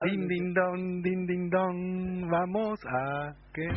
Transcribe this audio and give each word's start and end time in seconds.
Din, 0.00 0.26
din, 0.32 0.54
don, 0.56 1.02
din, 1.04 1.26
din, 1.28 1.52
don, 1.52 1.76
vamos 2.32 2.80
a 2.88 3.36
que... 3.52 3.68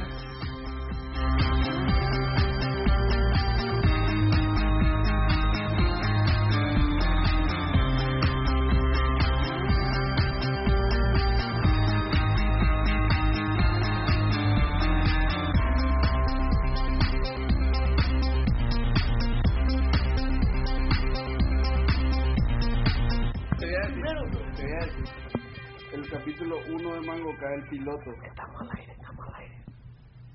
capítulo 26.18 26.56
1 26.70 26.94
de 26.94 27.02
Mango 27.08 27.32
K, 27.40 27.54
el 27.56 27.70
piloto. 27.70 28.12
Estamos 28.26 28.62
al 28.62 28.70
aire, 28.78 28.92
estamos 28.94 29.28
al 29.28 29.36
aire. 29.42 29.56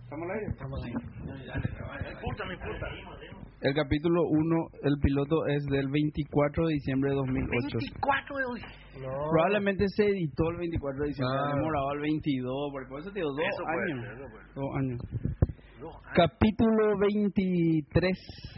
¿Estamos 0.05 0.24
al 0.24 0.30
aire? 0.36 0.46
Estamos 0.50 0.80
al 0.80 0.86
aire. 0.86 2.12
Escúchame, 2.12 2.56
puta. 2.56 2.86
El 3.60 3.74
capítulo 3.74 4.22
1, 4.30 4.56
el 4.83 4.95
piloto 5.02 5.46
es 5.48 5.64
del 5.66 5.88
24 5.91 6.66
de 6.66 6.74
diciembre 6.74 7.10
de 7.10 7.16
2008. 7.16 7.78
24 7.78 8.36
de 8.38 8.45
hoy. 8.45 8.60
Probablemente 9.30 9.84
se 9.88 10.05
editó 10.06 10.50
el 10.50 10.56
24 10.59 11.02
de 11.02 11.09
diciembre, 11.09 11.38
Ah. 11.42 11.55
demorado 11.56 11.91
al 11.91 11.98
22, 12.00 12.69
porque 12.72 12.88
por 12.88 13.00
eso 13.00 13.10
te 13.10 13.19
digo 13.19 13.30
dos 13.30 13.41
Eso 13.41 13.66
años. 13.66 14.05
ser, 14.06 14.12
eso. 14.14 14.27
Dos 14.55 14.70
años. 14.78 14.98
Capítulo 16.14 16.98
23 16.98 17.86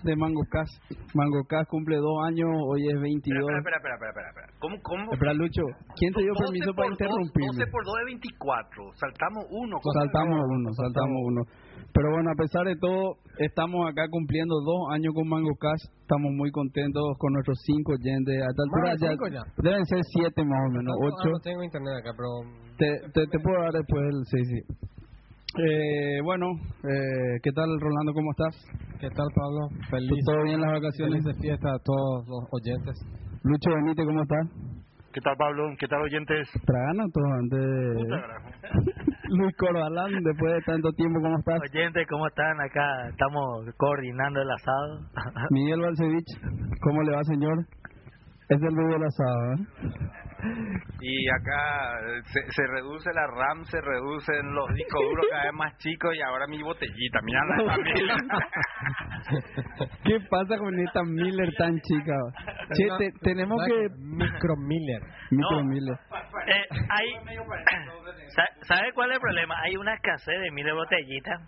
de 0.04 0.16
Mango 0.16 0.40
Cast. 0.48 0.72
Mango 1.12 1.44
Cast 1.44 1.68
cumple 1.68 1.96
dos 1.96 2.16
años, 2.24 2.48
hoy 2.48 2.88
es 2.88 2.96
22. 2.96 3.44
Espera, 3.44 3.58
espera, 3.58 3.76
espera, 3.76 3.94
espera, 3.94 4.08
espera, 4.08 4.28
espera. 4.30 4.48
¿Cómo, 4.60 4.76
cómo? 4.80 5.12
Espera, 5.12 5.34
Lucho, 5.34 5.64
¿quién 6.00 6.12
te 6.14 6.22
dio 6.22 6.32
12 6.32 6.44
permiso 6.48 6.72
para 6.72 6.88
interrumpirme? 6.88 7.60
12 7.60 7.70
por 7.70 7.84
2 7.84 7.94
es 8.00 8.06
24. 8.16 8.96
Saltamos 8.96 9.44
uno. 9.50 9.76
¿cómo? 9.82 9.92
Saltamos 9.92 10.38
uno, 10.48 10.68
saltamos 10.72 11.18
uno. 11.28 11.40
Pero 11.92 12.06
bueno, 12.08 12.28
a 12.32 12.38
pesar 12.40 12.64
de 12.64 12.76
todo, 12.80 13.20
estamos 13.36 13.84
acá 13.84 14.08
cumpliendo 14.08 14.56
dos 14.64 14.88
años 14.96 15.12
con 15.12 15.28
Mango 15.28 15.52
Cast. 15.60 15.92
Estamos 16.00 16.32
muy 16.32 16.50
contentos 16.50 17.04
con 17.20 17.36
nuestros 17.36 17.60
cinco 17.68 17.92
oyentes. 18.00 18.32
A 18.40 18.48
esta 18.48 18.62
altura 18.64 18.96
cinco 18.96 19.28
ya. 19.28 19.42
deben 19.60 19.84
ser 19.84 20.00
siete 20.08 20.40
más 20.40 20.60
o 20.64 20.70
menos, 20.72 20.88
No, 20.88 21.04
ocho. 21.04 21.28
No 21.36 21.40
tengo 21.44 21.60
internet 21.60 22.00
acá, 22.00 22.16
pero... 22.16 22.48
Te, 22.80 22.88
te, 23.12 23.20
te 23.28 23.38
puedo 23.44 23.60
dar 23.60 23.76
después 23.76 24.00
el 24.08 24.24
sí, 24.24 24.40
sí. 24.48 24.60
Eh, 25.58 26.20
bueno, 26.22 26.46
eh, 26.46 27.40
¿qué 27.42 27.50
tal 27.50 27.66
Rolando? 27.80 28.12
¿Cómo 28.14 28.30
estás? 28.30 28.54
¿Qué 29.00 29.08
tal, 29.10 29.26
Pablo? 29.34 29.66
Feliz. 29.90 30.22
¿Todo 30.24 30.44
bien 30.44 30.60
las 30.60 30.70
vacaciones? 30.78 31.24
De 31.24 31.34
fiesta 31.42 31.74
a 31.74 31.78
todos 31.82 32.24
los 32.28 32.46
oyentes. 32.52 32.94
Lucho 33.42 33.70
Benítez, 33.74 34.06
¿cómo 34.06 34.22
estás? 34.22 34.46
¿Qué 35.12 35.20
tal, 35.20 35.34
Pablo? 35.36 35.74
¿Qué 35.76 35.88
tal, 35.88 36.02
oyentes? 36.02 36.48
Tragando 36.64 37.04
todo 37.12 37.26
antes. 37.34 37.66
Luis 39.30 39.56
Corbalán, 39.56 40.22
después 40.22 40.54
de 40.54 40.60
tanto 40.62 40.92
tiempo, 40.92 41.18
¿cómo 41.20 41.38
estás? 41.38 41.58
Oyentes, 41.66 42.06
¿cómo 42.08 42.26
están? 42.28 42.60
Acá 42.60 43.08
estamos 43.08 43.66
coordinando 43.76 44.42
el 44.42 44.50
asado. 44.52 45.00
Miguel 45.50 45.80
Balcevich, 45.80 46.30
¿cómo 46.80 47.02
le 47.02 47.16
va, 47.16 47.24
señor? 47.24 47.58
Es 48.50 48.60
el 48.60 48.68
video 48.74 48.98
del 48.98 49.04
asado, 49.04 49.52
¿eh? 49.54 49.58
Y 51.02 51.28
acá 51.28 51.98
se, 52.32 52.40
se 52.50 52.66
reduce 52.66 53.10
la 53.12 53.26
RAM, 53.26 53.62
se 53.64 53.80
reducen 53.80 54.54
los 54.54 54.66
discos 54.74 55.00
duros 55.08 55.26
cada 55.30 55.44
vez 55.44 55.52
más 55.52 55.76
chicos 55.78 56.14
y 56.16 56.20
ahora 56.22 56.46
mi 56.48 56.62
botellita, 56.62 57.20
mira 57.22 57.40
la 57.44 57.74
familia. 57.74 58.14
¿Qué 60.04 60.18
pasa 60.30 60.56
con 60.58 60.78
esta 60.80 61.04
Miller 61.04 61.50
tan 61.58 61.78
chica? 61.80 62.16
Che, 62.74 62.88
te- 62.98 63.12
tenemos 63.20 63.62
que... 63.66 63.88
Micro 63.98 64.56
Miller. 64.56 65.02
Micro 65.30 65.62
No. 65.62 65.64
Miller. 65.68 65.98
Eh, 66.46 66.66
hay, 66.88 67.06
Sa- 68.34 68.74
¿Sabe 68.74 68.92
cuál 68.94 69.10
es 69.10 69.16
el 69.16 69.20
problema? 69.20 69.54
Hay 69.62 69.76
una 69.76 69.94
escasez 69.94 70.40
de 70.40 70.50
miles 70.50 70.72
de 70.72 70.76
botellitas. 70.78 71.40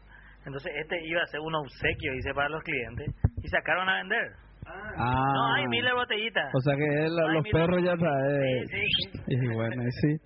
Entonces 0.45 0.73
este 0.77 0.97
iba 1.07 1.23
a 1.23 1.27
ser 1.27 1.41
un 1.41 1.55
obsequio, 1.55 2.13
dice, 2.13 2.35
para 2.35 2.49
los 2.51 2.63
clientes. 2.63 3.07
Y 3.43 3.49
sacaron 3.49 3.89
a 3.89 3.97
vender. 3.97 4.33
Ah. 4.67 5.33
No, 5.35 5.55
hay 5.55 5.67
miles 5.69 5.91
de 5.91 5.97
botellitas. 5.97 6.55
O 6.55 6.61
sea 6.61 6.77
que 6.77 6.85
él, 7.07 7.13
No, 7.17 7.27
hay 7.29 7.35
los 7.35 7.45
perros 7.51 7.81
ya 7.83 7.97
traen. 7.97 8.67
Sí, 8.69 9.11
sí. 9.13 9.21
Y 9.29 9.55
bueno, 9.55 9.83
sí. 10.01 10.17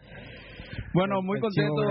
Bueno, 0.93 1.23
muy 1.23 1.41
contento. 1.41 1.83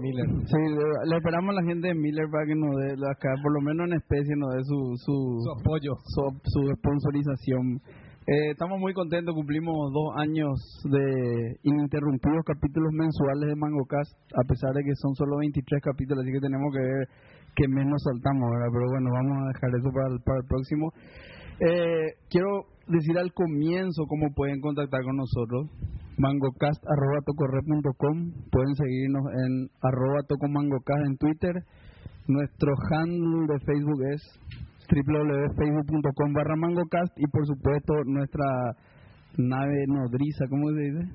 Miller. 0.00 0.26
Sí, 0.46 0.58
le, 0.58 1.10
le 1.10 1.16
esperamos 1.16 1.56
a 1.56 1.60
la 1.60 1.66
gente 1.66 1.88
de 1.88 1.94
Miller 1.94 2.26
para 2.30 2.46
que 2.46 2.54
nos 2.54 2.74
dé, 2.76 2.94
acá, 3.10 3.34
por 3.42 3.52
lo 3.52 3.60
menos 3.60 3.86
en 3.88 3.94
especie, 3.94 4.34
nos 4.36 4.54
dé 4.54 4.60
su, 4.64 4.78
su, 4.96 5.14
Su 5.42 5.50
apoyo. 5.60 5.94
su, 6.06 6.22
su 6.44 6.60
sponsorización. 6.76 7.80
Eh, 8.26 8.50
estamos 8.54 8.78
muy 8.78 8.94
contentos, 8.94 9.34
cumplimos 9.34 9.90
dos 9.92 10.14
años 10.16 10.54
de 10.86 11.58
ininterrumpidos 11.64 12.44
capítulos 12.46 12.92
mensuales 12.92 13.48
de 13.50 13.56
MangoCast, 13.56 14.14
a 14.38 14.46
pesar 14.46 14.70
de 14.74 14.84
que 14.84 14.94
son 14.94 15.12
solo 15.16 15.38
23 15.38 15.82
capítulos, 15.82 16.22
así 16.22 16.30
que 16.30 16.38
tenemos 16.38 16.70
que 16.70 16.82
ver 16.82 17.08
qué 17.56 17.66
mes 17.66 17.84
nos 17.84 17.98
saltamos, 18.06 18.46
¿verdad? 18.46 18.70
Pero 18.70 18.86
bueno, 18.94 19.10
vamos 19.10 19.34
a 19.42 19.48
dejar 19.50 19.70
eso 19.74 19.90
para 19.90 20.06
el, 20.14 20.18
para 20.22 20.38
el 20.38 20.46
próximo. 20.46 20.86
Eh, 21.62 22.18
quiero 22.28 22.66
decir 22.88 23.16
al 23.16 23.32
comienzo 23.32 24.04
cómo 24.08 24.34
pueden 24.34 24.60
contactar 24.60 25.04
con 25.04 25.16
nosotros. 25.16 25.70
mangocast.tocorre.com 26.18 28.32
Pueden 28.50 28.74
seguirnos 28.74 29.22
en 29.46 29.70
arroba 29.80 30.24
tocomangocast 30.26 31.06
en 31.06 31.16
Twitter. 31.18 31.62
Nuestro 32.26 32.72
handle 32.90 33.46
de 33.46 33.60
Facebook 33.60 34.02
es 34.12 34.20
www.facebook.com 34.90 36.32
barra 36.32 36.56
mangocast 36.56 37.16
y 37.16 37.28
por 37.30 37.46
supuesto 37.46 37.94
nuestra 38.06 38.74
nave 39.38 39.86
nodriza, 39.86 40.48
¿cómo 40.50 40.68
se 40.70 40.80
dice? 40.80 41.06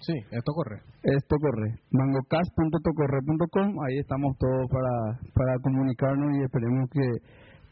Sí, 0.00 0.12
esto 0.30 0.52
corre. 0.52 0.82
Esto 1.02 1.36
corre, 1.40 1.80
mangocast.tocorre.com, 1.90 3.80
ahí 3.82 3.96
estamos 3.98 4.36
todos 4.38 4.68
para, 4.70 5.18
para 5.34 5.58
comunicarnos 5.62 6.36
y 6.36 6.42
esperemos 6.44 6.88
que 6.90 7.00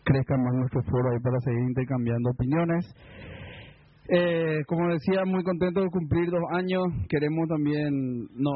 crezca 0.04 0.36
más 0.36 0.54
nuestro 0.54 0.82
foro 0.84 1.10
ahí 1.10 1.20
para 1.20 1.40
seguir 1.40 1.62
intercambiando 1.62 2.30
opiniones. 2.30 2.84
Eh, 4.06 4.60
como 4.66 4.92
decía, 4.92 5.24
muy 5.24 5.42
contento 5.42 5.80
de 5.80 5.88
cumplir 5.88 6.30
dos 6.30 6.44
años. 6.52 6.84
Queremos 7.08 7.48
también, 7.48 8.28
no, 8.36 8.52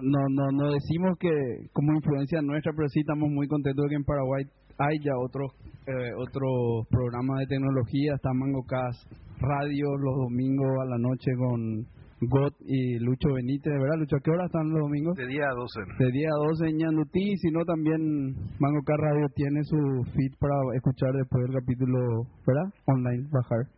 no, 0.00 0.20
no, 0.30 0.50
no 0.52 0.70
decimos 0.70 1.18
que 1.18 1.28
como 1.72 1.94
influencia 1.94 2.40
nuestra, 2.40 2.72
pero 2.76 2.88
sí 2.88 3.00
estamos 3.00 3.28
muy 3.30 3.48
contentos 3.48 3.82
de 3.84 3.88
que 3.90 3.96
en 3.96 4.04
Paraguay 4.04 4.44
hay 4.78 4.98
ya 5.02 5.16
otros 5.18 5.50
eh, 5.86 6.12
otros 6.18 6.86
programas 6.88 7.40
de 7.40 7.46
tecnología. 7.46 8.14
Está 8.14 8.32
MangoCast 8.32 9.10
Radio 9.40 9.96
los 9.96 10.14
domingos 10.16 10.70
a 10.82 10.84
la 10.86 10.98
noche 10.98 11.32
con 11.36 11.86
Got 12.20 12.54
y 12.64 12.98
Lucho 13.00 13.34
Benítez, 13.34 13.72
¿verdad? 13.72 13.98
Lucho, 13.98 14.16
¿a 14.16 14.20
qué 14.20 14.30
hora 14.30 14.46
están 14.46 14.70
los 14.70 14.80
domingos? 14.80 15.16
De 15.16 15.26
día 15.26 15.44
a 15.50 15.54
12. 15.54 15.80
De 15.98 16.10
día 16.12 16.28
a 16.32 16.46
12 16.48 16.68
en 16.70 16.76
Ñandutí, 16.78 17.36
si 17.36 17.50
no 17.50 17.64
también 17.64 18.32
MangoCast 18.58 19.00
Radio 19.02 19.26
tiene 19.34 19.60
su 19.64 19.76
feed 20.16 20.32
para 20.40 20.54
escuchar 20.74 21.12
después 21.12 21.44
del 21.44 21.60
capítulo, 21.60 21.98
¿verdad? 22.46 22.72
Online, 22.86 23.28
bajar. 23.30 23.68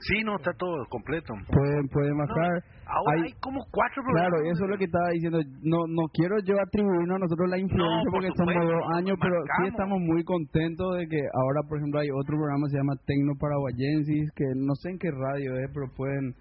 Sí, 0.00 0.24
no, 0.24 0.36
está 0.36 0.50
todo 0.58 0.84
completo. 0.90 1.32
Pueden, 1.52 1.86
pueden 1.88 2.16
bajar. 2.18 2.64
Ahora 2.84 3.12
Hay- 3.14 3.22
hay, 3.30 3.32
como 3.40 3.60
cuatro 3.70 4.02
Claro, 4.10 4.32
programas. 4.32 4.52
eso 4.56 4.64
es 4.64 4.70
lo 4.70 4.78
que 4.78 4.84
estaba 4.84 5.08
diciendo. 5.10 5.38
No 5.62 5.86
no 5.86 6.08
quiero 6.12 6.36
yo 6.44 6.56
atribuirnos 6.60 7.16
a 7.16 7.24
nosotros 7.24 7.48
la 7.48 7.58
influencia 7.58 7.96
No, 8.02 8.10
por 8.10 8.12
porque 8.20 8.32
supuesto, 8.34 8.64
dos 8.64 8.84
años, 8.96 9.16
pero 9.20 9.36
sí 9.60 9.68
estamos 9.68 10.00
muy 10.00 10.24
contentos 10.24 10.96
de 10.98 11.06
que 11.06 11.20
ahora, 11.20 11.60
por 11.68 11.78
ejemplo, 11.78 12.00
hay 12.00 12.08
otro 12.10 12.36
programa 12.36 12.66
que 12.66 12.72
se 12.72 12.78
llama 12.80 12.96
Tecno 13.06 13.32
Paraguayensis, 13.38 14.24
que 14.34 14.44
no 14.56 14.74
sé 14.74 14.90
en 14.90 14.98
qué 14.98 15.10
radio 15.12 15.56
es, 15.62 15.70
pero 15.72 15.86
pueden 15.94 16.34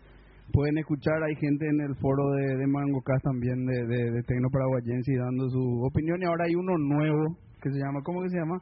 pueden 0.52 0.78
escuchar. 0.78 1.24
Hay 1.24 1.36
gente 1.36 1.66
en 1.68 1.80
el 1.82 1.96
foro 1.96 2.32
de, 2.32 2.58
de 2.58 2.68
MangoCast 2.68 3.24
también 3.24 3.66
de, 3.66 3.86
de, 3.88 4.12
de 4.12 4.24
Tecno 4.24 4.50
Paraguayensis 4.52 5.18
dando 5.18 5.50
su 5.50 5.82
opinión. 5.86 6.22
Y 6.22 6.26
ahora 6.26 6.46
hay 6.46 6.56
uno 6.56 6.78
nuevo 6.78 7.38
que 7.62 7.70
se 7.72 7.80
llama, 7.80 8.02
¿cómo 8.04 8.22
que 8.24 8.30
se 8.30 8.38
llama? 8.38 8.58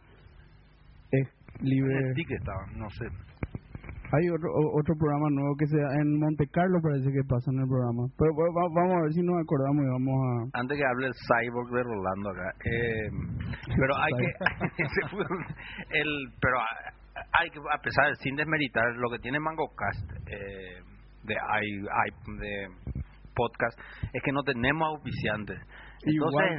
Es 1.11 1.27
libre. 1.61 1.95
El 2.09 2.13
ticket 2.15 2.39
estaba, 2.39 2.65
no 2.77 2.89
sé. 2.91 3.05
Hay 4.13 4.27
otro, 4.27 4.49
otro 4.75 4.93
programa 4.99 5.29
nuevo 5.31 5.55
que 5.55 5.65
sea 5.67 5.87
en 6.01 6.19
Monte 6.19 6.45
Carlo, 6.51 6.81
parece 6.83 7.07
que 7.15 7.23
pasa 7.23 7.47
en 7.55 7.63
el 7.63 7.67
programa. 7.67 8.03
Pero 8.19 8.31
va- 8.35 8.71
vamos 8.75 8.95
a 8.99 9.01
ver 9.07 9.13
si 9.13 9.21
nos 9.23 9.39
acordamos 9.39 9.85
y 9.85 9.87
vamos 9.87 10.15
a. 10.19 10.59
Antes 10.59 10.77
que 10.77 10.83
hable 10.85 11.07
el 11.07 11.15
cyborg 11.15 11.69
de 11.71 11.83
Rolando 11.83 12.29
acá, 12.29 12.47
eh, 12.59 13.07
pero 13.71 13.93
hay 13.95 14.11
que, 14.19 14.27
el, 15.99 16.09
pero 16.41 16.57
hay 17.39 17.49
que, 17.51 17.59
a 17.59 17.79
pesar, 17.81 18.13
sin 18.19 18.35
desmeritar, 18.35 18.83
lo 18.97 19.09
que 19.11 19.19
tiene 19.19 19.39
MangoCast 19.39 20.11
eh, 20.27 20.83
de, 21.23 21.33
i- 21.33 21.85
i- 21.85 22.37
de 22.39 22.67
podcast 23.35 23.79
es 24.13 24.21
que 24.23 24.31
no 24.31 24.43
tenemos 24.43 24.87
auspiciantes. 24.89 25.59
Entonces, 26.03 26.57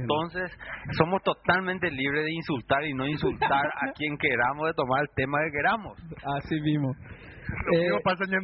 entonces 0.00 0.50
somos 0.98 1.22
totalmente 1.22 1.90
libres 1.90 2.24
de 2.24 2.32
insultar 2.32 2.84
y 2.84 2.92
no 2.92 3.06
insultar 3.08 3.66
a 3.66 3.92
quien 3.96 4.16
queramos, 4.18 4.66
de 4.66 4.74
tomar 4.74 5.02
el 5.02 5.08
tema 5.16 5.38
que 5.44 5.50
queramos. 5.52 5.98
Así 6.38 6.60
mismo. 6.60 6.92
Lo 7.42 7.72
Eh, 7.72 7.80
mismo 7.82 7.98
pasa 8.04 8.24
en 8.24 8.34
en 8.34 8.42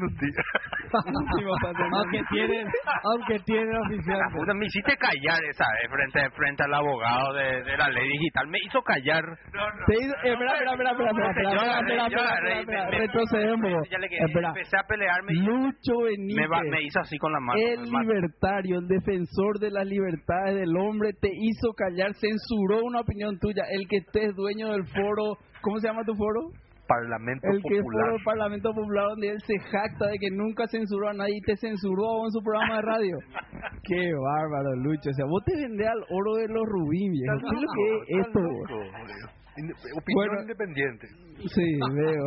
aunque 1.93 2.23
tienen, 2.31 2.67
aunque 3.05 3.39
tienen 3.45 3.77
puta, 4.33 4.55
me 4.55 4.67
hiciste 4.67 4.97
callar 4.97 5.39
esa 5.51 5.65
vez 5.81 5.91
frente, 5.91 6.31
frente 6.37 6.63
al 6.65 6.75
abogado 6.75 7.33
de, 7.35 7.63
de 7.65 7.77
la 7.77 7.89
ley 7.89 8.09
digital. 8.09 8.49
Me 8.49 8.59
hizo 8.65 8.81
callar. 8.83 9.23
Te 9.87 9.95
hizo- 9.95 10.15
eh, 10.25 10.33
espera, 10.33 10.53
espera, 10.55 10.73
espera, 10.73 10.91
espera, 10.91 11.09
espera, 11.31 12.35
me- 12.43 12.67
me- 12.91 12.99
retrocedemos. 12.99 13.73
Espera. 14.27 14.49
empecé 14.49 14.77
a 14.79 14.83
pelearme 14.89 15.33
Lucho 15.35 15.95
me, 16.01 16.09
Benítez, 16.09 16.51
va- 16.51 16.63
me 16.63 16.83
hizo 16.83 17.01
así 17.01 17.19
con 17.19 17.33
la 17.33 17.41
mano. 17.41 17.59
el 17.61 17.83
libertario, 17.91 18.79
el 18.79 18.89
defensor 18.89 19.59
de 19.61 19.71
las 19.71 19.87
libertades 19.87 20.55
del 20.57 20.77
hombre, 20.77 21.13
te 21.21 21.29
hizo 21.33 21.73
callar, 21.75 22.13
censuró 22.15 22.83
una 22.85 23.01
opinión 23.01 23.39
tuya. 23.39 23.65
El 23.71 23.87
que 23.89 23.99
estés 23.99 24.35
dueño 24.35 24.69
del 24.73 24.87
foro, 24.87 25.37
¿cómo 25.61 25.79
se 25.79 25.89
llama 25.89 26.05
tu 26.05 26.15
foro? 26.15 26.51
Parlamento 26.89 27.47
El 27.47 27.61
que 27.63 27.77
es 27.77 27.83
Popular. 27.85 28.01
foro 28.03 28.13
del 28.17 28.25
Parlamento 28.25 28.73
Popular, 28.73 29.05
donde 29.11 29.29
él 29.29 29.39
se 29.47 29.59
jacta 29.71 30.07
de 30.09 30.19
que 30.19 30.31
nunca 30.33 30.65
censuró 30.67 31.09
a 31.11 31.13
nadie 31.13 31.37
y 31.37 31.41
te 31.43 31.57
censuró 31.57 32.25
en 32.25 32.31
su 32.33 32.41
programa 32.43 32.77
de 32.77 32.83
radio. 32.83 33.17
Qué 33.85 34.11
bárbaro, 34.17 34.75
Lucho. 34.83 35.11
O 35.11 35.13
sea, 35.13 35.27
vos 35.29 35.45
te 35.45 35.55
vendés 35.55 35.87
al 35.87 36.03
oro 36.11 36.35
de 36.37 36.49
los 36.49 36.65
rubí, 36.67 37.09
viejo. 37.11 37.37
¿Qué 37.39 37.57
es 37.57 37.63
lo 37.63 37.69
que 37.77 37.85
es 37.93 38.27
esto? 38.27 38.41
loco, 38.41 38.81
Opinión 39.59 40.15
Bueno. 40.15 40.41
independiente. 40.43 41.07
Sí, 41.55 41.67
veo. 41.95 42.25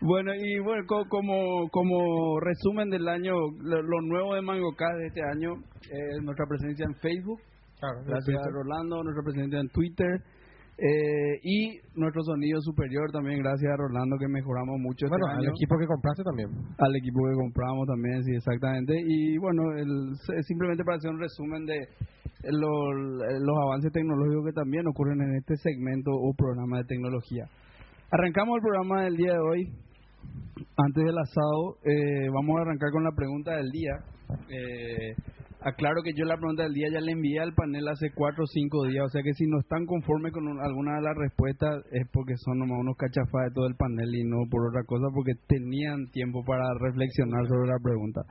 Bueno, 0.00 0.32
y 0.34 0.58
bueno, 0.60 0.84
co- 0.86 1.04
como, 1.08 1.68
como 1.70 2.38
resumen 2.40 2.90
del 2.90 3.08
año, 3.08 3.34
lo, 3.60 3.82
lo 3.82 4.00
nuevo 4.02 4.34
de 4.34 4.42
MangoCast 4.42 4.98
de 4.98 5.06
este 5.08 5.22
año 5.22 5.54
es 5.82 6.22
nuestra 6.22 6.46
presencia 6.46 6.86
en 6.86 6.94
Facebook, 6.96 7.40
Claro, 7.80 7.98
gracias 8.06 8.38
a 8.38 8.50
Rolando, 8.52 9.02
nuestra 9.02 9.24
presencia 9.24 9.58
en 9.58 9.68
Twitter, 9.70 10.20
eh, 10.82 11.38
y 11.44 11.78
nuestro 11.94 12.22
sonido 12.24 12.60
superior 12.60 13.10
también, 13.12 13.38
gracias 13.38 13.70
a 13.72 13.76
Rolando, 13.76 14.16
que 14.18 14.26
mejoramos 14.26 14.80
mucho 14.80 15.06
Bueno, 15.08 15.26
este 15.28 15.38
al 15.38 15.44
año. 15.46 15.54
equipo 15.54 15.78
que 15.78 15.86
compraste 15.86 16.22
también. 16.24 16.48
Al 16.78 16.96
equipo 16.96 17.20
que 17.22 17.34
compramos 17.38 17.86
también, 17.86 18.22
sí, 18.24 18.32
exactamente. 18.34 18.94
Y 18.98 19.38
bueno, 19.38 19.62
el, 19.78 20.16
simplemente 20.42 20.82
para 20.84 20.96
hacer 20.96 21.10
un 21.10 21.20
resumen 21.20 21.64
de 21.66 21.78
lo- 22.50 22.92
los 22.92 23.56
avances 23.62 23.92
tecnológicos 23.92 24.46
que 24.46 24.52
también 24.52 24.86
ocurren 24.88 25.20
en 25.22 25.36
este 25.36 25.54
segmento 25.56 26.10
o 26.10 26.34
programa 26.34 26.78
de 26.78 26.84
tecnología. 26.84 27.46
Arrancamos 28.10 28.56
el 28.56 28.62
programa 28.62 29.04
del 29.04 29.16
día 29.16 29.32
de 29.34 29.38
hoy. 29.38 29.72
Antes 30.76 31.04
del 31.04 31.18
asado, 31.18 31.76
eh, 31.84 32.28
vamos 32.34 32.58
a 32.58 32.62
arrancar 32.62 32.90
con 32.90 33.04
la 33.04 33.12
pregunta 33.14 33.56
del 33.56 33.70
día. 33.70 33.92
Eh, 34.50 35.14
aclaro 35.64 36.02
que 36.02 36.12
yo 36.14 36.24
la 36.24 36.36
pregunta 36.36 36.64
del 36.64 36.74
día 36.74 36.88
ya 36.92 37.00
le 37.00 37.12
envié 37.12 37.40
al 37.40 37.54
panel 37.54 37.88
hace 37.88 38.10
cuatro 38.14 38.44
o 38.44 38.46
cinco 38.46 38.86
días, 38.86 39.04
o 39.06 39.08
sea 39.08 39.22
que 39.22 39.32
si 39.34 39.46
no 39.46 39.60
están 39.60 39.86
conformes 39.86 40.32
con 40.32 40.46
un- 40.48 40.60
alguna 40.60 40.96
de 40.96 41.02
las 41.02 41.16
respuestas 41.16 41.84
es 41.92 42.06
porque 42.12 42.34
son 42.36 42.58
nomás 42.58 42.80
unos 42.80 42.96
cachafás 42.96 43.48
de 43.48 43.54
todo 43.54 43.66
el 43.66 43.76
panel 43.76 44.14
y 44.14 44.24
no 44.24 44.44
por 44.50 44.68
otra 44.68 44.82
cosa, 44.84 45.06
porque 45.14 45.34
tenían 45.46 46.10
tiempo 46.10 46.44
para 46.44 46.64
reflexionar 46.80 47.46
sobre 47.46 47.68
la 47.68 47.78
pregunta. 47.82 48.22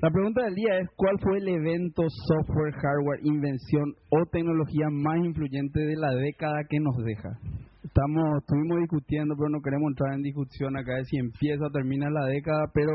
La 0.00 0.10
pregunta 0.10 0.44
del 0.44 0.54
día 0.54 0.78
es, 0.80 0.88
¿cuál 0.96 1.18
fue 1.20 1.36
el 1.36 1.48
evento, 1.48 2.02
software, 2.08 2.72
hardware, 2.72 3.20
invención 3.22 3.92
o 4.08 4.24
tecnología 4.32 4.88
más 4.88 5.18
influyente 5.18 5.78
de 5.78 5.96
la 5.96 6.14
década 6.14 6.64
que 6.70 6.80
nos 6.80 6.96
deja? 7.04 7.36
Estamos, 7.84 8.40
estuvimos 8.40 8.78
discutiendo, 8.80 9.34
pero 9.36 9.50
no 9.50 9.60
queremos 9.60 9.90
entrar 9.90 10.14
en 10.14 10.22
discusión 10.22 10.76
acá 10.78 10.94
de 10.96 11.04
si 11.04 11.18
empieza 11.18 11.66
o 11.66 11.70
termina 11.70 12.08
la 12.08 12.24
década, 12.26 12.64
pero 12.72 12.92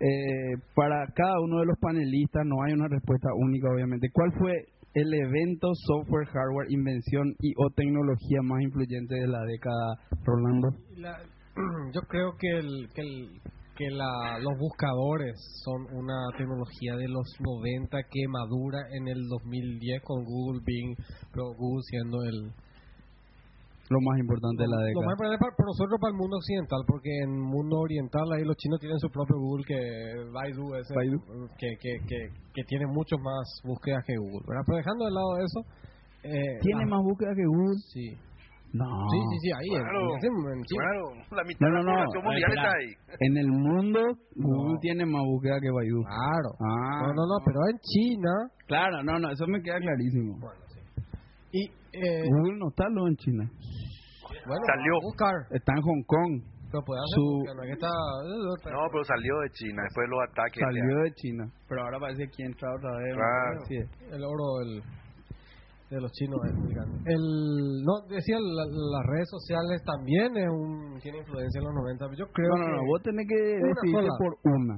eh, 0.00 0.56
para 0.74 1.06
cada 1.14 1.38
uno 1.40 1.60
de 1.60 1.66
los 1.66 1.78
panelistas 1.78 2.44
no 2.46 2.62
hay 2.62 2.72
una 2.72 2.88
respuesta 2.88 3.28
única, 3.36 3.68
obviamente. 3.70 4.08
¿Cuál 4.12 4.32
fue 4.38 4.52
el 4.94 5.12
evento, 5.14 5.68
software, 5.74 6.26
hardware, 6.26 6.66
invención 6.70 7.34
y 7.40 7.52
o 7.56 7.70
tecnología 7.76 8.40
más 8.42 8.62
influyente 8.62 9.14
de 9.14 9.28
la 9.28 9.42
década, 9.44 9.98
Rolando? 10.24 10.68
La- 10.96 11.20
yo 11.94 12.00
creo 12.08 12.32
que 12.38 12.48
el, 12.48 12.88
que, 12.94 13.02
el, 13.02 13.40
que 13.76 13.90
la, 13.90 14.38
los 14.40 14.58
buscadores 14.58 15.34
son 15.64 15.82
una 15.96 16.14
tecnología 16.36 16.96
de 16.96 17.08
los 17.08 17.26
90 17.40 17.98
que 18.10 18.28
madura 18.28 18.78
en 18.92 19.08
el 19.08 19.28
2010 19.28 20.02
con 20.02 20.24
Google 20.24 20.62
Bing, 20.64 20.96
pero 21.32 21.52
Google 21.56 21.82
siendo 21.88 22.22
el 22.22 22.52
Lo 23.90 23.98
más 24.06 24.18
importante 24.22 24.62
de 24.62 24.68
la 24.70 24.78
lo 24.78 24.86
década. 24.86 25.02
más 25.06 25.14
importante 25.18 25.38
para, 25.42 25.50
para 25.58 25.66
nosotros 25.66 25.96
para 26.00 26.12
el 26.14 26.18
mundo 26.22 26.36
occidental, 26.38 26.80
porque 26.86 27.10
en 27.26 27.30
el 27.34 27.42
mundo 27.42 27.74
oriental 27.82 28.22
ahí 28.32 28.44
los 28.46 28.54
chinos 28.56 28.78
tienen 28.78 28.98
su 29.02 29.10
propio 29.10 29.34
Google 29.36 29.64
que 29.66 29.76
Baidu, 30.30 30.74
ese, 30.78 30.94
Baidu. 30.94 31.18
Que, 31.58 31.74
que, 31.82 31.92
que, 32.06 32.18
que 32.54 32.62
tiene 32.70 32.86
muchos 32.86 33.18
más 33.18 33.42
búsquedas 33.66 34.04
que 34.06 34.14
Google, 34.16 34.46
¿verdad? 34.46 34.62
Pero 34.64 34.76
dejando 34.78 35.04
de 35.06 35.10
lado 35.10 35.30
eso, 35.42 35.60
eh, 36.22 36.58
¿Tiene 36.62 36.84
la- 36.86 36.90
más 36.94 37.02
búsqueda 37.02 37.34
que 37.34 37.42
Google? 37.44 37.76
Sí. 37.90 38.06
No. 38.72 38.86
Sí, 39.10 39.18
sí, 39.34 39.36
sí, 39.42 39.48
ahí 39.50 39.66
en- 39.74 39.82
Claro, 39.82 40.00
en 40.06 40.14
en 40.54 40.62
China. 40.62 40.82
claro. 40.86 41.04
La 41.34 41.42
mitad 41.42 41.66
No, 41.66 41.70
no, 41.74 41.78
de 41.78 41.82
la 41.82 41.90
no. 41.90 41.98
población 42.06 42.22
mundial 42.22 42.50
está 42.54 42.70
ahí. 42.70 42.90
En 43.26 43.36
el 43.42 43.48
mundo, 43.50 44.00
Google 44.38 44.74
No. 44.74 44.78
tiene 44.78 45.02
más 45.06 45.24
búsqueda 45.26 45.58
que 45.58 45.70
Baidu. 45.74 45.98
Claro. 46.06 46.50
Ah. 46.62 47.02
no, 47.02 47.08
no, 47.18 47.22
no, 47.26 47.36
pero 47.44 47.58
en 47.66 47.78
China. 47.82 48.32
Claro, 48.70 49.02
no, 49.02 49.18
no, 49.18 49.32
eso 49.34 49.44
me 49.48 49.58
queda 49.60 49.78
clarísimo. 49.82 50.38
Bueno, 50.38 50.62
sí. 50.70 50.78
Y, 51.50 51.66
eh, 51.98 52.22
Google 52.30 52.58
no 52.62 52.68
está 52.68 52.86
luego 52.88 53.08
en 53.08 53.16
China. 53.16 53.50
Bueno, 54.46 54.62
Salió. 54.66 54.92
Está 55.50 55.72
en 55.76 55.82
Hong 55.82 56.02
Kong. 56.06 56.32
Pero 56.70 56.84
puede 56.86 57.00
hacer 57.02 57.14
Su- 57.18 57.42
no 57.50 57.62
está. 58.54 58.70
No, 58.70 58.80
pero 58.92 59.02
salió 59.04 59.34
de 59.42 59.50
China 59.50 59.82
después 59.82 60.04
de 60.06 60.10
los 60.14 60.20
ataques. 60.30 60.60
Salió 60.62 60.96
de 61.02 61.12
China. 61.14 61.44
Pero 61.68 61.82
ahora 61.82 61.98
parece 61.98 62.24
que 62.30 62.42
entra 62.44 62.68
otra 62.74 62.90
vez. 62.98 63.14
Claro. 63.14 63.60
Sí. 63.66 63.76
El 64.14 64.22
oro 64.22 64.46
del, 64.62 64.82
de 65.90 66.00
los 66.00 66.12
chinos 66.12 66.38
es 66.46 66.54
muy 66.54 66.72
grande. 66.72 66.94
El, 67.10 67.82
no, 67.82 68.06
decía, 68.08 68.38
la- 68.38 68.70
las 68.70 69.04
redes 69.10 69.28
sociales 69.34 69.82
también 69.82 70.30
es 70.36 70.46
un, 70.48 71.00
tiene 71.02 71.18
influencia 71.18 71.58
en 71.58 71.64
los 71.66 71.74
90. 71.74 72.06
Yo 72.14 72.26
creo 72.30 72.48
No, 72.54 72.58
no, 72.58 72.66
que... 72.66 72.70
no, 72.78 72.82
vos 72.86 73.02
tenés 73.02 73.26
que 73.26 73.34
decidirte 73.34 73.90
sola. 73.90 74.14
por 74.22 74.32
una. 74.54 74.74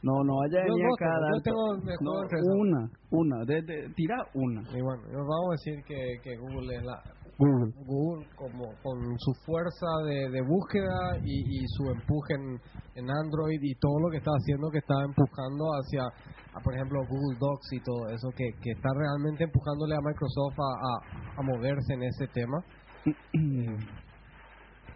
No, 0.00 0.14
no 0.22 0.32
vaya 0.38 0.62
a 0.62 0.66
Yo 0.68 0.72
venir 0.78 0.86
no 0.86 0.94
acá 0.94 1.10
a 1.10 1.42
tengo, 1.42 1.74
yo 1.74 1.92
tengo 2.30 2.54
no, 2.54 2.60
una, 2.62 2.90
una, 3.10 3.44
de, 3.44 3.60
de- 3.62 3.88
tira 3.96 4.14
una. 4.32 4.62
Y 4.72 4.80
bueno, 4.80 5.02
vamos 5.12 5.48
a 5.50 5.56
decir 5.58 5.84
que, 5.84 6.16
que 6.22 6.36
Google 6.38 6.76
es 6.76 6.84
la... 6.84 7.02
Google. 7.38 7.72
Google 7.86 8.26
como 8.36 8.74
con 8.82 8.98
su 9.18 9.32
fuerza 9.46 9.86
de, 10.04 10.28
de 10.30 10.42
búsqueda 10.42 11.16
y, 11.24 11.62
y 11.62 11.66
su 11.68 11.90
empuje 11.90 12.34
en, 12.34 12.60
en 12.96 13.10
Android 13.10 13.60
y 13.62 13.74
todo 13.76 13.98
lo 14.00 14.10
que 14.10 14.18
está 14.18 14.32
haciendo 14.32 14.70
que 14.70 14.78
está 14.78 14.94
empujando 15.04 15.64
hacia 15.78 16.02
a, 16.02 16.60
por 16.60 16.74
ejemplo 16.74 17.00
Google 17.08 17.38
Docs 17.38 17.72
y 17.72 17.80
todo 17.80 18.08
eso 18.08 18.28
que, 18.36 18.50
que 18.60 18.72
está 18.72 18.90
realmente 18.92 19.44
empujándole 19.44 19.94
a 19.94 20.00
Microsoft 20.02 20.58
a, 20.58 20.72
a, 20.82 20.92
a 21.38 21.42
moverse 21.42 21.94
en 21.94 22.02
ese 22.02 22.26
tema 22.28 22.58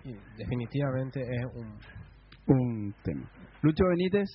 y 0.05 0.13
definitivamente 0.37 1.21
es 1.21 1.45
un 1.55 1.79
un 2.47 2.95
tema. 3.05 3.31
Lucho 3.63 3.85
Benítez, 3.89 4.29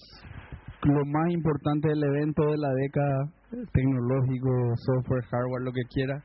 lo 0.83 1.05
más 1.05 1.29
importante 1.31 1.89
del 1.89 2.03
evento 2.03 2.43
de 2.51 2.57
la 2.57 2.69
década, 2.73 3.29
tecnológico, 3.73 4.49
software, 4.77 5.23
hardware, 5.25 5.63
lo 5.63 5.71
que 5.71 5.83
quiera. 5.93 6.23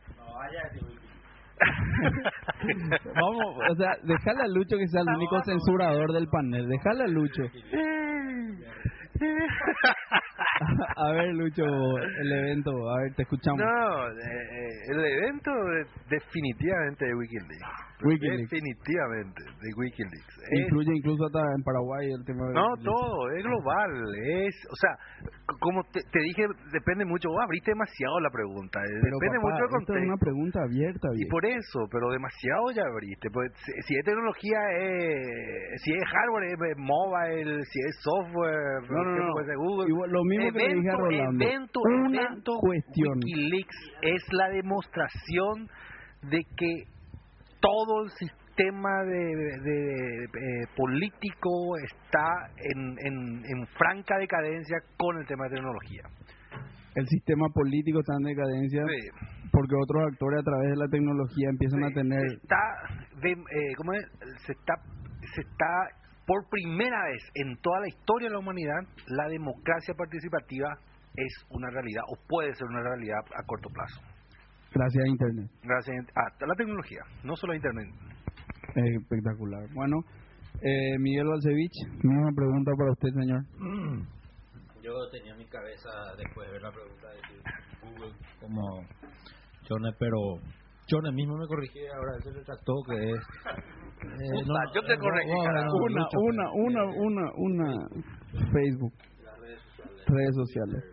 Vamos, 3.14 3.56
o 3.70 3.74
sea, 3.76 3.90
dejale 4.04 4.42
a 4.42 4.48
Lucho 4.48 4.76
que 4.76 4.86
sea 4.88 5.02
el 5.02 5.08
único 5.16 5.40
censurador 5.44 6.12
del 6.12 6.26
panel. 6.28 6.68
Dejale 6.68 7.04
a 7.04 7.06
Lucho. 7.08 7.42
a 10.96 11.12
ver, 11.12 11.34
Lucho, 11.34 11.64
el 12.20 12.32
evento, 12.32 12.70
a 12.90 12.98
ver, 13.02 13.14
te 13.16 13.22
escuchamos. 13.22 13.60
No, 13.60 14.08
eh, 14.08 14.12
eh, 14.22 14.92
el 14.92 15.04
evento 15.04 15.50
de- 15.50 15.86
definitivamente 16.16 17.04
de 17.06 17.14
Wikileaks. 17.14 17.91
Wikileaks. 18.04 18.50
Definitivamente 18.50 19.40
de 19.42 19.68
Wikileaks. 19.76 20.34
Es- 20.50 20.60
Incluye 20.66 20.92
incluso 20.96 21.24
hasta 21.26 21.40
en 21.56 21.62
Paraguay 21.62 22.10
el 22.10 22.24
tema 22.24 22.46
de 22.48 22.54
no, 22.54 22.66
Wikileaks. 22.72 22.84
todo, 22.84 23.30
es 23.30 23.42
global. 23.44 23.90
Es, 24.46 24.54
o 24.70 24.76
sea, 24.76 24.92
como 25.60 25.82
te, 25.92 26.00
te 26.10 26.20
dije, 26.20 26.46
depende 26.72 27.04
mucho. 27.04 27.28
Vos 27.30 27.40
abriste 27.42 27.70
demasiado 27.72 28.20
la 28.20 28.30
pregunta. 28.30 28.80
eh, 28.80 28.98
Pero, 29.02 29.16
depende 29.20 29.38
papá, 29.38 29.48
mucho 29.50 29.62
del 29.62 29.64
esto 29.64 29.78
es 29.78 29.86
contexto. 29.86 30.08
una 30.12 30.16
pregunta 30.18 30.58
abierta, 30.62 31.06
Y 31.12 31.16
viejo. 31.16 31.30
por 31.30 31.44
eso, 31.46 31.78
pero 31.90 32.10
demasiado 32.10 32.64
ya 32.74 32.82
abriste. 32.86 33.28
Pues, 33.32 33.52
si, 33.64 33.72
si 33.86 33.92
es 33.96 34.04
tecnología, 34.04 34.58
es, 34.78 35.82
si 35.82 35.92
es 35.92 36.04
hardware, 36.08 36.44
es 36.44 36.58
eh, 36.60 36.74
mobile, 36.76 37.64
si 37.64 37.78
es 37.80 37.94
software, 38.02 38.82
No, 38.90 39.04
no, 39.04 39.14
¿qué 39.14 39.20
no. 39.22 39.44
ser 39.46 39.56
Google. 39.56 39.88
Igual, 39.88 40.10
lo 40.10 40.24
mismo 40.24 40.52
que 40.52 40.58
le 40.68 40.74
dije 40.74 40.90
a 40.90 40.96
Rolando. 40.96 41.44
evento, 41.44 41.80
Una 41.82 42.22
evento, 42.22 42.52
cuestión. 42.60 43.14
Wikileaks 43.18 43.76
es 44.02 44.22
la 44.32 44.48
demostración 44.50 45.68
de 46.30 46.44
que 46.56 46.84
todo 47.62 48.02
el 48.04 48.10
sistema 48.10 49.02
de, 49.04 49.16
de- 49.16 49.58
de- 49.62 50.24
eh, 50.24 50.66
político 50.76 51.76
está 51.78 52.26
en, 52.58 52.96
en, 53.06 53.42
en 53.46 53.66
franca 53.78 54.18
decadencia 54.18 54.76
con 54.98 55.16
el 55.18 55.26
tema 55.26 55.44
de 55.48 55.54
tecnología. 55.56 56.02
El 56.94 57.06
sistema 57.08 57.46
político 57.54 58.00
está 58.00 58.12
en 58.20 58.24
decadencia 58.36 58.82
Sí. 58.84 59.48
porque 59.50 59.74
otros 59.80 60.02
actores 60.12 60.40
a 60.40 60.44
través 60.44 60.70
de 60.70 60.76
la 60.76 60.88
tecnología 60.88 61.48
empiezan 61.48 61.84
a 61.84 61.88
tener... 61.94 62.20
se 62.28 62.34
está 62.36 62.62
de- 63.22 63.30
eh, 63.32 63.74
¿cómo 63.78 63.94
es? 63.94 64.04
se 64.44 64.52
está 64.52 64.74
se 65.34 65.40
está 65.40 65.70
por 66.26 66.44
primera 66.50 67.04
vez 67.04 67.22
en 67.34 67.56
toda 67.62 67.80
la 67.80 67.88
historia 67.88 68.28
de 68.28 68.34
la 68.34 68.40
humanidad 68.40 68.80
la 69.06 69.28
democracia 69.28 69.94
participativa 69.96 70.68
es 71.16 71.32
una 71.50 71.70
realidad 71.70 72.02
o 72.08 72.16
puede 72.28 72.52
ser 72.54 72.66
una 72.68 72.82
realidad 72.82 73.20
a 73.36 73.42
corto 73.46 73.68
plazo 73.70 74.00
Gracias 74.74 75.04
a 75.04 75.08
Internet. 75.08 75.50
gracias 75.62 76.06
a 76.16 76.46
la 76.46 76.54
tecnología 76.54 77.00
no 77.24 77.36
solo 77.36 77.52
a 77.52 77.56
internet 77.56 77.88
Eh, 78.74 78.96
espectacular. 79.00 79.68
Bueno, 79.74 79.98
Eh, 80.62 80.96
Miguel 81.00 81.26
Balcevich, 81.26 81.74
misma 82.04 82.30
pregunta 82.36 82.70
para 82.78 82.92
usted, 82.92 83.08
señor. 83.18 83.42
Yo 84.82 84.92
tenía 85.10 85.32
en 85.32 85.38
mi 85.38 85.46
cabeza, 85.46 85.88
después 86.16 86.46
de 86.46 86.52
ver 86.52 86.62
la 86.62 86.70
pregunta 86.70 87.08
de 87.08 87.20
Google, 87.82 88.12
como 88.40 88.62
Chone, 89.64 89.90
pero 89.98 90.18
Chone 90.86 91.10
mismo 91.12 91.36
me 91.36 91.46
corrigió 91.46 91.82
ahora 91.94 92.18
se 92.22 92.30
retractó 92.30 92.74
que 92.86 92.94
es... 93.10 93.20
eh, 94.06 94.44
yo 94.74 94.82
te 94.86 94.96
corregí, 94.98 95.32
carajo. 95.44 95.76
Una, 95.82 96.06
una, 96.14 96.46
una, 96.52 96.84
una, 96.84 97.24
una, 97.36 97.88
Facebook, 98.52 98.92
redes 100.06 100.34
sociales. 100.34 100.84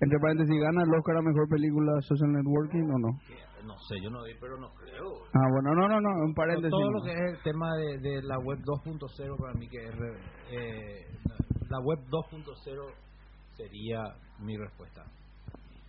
Entre 0.00 0.18
paréntesis, 0.18 0.60
¿gana 0.60 0.82
el 0.82 0.94
Oscar 0.98 1.16
a 1.16 1.22
Mejor 1.22 1.48
Película 1.48 1.92
Social 2.02 2.32
Networking 2.32 2.90
o 2.90 2.98
no? 2.98 3.10
No 3.64 3.78
sé, 3.88 3.96
yo 4.02 4.10
no 4.10 4.22
vi, 4.24 4.32
pero 4.38 4.58
no 4.58 4.68
creo. 4.74 5.24
Ah, 5.32 5.48
bueno, 5.50 5.72
no, 5.74 5.88
no, 5.88 6.00
no, 6.00 6.10
un 6.26 6.34
paréntesis. 6.34 6.70
todo 6.70 6.90
lo 6.90 7.00
que 7.02 7.12
es 7.12 7.20
el 7.32 7.42
tema 7.42 7.74
de, 7.76 7.98
de 7.98 8.22
la 8.22 8.38
web 8.38 8.58
2.0 8.60 9.38
para 9.38 9.54
mí 9.54 9.68
que 9.68 9.78
es 9.78 9.94
eh, 10.50 11.06
la 11.70 11.80
web 11.80 11.98
2.0 12.10 12.44
sería 13.56 14.02
mi 14.40 14.56
respuesta 14.58 15.02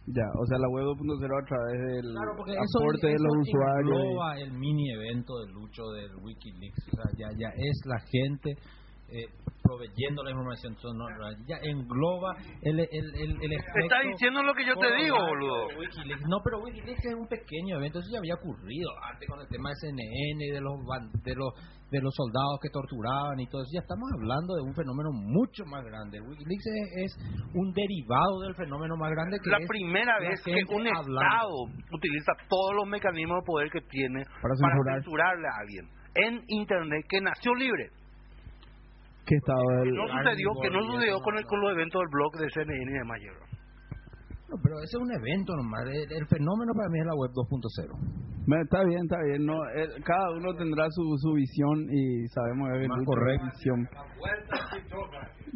Ya, 0.07 0.23
o 0.39 0.45
sea, 0.45 0.57
la 0.59 0.69
web 0.69 0.85
2.0 0.85 1.25
a 1.25 1.45
través 1.45 1.79
del 1.81 2.13
claro 2.13 2.31
porque 2.37 2.53
eso, 2.53 2.79
aporte 2.79 3.07
de 3.07 3.19
los 3.19 3.33
usuarios. 3.43 3.99
el 4.39 4.51
mini 4.53 4.91
evento 4.93 5.39
del 5.39 5.51
lucho 5.53 5.83
del 5.97 6.15
WikiLeaks 6.23 6.87
o 6.87 6.95
sea 6.95 7.11
ya 7.17 7.27
ya 7.37 7.49
es 7.57 7.81
la 7.85 7.99
gente 7.99 8.55
eh, 9.09 9.27
proveyendo 9.61 10.23
la 10.23 10.31
información 10.31 10.75
no, 10.93 11.05
ya 11.47 11.57
engloba 11.63 12.35
el 12.61 12.79
el 12.79 12.87
el, 12.91 13.31
el 13.41 13.51
está 13.53 14.01
diciendo 14.07 14.43
lo 14.43 14.53
que 14.53 14.65
yo 14.65 14.75
te 14.75 14.95
digo, 15.03 15.17
boludo. 15.17 15.67
No, 16.29 16.37
pero 16.43 16.61
Wikileaks 16.61 17.05
es 17.05 17.15
un 17.15 17.27
pequeño 17.27 17.77
evento, 17.77 17.99
eso 17.99 18.09
ya 18.11 18.19
había 18.19 18.35
ocurrido 18.35 18.89
antes 19.11 19.27
con 19.27 19.39
el 19.41 19.47
tema 19.47 19.69
de 19.69 19.75
CNN 19.75 20.45
y 20.45 20.51
de 20.51 20.61
los 20.61 20.77
de 21.23 21.35
los 21.35 21.53
de 21.91 22.01
los 22.01 22.13
soldados 22.15 22.59
que 22.61 22.69
torturaban 22.69 23.39
y 23.39 23.47
todo 23.47 23.61
eso. 23.61 23.71
Ya 23.73 23.81
estamos 23.81 24.09
hablando 24.13 24.55
de 24.55 24.61
un 24.61 24.73
fenómeno 24.73 25.09
mucho 25.13 25.65
más 25.65 25.83
grande. 25.85 26.19
Wikileaks 26.19 26.65
es, 26.65 26.87
es 27.05 27.11
un 27.53 27.71
derivado 27.73 28.41
del 28.41 28.55
fenómeno 28.55 28.97
más 28.97 29.11
grande 29.11 29.37
que 29.41 29.49
La 29.49 29.59
es 29.59 29.67
primera 29.67 30.19
vez 30.19 30.41
que 30.43 30.51
un 30.69 30.87
hablando. 30.87 31.21
Estado 31.21 31.57
utiliza 31.93 32.33
todos 32.49 32.75
los 32.75 32.87
mecanismos 32.87 33.41
de 33.41 33.45
poder 33.45 33.69
que 33.69 33.81
tiene 33.81 34.25
Para 34.41 34.55
censurarle 34.55 35.47
a 35.47 35.57
alguien 35.61 35.85
en 36.15 36.43
Internet 36.47 37.05
que 37.09 37.21
nació 37.21 37.53
libre. 37.53 37.89
¿Qué 39.25 39.35
estado 39.35 39.61
Que 39.67 39.75
del 39.89 39.95
no 39.95 40.07
sucedió, 40.07 40.49
que 40.61 40.69
no 40.69 40.79
sucedió 40.85 41.19
con, 41.21 41.37
el, 41.37 41.45
con 41.45 41.59
los 41.61 41.71
eventos 41.71 41.99
del 42.01 42.09
blog 42.11 42.31
de 42.37 42.49
CNN 42.49 42.91
y 42.91 42.93
de 42.93 43.03
Mayer. 43.05 43.33
No, 44.49 44.55
pero 44.61 44.75
ese 44.77 44.97
es 44.97 45.01
un 45.01 45.11
evento 45.11 45.55
nomás. 45.57 45.81
El, 45.89 46.05
el 46.21 46.25
fenómeno 46.27 46.71
para 46.77 46.89
mí 46.89 46.99
es 46.99 47.05
la 47.05 47.15
web 47.15 47.31
2.0. 47.33 48.45
Bueno, 48.47 48.63
Está 48.63 48.83
bien, 48.85 49.01
está 49.01 49.17
bien. 49.25 49.43
No, 49.45 49.57
el- 49.73 50.03
cada 50.03 50.29
uno 50.37 50.53
tendrá 50.53 50.85
su, 50.91 51.01
su 51.17 51.33
visión 51.33 51.89
y 51.89 52.27
sabemos 52.29 52.69
que 52.77 52.87
Más 52.87 53.03
correcto. 53.05 53.45
visión. 53.53 53.89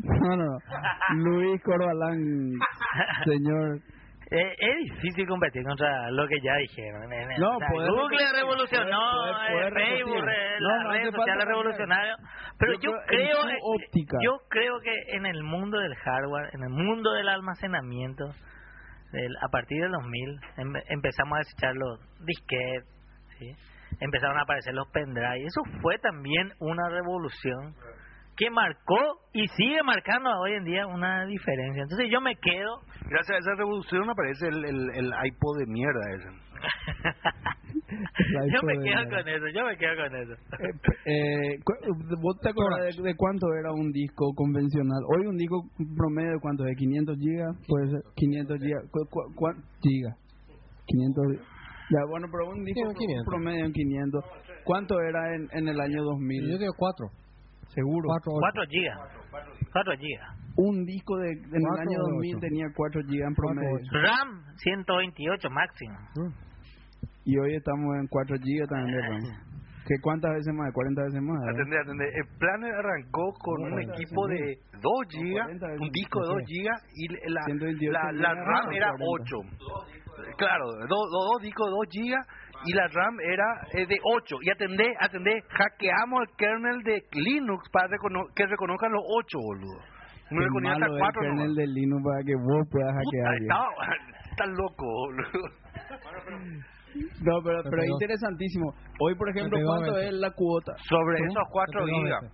No, 0.02 0.36
no, 0.36 0.46
no. 0.46 0.58
Luis 1.18 1.62
Corbalán, 1.62 2.18
señor. 3.26 3.80
Eh, 4.32 4.56
es 4.60 4.76
difícil 4.94 5.28
competir 5.28 5.64
contra 5.64 6.12
lo 6.12 6.28
que 6.28 6.40
ya 6.42 6.56
dijeron. 6.58 7.02
No, 7.40 7.56
o 7.56 7.60
sea, 7.60 7.68
poder 7.72 7.90
Google 7.92 8.32
revolucionó, 8.36 9.00
poder- 9.12 9.36
eh, 9.36 9.54
poder 9.54 9.74
Facebook, 9.74 10.22
repetir. 10.22 10.62
No, 10.62 10.68
las 10.70 10.84
no 10.84 10.92
redes 10.92 11.06
sociales 11.06 11.26
cambiar. 11.26 11.48
revolucionarios. 11.48 12.18
Pero 12.60 12.74
Yo 12.74 12.80
yo, 12.80 12.92
creo 13.08 13.38
óptica. 13.64 14.18
yo 14.22 14.38
creo 14.50 14.80
que 14.82 14.94
en 15.18 15.26
el 15.26 15.42
mundo 15.44 15.80
del 15.80 15.96
hardware, 15.96 16.50
en 16.54 16.62
el 16.64 16.70
mundo 16.70 17.12
del 17.14 17.28
almacenamiento, 17.28 18.26
a 19.42 19.48
partir 19.50 19.82
del 19.82 19.92
2000 19.92 20.40
em- 20.58 20.84
empezamos 20.90 21.36
a 21.36 21.40
desechar 21.40 21.74
los 21.76 22.00
disquetes, 22.24 22.86
¿sí? 23.40 23.52
empezaron 24.00 24.38
a 24.38 24.44
aparecer 24.44 24.76
los 24.76 24.88
pendrive. 24.92 25.44
Eso 25.44 25.62
fue 25.82 25.98
también 25.98 26.52
una 26.60 26.88
revolución 26.90 27.74
que 28.40 28.50
marcó 28.50 29.20
y 29.34 29.46
sigue 29.50 29.84
marcando 29.84 30.30
hoy 30.40 30.54
en 30.54 30.64
día 30.64 30.88
una 30.88 31.26
diferencia. 31.26 31.84
Entonces 31.84 32.08
yo 32.10 32.22
me 32.22 32.36
quedo 32.38 32.80
Gracias 33.10 33.36
a 33.36 33.40
esa 33.40 33.56
revolución 33.58 34.10
aparece 34.10 34.48
el, 34.48 34.64
el, 34.66 34.90
el 34.96 35.12
iPod 35.26 35.60
de 35.60 35.66
mierda 35.68 36.00
ese. 36.16 36.30
Yo 38.54 38.62
me 38.64 38.78
de 38.78 38.84
quedo 38.84 39.04
con 39.10 39.28
eso, 39.28 39.46
yo 39.54 39.66
me 39.66 39.78
quedo 39.78 39.96
con 39.96 40.16
eso. 40.16 40.34
Eh, 41.06 41.54
eh, 41.56 41.58
¿Vos 42.22 42.38
te 42.42 42.50
acordás 42.50 42.96
de, 42.98 43.04
de 43.04 43.16
cuánto 43.16 43.48
era 43.60 43.72
un 43.72 43.92
disco 43.92 44.34
convencional? 44.36 45.00
Hoy 45.16 45.26
un 45.28 45.38
disco 45.38 45.64
promedio 45.98 46.32
de 46.34 46.40
cuánto 46.40 46.66
es, 46.66 46.76
500 46.78 47.18
gigas, 47.18 47.56
puede 47.68 47.88
ser 47.90 48.02
500 48.16 48.58
gigas, 48.60 48.84
¿cu, 48.92 49.00
cu- 49.10 49.34
cuán- 49.36 49.64
gigas? 49.82 50.16
500 50.86 51.26
Ya, 51.90 52.06
bueno, 52.10 52.28
pero 52.32 52.50
un 52.52 52.64
disco 52.64 52.82
Sí, 52.82 52.88
un 52.88 52.94
500. 52.96 53.26
promedio 53.26 53.66
en 53.66 53.74
500. 53.74 54.26
¿Cuánto 54.66 55.00
era 55.02 55.36
en, 55.36 55.48
en 55.52 55.68
el 55.68 55.80
año 55.80 56.04
2000? 56.04 56.52
Yo 56.52 56.58
digo 56.58 56.74
4. 56.78 57.08
Seguro. 57.74 58.08
4, 58.08 58.32
4 58.40 58.64
gigas. 58.70 59.00
4 59.72 59.94
gigas. 59.98 60.30
Un 60.56 60.86
disco 60.86 61.18
de, 61.18 61.32
en 61.32 61.62
el 61.62 61.80
año 61.80 62.00
o 62.02 62.10
2000 62.16 62.36
ocho. 62.36 62.40
tenía 62.42 62.66
4 62.76 63.02
gigas 63.08 63.28
en 63.30 63.36
promedio. 63.36 63.78
RAM 63.92 64.44
128 64.58 65.50
máximo. 65.50 65.98
Y 67.26 67.38
hoy 67.38 67.56
estamos 67.56 67.96
en 68.00 68.08
4 68.08 68.38
gigas 68.44 68.70
también 68.70 68.96
de 68.96 69.02
RAM. 69.02 69.50
¿Qué 69.90 69.96
cuántas 70.02 70.32
veces 70.34 70.54
más? 70.54 70.72
40 70.72 71.02
veces 71.02 71.22
más. 71.22 71.40
¿verdad? 71.42 71.62
Atendé, 71.62 71.80
atendé. 71.80 72.06
El 72.14 72.28
Planner 72.38 72.74
arrancó 72.76 73.34
con 73.42 73.74
un 73.74 73.82
equipo 73.82 74.28
de 74.28 74.60
2 74.74 74.92
gigas, 75.10 75.46
40 75.46 75.68
veces 75.68 75.82
un 75.82 75.90
disco 75.90 76.22
de 76.22 76.28
2 76.28 76.36
más, 76.36 76.46
gigas 76.46 76.80
y 76.94 77.08
la, 77.32 77.42
128 77.46 77.92
la, 77.92 78.12
la 78.12 78.34
RAM 78.36 78.72
era 78.72 78.94
40. 78.94 79.04
8. 79.26 79.90
Claro, 80.38 80.66
dos 80.88 81.06
dos 81.10 81.42
discos 81.42 81.66
de 81.68 81.72
2 81.72 81.88
gigas 81.90 82.28
y 82.66 82.74
la 82.74 82.88
RAM 82.88 83.20
era 83.22 83.46
eh, 83.74 83.86
de 83.88 83.98
8. 84.04 84.36
Y 84.42 84.50
atendé, 84.50 84.88
atendé, 85.00 85.42
hackeamos 85.50 86.22
el 86.28 86.36
kernel 86.38 86.82
de 86.84 87.02
Linux 87.14 87.70
para 87.72 87.88
recono- 87.88 88.28
que 88.36 88.46
reconozcan 88.46 88.92
los 88.92 89.04
8, 89.06 89.38
boludo. 89.40 89.80
No 90.32 90.42
reconocía 90.42 90.74
hasta 90.74 90.88
malo 90.88 90.96
es 90.98 91.02
4 91.02 91.22
el 91.22 91.28
kernel 91.30 91.56
de 91.56 91.68
Linux 91.68 92.04
para 92.04 92.24
que 92.24 92.36
vos 92.36 92.68
puedas 92.72 92.94
hackear. 92.94 93.36
estaba, 93.42 93.70
está 94.32 94.46
loco, 94.46 94.86
boludo. 94.86 95.50
No, 97.24 97.42
pero, 97.44 97.62
pero 97.70 97.82
es 97.84 97.90
interesantísimo. 97.90 98.74
Hoy, 99.00 99.16
por 99.16 99.30
ejemplo, 99.30 99.60
¿cuánto 99.64 99.98
es 100.00 100.14
la 100.14 100.32
cuota? 100.32 100.74
Sobre 100.90 101.18
¿Cómo? 101.20 101.30
esos 101.32 101.44
4 101.52 101.86
gigas. 101.86 102.34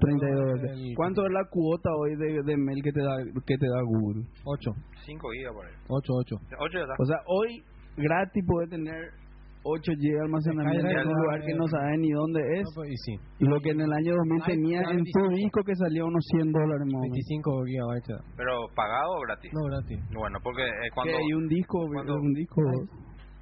32 0.00 0.60
veces. 0.62 0.78
¿Cuánto 0.96 1.24
es 1.26 1.32
la 1.32 1.44
cuota 1.48 1.90
hoy 1.94 2.16
de, 2.16 2.42
de 2.42 2.56
mail 2.56 2.82
que 2.82 2.90
te 2.90 3.00
da 3.00 3.16
que 3.46 3.56
te 3.56 3.66
da 3.68 3.80
Google? 3.82 4.24
8. 4.44 4.70
5 5.06 5.28
gigas 5.30 5.52
por 5.54 5.66
ahí. 5.66 5.72
8, 5.88 6.12
8. 6.12 6.36
8 6.58 6.72
ya 6.72 6.80
está. 6.80 6.94
O 6.98 7.04
sea, 7.04 7.16
hoy 7.26 7.62
gratis 7.96 8.44
puedes 8.46 8.70
tener 8.70 9.10
8 9.64 9.92
GB 9.96 10.12
de 10.12 10.20
almacenamiento 10.20 10.88
en 10.88 11.08
un 11.08 11.18
lugar 11.24 11.40
que 11.40 11.54
no 11.54 11.66
sabes 11.68 11.98
ni 11.98 12.10
dónde 12.12 12.40
es. 12.60 12.64
No, 12.68 12.70
pues, 12.76 12.90
y 12.92 12.96
sí. 13.00 13.14
Lo 13.40 13.60
que 13.60 13.70
en 13.70 13.80
el 13.80 13.92
año 13.92 14.12
2000 14.14 14.42
Ay, 14.44 14.52
tenía 14.54 14.78
en 14.92 15.00
tu 15.08 15.20
25. 15.24 15.28
disco 15.40 15.60
que 15.64 15.74
salía 15.74 16.04
unos 16.04 16.24
100 16.36 16.52
dólares 16.52 16.84
más 16.84 17.00
o 17.00 17.04
menos. 17.08 17.16
25 17.16 17.64
gigabytes. 17.64 18.08
da. 18.08 18.20
Pero 18.36 18.52
pagado 18.76 19.10
o 19.16 19.20
gratis. 19.24 19.50
No, 19.56 19.62
gratis. 19.72 19.98
Bueno, 20.12 20.38
porque 20.44 20.64
eh, 20.68 20.88
cuando 20.94 21.16
¿Y 21.18 21.32
un 21.32 21.48
disco? 21.48 21.78
cuando- 21.88 22.14
¿Un 22.20 22.32
disco? 22.34 22.60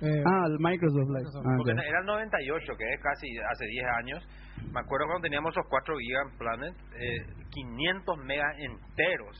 Eh, 0.02 0.22
Ah, 0.26 0.46
el 0.50 0.58
Microsoft 0.58 1.10
Live. 1.14 1.26
Microsoft. 1.30 1.46
Ah, 1.46 1.54
Porque 1.58 1.74
ya. 1.78 1.82
era 1.86 1.98
el 2.00 2.06
98, 2.06 2.72
que 2.78 2.84
es 2.90 3.00
casi 3.02 3.26
hace 3.38 3.64
10 3.66 3.86
años. 4.02 4.18
Me 4.74 4.80
acuerdo 4.80 5.06
cuando 5.06 5.22
teníamos 5.22 5.50
esos 5.54 5.66
4 5.70 5.94
gigas 5.98 6.22
en 6.26 6.38
Planet, 6.38 6.74
eh, 6.98 7.22
500 7.50 8.18
megas 8.26 8.50
enteros 8.58 9.36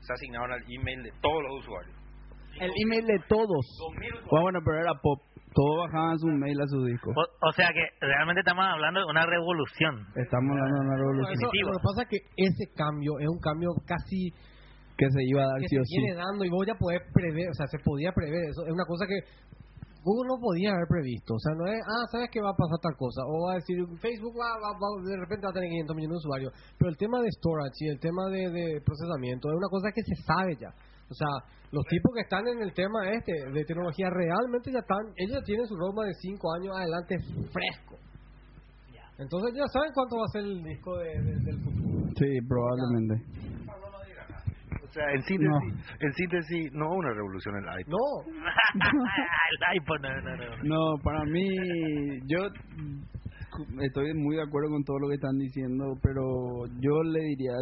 se 0.00 0.12
asignaban 0.12 0.52
al 0.52 0.60
email 0.68 1.02
de 1.04 1.12
todos 1.20 1.42
los 1.42 1.60
usuarios. 1.64 1.94
El 2.60 2.72
email 2.84 3.06
de 3.06 3.18
todos. 3.28 3.64
2000 3.80 4.08
usuarios. 4.12 4.32
Ah, 4.32 4.40
bueno, 4.42 4.58
pero 4.64 4.76
era 4.80 4.92
pop. 5.00 5.20
Todos 5.54 5.86
bajaban 5.88 6.18
su 6.18 6.26
mail 6.28 6.60
a 6.60 6.66
su 6.66 6.84
disco. 6.84 7.10
O, 7.16 7.48
o 7.48 7.52
sea 7.52 7.68
que 7.72 7.82
realmente 8.00 8.40
estamos 8.40 8.64
hablando 8.64 9.00
de 9.00 9.06
una 9.06 9.24
revolución. 9.26 10.06
Estamos 10.14 10.50
hablando 10.52 10.74
de 10.80 10.86
una 10.86 10.96
revolución 10.96 11.32
eso- 11.34 11.50
lo 11.66 11.72
que 11.78 11.84
pasa 11.84 12.02
es 12.02 12.08
que 12.08 12.20
ese 12.36 12.64
cambio 12.76 13.18
es 13.20 13.28
un 13.28 13.40
cambio 13.40 13.70
casi 13.86 14.30
que 14.96 15.06
se 15.10 15.22
iba 15.24 15.42
a 15.42 15.46
dar 15.46 15.58
que 15.60 15.68
sí 15.68 15.76
se 15.76 15.80
o 15.80 15.84
sí. 15.84 15.96
viene 15.98 16.14
dando 16.18 16.44
y 16.44 16.50
vos 16.50 16.66
ya 16.66 16.74
podés 16.74 17.00
prever, 17.14 17.48
o 17.50 17.54
sea, 17.54 17.66
se 17.68 17.78
podía 17.78 18.10
prever 18.12 18.50
eso. 18.50 18.66
Es 18.66 18.72
una 18.72 18.84
cosa 18.84 19.06
que 19.06 19.20
Google 20.02 20.28
no 20.30 20.38
podía 20.40 20.70
haber 20.74 20.86
previsto. 20.88 21.34
O 21.34 21.38
sea, 21.38 21.54
no 21.54 21.66
es, 21.66 21.78
ah, 21.86 22.06
sabes 22.10 22.30
que 22.30 22.40
va 22.40 22.50
a 22.50 22.56
pasar 22.58 22.78
tal 22.82 22.96
cosa. 22.96 23.22
O 23.26 23.46
va 23.46 23.52
a 23.52 23.60
decir, 23.62 23.76
Facebook 24.00 24.34
va, 24.38 24.58
va- 24.58 24.74
va- 24.78 25.02
de 25.04 25.16
repente 25.18 25.46
va 25.46 25.50
a 25.50 25.58
tener 25.58 25.68
500 25.70 25.96
millones 25.96 26.14
de 26.18 26.22
usuarios. 26.22 26.52
Pero 26.78 26.88
el 26.90 26.96
tema 26.96 27.20
de 27.20 27.30
storage 27.30 27.78
y 27.84 27.88
el 27.88 27.98
tema 28.00 28.26
de, 28.30 28.50
de 28.50 28.80
procesamiento 28.82 29.50
es 29.50 29.56
una 29.58 29.68
cosa 29.68 29.90
que 29.94 30.02
se 30.02 30.14
sabe 30.22 30.56
ya. 30.58 30.70
O 31.10 31.14
sea, 31.14 31.28
los 31.72 31.84
tipos 31.86 32.12
que 32.14 32.20
están 32.22 32.46
en 32.48 32.62
el 32.62 32.72
tema 32.72 33.10
este 33.12 33.32
de 33.52 33.64
tecnología 33.64 34.08
realmente 34.10 34.72
ya 34.72 34.80
están, 34.80 35.04
ellos 35.16 35.38
ya 35.40 35.44
tienen 35.44 35.66
su 35.66 35.76
roadmap 35.76 36.04
de 36.06 36.14
5 36.14 36.54
años 36.54 36.76
adelante 36.76 37.16
fresco. 37.52 37.96
Entonces 39.18 39.50
ya 39.56 39.66
saben 39.72 39.90
cuánto 39.94 40.16
va 40.16 40.24
a 40.24 40.32
ser 40.32 40.42
el 40.44 40.62
disco 40.62 40.96
de- 40.98 41.20
de- 41.22 41.40
del 41.42 41.58
futuro. 41.60 42.06
Sí, 42.16 42.38
probablemente. 42.48 43.14
O 44.80 44.90
sea, 44.90 45.04
en 45.12 45.22
síntesis, 45.22 45.74
en 46.00 46.12
síntesis, 46.14 46.72
no 46.72 46.88
una 46.90 47.10
revolución 47.12 47.54
el 47.62 47.68
iPhone. 47.68 47.92
No, 47.92 48.04
el 49.50 49.80
iPhone 49.80 50.02
no, 50.02 50.20
no, 50.22 50.36
no. 50.36 50.62
No, 50.64 51.02
para 51.02 51.24
mí, 51.24 51.48
yo 52.26 52.48
estoy 53.82 54.14
muy 54.14 54.36
de 54.36 54.42
acuerdo 54.42 54.70
con 54.70 54.84
todo 54.84 54.98
lo 54.98 55.08
que 55.08 55.14
están 55.14 55.38
diciendo, 55.38 55.84
pero 56.02 56.66
yo 56.80 57.02
le 57.02 57.20
diría, 57.20 57.52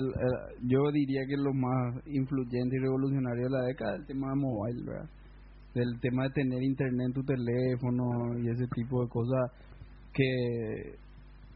yo 0.62 0.90
diría 0.92 1.22
que 1.26 1.36
lo 1.36 1.52
más 1.52 2.06
influyente 2.06 2.76
y 2.76 2.80
revolucionario 2.80 3.44
de 3.44 3.50
la 3.50 3.66
década 3.66 3.94
es 3.94 4.00
el 4.00 4.06
tema 4.06 4.28
de 4.30 4.36
mobile, 4.36 4.84
¿verdad? 4.84 5.10
Del 5.74 6.00
tema 6.00 6.24
de 6.24 6.30
tener 6.30 6.62
internet 6.62 7.06
en 7.06 7.12
tu 7.12 7.22
teléfono 7.24 8.38
y 8.38 8.48
ese 8.48 8.66
tipo 8.74 9.02
de 9.02 9.08
cosas 9.08 9.50
que 10.12 10.96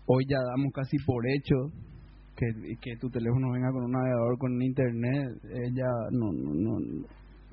hoy 0.07 0.25
ya 0.29 0.39
damos 0.39 0.73
casi 0.75 0.97
por 1.07 1.25
hecho 1.29 1.57
que, 2.37 2.47
que 2.81 2.97
tu 3.01 3.09
teléfono 3.11 3.53
venga 3.53 3.71
con 3.73 3.85
un 3.85 3.93
navegador, 3.93 4.39
con 4.39 4.63
internet, 4.63 5.29
eh, 5.45 5.71
ya 5.75 5.91
no, 6.11 6.33
no, 6.33 6.55
no, 6.55 6.79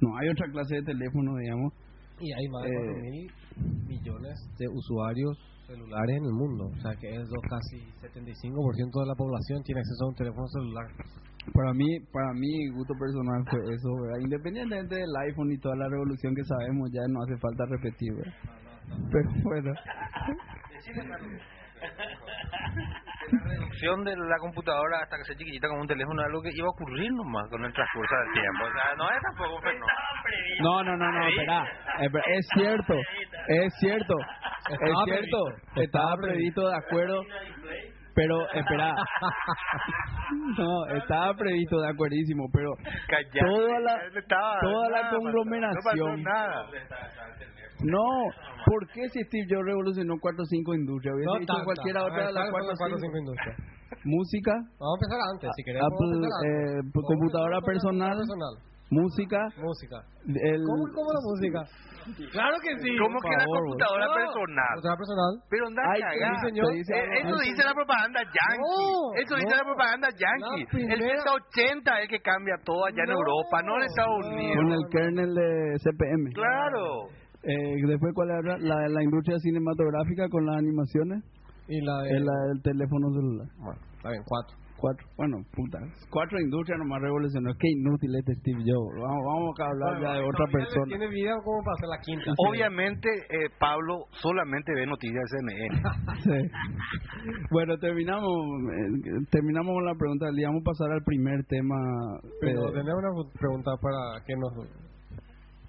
no 0.01 0.17
hay 0.17 0.29
otra 0.29 0.49
clase 0.51 0.75
de 0.75 0.83
teléfono, 0.83 1.35
digamos. 1.37 1.73
Y 2.19 2.31
hay 2.31 2.47
más 2.49 2.63
de 2.63 2.69
Eh, 2.69 2.73
4 2.75 3.01
mil 3.01 3.87
millones 3.87 4.39
de 4.57 4.67
usuarios 4.69 5.37
celulares 5.67 6.17
en 6.17 6.25
el 6.25 6.33
mundo. 6.33 6.65
O 6.65 6.75
sea 6.81 6.95
que 6.99 7.09
es 7.09 7.29
casi 7.49 7.77
75% 8.01 8.99
de 8.99 9.05
la 9.05 9.15
población 9.15 9.63
tiene 9.63 9.81
acceso 9.81 10.05
a 10.05 10.09
un 10.09 10.15
teléfono 10.15 10.47
celular. 10.47 10.87
Para 11.53 11.73
mí, 11.73 11.99
para 12.11 12.33
mí, 12.33 12.67
gusto 12.75 12.93
personal 12.99 13.43
fue 13.49 13.59
eso, 13.73 13.89
¿verdad? 14.01 14.19
Independientemente 14.21 14.95
del 14.95 15.15
iPhone 15.29 15.51
y 15.51 15.57
toda 15.59 15.75
la 15.75 15.87
revolución 15.87 16.35
que 16.35 16.43
sabemos, 16.43 16.89
ya 16.91 17.07
no 17.07 17.21
hace 17.23 17.37
falta 17.37 17.65
repetir, 17.65 18.13
¿verdad? 18.15 18.33
Pero 19.11 19.29
bueno, 19.43 19.73
La 23.31 23.43
reducción 23.43 24.03
de 24.03 24.15
la 24.15 24.37
computadora 24.39 24.99
hasta 25.03 25.17
que 25.17 25.23
sea 25.25 25.35
chiquitita 25.35 25.67
como 25.67 25.81
un 25.81 25.87
teléfono 25.87 26.21
es 26.21 26.27
algo 26.27 26.41
que 26.41 26.51
iba 26.53 26.67
a 26.67 26.69
ocurrir 26.69 27.11
nomás 27.11 27.49
con 27.49 27.63
el 27.65 27.73
transcurso 27.73 28.15
del 28.15 28.33
tiempo. 28.33 28.63
O 28.63 28.71
sea, 28.71 28.95
no 28.97 29.09
es 29.09 29.21
tampoco 29.21 29.61
no, 30.61 30.83
no, 30.83 30.97
no, 30.97 31.11
no, 31.11 31.27
espera, 31.27 31.65
es 32.35 32.47
cierto, 32.53 32.93
es 33.47 33.73
cierto, 33.79 34.15
es 34.69 34.79
Estaba 34.79 35.03
cierto, 35.05 35.37
estaba 35.75 36.17
previsto 36.21 36.67
de 36.67 36.75
acuerdo, 36.75 37.21
pero 38.17 38.33
espera, 38.51 38.95
no, 40.57 40.85
estaba 40.97 41.33
previsto 41.35 41.79
de 41.79 41.87
acuerdísimo, 41.89 42.45
pero 42.51 42.71
Callate. 43.07 43.39
toda 43.45 43.79
la, 43.79 43.93
Estaba- 44.17 44.59
toda 44.59 44.89
la 44.89 44.97
nada 44.97 45.09
pasó, 45.11 45.17
conglomeración, 45.21 45.77
No 45.77 45.83
pasó 45.85 46.17
nada. 46.17 46.65
no, 47.85 48.05
¿por 48.65 48.87
qué 48.89 49.07
si 49.09 49.21
Steve 49.23 49.45
Jobs 49.49 49.65
revolucionó 49.65 50.15
cuatro 50.19 50.41
o 50.41 50.45
cinco 50.49 50.73
industrias? 50.73 51.13
Hubiese 51.15 51.29
No 51.31 51.39
dicho 51.39 51.53
tanta. 51.53 51.65
cualquiera 51.65 51.99
A 52.01 52.05
otra 52.05 52.25
de 52.27 52.33
las 52.33 52.49
¿cuáles 52.49 52.67
son 52.67 52.77
cuatro 52.77 52.95
o 52.95 52.97
las 52.97 53.01
cinco. 53.01 53.05
cinco 53.05 53.17
industrias? 53.21 53.57
Música, 54.03 54.51
Vamos 54.81 54.93
a 54.93 54.97
empezar 54.97 55.19
antes, 55.31 55.49
si 55.55 55.63
queremos. 55.63 55.85
Apple, 55.87 56.09
vamos 56.09 56.17
a 56.17 56.17
empezar 56.17 56.41
eh, 56.41 56.79
antes. 56.81 56.97
a 56.97 57.07
computadora 57.07 57.55
la 57.55 57.61
personal. 57.61 58.17
personal. 58.17 58.53
Música, 58.89 59.39
Música. 59.57 59.97
el... 60.27 60.61
¿Cómo, 60.63 60.83
¿Cómo 60.95 61.09
la 61.13 61.21
música? 61.23 61.59
Claro 62.31 62.55
que 62.63 62.71
sí. 62.79 62.95
¿Cómo 62.95 63.19
que 63.19 63.35
la 63.35 63.43
computadora 63.43 64.05
No, 64.07 64.13
personal? 64.15 64.67
Computadora 64.79 64.95
personal. 64.95 65.31
Pero 65.51 65.67
anda 65.67 65.81
Ay, 65.91 65.99
cagá. 65.99 66.29
sí, 66.39 66.47
señor. 66.47 66.65
Eh, 66.71 66.75
Dice 66.79 66.93
algo 66.95 67.13
Eso 67.19 67.35
dice 67.43 67.63
la 67.67 67.73
propaganda 67.75 68.19
yankee. 68.23 68.63
No, 68.63 69.13
Eso 69.19 69.33
dice 69.35 69.51
no. 69.51 69.57
la 69.59 69.65
propaganda 69.67 70.07
yankee. 70.15 70.63
La 70.63 70.71
primera- 70.71 70.93
El 70.95 71.19
Z80 71.19 71.87
es 71.91 72.01
el 72.03 72.07
que 72.07 72.19
cambia 72.23 72.55
todo 72.63 72.81
allá 72.87 73.03
en 73.03 73.11
Europa, 73.11 73.55
no 73.67 73.75
en 73.75 73.83
Estados. 73.91 74.23
Unidos. 74.23 74.55
con 74.55 74.71
el 74.71 74.83
kernel 74.89 75.31
de 75.35 75.49
CPM. 75.83 76.23
Claro. 76.31 76.83
Eh, 77.43 77.75
después, 77.91 78.11
¿cuál 78.15 78.29
era? 78.31 78.55
La, 78.57 78.87
la 78.87 79.03
industria 79.03 79.35
cinematográfica 79.39 80.29
con 80.31 80.45
las 80.47 80.55
animaciones. 80.63 81.23
Y 81.67 81.81
la 81.83 82.01
de... 82.03 82.09
Es 82.15 82.21
la 82.23 82.35
del 82.55 82.61
teléfono 82.63 83.11
celular. 83.11 83.47
Bueno, 83.59 83.79
está 83.99 84.09
bien, 84.15 84.23
cuatro. 84.23 84.55
Cuatro. 84.77 85.07
Bueno, 85.17 85.37
puta. 85.53 85.79
Cuatro 86.11 86.39
industrias 86.39 86.77
nomás 86.77 87.01
revolucionó. 87.01 87.49
Qué 87.57 87.67
inútil 87.69 88.13
este 88.19 88.33
Steve 88.35 88.61
Jobs. 88.61 88.93
Vamos, 89.01 89.23
vamos 89.25 89.59
a 89.59 89.65
hablar 89.65 90.01
ya 90.01 90.11
de 90.21 90.23
otra 90.29 90.45
persona. 90.51 90.85
Tiene 90.85 91.07
vida 91.09 91.33
como 91.43 91.63
para 91.63 91.73
hacer 91.73 91.89
la 91.89 91.99
quinta. 92.05 92.29
Obviamente, 92.37 93.09
eh, 93.09 93.49
Pablo 93.59 94.05
solamente 94.21 94.71
ve 94.73 94.85
noticias 94.85 95.23
de 95.25 95.37
CNN. 95.37 95.81
Sí. 96.27 96.39
Bueno, 97.51 97.77
terminamos 97.77 98.29
eh, 98.29 99.25
terminamos 99.31 99.73
con 99.73 99.85
la 99.85 99.95
pregunta 99.95 100.25
del 100.27 100.35
día. 100.35 100.47
Vamos 100.47 100.61
a 100.61 100.69
pasar 100.71 100.91
al 100.91 101.03
primer 101.03 101.43
tema. 101.45 101.75
Pero 102.41 102.69
eh, 102.69 102.73
tenemos 102.73 103.01
una 103.03 103.31
pregunta 103.33 103.71
para 103.81 104.23
que 104.25 104.33
nos... 104.35 104.53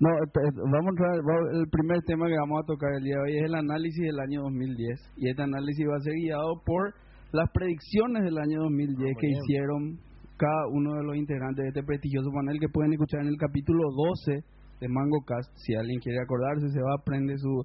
No, 0.00 0.09
eh, 0.11 0.53
vamos 0.71 0.87
a 0.87 0.91
entrar- 0.95 1.55
el 1.59 1.69
primer 1.71 1.99
tema 2.07 2.29
que 2.29 2.37
vamos 2.38 2.61
a 2.62 2.67
tocar 2.67 2.91
el 2.97 3.03
día 3.05 3.17
de 3.17 3.23
hoy 3.23 3.37
es 3.38 3.45
el 3.47 3.55
análisis 3.55 4.05
del 4.05 4.21
año 4.21 4.43
2010 4.43 5.12
y 5.17 5.29
este 5.31 5.43
análisis 5.43 5.87
va 5.88 5.97
a 5.97 6.00
ser 6.00 6.15
guiado 6.15 6.62
por 6.65 6.95
las 7.32 7.50
predicciones 7.52 8.25
del 8.25 8.38
año 8.38 8.62
2010 8.62 9.16
que 9.20 9.26
bien. 9.26 9.38
hicieron 9.38 9.99
cada 10.37 10.68
uno 10.70 10.94
de 10.94 11.02
los 11.02 11.16
integrantes 11.16 11.64
de 11.64 11.68
este 11.68 11.82
prestigioso 11.82 12.30
panel 12.32 12.58
que 12.61 12.68
pueden 12.68 12.92
escuchar 12.92 13.20
en 13.20 13.28
el 13.28 13.37
capítulo 13.37 13.90
12 13.90 14.44
de 14.80 14.88
MangoCast. 14.88 15.50
Si 15.56 15.75
alguien 15.75 15.99
quiere 16.00 16.18
acordarse, 16.23 16.68
se 16.68 16.80
va 16.80 16.94
a 16.94 17.04
prender 17.04 17.38
su 17.38 17.64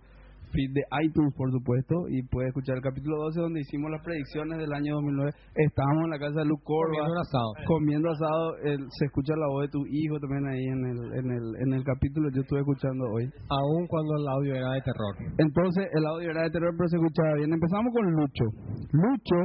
feed 0.54 0.72
de 0.78 0.84
iTunes, 1.04 1.34
por 1.36 1.50
supuesto, 1.52 2.08
y 2.08 2.22
puede 2.30 2.48
escuchar 2.50 2.78
el 2.78 2.84
capítulo 2.84 3.18
12 3.26 3.42
donde 3.42 3.62
hicimos 3.62 3.90
las 3.92 4.02
predicciones 4.06 4.60
del 4.60 4.72
año 4.72 4.94
2009. 5.02 5.32
Estábamos 5.56 6.04
en 6.06 6.10
la 6.12 6.20
casa 6.20 6.40
de 6.40 6.46
Luke 6.46 6.64
Corva 6.64 6.94
Comiendo 7.02 7.20
asado. 7.20 7.52
comiendo 7.68 8.08
asado, 8.10 8.58
el- 8.64 8.86
se 8.94 9.06
escucha 9.06 9.34
la 9.36 9.48
voz 9.50 9.64
de 9.66 9.70
tu 9.74 9.82
hijo 9.90 10.20
también 10.22 10.46
ahí 10.48 10.64
en 10.64 10.82
el, 10.86 11.00
en 11.20 11.28
el, 11.34 11.46
en 11.66 11.74
el 11.74 11.84
capítulo 11.84 12.30
yo 12.30 12.42
estuve 12.42 12.60
escuchando 12.62 13.04
hoy. 13.12 13.26
Aún 13.50 13.88
cuando 13.88 14.14
el 14.16 14.28
audio 14.30 14.56
era 14.56 14.72
de 14.78 14.82
terror. 14.86 15.14
Entonces 15.38 15.90
el 15.92 16.06
audio 16.06 16.30
era 16.30 16.44
de 16.44 16.52
terror 16.52 16.72
pero 16.78 16.88
se 16.88 16.98
escuchaba 16.98 17.34
bien. 17.36 17.52
Empezamos 17.52 17.92
con 17.92 18.06
Lucho. 18.14 18.46
Lucho, 18.94 19.40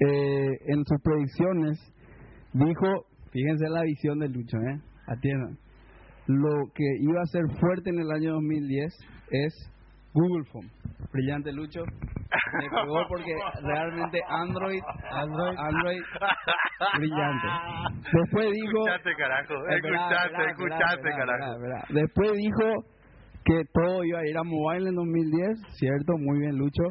eh, 0.00 0.56
en 0.66 0.84
sus 0.84 1.00
predicciones, 1.02 1.78
dijo, 2.54 2.86
fíjense 3.32 3.68
la 3.68 3.82
visión 3.82 4.18
de 4.18 4.28
Lucho, 4.28 4.56
¿eh? 4.56 4.80
Atiendan. 5.06 5.58
Lo 6.26 6.66
que 6.74 6.84
iba 7.00 7.20
a 7.22 7.26
ser 7.26 7.42
fuerte 7.58 7.90
en 7.90 8.00
el 8.00 8.10
año 8.10 8.34
2010 8.34 8.92
es 9.30 9.54
Google 10.14 10.44
Phone. 10.52 10.68
Brillante 11.12 11.52
Lucho. 11.52 11.82
Me 12.60 12.68
pegó 12.68 13.06
porque 13.08 13.32
realmente 13.62 14.20
Android, 14.28 14.80
Android. 15.10 15.56
Android, 15.58 16.00
brillante. 16.98 17.46
Después 18.12 18.50
dijo, 18.52 18.78
Escuchaste, 18.78 19.14
carajo. 19.16 19.54
Esperá, 19.68 20.50
escuchaste, 20.50 21.08
esperá, 21.08 21.16
carajo. 21.16 21.54
Después 21.90 22.32
dijo 22.32 22.84
que 23.44 23.62
todo 23.72 24.04
iba 24.04 24.18
a 24.20 24.26
ir 24.26 24.36
a 24.36 24.42
mobile 24.44 24.88
en 24.90 24.94
2010, 24.94 25.58
¿cierto? 25.78 26.12
Muy 26.18 26.40
bien, 26.40 26.56
Lucho. 26.56 26.82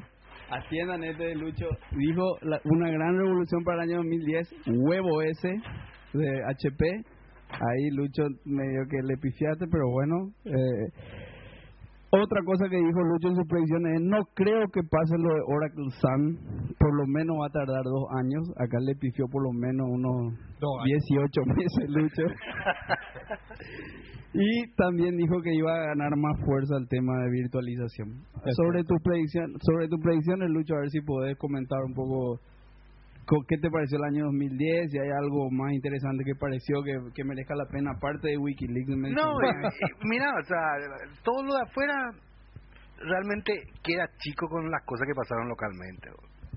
Atiendan 0.49 1.03
este 1.03 1.23
de 1.23 1.35
Lucho. 1.35 1.67
Dijo 1.91 2.23
la- 2.41 2.61
una 2.65 2.89
gran 2.89 3.17
revolución 3.17 3.63
para 3.63 3.83
el 3.83 3.89
año 3.89 3.97
2010, 3.97 4.49
Huevo 4.67 5.21
S 5.21 5.47
de 6.13 6.43
HP. 6.45 6.85
Ahí 7.49 7.89
Lucho 7.95 8.23
medio 8.45 8.83
que 8.89 8.97
le 9.03 9.17
pifiaste, 9.17 9.65
pero 9.71 9.89
bueno. 9.91 10.31
eh, 10.45 10.91
otra 12.11 12.41
cosa 12.45 12.69
que 12.69 12.77
dijo 12.77 13.01
Lucho 13.03 13.27
en 13.29 13.35
sus 13.35 13.47
predicciones 13.47 13.95
es, 13.95 14.01
no 14.01 14.23
creo 14.33 14.67
que 14.71 14.81
pase 14.89 15.17
lo 15.17 15.33
de 15.33 15.41
Oracle 15.47 15.89
Sun, 15.99 16.37
por 16.79 16.95
lo 16.95 17.05
menos 17.07 17.37
va 17.41 17.47
a 17.47 17.51
tardar 17.51 17.83
dos 17.83 18.05
años. 18.17 18.43
Acá 18.57 18.77
le 18.79 18.95
pifió 18.95 19.27
por 19.27 19.43
lo 19.43 19.51
menos 19.51 19.87
unos 19.89 20.33
Dos 20.59 20.71
años. 20.83 21.03
18 21.07 21.41
meses 21.55 21.89
Lucho. 21.89 22.23
y 24.33 24.73
también 24.75 25.17
dijo 25.17 25.41
que 25.41 25.53
iba 25.55 25.73
a 25.73 25.87
ganar 25.87 26.15
más 26.17 26.39
fuerza 26.45 26.77
el 26.77 26.87
tema 26.87 27.17
de 27.23 27.29
virtualización. 27.31 28.23
Sobre 28.55 28.83
tu 28.83 28.95
predicción, 29.03 29.53
sobre 29.61 29.87
tus 29.87 29.99
predicciones, 29.99 30.49
Lucho, 30.49 30.75
a 30.75 30.79
ver 30.81 30.89
si 30.89 31.01
podés 31.01 31.37
comentar 31.37 31.79
un 31.83 31.93
poco 31.93 32.39
co- 32.39 32.41
qué 33.47 33.57
te 33.57 33.69
pareció 33.69 33.97
el 33.97 34.05
año 34.05 34.25
2010, 34.25 34.91
si 34.91 34.99
hay 34.99 35.09
algo 35.09 35.49
más 35.51 35.73
interesante 35.73 36.23
que 36.23 36.35
pareció 36.35 36.81
que, 36.83 36.95
que 37.13 37.23
merezca 37.23 37.55
la 37.55 37.65
pena, 37.65 37.91
aparte 37.91 38.29
de 38.29 38.37
Wikileaks. 38.37 38.89
No, 39.11 39.41
eh, 39.41 39.67
eh, 39.67 39.93
mira, 40.03 40.31
o 40.31 40.43
sea, 40.43 40.59
todo 41.23 41.43
lo 41.43 41.53
de 41.53 41.61
afuera 41.67 41.93
realmente 42.99 43.53
queda 43.83 44.07
chico 44.19 44.47
con 44.47 44.69
las 44.71 44.83
cosas 44.85 45.07
que 45.07 45.13
pasaron 45.13 45.49
localmente. 45.49 46.09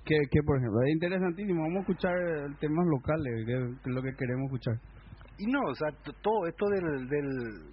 que, 0.05 0.17
que, 0.31 0.43
por 0.43 0.59
ejemplo, 0.59 0.83
es 0.83 0.93
interesantísimo. 0.93 1.63
Vamos 1.63 1.79
a 1.79 1.81
escuchar 1.81 2.17
eh, 2.17 2.47
temas 2.61 2.87
locales, 2.87 3.47
que 3.47 3.55
es 3.55 3.95
lo 3.95 4.03
que 4.03 4.15
queremos 4.15 4.47
escuchar. 4.47 4.75
Y 5.39 5.47
no, 5.51 5.61
o 5.67 5.75
sea, 5.75 5.89
todo 6.21 6.47
esto 6.47 6.69
del, 6.69 7.09
del, 7.09 7.29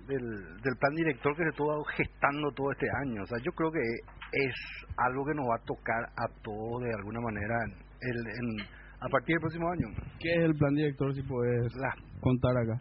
del, 0.07 0.25
del 0.63 0.75
plan 0.79 0.95
director 0.95 1.35
que 1.35 1.43
se 1.43 1.49
estuvo 1.49 1.83
gestando 1.83 2.49
todo 2.55 2.71
este 2.71 2.87
año, 3.03 3.23
o 3.23 3.27
sea, 3.27 3.37
yo 3.43 3.51
creo 3.51 3.69
que 3.71 3.83
es 4.31 4.55
algo 4.95 5.25
que 5.25 5.35
nos 5.35 5.45
va 5.45 5.55
a 5.55 5.65
tocar 5.65 6.03
a 6.15 6.27
todos 6.41 6.83
de 6.83 6.93
alguna 6.95 7.19
manera 7.19 7.55
el, 7.99 8.17
en, 8.27 8.65
a 8.99 9.07
partir 9.09 9.35
del 9.35 9.41
próximo 9.41 9.69
año. 9.71 9.87
¿Qué 10.19 10.29
es 10.31 10.43
el 10.43 10.55
plan 10.55 10.73
director, 10.73 11.13
si 11.13 11.21
puedes 11.23 11.73
La, 11.75 11.93
contar 12.21 12.51
acá? 12.57 12.77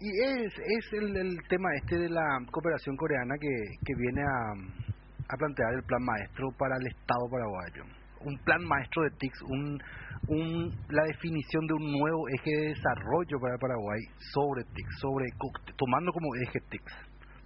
y 0.00 0.08
es, 0.08 0.52
es 0.54 0.92
el, 0.92 1.16
el 1.16 1.36
tema 1.48 1.68
este 1.82 1.98
de 1.98 2.08
la 2.08 2.22
cooperación 2.52 2.96
coreana 2.96 3.34
que, 3.40 3.50
que 3.84 3.94
viene 3.98 4.22
a, 4.22 4.52
a 5.28 5.36
plantear 5.36 5.74
el 5.74 5.82
plan 5.82 6.02
maestro 6.04 6.48
para 6.58 6.76
el 6.76 6.86
Estado 6.86 7.28
paraguayo. 7.30 7.82
Un 8.24 8.36
plan 8.44 8.62
maestro 8.64 9.02
de 9.04 9.10
TICS, 9.18 9.42
un, 9.42 9.78
un, 10.28 10.70
la 10.88 11.04
definición 11.04 11.66
de 11.66 11.74
un 11.74 11.92
nuevo 11.98 12.28
eje 12.34 12.50
de 12.50 12.68
desarrollo 12.74 13.38
para 13.40 13.58
Paraguay 13.58 14.00
sobre 14.34 14.64
TICS, 14.74 14.98
sobre, 15.00 15.26
tomando 15.76 16.12
como 16.12 16.26
eje 16.46 16.58
TICS, 16.70 16.92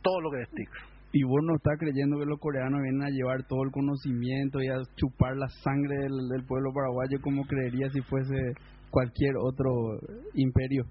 todo 0.03 0.21
lo 0.23 0.31
que 0.31 0.43
es 0.43 0.51
TICS. 0.51 0.92
Y 1.13 1.25
vos 1.25 1.41
no 1.45 1.57
estás 1.57 1.79
creyendo 1.79 2.19
que 2.19 2.25
los 2.25 2.41
coreanos 2.41 2.81
vienen 2.81 3.03
a 3.03 3.11
llevar 3.11 3.43
todo 3.45 3.65
el 3.65 3.71
conocimiento 3.71 4.63
y 4.63 4.69
a 4.69 4.81
chupar 4.97 5.37
la 5.37 5.49
sangre 5.63 5.95
del, 5.99 6.45
pueblo 6.47 6.73
paraguayo 6.73 7.21
como 7.21 7.45
creería 7.45 7.91
si 7.91 8.01
fuese 8.01 8.55
cualquier 8.91 9.37
otro 9.37 9.71
imperio. 10.35 10.85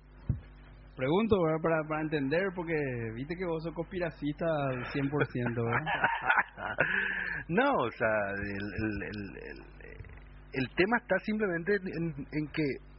Pregunto. 0.95 1.37
Para, 1.63 1.81
para 1.87 2.01
entender, 2.01 2.43
porque 2.55 2.75
viste 3.15 3.35
que 3.35 3.45
vos 3.45 3.63
sos 3.63 3.73
conspiracista 3.73 4.45
al 4.45 4.85
100%, 4.93 5.55
¿verdad? 5.55 5.85
no, 7.47 7.71
o 7.71 7.91
sea, 7.91 8.31
el, 8.37 9.03
el, 9.09 9.63
el, 10.53 10.69
tema 10.75 10.97
está 10.97 11.17
simplemente 11.25 11.73
en, 11.73 12.13
en 12.31 12.47
que 12.53 12.90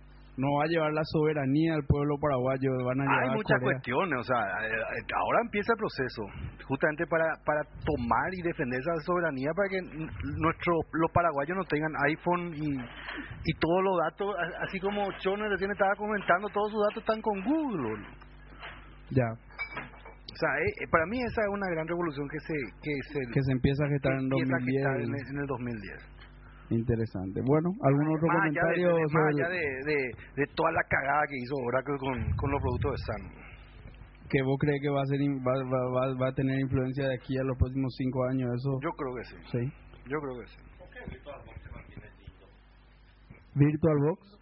no 0.42 0.58
va 0.58 0.64
a 0.64 0.66
llevar 0.66 0.90
la 0.92 1.04
soberanía 1.04 1.74
al 1.74 1.84
pueblo 1.86 2.18
paraguayo, 2.18 2.68
van 2.84 3.00
a 3.00 3.04
llevar 3.06 3.22
Hay 3.22 3.30
muchas 3.38 3.58
Corea. 3.62 3.78
cuestiones, 3.78 4.18
o 4.18 4.24
sea, 4.26 4.42
eh, 4.66 5.06
ahora 5.14 5.38
empieza 5.46 5.70
el 5.72 5.78
proceso, 5.78 6.22
justamente 6.66 7.06
para, 7.06 7.26
para 7.46 7.62
tomar 7.86 8.28
y 8.34 8.42
defender 8.42 8.80
esa 8.80 8.92
soberanía 9.06 9.50
para 9.54 9.68
que 9.70 9.80
nuestros 10.42 10.76
los 10.98 11.10
paraguayos 11.12 11.56
no 11.56 11.64
tengan 11.70 11.92
iPhone 12.10 12.52
y, 12.58 12.66
y 12.74 13.52
todos 13.62 13.80
los 13.86 13.94
datos, 14.10 14.34
así 14.66 14.80
como 14.80 15.06
Chone 15.22 15.48
recién 15.48 15.70
estaba 15.70 15.94
comentando, 15.94 16.48
todos 16.50 16.72
sus 16.72 16.82
datos 16.90 17.02
están 17.06 17.22
con 17.22 17.38
Google. 17.44 18.02
Ya, 19.10 19.28
O 19.28 20.36
sea, 20.42 20.48
eh, 20.64 20.72
eh, 20.82 20.88
para 20.90 21.04
mí 21.06 21.20
esa 21.22 21.42
es 21.42 21.48
una 21.52 21.68
gran 21.70 21.86
revolución 21.86 22.26
que 22.28 22.40
se 22.40 22.54
que 22.82 22.92
se, 23.12 23.18
que 23.32 23.42
se 23.42 23.52
empieza 23.52 23.84
a 23.84 23.88
gestar 23.88 24.12
en 24.18 24.28
que 24.30 24.40
empieza 24.40 24.56
a 24.56 24.58
2010. 24.58 24.74
gestar 24.74 24.96
en, 24.96 25.14
el- 25.14 25.28
en 25.28 25.38
el 25.38 25.46
2010. 25.46 26.11
Interesante. 26.74 27.40
Bueno, 27.44 27.70
¿algún 27.82 28.08
otro 28.16 28.26
Más 28.28 28.36
allá, 28.44 28.50
de, 28.50 28.82
comentario 28.82 29.08
más 29.12 29.26
allá 29.34 29.48
de, 29.48 29.64
de- 29.84 30.12
de 30.36 30.46
toda 30.54 30.70
la 30.72 30.82
cagada 30.88 31.22
que 31.28 31.36
hizo 31.36 31.54
Oracle 31.56 31.96
con, 31.98 32.16
con 32.36 32.50
los 32.50 32.60
productos 32.62 32.92
de 32.92 32.98
Sun. 33.06 33.22
que 34.30 34.42
vos 34.42 34.56
crees 34.58 34.80
que 34.80 34.88
va 34.88 35.02
a 35.02 35.06
ser 35.06 35.20
va, 35.20 35.54
va, 35.68 35.80
va, 35.92 36.14
va 36.18 36.28
a 36.28 36.32
tener 36.32 36.58
influencia 36.60 37.06
de 37.08 37.14
aquí 37.14 37.36
a 37.36 37.44
los 37.44 37.56
próximos 37.58 37.92
cinco 37.98 38.24
años? 38.30 38.48
Eso. 38.56 38.78
Yo 38.82 38.90
creo 38.96 39.14
que 39.16 39.24
sí. 39.24 39.36
sí. 39.52 39.72
Yo 40.08 40.18
creo 40.20 40.40
que 40.40 40.46
sí. 40.46 40.56
VirtualBox. 43.54 44.38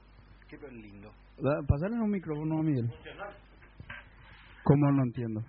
Qué 0.49 0.57
lindo. 0.71 1.11
Da- 1.39 1.63
Pasarle 1.67 1.97
un 2.01 2.11
micrófono 2.11 2.59
a 2.59 2.63
Miguel. 2.63 2.89
¿Cómo 4.63 4.93
no 4.93 5.03
entiendo? 5.05 5.41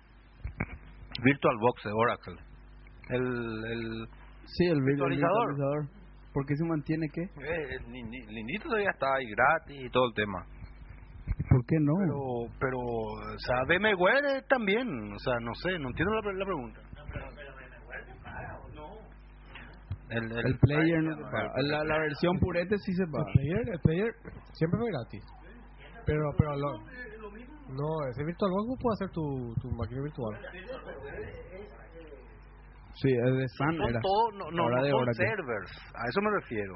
VirtualBox 1.22 1.84
de 1.84 1.92
Oracle. 1.92 2.36
El, 3.10 3.64
el, 3.72 4.08
Sí, 4.46 4.66
el 4.66 4.82
virtualizador. 4.82 5.86
¿Por 6.32 6.46
qué 6.46 6.56
se 6.56 6.64
mantiene 6.64 7.08
qué? 7.12 7.22
eh, 7.22 7.76
el 7.78 7.86
lindi- 7.86 8.26
lindito 8.26 8.64
todavía 8.68 8.90
está 8.90 9.06
ahí 9.14 9.26
gratis 9.30 9.76
y 9.84 9.90
todo 9.90 10.06
el 10.08 10.14
tema. 10.14 10.44
¿Por 11.48 11.64
qué 11.66 11.76
no? 11.80 11.92
Pero, 11.98 12.54
pero, 12.58 12.78
o 12.78 13.38
sea, 13.38 13.62
VMware 13.64 14.38
eh, 14.38 14.42
también, 14.48 14.88
o 15.12 15.18
sea, 15.18 15.34
no 15.40 15.54
sé, 15.54 15.78
no 15.78 15.88
entiendo 15.88 16.14
la, 16.14 16.32
la 16.32 16.44
pregunta. 16.44 16.80
El, 20.10 20.30
el 20.30 20.58
player 20.58 21.02
no 21.02 21.16
se 21.16 21.22
paga. 21.22 21.52
La, 21.62 21.84
la 21.84 21.98
versión 21.98 22.38
purete 22.38 22.76
sí 22.78 22.92
se 22.92 23.06
paga. 23.06 23.24
El 23.28 23.32
player, 23.32 23.68
el 23.74 23.80
player 23.80 24.14
siempre 24.52 24.78
fue 24.80 24.90
gratis. 24.90 25.24
Pero, 26.04 26.22
pero 26.36 26.56
lo, 26.56 26.78
no, 27.72 28.08
ese 28.10 28.24
VirtualBox 28.24 28.66
vos 28.68 28.78
puede 28.82 28.94
hacer 28.94 29.10
tu, 29.10 29.54
tu 29.62 29.70
máquina 29.70 30.02
virtual. 30.02 30.34
Sí, 32.94 33.08
es 33.10 33.32
de 33.36 33.48
Sun 33.48 33.76
Son 33.76 33.88
era. 33.88 34.00
todos, 34.00 34.34
no, 34.38 34.50
no, 34.50 34.62
Ahora 34.64 34.76
no 34.76 34.82
de 34.84 34.90
son 34.90 35.02
Oracle. 35.02 35.26
servers, 35.26 35.70
a 35.94 36.08
eso 36.08 36.20
me 36.20 36.30
refiero. 36.30 36.74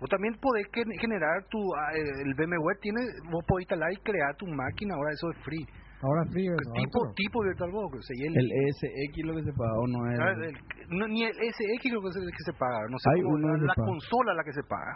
Vos 0.00 0.10
también 0.10 0.34
podés 0.40 0.66
generar 1.00 1.44
tu, 1.48 1.58
ah, 1.76 1.92
el 1.94 2.34
VMware 2.34 2.78
tiene, 2.82 3.00
vos 3.30 3.44
podés 3.46 3.62
instalar 3.64 3.92
y 3.92 3.96
crear 4.02 4.34
tu 4.36 4.46
máquina, 4.46 4.94
ahora 4.94 5.10
eso 5.12 5.30
es 5.30 5.38
free. 5.44 5.64
Ahora 6.02 6.22
free, 6.32 6.48
¿no? 6.48 6.56
tipo, 6.74 6.98
no. 7.06 7.12
tipo 7.14 7.40
VirtualBox, 7.44 7.96
o 7.96 8.02
sea, 8.02 8.16
el, 8.28 8.36
El 8.36 8.50
ESX 8.52 9.24
lo 9.24 9.34
que 9.36 9.44
se 9.44 9.52
paga 9.56 9.72
o 9.78 9.86
no 9.86 10.10
es. 10.10 10.18
Ah, 10.20 10.32
el- 10.36 10.98
no, 10.98 11.08
ni 11.08 11.22
el 11.24 11.32
SX 11.32 11.92
lo 11.94 12.02
que 12.02 12.10
se, 12.12 12.20
que 12.20 12.44
se 12.44 12.52
paga, 12.58 12.80
no 12.90 12.98
sé, 12.98 13.08
Hay 13.14 13.22
cómo- 13.22 13.36
uno 13.36 13.56
la, 13.56 13.62
la 13.64 13.74
paga. 13.74 13.86
consola 13.88 14.34
la 14.34 14.44
que 14.44 14.52
se 14.52 14.62
paga, 14.68 14.94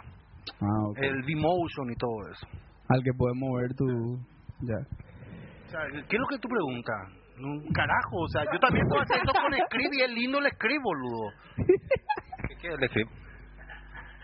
Ah, 0.61 0.83
ok. 0.91 0.97
el 1.01 1.23
vMotion 1.23 1.89
y 1.89 1.95
todo 1.95 2.17
eso. 2.29 2.47
Al 2.89 3.01
que 3.03 3.11
puedes 3.17 3.37
mover 3.37 3.73
tu. 3.73 3.85
Ya. 4.61 4.77
O 5.65 5.69
sea, 5.71 5.81
¿qué 6.07 6.15
es 6.15 6.19
lo 6.19 6.27
que 6.27 6.37
tú 6.37 6.47
preguntas? 6.49 7.18
Un 7.39 7.71
carajo, 7.71 8.17
o 8.17 8.27
sea, 8.27 8.43
yo 8.51 8.59
también 8.59 8.85
puedo 8.87 9.01
hacer 9.01 9.17
eso 9.17 9.31
con 9.31 9.53
script 9.53 9.93
y 9.93 10.01
es 10.01 10.11
lindo 10.11 10.39
el 10.39 10.51
script, 10.51 10.83
boludo. 10.83 11.31
¿Qué, 12.47 12.55
qué 12.61 12.67
es 12.67 12.73
el 12.79 12.89
script? 12.89 13.11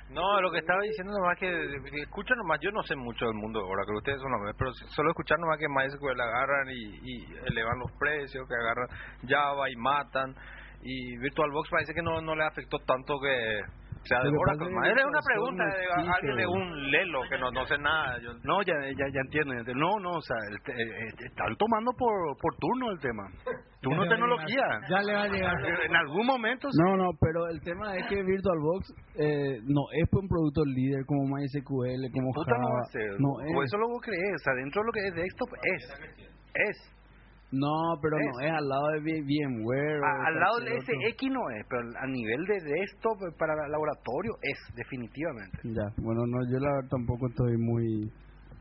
No, 0.09 0.39
lo 0.39 0.51
que 0.51 0.59
estaba 0.59 0.81
diciendo 0.81 1.13
nomás 1.13 1.37
que, 1.37 1.49
que 1.91 2.01
escucha 2.03 2.35
nomás, 2.35 2.59
yo 2.61 2.71
no 2.71 2.83
sé 2.83 2.95
mucho 2.95 3.25
del 3.25 3.35
mundo 3.35 3.59
de 3.59 3.65
Oracle, 3.65 3.97
ustedes 3.97 4.21
son 4.21 4.31
los 4.31 4.39
mejores, 4.39 4.55
pero 4.57 4.71
solo 4.95 5.09
escuchar 5.09 5.39
nomás 5.39 5.59
que 5.59 5.67
MySQL 5.67 6.21
agarran 6.21 6.69
y, 6.69 6.99
y 7.03 7.25
elevan 7.47 7.79
los 7.79 7.91
precios, 7.99 8.47
que 8.47 8.55
agarran 8.55 8.87
Java 9.27 9.69
y 9.69 9.75
matan, 9.75 10.35
y 10.83 11.17
VirtualBox 11.17 11.69
parece 11.69 11.93
que 11.93 12.01
no, 12.01 12.21
no 12.21 12.35
le 12.35 12.45
afectó 12.45 12.77
tanto 12.79 13.19
que 13.19 13.59
sea 14.05 14.19
de 14.21 14.29
Oracle. 14.29 14.67
Era 14.89 15.07
una 15.07 15.19
pregunta 15.25 15.63
de 15.65 16.11
alguien 16.11 16.35
de 16.37 16.47
un 16.47 16.91
lelo 16.91 17.21
que 17.29 17.37
no, 17.37 17.51
no 17.51 17.65
sé 17.65 17.77
nada. 17.77 18.17
Yo, 18.21 18.33
No, 18.43 18.61
ya, 18.63 18.73
ya, 18.81 19.05
ya 19.13 19.21
entiendo. 19.21 19.53
No, 19.75 19.99
no, 19.99 20.11
o 20.17 20.21
sea, 20.21 20.37
el 20.51 20.61
te- 20.61 20.71
eh, 20.73 20.85
eh, 20.85 21.13
están 21.25 21.55
tomando 21.57 21.91
por, 21.97 22.11
por 22.41 22.55
turno 22.57 22.91
el 22.91 22.99
tema. 22.99 23.23
Turno 23.81 24.03
Ya 24.05 24.09
tecnología. 24.09 24.65
Ya 24.89 25.01
le 25.01 25.13
va 25.13 25.23
a 25.23 25.27
llegar. 25.27 25.55
En 25.89 25.95
algún 25.95 26.25
momento 26.25 26.69
sí. 26.71 26.77
No, 26.83 26.97
no, 26.97 27.09
pero 27.21 27.47
el 27.47 27.59
tema 27.61 27.95
es 27.95 28.05
que 28.07 28.23
VirtualBox 28.23 28.93
eh, 29.19 29.59
no 29.63 29.81
es 29.93 30.09
un 30.11 30.27
producto 30.27 30.63
líder 30.65 31.05
como 31.05 31.23
MySQL, 31.35 32.11
como 32.13 32.31
Puta 32.33 32.57
no 32.57 32.65
va 32.65 32.69
Java. 32.69 32.81
a 32.81 32.91
ser. 32.91 33.19
No 33.19 33.29
o 33.33 33.61
es. 33.63 33.67
eso 33.69 33.77
lo 33.77 33.87
vos 33.89 34.01
crees. 34.01 34.35
O 34.35 34.43
sea, 34.43 34.53
dentro 34.55 34.81
de 34.81 34.85
lo 34.87 34.91
que 34.93 35.07
es 35.07 35.13
desktop 35.15 35.49
es. 35.61 35.83
Es. 36.55 36.94
No, 37.51 37.95
pero 38.01 38.17
Es. 38.17 38.25
no 38.25 38.39
es 38.41 38.51
al 38.51 38.67
lado 38.67 38.87
de 38.93 38.99
VMware. 39.21 40.01
A- 40.03 40.27
al 40.27 40.35
lado 40.35 40.55
cualquier 40.59 40.79
otro. 40.81 40.95
SX 41.09 41.21
no 41.31 41.43
es, 41.55 41.61
pero 41.69 41.81
a 41.99 42.07
nivel 42.07 42.41
de 42.45 42.57
desktop 42.59 43.17
eh, 43.23 43.31
para 43.37 43.53
laboratorio 43.69 44.33
es, 44.41 44.57
definitivamente. 44.75 45.57
Ya, 45.63 45.87
bueno, 46.03 46.25
no, 46.25 46.37
yo 46.51 46.57
la 46.59 46.71
verdad 46.73 46.89
tampoco 46.89 47.27
estoy 47.27 47.57
muy 47.57 48.11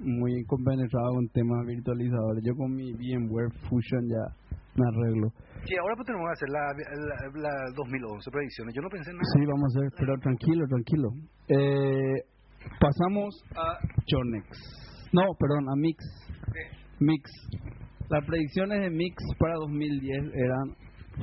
muy 0.01 0.45
compenetrado 0.47 1.07
con 1.15 1.29
temas 1.29 1.65
virtualizadores. 1.67 2.43
Yo 2.45 2.53
con 2.57 2.75
mi 2.75 2.93
VMware 2.93 3.51
Fusion 3.71 4.03
ya 4.11 4.25
me 4.75 4.85
arreglo. 4.91 5.29
Sí, 5.65 5.75
ahora 5.81 5.95
pues 5.97 6.07
tenemos 6.07 6.27
que 6.29 6.35
hacer 6.35 6.51
la, 6.51 6.63
la, 7.09 7.49
la 7.49 7.55
2011 7.75 8.31
predicciones. 8.31 8.75
Yo 8.75 8.83
no 8.83 8.89
pensé 8.91 9.11
en 9.11 9.17
nada. 9.17 9.31
Sí, 9.33 9.41
vamos 9.47 9.65
a 9.65 9.79
hacer, 9.79 9.91
pero 9.97 10.19
tranquilo, 10.19 10.67
tranquilo. 10.69 11.09
Eh, 11.49 12.27
pasamos 12.81 13.43
a 13.57 13.79
Jonex. 14.11 14.47
No, 15.13 15.23
perdón, 15.39 15.71
a 15.71 15.77
Mix. 15.77 16.05
Mix. 17.01 17.31
Las 18.11 18.25
predicciones 18.27 18.81
de 18.81 18.91
Mix 18.91 19.17
para 19.39 19.55
2010 19.55 20.35
eran 20.35 20.77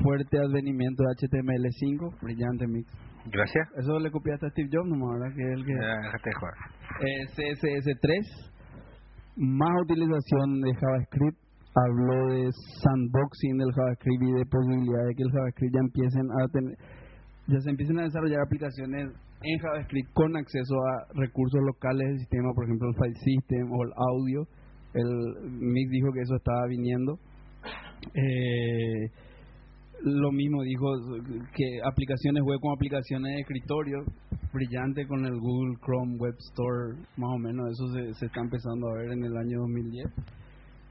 fuerte 0.03 0.39
advenimiento 0.39 1.03
de 1.03 1.27
HTML5, 1.27 2.21
brillante 2.21 2.67
Mix. 2.67 2.89
Gracias. 3.25 3.67
Eso 3.77 3.99
le 3.99 4.09
copiaste 4.09 4.47
a 4.47 4.49
Steve 4.49 4.69
Jobs 4.71 4.89
nomás, 4.89 5.19
¿verdad? 5.19 5.35
Que 5.35 5.43
es 5.43 5.53
el 5.53 5.65
que... 5.65 5.73
Jugar. 5.73 6.53
Eh, 7.01 7.25
CSS3, 7.37 8.51
más 9.37 9.81
utilización 9.83 10.61
de 10.61 10.73
JavaScript, 10.73 11.37
habló 11.75 12.33
de 12.33 12.49
sandboxing 12.81 13.57
del 13.57 13.71
JavaScript 13.73 14.23
y 14.23 14.31
de 14.33 14.45
posibilidad 14.45 15.05
de 15.05 15.15
que 15.15 15.23
el 15.23 15.31
JavaScript 15.31 15.73
ya 15.73 15.79
empiecen 15.79 16.27
a 16.31 16.47
tener, 16.51 16.75
ya 17.47 17.59
se 17.61 17.69
empiecen 17.69 17.99
a 17.99 18.03
desarrollar 18.03 18.41
aplicaciones 18.41 19.13
en 19.43 19.59
JavaScript 19.59 20.13
con 20.13 20.35
acceso 20.35 20.75
a 20.75 21.07
recursos 21.15 21.61
locales 21.61 22.07
del 22.09 22.19
sistema, 22.19 22.53
por 22.53 22.65
ejemplo 22.65 22.89
el 22.89 22.95
file 22.95 23.19
system 23.21 23.71
o 23.71 23.83
el 23.83 23.91
audio. 23.95 24.47
El 24.93 25.51
Mix 25.59 25.89
dijo 25.89 26.11
que 26.11 26.21
eso 26.21 26.35
estaba 26.35 26.67
viniendo. 26.67 27.17
Eh, 28.13 29.09
lo 30.03 30.31
mismo 30.31 30.63
dijo 30.63 30.87
que 31.53 31.79
aplicaciones 31.85 32.43
web 32.43 32.59
como 32.59 32.73
aplicaciones 32.73 33.35
de 33.35 33.41
escritorio, 33.41 33.99
brillante 34.51 35.05
con 35.07 35.25
el 35.25 35.39
Google 35.39 35.77
Chrome 35.85 36.17
Web 36.17 36.35
Store, 36.39 36.97
más 37.17 37.29
o 37.35 37.37
menos, 37.37 37.69
eso 37.71 37.87
se, 37.93 38.13
se 38.15 38.25
está 38.25 38.41
empezando 38.41 38.89
a 38.89 38.97
ver 38.97 39.11
en 39.11 39.23
el 39.23 39.37
año 39.37 39.59
2010. 39.59 40.07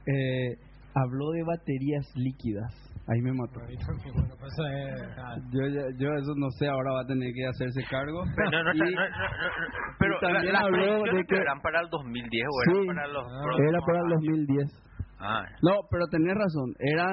Eh, 0.07 0.57
habló 0.95 1.31
de 1.33 1.43
baterías 1.43 2.07
líquidas, 2.15 2.73
ahí 3.09 3.21
me 3.23 3.33
mató. 3.33 3.61
Pues 3.61 4.55
ah, 5.19 5.37
Yo, 5.53 5.67
ya- 5.69 5.91
yo 5.99 6.09
eso 6.15 6.33
no 6.37 6.51
sé, 6.59 6.69
ahora 6.69 6.93
va 6.93 7.01
a 7.03 7.07
tener 7.07 7.33
que 7.35 7.47
hacerse 7.47 7.83
cargo. 7.91 8.23
Pero, 8.37 8.51
no, 8.51 8.63
no, 8.65 8.75
Y- 8.75 8.79
no, 8.79 8.87
no, 8.87 8.93
no, 8.95 9.05
no, 9.05 9.97
pero 9.99 10.17
y 10.17 10.21
también 10.21 10.53
la- 10.53 10.61
habló 10.61 11.03
de 11.05 11.25
que- 11.27 11.37
eran 11.37 11.61
para 11.61 11.81
el 11.81 11.89
2010 11.91 12.47
o 12.47 12.61
Sí, 12.65 12.71
eran 12.77 12.87
para 12.97 13.07
los 13.09 13.25
Ah. 13.27 13.69
era 13.69 13.81
para 13.81 13.99
el 13.99 14.05
años? 14.07 14.21
2010. 14.23 14.69
Ah, 15.21 15.45
No, 15.63 15.73
pero 15.91 16.07
tenés 16.11 16.35
razón, 16.35 16.69
era 16.81 17.07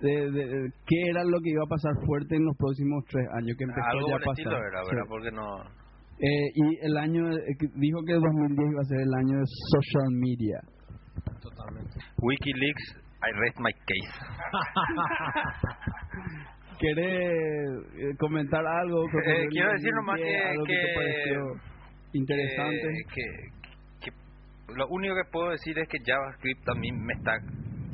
de, 0.00 0.30
de- 0.30 0.46
de- 0.48 0.70
qué 0.86 0.96
era 1.10 1.24
lo 1.24 1.38
que 1.40 1.50
iba 1.50 1.62
a 1.64 1.68
pasar 1.68 1.92
fuerte 2.06 2.36
en 2.36 2.44
los 2.44 2.56
próximos 2.56 3.04
tres 3.08 3.26
años 3.36 3.56
que 3.56 3.64
empezó 3.64 3.88
algo 3.90 4.08
ya 4.08 4.16
a 4.16 4.18
pasar. 4.24 4.52
era, 4.52 4.80
Sí. 4.84 4.90
¿verdad? 4.90 5.06
Porque 5.08 5.30
no... 5.30 5.46
Eh, 6.14 6.48
y 6.54 6.86
el 6.86 6.96
año, 6.96 7.28
eh, 7.32 7.56
que 7.58 7.66
dijo 7.74 7.98
que 8.06 8.12
el 8.14 8.20
2010 8.20 8.70
iba 8.70 8.80
a 8.80 8.84
ser 8.84 9.00
el 9.00 9.14
año 9.14 9.38
de 9.40 9.44
social 9.44 10.10
media. 10.14 10.58
Totalmente. 11.42 11.98
Wikileaks, 12.22 13.03
I 13.26 13.30
rest 13.40 13.58
my 13.60 13.72
case. 13.72 14.14
¿Querés 16.78 17.68
eh, 17.96 18.14
comentar 18.18 18.64
algo? 18.66 19.04
Eh, 19.06 19.46
quiero 19.50 19.72
decir 19.72 19.90
2010, 19.90 19.94
nomás 19.94 20.16
que- 20.18 20.44
algo 20.44 20.64
que, 20.64 20.74
te 20.74 20.94
pareció 20.94 21.40
interesante. 22.12 22.88
Que, 23.14 23.24
que 24.00 24.10
lo 24.74 24.86
único 24.88 25.14
que 25.14 25.30
puedo 25.30 25.50
decir 25.50 25.78
es 25.78 25.88
que 25.88 25.98
JavaScript 26.04 26.68
a 26.68 26.74
mí 26.74 26.90
me 26.92 27.12
está, 27.14 27.38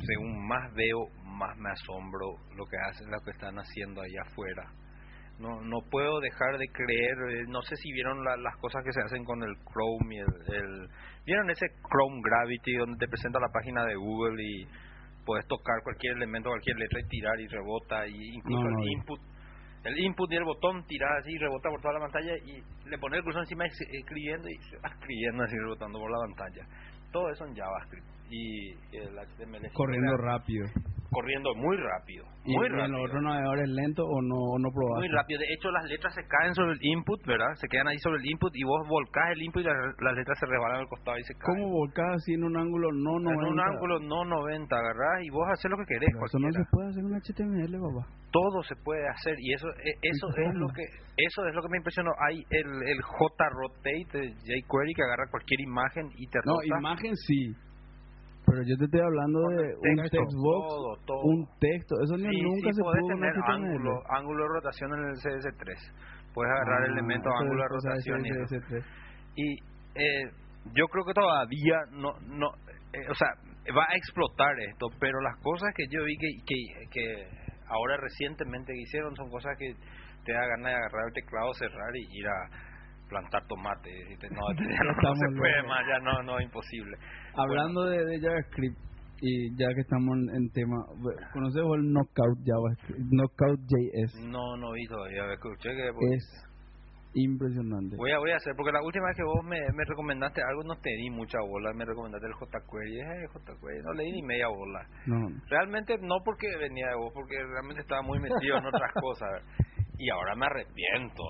según 0.05 0.47
más 0.47 0.73
veo, 0.73 1.07
más 1.25 1.55
me 1.57 1.69
asombro 1.69 2.35
lo 2.57 2.65
que 2.65 2.77
hacen, 2.89 3.09
lo 3.11 3.19
que 3.23 3.31
están 3.31 3.55
haciendo 3.57 4.01
allá 4.01 4.21
afuera. 4.25 4.63
No, 5.39 5.61
no 5.61 5.77
puedo 5.89 6.19
dejar 6.19 6.57
de 6.57 6.67
creer, 6.67 7.17
eh, 7.29 7.45
no 7.47 7.61
sé 7.63 7.75
si 7.75 7.91
vieron 7.93 8.23
la- 8.23 8.37
las 8.37 8.55
cosas 8.57 8.83
que 8.83 8.91
se 8.91 9.01
hacen 9.01 9.23
con 9.23 9.41
el 9.41 9.55
Chrome 9.71 10.15
y 10.15 10.19
el, 10.19 10.27
el- 10.55 10.87
¿Vieron 11.25 11.49
ese 11.51 11.67
Chrome 11.87 12.19
Gravity 12.23 12.75
donde 12.77 12.97
te 12.97 13.07
presenta 13.07 13.39
la 13.39 13.49
página 13.53 13.85
de 13.85 13.95
Google 13.95 14.41
y 14.43 14.67
puedes 15.25 15.45
tocar 15.47 15.81
cualquier 15.83 16.17
elemento, 16.17 16.49
cualquier 16.49 16.77
letra 16.77 16.99
y 16.99 17.07
tirar 17.07 17.39
y 17.39 17.47
rebota 17.47 18.07
y 18.07 18.35
incluso 18.35 18.63
No, 18.63 18.69
no 18.71 18.83
el 18.83 18.91
input 18.91 19.19
el 19.83 19.97
input 19.97 20.31
y 20.31 20.35
el 20.35 20.43
botón 20.43 20.85
tirar 20.85 21.17
así 21.17 21.35
rebota 21.37 21.69
por 21.69 21.81
toda 21.81 21.95
la 21.95 22.01
pantalla 22.01 22.37
y 22.37 22.61
le 22.87 22.97
pone 22.99 23.17
el 23.17 23.23
cursor 23.23 23.41
encima 23.41 23.65
y 23.65 23.97
escribiendo 23.97 24.47
y 24.47 24.57
se 24.69 24.77
va 24.77 24.89
escribiendo 24.89 25.43
así 25.43 25.55
rebotando 25.57 25.99
por 25.99 26.11
la 26.11 26.19
pantalla 26.27 26.67
todo 27.11 27.29
eso 27.29 27.45
en 27.45 27.55
JavaScript. 27.55 28.07
Y 28.29 28.71
el 28.95 29.17
HTML5 29.17 29.73
Corriendo 29.73 30.17
rápido. 30.17 30.65
Corriendo 31.11 31.53
muy 31.55 31.77
rápido. 31.77 32.25
¿Y, 32.43 32.55
Muy 32.57 32.65
y 32.65 32.69
rápido. 32.69 32.97
los 32.97 33.05
otros 33.09 33.21
navegadores 33.23 33.69
lento 33.69 34.01
o 34.03 34.21
no, 34.21 34.33
o 34.33 34.57
no 34.57 34.69
probaste? 34.73 35.05
Muy 35.05 35.09
rápido. 35.13 35.39
De 35.39 35.53
hecho, 35.53 35.69
las 35.69 35.85
letras 35.85 36.15
se 36.15 36.25
caen 36.25 36.55
sobre 36.55 36.71
el 36.73 36.79
input, 36.81 37.21
¿verdad? 37.27 37.53
Se 37.61 37.67
quedan 37.67 37.87
ahí 37.87 37.99
sobre 37.99 38.17
el 38.17 38.25
input 38.31 38.49
y 38.55 38.63
vos 38.63 38.81
volcás 38.89 39.29
el 39.35 39.41
input 39.43 39.61
y 39.61 39.65
la- 39.65 39.93
las 40.01 40.15
letras 40.15 40.39
se 40.39 40.47
resbalan 40.47 40.79
al 40.81 40.87
costado 40.87 41.17
y 41.19 41.23
se 41.23 41.33
caen. 41.35 41.45
¿Cómo 41.61 41.69
volcás 41.85 42.15
así 42.15 42.33
en 42.33 42.43
un 42.43 42.57
ángulo 42.57 42.89
no 42.91 43.19
90? 43.19 43.45
En 43.45 43.53
un 43.53 43.59
ángulo 43.59 43.99
no 43.99 44.25
90, 44.25 44.75
agarrás 44.75 45.21
y 45.23 45.29
vos 45.29 45.45
haces 45.51 45.69
lo 45.69 45.77
que 45.77 45.85
querés. 45.85 46.09
Pero 46.11 46.25
Eso 46.25 46.39
no 46.39 46.49
se 46.51 46.65
puede 46.71 46.87
hacer 46.89 47.03
en 47.05 47.13
HTML, 47.13 47.73
papá. 47.77 48.03
Todo 48.31 48.63
se 48.63 48.75
puede 48.81 49.03
hacer 49.09 49.35
y 49.37 49.53
eso 49.53 49.67
e- 49.83 49.99
eso 50.01 50.27
¿Y 50.37 50.47
es 50.47 50.55
lo 50.55 50.67
que 50.69 50.83
eso 51.21 51.45
es 51.45 51.53
lo 51.53 51.61
que 51.61 51.69
me 51.69 51.77
impresionó. 51.77 52.11
Hay 52.25 52.41
el, 52.49 52.65
el 52.87 52.99
JRotate 53.03 54.17
de 54.17 54.61
jQuery 54.63 54.93
que 54.95 55.03
agarra 55.03 55.29
cualquier 55.29 55.59
imagen 55.61 56.07
y 56.15 56.27
te 56.27 56.39
No, 56.45 56.53
rota. 56.55 56.79
imagen 56.79 57.15
sí. 57.15 57.53
Pero 58.51 58.61
yo 58.67 58.75
te 58.77 58.85
estoy 58.85 58.99
hablando 59.01 59.39
de 59.49 59.63
el 59.63 59.75
un 59.79 59.95
texto, 60.03 60.17
textbox, 60.19 60.67
todo, 60.67 60.97
todo. 61.07 61.21
un 61.23 61.47
texto. 61.59 61.95
Eso 62.03 62.17
ni 62.17 62.27
Sí, 62.29 62.41
nunca 62.43 62.69
sí, 62.69 62.75
se 62.75 62.81
en 62.99 63.07
tener 63.07 63.33
ángulo, 63.47 64.03
ángulo 64.11 64.43
de 64.43 64.49
rotación 64.49 64.93
en 64.93 65.03
el 65.09 65.15
CS3. 65.15 65.71
Puedes 66.33 66.51
agarrar 66.51 66.83
Ah, 66.83 66.91
elementos 66.93 67.31
eso 67.31 67.41
ángulo 67.43 67.63
de 67.63 67.69
cosa 67.69 67.89
de 67.89 67.95
rotación 67.95 68.25
y 68.25 68.29
eso. 68.29 68.39
CSS3. 68.43 68.83
y 69.35 69.47
eh, 69.95 70.23
yo 70.75 70.87
creo 70.87 71.05
que 71.05 71.13
todavía 71.13 71.79
no 71.91 72.13
no 72.27 72.47
eh, 72.93 73.07
o 73.09 73.15
sea 73.15 73.27
va 73.75 73.83
a 73.89 73.95
explotar 73.97 74.59
esto 74.59 74.87
pero 74.99 75.19
las 75.21 75.37
cosas 75.41 75.73
que 75.75 75.85
yo 75.89 76.03
vi 76.03 76.15
que 76.17 76.27
que, 76.45 76.89
que 76.91 77.27
ahora 77.67 77.97
recientemente 77.97 78.73
que 78.73 78.81
hicieron 78.81 79.15
son 79.15 79.29
cosas 79.29 79.57
que 79.57 79.73
te 80.25 80.33
da 80.33 80.45
ganas 80.47 80.65
de 80.71 80.75
agarrar 80.75 81.07
el 81.07 81.13
teclado 81.13 81.53
cerrar 81.53 81.95
y 81.95 82.19
ir 82.19 82.27
a 82.27 82.70
plantar 83.11 83.43
tomate 83.47 83.91
decirte, 83.91 84.29
no, 84.31 84.39
ya 84.55 84.83
no, 84.87 84.91
Estamos 84.95 85.19
se 85.19 85.35
puede 85.35 85.63
más 85.67 85.83
ya 85.85 85.99
no 85.99 86.23
no 86.23 86.39
es 86.39 86.45
imposible 86.45 86.95
Hablando 87.35 87.83
de, 87.85 88.05
de 88.05 88.19
JavaScript, 88.19 88.77
y 89.21 89.51
ya 89.55 89.67
que 89.75 89.81
estamos 89.81 90.17
en, 90.33 90.49
tema, 90.51 90.77
¿conoces 91.33 91.61
el 91.61 91.91
Knockout 91.91 92.39
JavaScript? 92.43 93.11
Knockout 93.11 93.59
JS. 93.67 94.15
no 94.25 94.57
no 94.57 94.71
vi 94.71 94.87
todavía 94.87 95.31
escuché 95.33 95.69
que 95.75 95.91
Es 96.15 96.51
impresionante. 97.13 97.97
Voy 97.97 98.11
a, 98.11 98.19
voy 98.19 98.31
a 98.31 98.37
hacer, 98.37 98.53
porque 98.55 98.71
la 98.71 98.81
última 98.81 99.07
vez 99.07 99.17
que 99.17 99.23
vos 99.23 99.43
me, 99.43 99.59
me 99.75 99.83
recomendaste 99.85 100.41
algo 100.41 100.63
no 100.63 100.75
te 100.79 100.89
di 100.89 101.09
mucha 101.09 101.39
bola, 101.41 101.73
me 101.73 101.85
recomendaste 101.85 102.27
el 102.27 102.33
jQuery, 102.33 102.99
eh, 102.99 103.27
jQuery, 103.27 103.83
no 103.83 103.93
le 103.93 104.03
di 104.03 104.11
ni 104.11 104.23
media 104.23 104.47
bola. 104.47 104.87
No, 105.05 105.19
no. 105.19 105.41
Realmente 105.49 105.97
no 106.01 106.17
porque 106.23 106.47
venía 106.57 106.87
de 106.87 106.95
vos, 106.95 107.11
porque 107.13 107.35
realmente 107.35 107.81
estaba 107.81 108.01
muy 108.01 108.19
metido 108.19 108.57
en 108.57 108.65
otras 108.65 108.91
cosas. 109.01 109.29
Y 109.97 110.09
ahora 110.09 110.35
me 110.35 110.45
arrepiento. 110.45 111.23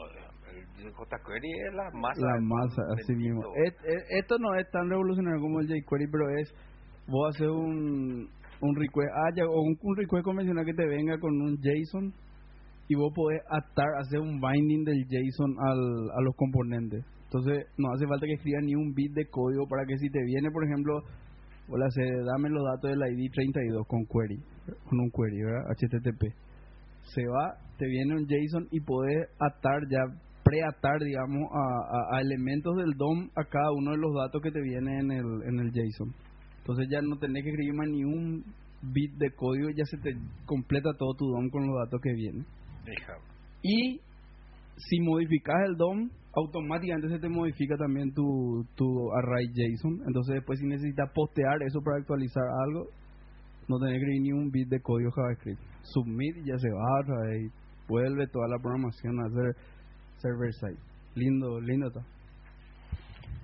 JQuery 0.89 1.51
es 1.67 1.73
la 1.73 1.89
masa. 1.91 2.21
La 2.21 2.39
masa, 2.41 2.81
así 2.99 3.13
mismo. 3.15 3.41
Et- 3.65 3.75
et- 3.85 4.05
esto 4.19 4.37
no 4.39 4.55
es 4.55 4.69
tan 4.71 4.89
revolucionario 4.89 5.39
como 5.41 5.59
el 5.59 5.67
jQuery, 5.67 6.07
pero 6.11 6.29
es, 6.39 6.53
vos 7.07 7.29
haces 7.35 7.47
un, 7.47 8.29
un 8.61 8.75
request, 8.75 9.09
ah, 9.13 9.29
ya, 9.35 9.45
o 9.45 9.61
un, 9.61 9.77
un 9.81 9.95
request 9.97 10.23
convencional 10.23 10.65
que 10.65 10.73
te 10.73 10.85
venga 10.85 11.17
con 11.19 11.39
un 11.41 11.57
JSON 11.57 12.13
y 12.87 12.95
vos 12.95 13.11
podés 13.15 13.41
atar, 13.49 13.87
hacer 13.99 14.19
un 14.19 14.39
binding 14.41 14.83
del 14.83 15.05
JSON 15.07 15.55
al, 15.59 16.11
a 16.17 16.21
los 16.21 16.35
componentes. 16.35 17.05
Entonces, 17.25 17.65
no 17.77 17.87
hace 17.93 18.05
falta 18.07 18.25
que 18.25 18.33
escribas 18.33 18.63
ni 18.65 18.75
un 18.75 18.93
bit 18.93 19.13
de 19.13 19.25
código 19.29 19.65
para 19.67 19.85
que 19.85 19.97
si 19.97 20.09
te 20.09 20.21
viene, 20.23 20.51
por 20.51 20.65
ejemplo, 20.65 20.99
hola, 21.69 21.89
se, 21.91 22.03
dame 22.03 22.49
los 22.49 22.63
datos 22.65 22.91
del 22.91 22.99
ID 23.13 23.31
32 23.31 23.87
con 23.87 24.05
query, 24.05 24.37
con 24.89 24.99
un 24.99 25.09
query, 25.11 25.41
¿verdad? 25.41 25.71
HTTP. 25.71 26.35
Se 27.15 27.25
va, 27.27 27.55
te 27.77 27.87
viene 27.87 28.15
un 28.15 28.27
JSON 28.27 28.67
y 28.71 28.81
podés 28.81 29.29
atar 29.39 29.79
ya, 29.89 30.03
preatar, 30.51 30.99
digamos, 30.99 31.49
a, 31.51 32.15
a- 32.15 32.17
a 32.17 32.21
elementos 32.21 32.75
del 32.75 32.91
DOM 32.97 33.29
a 33.35 33.43
cada 33.45 33.71
uno 33.71 33.91
de 33.91 33.97
los 33.97 34.13
datos 34.13 34.41
que 34.41 34.51
te 34.51 34.61
viene 34.61 34.99
en 34.99 35.11
el, 35.11 35.25
en 35.47 35.59
el 35.59 35.71
JSON. 35.71 36.13
Entonces 36.59 36.87
ya 36.91 37.01
no 37.01 37.17
tenés 37.17 37.43
que 37.43 37.49
escribir 37.49 37.73
más 37.73 37.87
ni 37.87 38.03
un 38.03 38.43
bit 38.93 39.13
de 39.17 39.31
código, 39.31 39.69
ya 39.69 39.85
se 39.85 39.97
te 39.97 40.11
completa 40.45 40.89
todo 40.97 41.13
tu 41.17 41.25
DOM 41.27 41.49
con 41.49 41.65
los 41.67 41.75
datos 41.85 42.01
que 42.01 42.13
vienen. 42.13 42.45
Y 43.63 43.99
si 44.77 44.99
modificas 45.01 45.55
el 45.69 45.75
DOM, 45.77 46.09
automáticamente 46.33 47.09
se 47.09 47.19
te 47.19 47.29
modifica 47.29 47.75
también 47.77 48.13
tu, 48.13 48.65
tu 48.75 49.11
array 49.13 49.47
JSON. 49.53 50.01
Entonces 50.07 50.35
después 50.35 50.59
si 50.59 50.65
necesitas 50.67 51.09
postear 51.13 51.61
eso 51.63 51.79
para 51.81 51.97
actualizar 51.97 52.43
algo, 52.67 52.87
no 53.67 53.77
tenés 53.79 53.93
que 53.93 53.97
escribir 53.99 54.21
ni 54.21 54.31
un 54.33 54.51
bit 54.51 54.67
de 54.69 54.81
código 54.81 55.11
JavaScript. 55.11 55.59
Submit 55.83 56.37
y 56.37 56.45
ya 56.47 56.57
se 56.57 56.69
va 56.69 57.35
y 57.37 57.49
vuelve 57.87 58.27
toda 58.27 58.47
la 58.47 58.57
programación 58.59 59.19
a 59.19 59.25
hacer 59.27 59.55
server 60.21 60.53
side. 60.53 60.77
Lindo, 61.15 61.59
lindo 61.59 61.87
está. 61.87 62.01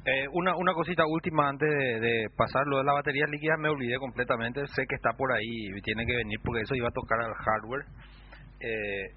Eh, 0.06 0.26
una, 0.32 0.56
una 0.56 0.74
cosita 0.74 1.04
última 1.06 1.50
antes 1.50 1.68
de, 1.70 2.00
de 2.00 2.28
pasar 2.38 2.66
lo 2.68 2.78
de 2.78 2.86
las 2.86 2.96
baterías 2.96 3.30
líquidas, 3.30 3.60
me 3.60 3.70
olvidé 3.70 3.98
completamente. 4.00 4.66
Sé 4.68 4.86
que 4.88 4.96
está 4.96 5.12
por 5.18 5.34
ahí 5.34 5.44
y 5.76 5.82
tiene 5.82 6.06
que 6.06 6.16
venir 6.16 6.40
porque 6.44 6.62
eso 6.62 6.76
iba 6.76 6.88
a 6.88 6.92
tocar 6.92 7.20
al 7.20 7.34
hardware. 7.34 7.86
Eh, 8.62 9.12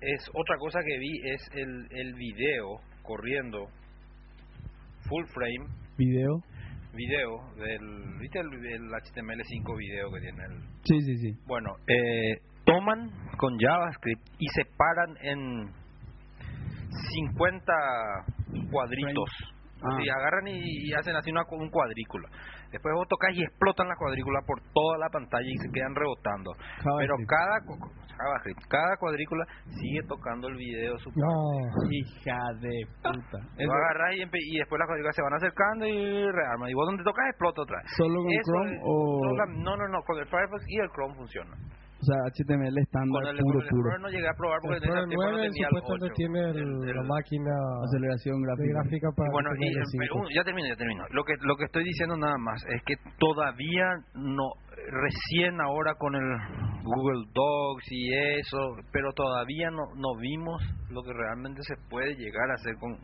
es 0.00 0.30
otra 0.32 0.56
cosa 0.58 0.80
que 0.84 0.98
vi 0.98 1.20
es 1.32 1.50
el, 1.54 1.86
el 1.90 2.14
video 2.14 2.80
corriendo 3.02 3.66
full 5.08 5.24
frame 5.32 5.66
Video. 5.96 6.42
video 6.92 7.54
del 7.56 8.18
viste 8.20 8.40
el, 8.40 8.46
el 8.46 8.82
HTML5 8.90 9.78
video 9.78 10.10
que 10.12 10.20
tiene 10.20 10.44
el 10.44 10.60
Sí, 10.84 11.00
sí, 11.00 11.16
sí. 11.18 11.38
bueno 11.46 11.70
eh, 11.86 12.40
toman 12.64 13.10
con 13.38 13.56
JavaScript 13.58 14.22
y 14.38 14.48
separan 14.48 15.16
en 15.22 15.70
50 16.96 17.72
cuadritos 18.70 19.30
Ah. 19.84 19.92
Así, 19.92 20.08
agarran 20.08 20.48
y, 20.48 20.88
y 20.88 20.94
hacen 20.94 21.14
así 21.14 21.30
una, 21.30 21.42
un 21.50 21.68
cuadrícula 21.68 22.26
después 22.72 22.94
vos 22.96 23.06
tocas 23.08 23.28
y 23.36 23.42
explotan 23.44 23.86
la 23.86 23.94
cuadrícula 23.94 24.40
por 24.46 24.58
toda 24.72 24.96
la 24.96 25.08
pantalla 25.10 25.44
y 25.46 25.58
se 25.58 25.68
quedan 25.70 25.94
rebotando 25.94 26.50
pero 26.98 27.12
cada 27.28 27.60
cada 28.70 28.96
cuadrícula 28.98 29.44
sigue 29.68 30.00
tocando 30.08 30.48
el 30.48 30.56
video 30.56 30.96
su 30.98 31.10
No. 31.14 31.28
Hija 31.92 32.38
de 32.58 32.72
puta. 33.04 33.38
Lo 33.58 33.72
agarras 33.74 34.16
y, 34.16 34.22
y 34.24 34.58
después 34.58 34.78
las 34.80 34.86
cuadrículas 34.88 35.14
se 35.14 35.22
van 35.22 35.34
acercando 35.34 35.84
y 35.86 36.24
rearman. 36.32 36.70
Y 36.70 36.74
vos 36.74 36.86
donde 36.86 37.04
tocas 37.04 37.26
explota 37.28 37.60
otra 37.60 37.76
vez. 37.76 37.92
¿Solo 37.98 38.16
con 38.22 38.32
Eso 38.32 38.52
Chrome 38.52 38.72
es- 38.72 38.80
o...? 38.82 39.20
no, 39.60 39.76
no, 39.76 39.88
no, 39.88 40.02
con 40.02 40.16
el 40.18 40.24
Firefox 40.26 40.64
y 40.66 40.78
el 40.80 40.88
Chrome 40.96 41.14
funciona. 41.16 41.52
O 42.06 42.12
sea, 42.14 42.22
HTML 42.30 42.78
estándar 42.78 43.18
Con 43.18 43.34
el, 43.34 43.42
puro, 43.42 43.58
con 43.58 43.62
el 43.66 43.68
puro. 43.68 43.90
Explorer 43.90 44.00
no 44.00 44.08
llegué 44.14 44.28
a 44.30 44.36
probar 44.38 44.58
porque 44.62 44.76
El 44.78 44.82
en 44.82 44.86
ese 44.86 44.94
Pro 44.94 45.08
tiempo 45.10 45.24
no 45.26 45.30
9 45.34 45.42
tenía 45.50 45.66
el 45.66 45.74
supuestamente 45.74 46.06
8. 46.06 46.14
tiene 46.14 46.40
el- 46.54 46.86
El- 46.86 46.96
la 46.96 47.02
máquina 47.02 47.52
Aceleración 47.82 48.36
gráfica. 48.46 48.72
gráfica 48.78 49.06
para 49.16 49.26
y 49.26 49.32
bueno, 49.34 49.48
y, 49.58 49.66
HTML5. 49.66 50.14
un- 50.22 50.30
ya 50.30 50.42
termino, 50.46 50.66
ya 50.70 50.76
termino. 50.78 51.02
Lo 51.10 51.22
que, 51.26 51.34
lo 51.42 51.54
que 51.58 51.64
estoy 51.66 51.82
diciendo 51.82 52.14
nada 52.16 52.38
más 52.38 52.62
es 52.70 52.78
que 52.86 52.94
todavía 53.18 53.86
no, 54.14 54.46
recién 54.70 55.58
ahora 55.60 55.94
con 55.98 56.14
el 56.14 56.28
Google 56.86 57.26
Docs 57.34 57.86
y 57.90 58.14
eso, 58.38 58.60
pero 58.92 59.10
todavía 59.12 59.70
no, 59.74 59.82
no 59.98 60.14
vimos 60.20 60.62
lo 60.90 61.02
que 61.02 61.12
realmente 61.12 61.62
se 61.66 61.74
puede 61.90 62.14
llegar 62.14 62.50
a 62.50 62.54
hacer 62.54 62.74
con 62.78 62.94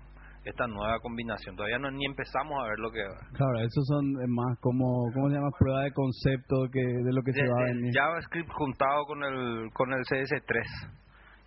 esta 0.44 0.66
nueva 0.66 0.98
combinación. 1.00 1.54
Todavía 1.56 1.78
no 1.78 1.90
ni 1.90 2.04
empezamos 2.06 2.58
a 2.58 2.68
ver 2.68 2.78
lo 2.78 2.90
que 2.90 3.00
Claro, 3.34 3.58
esos 3.60 3.84
son 3.86 4.04
eh, 4.22 4.26
más 4.28 4.58
como, 4.60 5.06
¿cómo 5.14 5.28
se 5.28 5.36
llama? 5.36 5.50
Prueba 5.58 5.82
de 5.84 5.92
concepto 5.92 6.66
que 6.72 6.80
de 6.82 7.12
lo 7.12 7.22
que 7.22 7.32
se 7.32 7.42
de- 7.42 7.48
va 7.48 7.60
a 7.62 7.66
del 7.66 7.76
venir. 7.78 7.92
JavaScript 7.94 8.50
juntado 8.52 9.04
con 9.06 9.22
el 9.22 9.70
con 9.72 9.92
el 9.92 10.00
CS3 10.04 10.62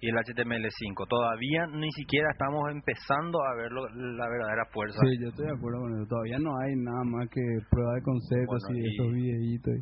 y 0.02 0.10
el 0.10 0.16
HTML5. 0.16 1.08
Todavía 1.10 1.68
ni 1.68 1.92
siquiera 1.92 2.30
estamos 2.32 2.64
empezando 2.72 3.40
a 3.44 3.56
ver 3.56 3.72
lo- 3.72 3.90
la 3.90 4.28
verdadera 4.30 4.66
fuerza. 4.72 4.98
Sí, 5.02 5.18
yo 5.24 5.30
estoy 5.30 5.46
de 5.46 5.56
acuerdo 5.58 5.80
con 5.82 5.94
eso. 5.96 6.08
Todavía 6.08 6.38
no 6.40 6.52
hay 6.60 6.76
nada 6.76 7.04
más 7.04 7.28
que 7.30 7.42
prueba 7.70 7.94
de 7.96 8.02
conceptos 8.02 8.62
Bueno, 8.68 8.80
y, 8.80 8.82
y- 8.82 8.94
esos 8.94 9.12
videitos. 9.14 9.74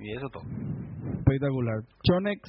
Y 0.00 0.12
eso 0.16 0.28
todo. 0.30 0.42
Espectacular. 1.18 1.74
Chonex, 2.06 2.40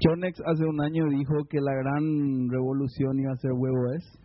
Chonex 0.00 0.40
hace 0.44 0.64
un 0.64 0.80
año 0.82 1.08
dijo 1.08 1.44
que 1.48 1.58
la 1.60 1.72
gran 1.74 2.04
revolución 2.50 3.18
iba 3.18 3.32
a 3.32 3.36
ser 3.36 3.52
WebOS. 3.52 4.18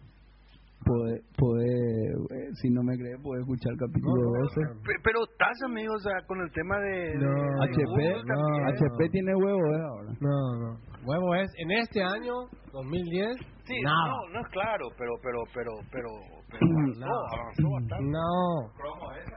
Puede, 0.88 1.20
puede, 1.36 1.68
eh, 1.68 2.50
si 2.62 2.70
no 2.70 2.82
me 2.82 2.96
cree, 2.98 3.18
puede 3.22 3.42
escuchar 3.42 3.74
el 3.74 3.80
capítulo 3.80 4.24
12. 4.40 4.56
Pe- 4.88 5.02
Pero 5.04 5.20
estás, 5.28 5.58
amigo, 5.66 5.94
o 5.94 6.00
sea, 6.00 6.16
con 6.28 6.40
el 6.40 6.50
tema 6.54 6.80
de... 6.80 7.16
No, 7.16 7.28
de- 7.28 7.42
de 7.44 7.64
HP, 7.68 8.24
no. 8.24 8.68
HP 8.72 9.10
tiene 9.12 9.36
WebOS 9.36 9.82
ahora. 9.84 10.12
No, 10.22 10.38
no. 10.64 10.80
Huevo 11.04 11.36
es 11.36 11.50
en 11.60 11.72
este 11.72 12.02
año, 12.04 12.34
2010, 12.72 13.36
Sí, 13.68 13.76
nada. 13.84 13.96
no, 14.08 14.34
no 14.34 14.40
es 14.40 14.48
claro, 14.52 14.88
pero 14.98 15.12
pero 15.22 15.40
pero 15.54 15.72
pero 15.92 16.10
pero 16.52 16.64
avanzó, 16.72 17.70
bastante. 17.70 18.06
No. 18.08 19.28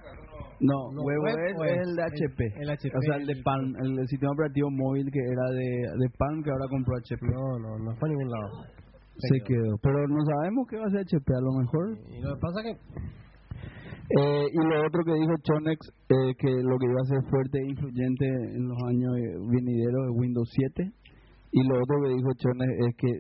No, 0.61 0.93
No, 0.93 1.03
WebOS 1.03 1.35
WebOS, 1.35 1.67
es 1.67 1.89
el 1.89 1.97
de 1.97 2.03
HP. 2.05 2.45
el 2.63 2.71
HP, 2.71 2.97
O 2.97 3.01
sea, 3.03 3.17
el 3.17 3.27
de 3.27 3.33
el- 3.33 3.43
Palm, 3.43 3.75
el, 3.83 4.07
sistema 4.09 4.33
operativo 4.33 4.69
móvil 4.71 5.07
que 5.11 5.19
era 5.21 5.47
de, 5.51 5.71
de 5.99 6.09
Palm 6.19 6.43
que 6.43 6.51
ahora 6.51 6.67
compró 6.69 6.97
HP. 6.97 7.27
No, 7.27 7.59
no, 7.59 7.79
no 7.79 7.97
fue 7.97 8.09
a 8.09 8.13
ningún 8.13 8.31
lado. 8.31 8.51
Se 9.21 9.41
quedó. 9.45 9.77
Pero 9.83 10.09
no 10.09 10.25
sabemos 10.25 10.67
qué 10.69 10.77
va 10.77 10.87
a 10.87 10.91
ser 10.91 11.01
HP, 11.01 11.35
a 11.35 11.41
lo 11.41 11.53
mejor. 11.61 11.99
Y 12.09 12.21
lo 12.21 12.35
que 12.35 12.41
pasa 12.41 12.63
que 12.63 12.73
Eh, 14.11 14.47
y 14.51 14.59
lo 14.59 14.87
otro 14.87 15.05
que 15.05 15.15
dijo 15.15 15.35
Chonex, 15.43 15.79
eh, 16.09 16.35
que 16.35 16.51
lo 16.51 16.79
que 16.79 16.87
iba 16.87 17.01
a 17.01 17.11
ser 17.15 17.23
fuerte 17.31 17.59
e 17.63 17.71
influyente 17.71 18.27
en 18.27 18.67
los 18.67 18.79
años 18.89 19.15
eh, 19.17 19.39
venideros 19.39 20.11
es 20.11 20.13
Windows 20.19 20.51
7. 20.51 20.93
Y 21.53 21.69
lo 21.69 21.79
otro 21.79 22.03
que 22.03 22.15
dijo 22.15 22.31
Chonex 22.35 22.73
es 22.89 22.97
que 22.97 23.11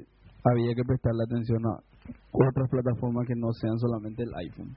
había 0.43 0.75
que 0.75 0.83
prestarle 0.83 1.23
atención 1.31 1.63
a 1.67 1.79
otras 2.33 2.69
plataformas 2.71 3.27
que 3.27 3.35
no 3.37 3.53
sean 3.53 3.79
solamente 3.79 4.25
el 4.25 4.35
iPhone. 4.51 4.77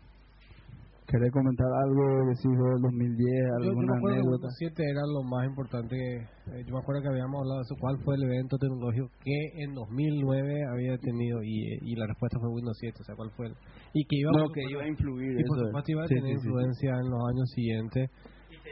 ¿Querés 1.05 1.31
comentar 1.31 1.67
algo 1.67 2.03
decís 2.31 2.47
del 2.49 2.81
2010, 2.81 3.19
Yo, 3.19 3.19
yo 3.19 3.59
me 3.59 3.67
alguna 3.67 3.97
acuerdo 3.97 4.15
que 4.15 4.21
anécdota? 4.23 4.47
Windows 4.47 4.55
7 4.57 4.83
era 4.83 5.01
lo 5.05 5.21
más 5.23 5.43
importante. 5.45 5.95
eh, 5.95 6.63
yo 6.65 6.71
me 6.73 6.79
acuerdo 6.79 7.01
que 7.03 7.09
habíamos 7.09 7.37
hablado 7.43 7.59
de 7.59 7.65
eso. 7.67 7.75
¿Cuál 7.79 7.97
fue 8.03 8.15
el 8.15 8.23
evento 8.23 8.57
tecnológico 8.57 9.07
que 9.23 9.37
en 9.63 9.73
2009 9.75 10.63
había 10.71 10.97
tenido? 10.97 11.43
Y, 11.43 11.77
y 11.81 11.95
la 11.95 12.07
respuesta 12.07 12.39
fue 12.39 12.49
Windows 12.49 12.77
7. 12.79 12.97
O 12.99 13.03
sea, 13.03 13.15
¿cuál 13.15 13.29
fue 13.35 13.47
el? 13.47 13.53
Y 13.93 14.05
que 14.05 14.15
iba, 14.15 14.31
No, 14.31 14.47
que 14.49 14.61
iba 14.69 14.83
a 14.83 14.87
influir. 14.87 15.39
y 15.39 15.43
por 15.43 15.59
supuesto 15.59 15.91
iba 15.91 16.03
a 16.03 16.07
Sí, 16.07 16.15
tener 16.15 16.29
sí, 16.29 16.35
sí, 16.35 16.41
sí. 16.41 16.47
influencia 16.47 16.89
en 16.95 17.07
los 17.11 17.21
años 17.29 17.47
siguientes. 17.53 18.09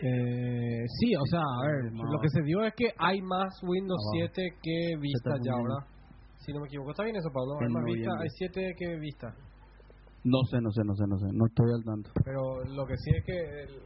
Eh, 0.02 0.84
sí, 1.00 1.16
o 1.16 1.26
sea, 1.30 1.42
a 1.44 1.68
ver, 1.68 1.92
No. 1.94 2.04
lo 2.12 2.20
que 2.22 2.30
se 2.30 2.42
dio 2.44 2.64
es 2.64 2.74
que 2.76 2.90
hay 2.98 3.22
más 3.22 3.54
Windows 3.62 4.00
Abajo. 4.16 4.32
7 4.34 4.56
que 4.64 4.98
Vista 5.00 5.32
ya 5.44 5.52
ahora. 5.54 5.86
Si 6.40 6.52
no 6.54 6.62
me 6.62 6.68
equivoco, 6.68 6.92
está 6.92 7.04
bien 7.04 7.16
eso, 7.18 7.30
Pablo. 7.30 7.60
Hay 7.62 7.68
más 7.70 7.84
Vista, 7.86 8.12
hay 8.20 8.30
7 8.30 8.74
que 8.80 8.98
Vista. 8.98 9.36
No 10.24 10.38
sé, 10.50 10.62
no 10.62 10.70
sé, 10.72 10.82
no 10.86 10.94
sé, 10.96 11.04
no 11.08 11.18
sé. 11.18 11.26
No 11.34 11.46
estoy 11.48 11.66
al 11.74 11.84
tanto. 11.84 12.12
Pero 12.24 12.64
lo 12.78 12.86
que 12.86 12.96
sí 12.98 13.10
es 13.18 13.26
que 13.26 13.38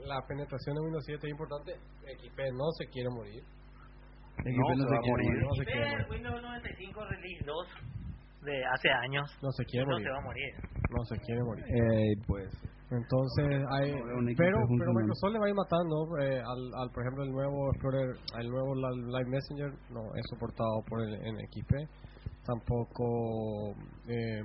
la 0.05 0.19
penetración 0.27 0.75
de 0.75 0.81
Windows 0.83 1.05
7 1.05 1.19
es 1.27 1.31
importante. 1.31 1.71
XP 2.03 2.39
no 2.53 2.67
se 2.77 2.85
quiere 2.91 3.09
morir. 3.09 3.41
XP 4.43 4.43
se 4.43 4.83
va 4.83 4.97
a 4.97 5.01
quiere 5.01 5.23
morir. 5.23 5.43
No 5.43 5.53
se 5.55 5.65
quiere 5.65 5.89
morir. 5.91 6.05
Windows 6.11 6.41
95 6.41 7.05
Release 7.05 7.43
2 7.45 7.67
de 8.45 8.65
hace 8.65 8.89
años 8.91 9.25
No 9.41 9.49
se 9.51 9.63
quiere 9.65 9.85
no 9.87 9.91
morir. 9.93 10.05
se 10.05 10.11
va 10.11 10.17
a 10.17 10.21
morir. 10.27 10.51
No 10.91 11.05
se 11.05 11.15
quiere 11.23 11.41
morir. 11.43 11.65
Eh, 11.65 12.13
pues. 12.27 12.49
Entonces, 12.91 13.65
hay, 13.71 13.91
No 13.95 14.21
pero, 14.37 14.59
pero. 14.77 14.93
Microsoft 14.93 15.33
le 15.33 15.39
va 15.39 15.45
a 15.47 15.49
ir 15.49 15.55
matando 15.55 15.95
eh, 16.21 16.37
al, 16.37 16.61
al, 16.83 16.87
por 16.93 17.01
ejemplo, 17.01 17.23
el 17.23 17.31
nuevo 17.31 17.71
Explorer, 17.71 18.11
el 18.39 18.47
nuevo 18.51 18.75
Li- 18.75 19.07
Live 19.09 19.29
Messenger 19.31 19.71
no 19.89 20.13
es 20.13 20.21
soportado 20.29 20.83
por 20.87 21.01
el 21.01 21.15
en 21.15 21.35
XP. 21.49 21.73
Tampoco 22.45 23.73
eh, 24.08 24.41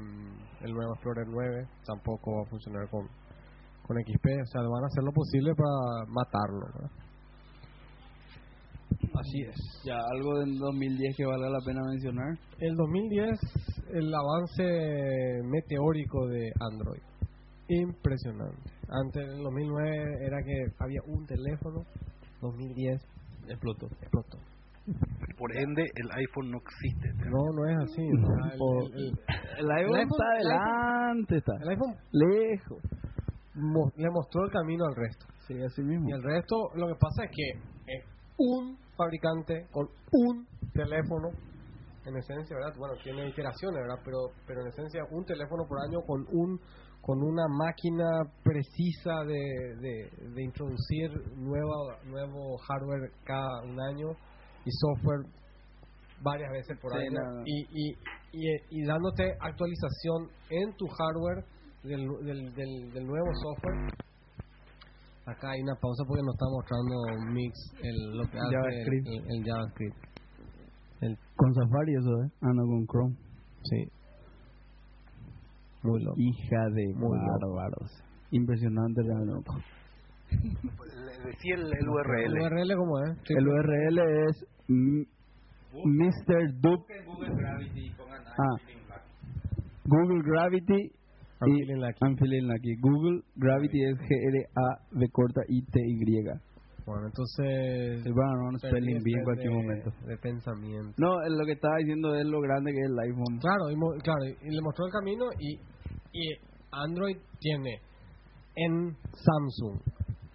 el 0.62 0.72
nuevo 0.72 0.94
Explorer 0.94 1.26
9 1.28 1.68
tampoco 1.84 2.36
va 2.36 2.42
a 2.42 2.50
funcionar 2.50 2.88
con, 2.88 3.06
con 3.86 3.96
XP. 3.96 4.26
O 4.42 4.46
sea, 4.46 4.62
van 4.62 4.84
a 4.84 4.86
hacer 4.86 5.04
lo 5.04 5.12
posible 5.12 5.54
para 5.54 6.06
matarlo. 6.08 6.90
Así 9.14 9.42
es. 9.42 9.82
Ya, 9.84 9.98
algo 10.14 10.38
del 10.38 10.58
2010 10.58 11.16
que 11.16 11.26
valga 11.26 11.50
la 11.50 11.60
pena 11.64 11.80
mencionar. 11.88 12.38
El 12.58 12.74
2010, 12.76 13.30
el 13.92 14.14
avance 14.14 15.42
meteórico 15.44 16.26
de 16.28 16.50
Android. 16.60 17.02
Impresionante. 17.68 18.70
Antes, 18.88 19.22
en 19.22 19.36
el 19.36 19.42
2009, 19.42 20.26
era 20.26 20.42
que 20.42 20.74
había 20.78 21.00
un 21.06 21.26
teléfono. 21.26 21.84
2010 22.40 23.00
explotó. 23.48 23.86
Explotó. 24.00 24.38
Por 25.40 25.56
ende, 25.56 25.80
el 25.94 26.10
iPhone 26.20 26.50
no 26.50 26.58
existe. 26.58 27.08
No, 27.24 27.40
no 27.56 27.64
es 27.66 27.76
así. 27.78 28.02
o 28.12 28.26
sea, 28.28 28.52
el- 28.52 28.60
O- 28.60 28.80
el, 28.82 28.92
el- 28.92 29.18
El 29.56 29.70
iPhone, 29.70 30.00
está 30.00 30.24
adelante, 30.36 31.36
está. 31.38 31.52
el 31.62 31.68
iPhone 31.70 31.96
Lejos. 32.12 32.82
mo- 33.54 33.90
le 33.96 34.10
mostró 34.10 34.44
el 34.44 34.50
camino 34.52 34.84
al 34.84 34.94
resto. 34.94 35.24
Sí, 35.48 35.54
así 35.62 35.80
mismo. 35.80 36.10
Y 36.10 36.12
el 36.12 36.22
resto, 36.22 36.56
lo 36.74 36.88
que 36.88 36.94
pasa 37.00 37.24
es 37.24 37.30
que 37.32 37.48
es 37.90 38.04
un 38.36 38.76
fabricante 38.98 39.66
con 39.72 39.88
un 40.12 40.46
teléfono, 40.74 41.30
en 42.04 42.16
esencia, 42.18 42.54
¿verdad? 42.56 42.74
Bueno, 42.76 42.94
tiene 43.02 43.26
iteraciones, 43.26 43.80
¿verdad? 43.80 44.00
Pero, 44.04 44.18
pero 44.46 44.60
en 44.60 44.68
esencia, 44.68 45.00
un 45.10 45.24
teléfono 45.24 45.64
por 45.66 45.78
año 45.88 46.02
con 46.06 46.20
un 46.32 46.60
con 47.00 47.22
una 47.22 47.48
máquina 47.48 48.04
precisa 48.44 49.24
de, 49.24 49.40
de, 49.80 50.10
de 50.34 50.42
introducir 50.44 51.10
nueva, 51.34 51.96
nuevo 52.04 52.58
hardware 52.58 53.10
cada 53.24 53.62
un 53.64 53.80
año 53.80 54.08
y 54.64 54.70
software 54.70 55.26
varias 56.22 56.50
veces 56.52 56.78
por 56.80 56.92
Sí, 56.92 57.06
nada. 57.12 57.42
y, 57.46 57.60
y, 57.70 57.96
y, 58.32 58.46
y 58.70 58.84
dándote 58.86 59.32
actualización 59.40 60.28
en 60.50 60.76
tu 60.76 60.86
hardware 60.88 61.44
del, 61.82 62.06
del, 62.24 62.54
del, 62.54 62.92
del 62.92 63.06
nuevo 63.06 63.28
software 63.42 63.90
Acá 65.26 65.50
hay 65.52 65.60
una 65.62 65.74
pausa 65.76 66.02
porque 66.08 66.22
nos 66.24 66.34
está 66.34 66.46
mostrando 66.50 67.30
Mix 67.32 67.54
el, 67.82 68.16
lo 68.18 68.24
que 68.24 68.36
hace 68.38 68.50
JavaScript. 68.56 69.06
El, 69.06 69.14
el, 69.14 69.24
el 69.30 69.44
JavaScript. 69.44 69.96
El, 71.02 71.18
Con 71.36 71.54
Safari 71.54 71.92
eso, 71.94 72.10
¿eh? 72.24 72.28
Ah, 72.42 72.52
no, 72.52 72.62
con 72.66 72.86
Chrome. 72.86 73.16
sí. 73.62 73.84
Muy 75.82 76.02
loco. 76.02 76.16
Hija 76.18 76.62
de 76.74 76.86
Muy 76.94 77.16
loco. 77.18 77.54
bárbaros. 77.54 78.02
Impresionante 78.32 79.02
realmente. 79.02 79.50
Le 80.30 81.12
decía 81.30 81.54
el, 81.56 81.66
el 81.66 81.88
URL. 81.88 82.24
¿El 82.24 82.42
URL 82.42 82.76
cómo 82.76 82.98
es? 83.04 83.18
Sí. 83.26 83.34
El 83.36 83.48
URL 83.48 83.98
es 84.28 84.46
Mr. 84.68 86.60
Dup. 86.60 86.84
Google 87.06 87.34
Gravity 87.36 87.90
pongan 87.96 88.22
Ah. 88.26 88.56
Google 89.84 90.22
Gravity 90.24 90.92
I'm 91.42 91.48
y 91.48 91.58
feeling 91.58 91.80
lucky. 91.80 91.98
I'm 92.02 92.16
feeling 92.16 92.46
lucky. 92.48 92.76
Google 92.80 93.22
Gravity 93.36 93.84
es 93.84 93.96
G-R-A-V 93.98 95.08
corta 95.12 95.40
I-T-Y. 95.48 96.24
Bueno, 96.86 97.06
entonces... 97.06 98.02
Sí, 98.02 98.10
bueno, 98.10 98.32
no, 98.36 98.48
un 98.48 98.58
perdí 98.58 98.68
spelling 98.68 99.02
bee 99.04 99.14
en 99.18 99.24
cualquier 99.24 99.50
de- 99.50 99.54
momento. 99.56 99.90
De 100.06 100.16
pensamiento. 100.16 100.92
No, 100.98 101.22
es 101.22 101.30
lo 101.30 101.44
que 101.46 101.52
estaba 101.52 101.76
diciendo 101.78 102.14
es 102.14 102.26
lo 102.26 102.40
grande 102.40 102.72
que 102.72 102.78
es 102.80 102.86
el 102.90 102.98
iPhone. 102.98 103.38
Claro, 103.38 103.70
y, 103.70 103.76
mo- 103.76 103.94
claro, 104.02 104.24
y 104.26 104.50
le 104.50 104.60
mostró 104.62 104.86
el 104.86 104.92
camino 104.92 105.24
y, 105.38 105.54
y 106.12 106.34
Android 106.72 107.16
tiene 107.38 107.80
en 108.56 108.96
Samsung, 109.12 109.80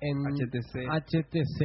en 0.02 0.18
HTC. 0.24 0.88
HTC, 0.90 1.60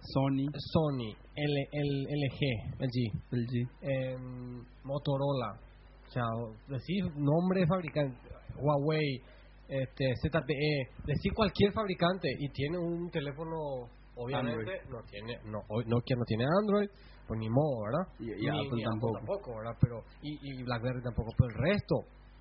Sony, 0.00 0.46
Sony, 0.72 1.14
L, 1.34 1.68
el 1.72 2.06
LG, 2.08 2.80
LG, 2.80 3.12
LG. 3.32 3.68
en 3.82 4.60
Motorola, 4.84 5.58
o 6.06 6.10
sea, 6.10 6.24
decir 6.68 7.04
nombre 7.16 7.60
de 7.60 7.66
fabricante, 7.66 8.16
Huawei, 8.58 9.20
este, 9.68 10.14
ZTE, 10.22 10.88
decir 11.06 11.32
cualquier 11.34 11.72
fabricante 11.72 12.28
y 12.38 12.48
tiene 12.50 12.78
un 12.78 13.10
teléfono, 13.10 13.88
obviamente 14.16 14.80
no 14.88 15.02
tiene, 15.10 15.38
no, 15.44 15.58
hoy 15.68 15.84
Nokia 15.86 16.16
no 16.16 16.24
tiene 16.24 16.44
Android, 16.60 16.88
pues 17.26 17.40
ni 17.40 17.48
modo, 17.50 17.82
¿verdad? 17.82 18.12
Y- 18.20 18.30
y 18.32 18.48
Ni- 18.48 18.66
Apple 18.66 18.82
tampoco. 18.84 19.56
¿verdad? 19.58 19.76
Pero 19.80 20.04
y, 20.22 20.38
y 20.40 20.62
BlackBerry 20.62 21.02
tampoco, 21.02 21.32
pero 21.36 21.50
el 21.50 21.56
resto 21.72 21.96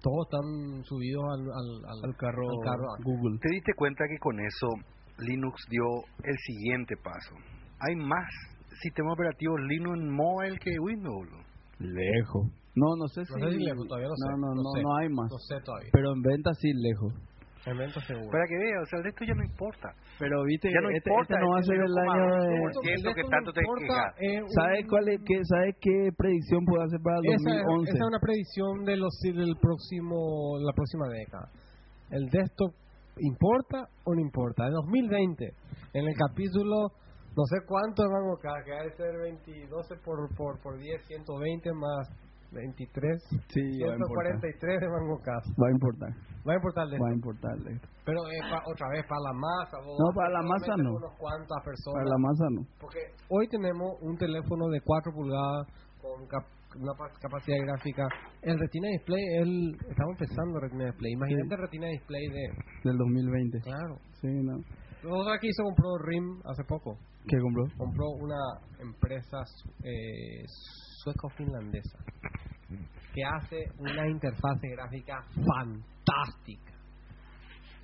todos 0.05 0.29
están 0.29 0.83
subidos 0.85 1.23
al, 1.25 1.41
al, 1.41 1.69
al, 1.89 1.99
Al 2.05 2.15
carro, 2.15 2.45
al 2.45 2.61
carro. 2.61 2.85
Google. 3.03 3.39
¿Te 3.41 3.49
diste 3.49 3.73
cuenta 3.73 4.05
que 4.07 4.19
con 4.19 4.39
eso 4.39 4.69
Linux 5.17 5.57
dio 5.67 6.05
el 6.23 6.37
siguiente 6.45 6.93
paso? 6.95 7.33
Hay 7.81 7.95
más 7.95 8.29
sistemas 8.81 9.13
operativos 9.13 9.59
Linux 9.61 9.97
en 9.97 10.13
mobile 10.13 10.59
que 10.59 10.77
Windows. 10.79 11.27
Lejos. 11.79 12.45
No, 12.75 12.95
no 12.95 13.07
sé 13.07 13.25
si. 13.25 13.33
No 13.33 13.49
sé 13.49 13.57
si 13.57 13.63
lejos, 13.63 13.87
todavía 13.87 14.09
no 14.09 14.15
sé. 14.15 14.29
No, 14.29 14.37
no, 14.37 14.47
no 14.53 14.61
no, 14.61 14.71
sé. 14.75 14.83
no 14.83 14.97
hay 14.97 15.09
más. 15.09 15.31
No 15.31 15.39
sé 15.39 15.55
todavía. 15.65 15.89
Pero 15.91 16.13
en 16.13 16.21
venta 16.21 16.53
sí, 16.53 16.69
lejos. 16.71 17.13
Evento 17.65 17.99
seguro. 18.01 18.30
Para 18.30 18.45
que 18.45 18.58
veas, 18.62 18.84
o 18.84 18.86
sea, 18.86 18.99
el 18.99 19.06
resto 19.06 19.25
ya 19.25 19.34
no 19.34 19.43
importa. 19.43 19.89
Pero 20.19 20.43
viste, 20.45 20.69
Ya 20.69 20.82
no 20.82 20.89
este, 20.89 21.10
importa, 21.10 21.34
este 21.34 21.41
no 21.41 21.49
va 21.49 21.58
a 21.58 21.62
este 21.62 21.73
ser 21.73 21.82
el 21.82 21.97
año 21.97 22.25
de. 22.45 22.54
0,2%. 22.62 22.82
Siento 22.86 23.10
que 23.15 23.23
tanto 23.25 23.49
te 23.54 23.62
quejas. 23.62 24.54
¿Sabes 24.54 24.86
cuál 24.88 25.10
es, 25.10 25.19
qué, 25.25 25.36
¿Sabes 25.43 25.75
qué 25.82 26.10
predicción 26.15 26.62
puede 26.65 26.84
hacer 26.86 26.99
para 27.01 27.17
el 27.17 27.25
esa, 27.25 27.49
2011? 27.65 27.89
esa 27.89 27.97
es 27.97 28.08
una 28.08 28.21
predicción 28.21 28.86
de 28.86 28.95
los 28.97 29.13
del 29.21 29.56
próximo 29.58 30.58
la 30.62 30.73
próxima 30.73 31.10
década. 31.10 31.49
¿El 32.12 32.30
desktop 32.30 32.69
importa 33.17 33.89
o 34.06 34.13
no 34.13 34.21
importa? 34.21 34.67
En 34.67 34.73
2020, 34.73 35.49
en 35.93 36.08
el 36.08 36.13
capítulo 36.13 36.93
no 37.36 37.43
sé 37.49 37.65
cuánto 37.67 38.04
de 38.04 38.10
Mango 38.10 38.38
K, 38.38 38.47
que 38.63 38.71
ha 38.71 38.84
de 38.84 38.95
ser 38.95 39.17
20, 39.17 39.67
12 39.67 39.95
por, 40.06 40.34
por, 40.38 40.62
por 40.62 40.78
10, 40.78 41.06
120 41.06 41.73
más 41.73 42.08
23, 42.55 43.21
Sí, 43.51 43.61
va 43.83 43.91
a 43.91 43.99
importar. 43.99 44.39
143 44.39 44.79
de 44.81 44.87
Mango 44.89 45.17
K. 45.19 45.31
Va 45.59 45.67
a 45.67 45.71
importar. 45.71 46.09
Va 46.47 46.51
a 46.53 46.55
importar 46.55 46.83
el 46.87 46.89
Va 46.89 46.95
a 46.95 47.11
desktop. 47.11 47.15
importar. 47.19 47.53
el 47.59 47.67
esto. 47.75 47.87
Pero 48.05 48.19
eh, 48.31 48.41
pa- 48.49 48.63
otra 48.65 48.87
vez, 48.95 49.03
para 49.05 49.21
la 49.27 49.33
masa. 49.33 49.75
vos 49.83 49.97
No, 49.99 50.07
para 50.15 50.29
la 50.29 50.41
masa 50.43 50.73
no. 50.77 50.89
Unos 50.95 51.13
cuantas 51.17 51.59
personas. 51.63 51.97
Para 51.99 52.09
la 52.15 52.19
masa 52.21 52.43
no. 52.55 52.61
Porque 52.79 53.01
hoy 53.29 53.47
tenemos 53.49 53.97
un 54.01 54.15
teléfono 54.17 54.67
de 54.69 54.79
4 54.81 55.11
pulgadas 55.11 55.67
con 56.01 56.27
cap- 56.27 56.47
una 56.75 56.93
pa- 56.93 57.11
capacidad 57.19 57.57
gráfica. 57.65 58.03
El 58.41 58.59
Retina 58.59 58.87
Display, 58.89 59.23
el, 59.41 59.51
estamos 59.89 60.11
empezando 60.19 60.59
Retina 60.59 60.85
Display. 60.91 61.11
Imagínate 61.13 61.55
el 61.55 61.61
Retina 61.61 61.87
Display 61.87 62.23
de... 62.27 62.43
Del 62.89 62.97
2020. 62.97 63.59
Claro. 63.61 63.95
Sí, 64.21 64.27
no. 64.27 64.57
Otra 65.07 65.37
que 65.39 65.47
hizo 65.47 65.63
compró 65.63 65.97
RIM 66.03 66.41
hace 66.45 66.63
poco. 66.67 66.97
¿Qué 67.27 67.37
compró? 67.41 67.63
Compró 67.77 68.05
una 68.21 68.37
empresa 68.79 69.37
eh, 69.83 70.43
sueco-finlandesa 71.03 71.97
que 73.15 73.23
hace 73.23 73.58
una 73.80 74.08
interfase 74.10 74.67
gráfica 74.75 75.23
fantástica. 75.34 76.73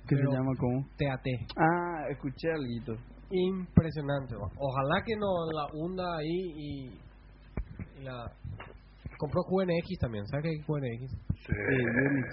¿Qué 0.06 0.16
Pero- 0.16 0.30
se 0.30 0.36
llama 0.36 0.52
cómo? 0.58 0.86
TAT. 0.98 1.26
Ah, 1.56 2.06
escuché 2.10 2.50
algo. 2.52 3.00
impresionante. 3.30 4.34
Ojalá 4.36 5.02
que 5.06 5.16
no 5.16 5.26
la 5.54 5.64
hunda 5.72 6.04
ahí 6.18 6.52
y, 6.54 7.00
y 7.98 8.02
la 8.04 8.30
compró 9.16 9.40
QNX 9.48 9.98
también. 10.00 10.26
¿Sabes 10.26 10.44
qué 10.44 10.52
es 10.60 10.66
QNX? 10.66 11.10
Sí. 11.46 11.52
Unix. 11.52 12.28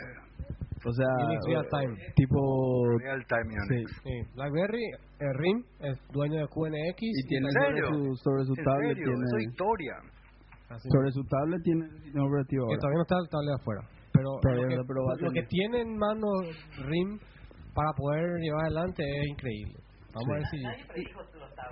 O 0.86 0.92
sea, 0.94 1.08
Unix 1.26 1.40
Real 1.48 1.68
Time. 1.70 1.96
tipo... 2.16 2.98
Real 3.00 3.24
Time 3.28 3.50
Sí. 3.68 3.76
Unix. 3.76 3.92
Sí. 4.04 4.34
BlackBerry, 4.36 4.84
eh, 5.20 5.34
RIM 5.36 5.64
es 5.82 5.98
dueño 6.12 6.40
de 6.40 6.48
QNX 6.48 7.02
Y 7.02 7.28
tiene 7.28 7.48
¿En 7.48 7.54
sobre 7.54 7.82
su, 7.88 8.16
sobre 8.18 8.44
su 8.46 8.54
¿En 8.58 8.64
tablet 8.66 8.98
serio? 8.98 9.12
Eso 9.14 9.22
es 9.22 9.30
tiene 9.30 9.44
historia. 9.52 9.94
Así. 10.70 10.88
sobre 10.90 11.12
su 11.12 11.24
tablet 11.26 11.62
tiene 11.64 11.86
el 11.86 12.02
sistema 12.04 12.26
operativo 12.28 12.68
que 12.68 12.74
ahora. 12.74 12.80
todavía 12.80 12.98
no 12.98 13.02
está 13.04 13.16
el 13.18 13.30
tablet 13.30 13.56
afuera. 13.60 13.82
Pero, 14.14 14.30
lo, 14.30 14.68
que, 14.68 14.78
pero 14.88 15.00
lo 15.18 15.32
que 15.32 15.44
tiene 15.44 15.82
en 15.82 15.98
mano 15.98 16.28
RIM 16.86 17.20
para 17.74 17.92
poder 17.94 18.26
llevar 18.42 18.66
adelante 18.66 19.04
es 19.04 19.28
increíble. 19.30 19.76
Vamos 20.14 20.30
a 20.30 20.34
ver 20.34 20.46
si... 20.50 20.58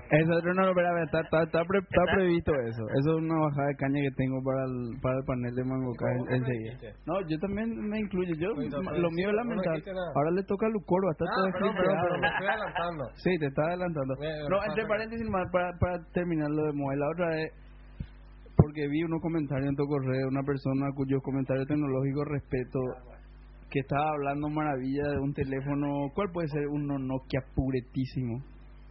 Eso 0.08 0.32
otro 0.38 0.54
no, 0.54 0.72
pero 0.74 1.04
está, 1.04 1.20
está, 1.22 1.43
está, 1.43 1.66
pre- 1.66 1.80
está 1.84 2.04
previsto 2.16 2.54
eso. 2.64 2.84
Eso 3.02 3.10
es 3.12 3.18
una 3.18 3.36
bajada 3.43 3.68
de 3.68 3.76
caña 3.76 4.00
que 4.00 4.14
tengo 4.16 4.38
para 4.45 4.64
el, 4.64 5.02
para 5.02 5.16
el 5.18 5.26
panel 5.26 5.54
de 5.56 5.64
Mangoca 5.66 6.06
¿Cómo 6.06 6.24
que 6.26 6.32
me 6.32 6.38
enseguida. 6.38 6.93
No, 7.06 7.14
yo 7.28 7.36
también 7.39 7.68
me 7.76 8.00
incluyo. 8.00 8.34
Yo, 8.39 8.50
lo 8.54 9.10
mío 9.12 9.30
es 9.30 9.36
nada. 9.36 10.14
Ahora 10.16 10.32
le 10.32 10.43
toca 10.43 10.68
a 10.68 10.70
Lucoro, 10.70 11.12
está 11.12 11.26
todo 11.26 11.45
Ah, 11.45 11.50
escrito. 11.50 11.76
pero 11.76 12.20
me 12.22 12.28
estoy 12.30 12.48
adelantando. 12.48 13.04
Sí, 13.18 13.32
te 13.39 13.45
está 13.48 13.62
adelantando. 13.68 14.14
No, 14.50 14.58
entre 14.64 14.86
paréntesis, 14.88 15.28
más 15.30 15.45
para, 15.52 15.72
para 15.80 15.98
terminar 16.14 16.50
lo 16.52 16.64
de 16.68 16.74
Moe, 16.74 16.95
la 16.95 17.10
otra 17.10 17.28
vez, 17.36 17.52
porque 18.58 18.88
vi 18.88 19.03
unos 19.03 19.22
comentarios 19.22 19.70
en 19.70 19.76
tu 19.76 19.86
correo, 19.86 20.28
una 20.28 20.43
persona 20.43 20.91
cuyos 20.95 21.22
comentarios 21.24 21.68
tecnológicos 21.68 22.26
respeto, 22.28 22.80
que 23.70 23.80
estaba 23.80 24.10
hablando 24.12 24.49
maravilla 24.49 25.03
de 25.10 25.20
un 25.20 25.34
teléfono, 25.34 26.10
¿cuál 26.16 26.32
puede 26.32 26.47
ser? 26.49 26.68
Uno 26.68 26.97
Nokia 26.97 27.41
puretísimo. 27.55 28.41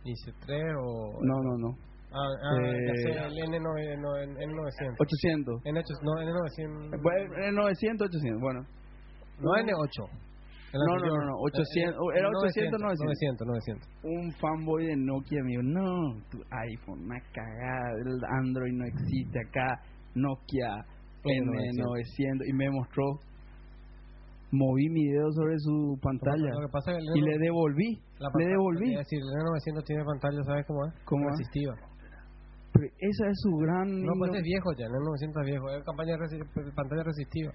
Dice 0.05 0.33
3 0.47 0.63
o... 0.81 1.19
No, 1.21 1.43
no, 1.43 1.59
no. 1.59 1.77
Ah, 2.13 2.23
ah 2.23 2.57
ya 2.63 2.93
Eh, 2.93 2.97
sé, 3.03 3.11
el 3.11 3.35
N9, 3.51 4.01
no, 4.01 4.17
el 4.17 4.37
N900. 4.37 4.97
800. 4.99 5.63
N8, 5.65 5.83
no, 6.03 6.13
N900... 6.23 7.03
Bueno, 7.03 7.35
eh, 7.43 7.53
900, 7.53 8.09
800, 8.09 8.41
bueno. 8.41 8.61
No 9.41 9.51
N8. 9.51 10.26
El 10.77 10.85
No, 10.85 10.87
no, 10.87 10.93
anterior. 10.93 11.25
no, 11.25 11.31
no, 11.33 11.37
800, 11.41 11.95
Eh, 11.97 11.97
eh, 11.97 12.19
era 12.21 12.29
800, 12.29 12.81
900, 12.81 13.47
900. 13.49 13.89
Un 14.05 14.33
fanboy 14.37 14.87
de 14.87 14.97
Nokia 14.97 15.41
me 15.43 15.51
dijo, 15.51 15.63
no, 15.65 16.21
tu 16.31 16.39
iPhone, 16.53 17.05
una 17.09 17.21
cagada, 17.33 17.97
el 18.05 18.21
Android 18.45 18.73
no 18.77 18.85
existe 18.85 19.41
acá, 19.41 19.81
Nokia 20.15 20.85
N900, 21.25 22.47
y 22.47 22.53
me 22.53 22.71
mostró, 22.71 23.05
moví 24.53 24.89
mi 24.91 25.05
dedo 25.11 25.31
sobre 25.33 25.59
su 25.59 25.99
pantalla 26.01 26.55
Lo 26.55 26.67
que 26.67 26.73
pasa 26.73 26.93
es 26.93 26.99
que 26.99 27.03
el 27.03 27.19
y 27.19 27.21
N900 27.21 27.25
le 27.27 27.39
devolví, 27.39 27.91
la 28.19 28.29
le 28.39 28.47
devolví. 28.47 28.93
Es 28.93 28.99
decir, 28.99 29.19
el 29.19 29.33
N900 29.43 29.85
tiene 29.85 30.05
pantalla, 30.05 30.43
¿sabes 30.45 30.67
cómo 30.67 30.87
es? 30.87 30.93
¿Cómo 31.05 31.25
es? 31.31 31.39
Resistiva. 31.39 31.75
Pero 32.73 32.87
esa 33.01 33.25
es 33.29 33.37
su 33.41 33.57
gran... 33.57 33.89
No, 34.05 34.13
pues 34.19 34.35
es 34.37 34.43
viejo 34.43 34.69
ya, 34.79 34.85
el 34.87 34.93
N900 34.93 35.41
es 35.41 35.47
viejo. 35.47 35.71
Es 35.71 35.83
campaña 35.85 36.15
resi- 36.17 36.75
pantalla 36.75 37.03
resistiva. 37.05 37.53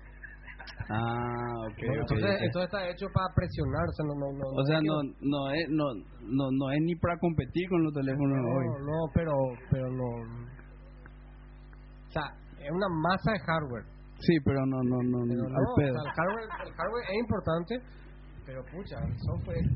Ah, 0.90 1.56
ok, 1.68 1.78
ok, 1.78 2.00
entonces, 2.02 2.32
ok. 2.36 2.42
entonces 2.42 2.68
está 2.68 2.90
hecho 2.90 3.08
para 3.14 3.34
presionar, 3.34 3.86
o 3.88 3.94
sea, 3.94 4.06
no, 4.06 4.16
no, 4.16 4.28
no, 4.34 4.46
O 4.50 4.64
sea, 4.66 4.80
no, 4.82 4.96
no, 5.22 5.40
es, 5.52 5.66
no, 5.70 5.86
no, 6.22 6.46
no 6.52 6.72
es 6.72 6.80
ni 6.82 6.96
para 6.96 7.18
competir 7.18 7.70
con 7.70 7.84
los 7.84 7.94
teléfonos 7.94 8.38
de 8.38 8.50
hoy. 8.52 8.66
No, 8.68 8.80
no, 8.86 8.98
pero, 9.14 9.34
pero 9.70 9.88
no. 9.92 10.08
O 12.08 12.12
sea, 12.12 12.28
es 12.60 12.72
una 12.72 12.90
masa 12.90 13.32
de 13.32 13.40
hardware. 13.40 13.86
Sí, 14.20 14.38
pero 14.46 14.66
no, 14.66 14.78
no, 14.84 14.98
no, 15.02 15.20
Pero 15.26 15.44
no, 15.44 15.50
no, 15.50 15.72
o 15.72 15.76
sea, 15.76 15.88
el 15.88 16.12
hardware, 16.14 16.50
el 16.68 16.74
hardware 16.74 17.06
es 17.10 17.18
importante, 17.20 17.74
pero 18.46 18.62
pucha, 18.66 18.98
el 19.02 19.18
software 19.20 19.58
es 19.58 19.72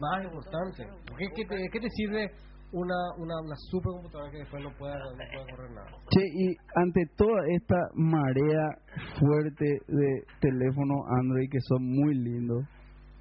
más 0.00 0.24
importante. 0.24 0.86
¿Qué, 1.18 1.26
qué, 1.34 1.44
te, 1.44 1.68
qué 1.70 1.80
te 1.80 1.90
sirve 1.90 2.26
una, 2.72 2.94
una, 3.16 3.34
una 3.40 3.56
supercomputadora 3.70 4.30
que 4.30 4.38
después 4.38 4.62
no 4.62 4.70
pueda, 4.78 4.94
no 4.98 5.16
pueda 5.16 5.56
correr 5.56 5.70
nada? 5.72 5.88
Che, 6.10 6.20
y 6.26 6.56
ante 6.74 7.00
toda 7.16 7.40
esta 7.48 7.76
marea 7.94 8.68
fuerte 9.18 9.64
de 9.88 10.22
teléfonos 10.40 10.98
Android 11.18 11.48
que 11.50 11.60
son 11.62 11.82
muy 11.84 12.14
lindos 12.14 12.64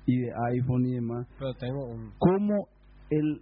y 0.05 0.19
de 0.21 0.29
iPhone 0.53 0.85
y 0.85 0.93
demás, 0.95 1.27
Pero 1.39 1.53
tengo 1.55 1.85
un. 1.87 2.11
¿cómo 2.19 2.67
el 3.09 3.41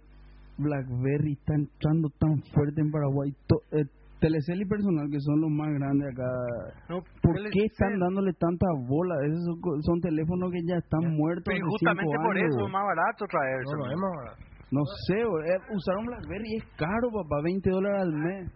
BlackBerry 0.58 1.32
está 1.32 1.54
entrando 1.54 2.08
tan 2.18 2.40
fuerte 2.54 2.80
en 2.80 2.90
Paraguay? 2.90 3.30
To- 3.46 3.62
eh, 3.76 3.84
Telecel 4.18 4.62
y 4.62 4.64
Personal, 4.64 5.10
que 5.10 5.20
son 5.20 5.40
los 5.42 5.50
más 5.50 5.68
grandes 5.74 6.08
acá, 6.10 6.24
No, 6.88 7.02
¿por 7.20 7.36
Telecel- 7.36 7.50
qué 7.52 7.64
están 7.66 7.98
dándole 8.00 8.32
tanta 8.32 8.66
bola? 8.88 9.14
Esos 9.26 9.44
son, 9.84 10.00
teléfonos 10.00 10.50
que 10.50 10.58
ya 10.66 10.76
están 10.78 11.14
muertos 11.14 11.44
Pero 11.52 11.66
justamente 11.68 12.10
cinco 12.10 12.22
por 12.24 12.36
años. 12.38 12.48
eso 12.56 12.66
es 12.66 12.72
más 12.72 12.84
barato 12.84 13.24
traerse. 13.28 13.72
No, 13.72 13.76
no, 13.76 13.90
es 13.92 13.98
más 13.98 14.12
barato. 14.16 14.42
No 14.76 14.84
sé, 15.06 15.18
eh, 15.20 15.58
usar 15.74 15.96
un 15.96 16.06
BlackBerry 16.06 16.56
es 16.56 16.64
caro, 16.76 17.10
papá, 17.12 17.40
20 17.42 17.70
dólares 17.70 18.02
al 18.02 18.12
mes. 18.12 18.52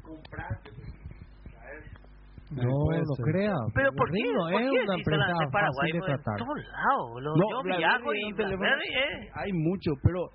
No, 2.50 2.66
no 2.66 3.14
crea. 3.24 3.54
Pero 3.74 3.90
¿por 3.92 4.10
qué? 4.10 4.22
¿Por 4.34 4.52
es 4.52 4.70
qué 4.70 4.82
una 4.82 4.94
empresa 4.96 5.26
de 5.38 5.50
Paraguay? 5.52 5.70
fácil 5.70 5.92
de 5.92 5.98
Porque 6.00 6.12
en 6.12 6.22
tratar. 6.22 6.38
todos 6.38 6.58
lados. 6.58 7.22
No, 7.22 7.44
Yo 7.50 7.62
BlackBerry 7.62 8.20
y 8.26 8.32
BlackBerry 8.32 8.88
es... 8.90 9.30
Hay 9.36 9.52
muchos, 9.52 9.94
pero 10.02 10.28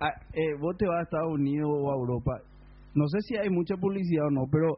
ah, 0.00 0.10
eh, 0.32 0.54
vos 0.58 0.76
te 0.78 0.86
vas 0.86 1.00
a 1.00 1.02
Estados 1.02 1.32
Unidos 1.34 1.68
o 1.70 1.92
a 1.92 1.94
Europa. 1.94 2.40
No 2.94 3.06
sé 3.08 3.20
si 3.20 3.36
hay 3.36 3.50
mucha 3.50 3.76
publicidad 3.76 4.26
o 4.26 4.30
no, 4.30 4.44
pero 4.50 4.76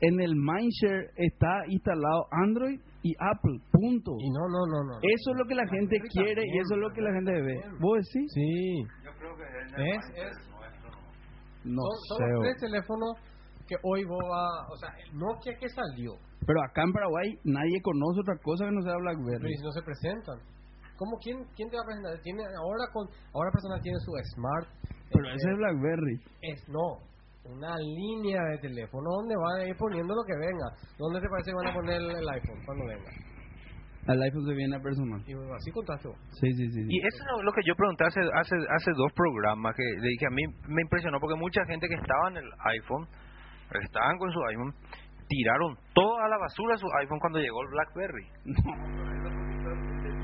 en 0.00 0.20
el 0.20 0.34
Mindshare 0.36 1.10
está 1.16 1.64
instalado 1.68 2.24
Android 2.30 2.80
y 3.02 3.12
Apple, 3.20 3.60
punto. 3.70 4.16
Y 4.18 4.30
no, 4.30 4.48
no, 4.48 4.66
no, 4.72 4.84
no. 4.88 4.96
Eso 5.02 5.30
es 5.32 5.36
lo 5.36 5.44
que 5.44 5.54
la 5.54 5.68
gente 5.68 6.00
quiere 6.10 6.42
y 6.44 6.58
eso 6.58 6.74
es 6.74 6.80
lo 6.80 6.90
que 6.92 7.02
la 7.02 7.12
gente 7.12 7.30
ve. 7.30 7.60
¿Vos 7.78 7.98
decís? 8.02 8.32
Sí. 8.32 8.82
Es, 9.76 10.04
es, 10.14 10.36
No 11.64 11.82
son, 12.08 12.30
los 12.32 12.42
tres 12.42 12.56
teléfonos 12.60 13.16
que 13.66 13.76
hoy 13.82 14.04
vos 14.04 14.22
vas. 14.28 14.70
O 14.70 14.76
sea, 14.76 14.90
el 15.04 15.18
Nokia 15.18 15.56
que 15.58 15.68
salió. 15.68 16.14
Pero 16.46 16.62
acá 16.62 16.82
en 16.82 16.92
Paraguay 16.92 17.38
nadie 17.44 17.82
conoce 17.82 18.20
otra 18.20 18.36
cosa 18.42 18.64
que 18.64 18.72
no 18.72 18.82
sea 18.82 18.92
Pero 18.92 19.04
BlackBerry. 19.04 19.52
y 19.52 19.56
si 19.56 19.64
no 19.64 19.72
se 19.72 19.82
presentan. 19.82 20.38
¿Cómo, 20.96 21.18
quién, 21.18 21.44
quién 21.54 21.68
te 21.68 21.76
va 21.76 21.82
a 21.82 21.86
presentar? 21.86 22.18
Tiene, 22.22 22.44
ahora 22.44 22.86
con 22.92 23.06
ahora 23.34 23.50
personal 23.50 23.80
tiene 23.82 23.98
su 24.00 24.12
Smart. 24.34 24.68
Pero 25.12 25.26
eh, 25.26 25.34
ese 25.34 25.50
es 25.50 25.56
BlackBerry. 25.58 26.16
es 26.42 26.68
no 26.68 27.02
una 27.46 27.76
línea 27.78 28.42
de 28.50 28.58
teléfono 28.58 29.08
donde 29.22 29.36
van 29.36 29.60
a 29.60 29.64
ir 29.68 29.76
poniendo 29.76 30.14
lo 30.14 30.24
que 30.24 30.34
venga. 30.34 30.66
¿Dónde 30.98 31.20
te 31.20 31.28
parece 31.28 31.50
que 31.50 31.56
van 31.56 31.68
a 31.68 31.74
poner 31.74 31.94
el, 32.00 32.10
el 32.10 32.28
iPhone 32.28 32.60
cuando 32.64 32.86
venga? 32.86 33.10
Al 34.06 34.22
iPhone 34.22 34.46
se 34.46 34.54
viene 34.54 34.76
a 34.76 34.80
personal. 34.80 35.20
Y 35.26 35.34
bueno, 35.34 35.54
así 35.54 35.70
contaste 35.72 36.08
vos. 36.08 36.18
Sí, 36.40 36.46
sí, 36.52 36.64
sí. 36.70 36.80
sí. 36.82 36.88
Y 36.88 36.98
eso 36.98 37.22
es 37.38 37.44
lo 37.44 37.52
que 37.52 37.62
yo 37.66 37.74
pregunté 37.74 38.04
hace, 38.06 38.20
hace, 38.20 38.54
hace 38.70 38.90
dos 38.96 39.12
programas, 39.14 39.74
que 39.74 39.82
le 39.82 40.08
dije 40.08 40.26
a 40.26 40.30
mí 40.30 40.42
me 40.68 40.82
impresionó 40.82 41.18
porque 41.20 41.34
mucha 41.36 41.64
gente 41.66 41.88
que 41.88 41.94
estaba 41.94 42.30
en 42.30 42.36
el 42.38 42.48
iPhone, 42.78 43.06
que 43.72 43.78
estaban 43.84 44.16
con 44.18 44.30
su 44.30 44.40
iPhone, 44.46 44.72
tiraron 45.28 45.74
todo 45.92 46.18
a 46.22 46.28
la 46.28 46.38
basura 46.38 46.76
su 46.76 46.86
iPhone 47.02 47.18
cuando 47.18 47.38
llegó 47.40 47.62
el 47.62 47.68
BlackBerry. 47.70 48.26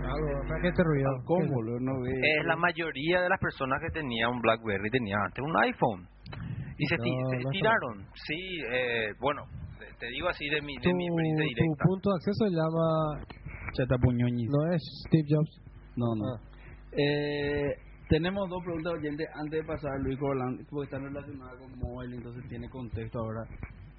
Algo, 0.03 0.49
¿para 0.49 0.61
qué 0.63 0.71
te 0.73 0.83
ruido? 0.85 1.11
¿Cómo, 1.25 1.47
boludo? 1.55 1.79
No 1.81 2.01
ve. 2.03 2.11
Es 2.39 2.47
la 2.47 2.57
mayoría 2.57 3.21
de 3.23 3.29
las 3.29 3.39
personas 3.41 3.81
que 3.81 3.91
tenía 4.01 4.29
un 4.29 4.41
BlackBerry 4.41 4.91
tenía 4.91 5.17
antes 5.25 5.43
un 5.45 5.57
iPhone. 5.63 6.07
Y 6.79 6.87
se, 6.87 6.97
ti- 6.97 7.11
No, 7.17 7.31
se 7.31 7.39
tiraron. 7.51 8.07
Sí, 8.15 8.41
eh, 8.73 9.13
bueno, 9.21 9.43
te- 9.99 10.07
digo 10.09 10.29
así 10.29 10.49
de 10.49 10.61
mi, 10.63 10.75
Tu, 10.77 10.89
de 10.89 10.95
mi 10.95 11.07
experiencia 11.07 11.45
tu 11.45 11.49
directa. 11.55 11.85
punto 11.85 12.11
de 12.11 12.17
acceso 12.17 12.45
se 12.47 12.55
llama. 12.55 12.87
Chata 13.73 13.97
Puñoñis. 13.99 14.49
No 14.51 14.73
es 14.73 14.83
Steve 15.07 15.25
Jobs. 15.29 15.61
No, 15.97 16.15
no. 16.15 16.25
Ah. 16.35 16.41
Eh, 16.93 17.77
tenemos 18.09 18.49
dos 18.51 18.63
preguntas 18.63 18.93
oyentes 18.95 19.27
antes 19.35 19.61
de 19.61 19.67
pasar 19.67 19.93
a 19.93 19.99
Luis 19.99 20.19
Corlán, 20.19 20.59
porque 20.71 20.85
están 20.85 21.03
relacionadas 21.05 21.59
con 21.59 21.79
móvil, 21.79 22.15
entonces 22.15 22.47
tiene 22.49 22.69
contexto 22.69 23.19
ahora. 23.21 23.49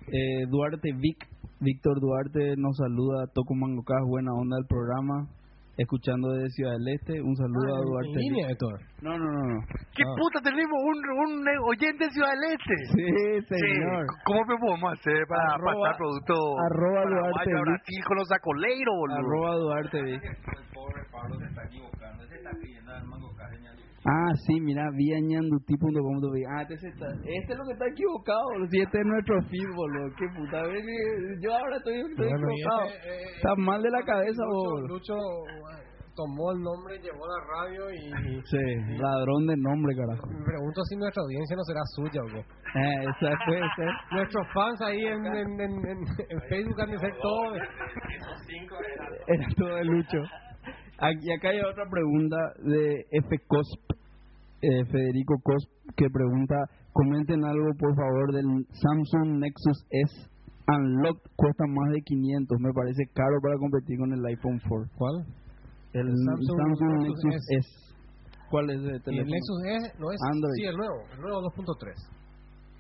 Eh, 0.08 0.46
Duarte 0.50 0.92
Vic, 0.94 1.18
Víctor 1.60 2.00
Duarte 2.00 2.56
nos 2.58 2.78
saluda, 2.78 3.26
Toco 3.34 3.56
Mangocás, 3.56 4.04
buena 4.06 4.34
onda 4.34 4.58
del 4.58 4.68
programa, 4.68 5.28
escuchando 5.78 6.30
desde 6.34 6.50
Ciudad 6.52 6.74
del 6.74 6.88
Este, 6.96 7.22
un 7.22 7.36
saludo 7.36 7.76
Ah, 7.76 7.80
a 7.80 7.82
Duarte 7.82 8.10
en 8.14 8.20
línea. 8.22 8.50
Héctor. 8.50 8.80
No, 9.02 9.18
no, 9.18 9.26
no, 9.26 9.42
no. 9.54 9.60
¿Qué 9.96 10.04
Ah. 10.06 10.16
puta 10.18 10.40
tenemos 10.42 10.78
un, 10.86 10.98
un 10.98 11.48
eh, 11.48 11.58
oyente 11.66 12.06
de 12.06 12.12
Ciudad 12.12 12.30
del 12.30 12.54
Este? 12.54 12.76
Sí, 12.94 13.48
señor. 13.50 14.06
Sí, 14.06 14.22
¿Cómo 14.26 14.40
me 14.46 14.58
podemos 14.58 14.94
hacer 14.94 15.20
para 15.28 15.54
Arroba- 15.58 15.74
pasar 15.82 15.98
producto 15.98 16.34
arroba 16.70 17.02
Duarte 17.10 17.52
a 17.52 17.56
Vic. 17.58 17.66
Brasil 17.66 18.02
con 18.08 18.18
los 18.18 18.28
sacoleiros, 18.28 18.96
boludo? 18.96 19.18
Arroba 19.18 19.56
Duarte. 19.58 20.00
El 20.00 20.66
pobre 20.74 21.02
Pablo 21.12 21.36
se 21.40 21.46
está 21.46 21.64
equivocando, 21.66 22.28
se 22.28 22.36
está 22.36 22.52
pidiendo 22.62 22.92
al 22.94 23.06
mango 23.06 23.33
Ah, 24.06 24.34
sí, 24.46 24.60
mira, 24.60 24.84
viañanduti.com. 24.92 26.20
Ah, 26.52 26.62
este, 26.68 26.88
está, 26.90 27.08
este 27.24 27.54
es 27.54 27.58
lo 27.58 27.64
que 27.66 27.72
está 27.74 27.88
equivocado. 27.88 28.44
Si 28.70 28.82
este 28.82 28.98
es 29.00 29.06
nuestro 29.06 29.42
feed, 29.44 29.70
boludo. 29.76 30.12
Qué 30.18 30.26
puta. 30.36 30.62
Que 30.64 31.40
Yo 31.42 31.54
ahora 31.56 31.78
estoy, 31.78 32.02
estoy 32.02 32.28
Bueno, 32.28 32.48
equivocado. 32.52 32.84
este, 32.88 33.08
eh, 33.08 33.36
Estás 33.38 33.58
mal 33.58 33.82
de 33.82 33.90
la 33.92 34.02
cabeza, 34.04 34.44
Lucho, 34.44 34.60
boludo. 34.60 34.88
Lucho 34.88 35.14
eh, 35.16 35.84
tomó 36.16 36.52
el 36.52 36.60
nombre, 36.62 37.00
llevó 37.00 37.24
la 37.26 37.40
radio 37.48 37.92
y. 37.96 38.44
Sí, 38.44 38.64
ladrón 39.00 39.48
de 39.48 39.56
nombre, 39.58 39.96
carajo. 39.96 40.28
Me 40.28 40.44
pregunto 40.52 40.84
si 40.84 40.96
nuestra 40.98 41.24
audiencia 41.24 41.56
no 41.56 41.64
será 41.64 41.82
suya 41.96 42.22
o 42.22 42.28
qué. 42.28 42.40
Eh, 42.44 43.04
esa 43.08 43.32
puede 43.48 43.64
ser. 43.78 43.92
Nuestros 44.12 44.48
fans 44.54 44.82
ahí 44.82 45.00
en, 45.00 45.26
en, 45.26 45.48
en, 45.62 45.72
en, 45.80 45.98
en 46.28 46.40
Facebook 46.50 46.82
han 46.82 46.92
de 46.92 47.00
ser 47.00 47.14
todos. 47.22 47.58
Era 49.28 49.48
todo 49.56 49.76
de 49.76 49.86
Lucho. 49.86 50.20
Aquí, 51.04 51.32
acá 51.32 51.50
hay 51.50 51.60
otra 51.60 51.84
pregunta 51.90 52.38
de 52.64 53.06
F. 53.12 53.30
Cosp, 53.48 53.82
eh, 54.62 54.86
Federico 54.86 55.36
Cosp, 55.44 55.70
que 55.98 56.08
pregunta, 56.10 56.56
comenten 56.94 57.44
algo 57.44 57.68
por 57.78 57.94
favor 57.96 58.32
del 58.32 58.46
Samsung 58.72 59.40
Nexus 59.40 59.84
S 59.90 60.30
Unlocked, 60.66 61.28
cuesta 61.36 61.66
más 61.68 61.92
de 61.92 62.00
500, 62.02 62.58
me 62.62 62.72
parece 62.72 63.04
caro 63.14 63.36
para 63.44 63.58
competir 63.58 64.00
con 64.00 64.14
el 64.14 64.26
iPhone 64.26 64.62
4. 64.64 64.88
¿Cuál? 64.96 65.16
El 65.92 66.08
Samsung 66.08 66.56
Samsung, 66.56 67.04
Nexus 67.04 67.36
S. 67.36 67.58
S. 67.60 67.68
¿Cuál 68.50 68.70
es 68.70 68.78
el 68.80 68.86
Y 68.86 68.96
el 68.96 69.02
teléfono? 69.04 69.32
Nexus 69.36 69.60
es, 69.68 70.00
no 70.00 70.08
es. 70.12 70.20
Android. 70.32 70.56
Sí, 70.56 70.64
el 70.64 70.78
nuevo, 70.78 71.00
el 71.12 71.20
nuevo 71.20 71.42
2.3. 71.52 71.92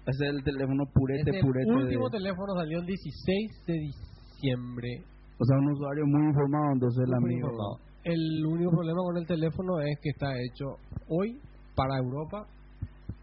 Ese 0.05 0.23
es 0.23 0.29
el 0.35 0.43
teléfono 0.43 0.83
purete, 0.93 1.29
Es 1.29 1.35
el 1.35 1.41
purete. 1.41 1.69
de- 1.69 1.75
último 1.75 2.09
teléfono 2.09 2.53
salió 2.55 2.79
el 2.79 2.85
16 2.85 3.65
de 3.67 3.73
diciembre. 3.73 5.03
o 5.39 5.45
sea, 5.45 5.57
un 5.57 5.71
usuario 5.71 6.05
muy 6.05 6.23
informado, 6.27 6.71
entonces 6.73 6.99
el 7.03 7.05
Súper 7.07 7.17
amigo. 7.23 7.47
informado. 7.51 7.75
El 8.03 8.45
único 8.45 8.71
problema 8.71 9.01
con 9.01 9.17
el 9.17 9.25
teléfono 9.27 9.79
es 9.79 9.97
que 10.01 10.09
está 10.09 10.27
hecho 10.39 10.75
hoy 11.07 11.39
para 11.75 11.97
Europa 11.97 12.45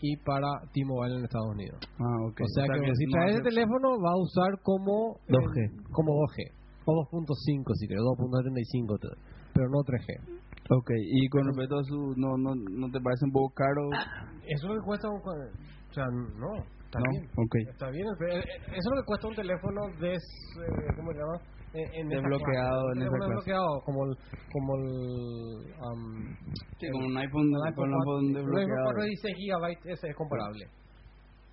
y 0.00 0.16
para 0.16 0.48
T-Mobile 0.72 1.16
en 1.18 1.24
Estados 1.24 1.50
Unidos. 1.52 1.80
Ah, 1.98 2.16
ok. 2.28 2.40
O 2.40 2.48
sea, 2.48 2.64
que, 2.64 2.94
si 2.96 3.04
no 3.04 3.12
traes 3.12 3.30
ese 3.32 3.40
hace- 3.40 3.50
teléfono 3.50 3.88
va 4.00 4.12
a 4.12 4.16
usar 4.16 4.50
como 4.62 5.20
2G. 5.28 5.56
eh, 5.60 5.84
como 5.92 6.12
2G 6.14 6.52
o 6.86 6.92
2.5 7.12 7.74
si 7.76 7.86
quieres, 7.86 8.02
2.75 8.02 8.98
te 9.00 9.08
doy, 9.08 9.18
pero 9.52 9.68
no 9.68 9.78
3G. 9.84 10.40
Ok, 10.72 10.90
y 10.96 11.28
con 11.28 11.46
respecto 11.46 11.78
a 11.80 11.84
su... 11.84 12.14
¿No, 12.16 12.38
no, 12.38 12.54
no 12.54 12.86
te 12.90 13.00
parece 13.00 13.24
un 13.26 13.32
poco 13.32 13.52
caro? 13.54 13.90
Eso 14.46 14.54
es 14.54 14.62
lo 14.62 14.74
que 14.76 14.86
cuesta 14.86 15.08
un 15.10 15.20
o 15.90 15.92
sea, 15.92 16.06
no, 16.06 16.62
está 16.84 16.98
No, 17.00 17.06
bien. 17.10 17.24
ok. 17.36 17.54
Está 17.68 17.90
bien, 17.90 18.06
pero, 18.18 18.38
eh, 18.38 18.44
eso 18.70 18.78
es 18.78 18.90
lo 18.94 19.02
que 19.02 19.06
cuesta 19.06 19.28
un 19.28 19.34
teléfono 19.34 19.80
eh, 20.62 20.94
¿cómo 20.96 21.10
se 21.12 21.18
llama? 21.18 21.38
En, 21.72 22.08
Desbloqueado, 22.08 22.82
clase. 22.82 22.92
en 22.94 22.98
Un 22.98 23.02
esa 23.02 23.10
clase. 23.10 23.26
desbloqueado 23.30 23.80
como 23.84 24.04
el 24.06 24.16
como 24.52 24.74
el 24.76 24.84
um, 25.86 26.36
Sí, 26.80 26.86
con 26.90 27.04
un 27.04 27.16
iPhone, 27.16 27.46
el 27.54 27.62
iPhone 27.70 27.88
un 27.88 27.94
iPhone 27.94 27.94
4, 27.94 27.94
el 27.94 27.94
iPhone 27.94 28.32
desbloqueado. 28.34 28.84
4 28.84 29.02
de 29.02 29.08
16 29.08 29.36
GB 29.38 29.92
ese 29.92 30.08
es 30.08 30.16
comparable. 30.16 30.64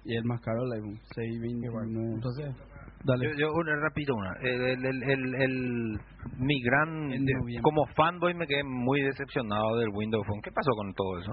Y 0.06 0.16
el 0.16 0.24
más 0.26 0.42
caro 0.42 0.64
el 0.64 0.72
iPhone, 0.74 1.00
629. 1.14 2.16
Entonces, 2.16 2.56
Dale. 3.06 3.26
Yo, 3.30 3.32
yo 3.38 3.52
una, 3.54 3.76
repito 3.80 4.16
una. 4.16 4.34
El, 4.42 4.62
el, 4.62 4.86
el, 4.86 5.04
el- 5.04 5.36
el- 5.36 6.00
mi 6.40 6.62
gran. 6.64 7.10
De- 7.10 7.62
como 7.62 7.86
fanboy 7.96 8.34
me 8.34 8.48
quedé 8.48 8.64
muy 8.64 9.02
decepcionado 9.04 9.78
del 9.78 9.90
Windows 9.94 10.26
Phone. 10.26 10.42
¿Qué 10.42 10.52
pasó 10.52 10.72
con 10.76 10.92
todo 10.94 11.20
eso? 11.20 11.32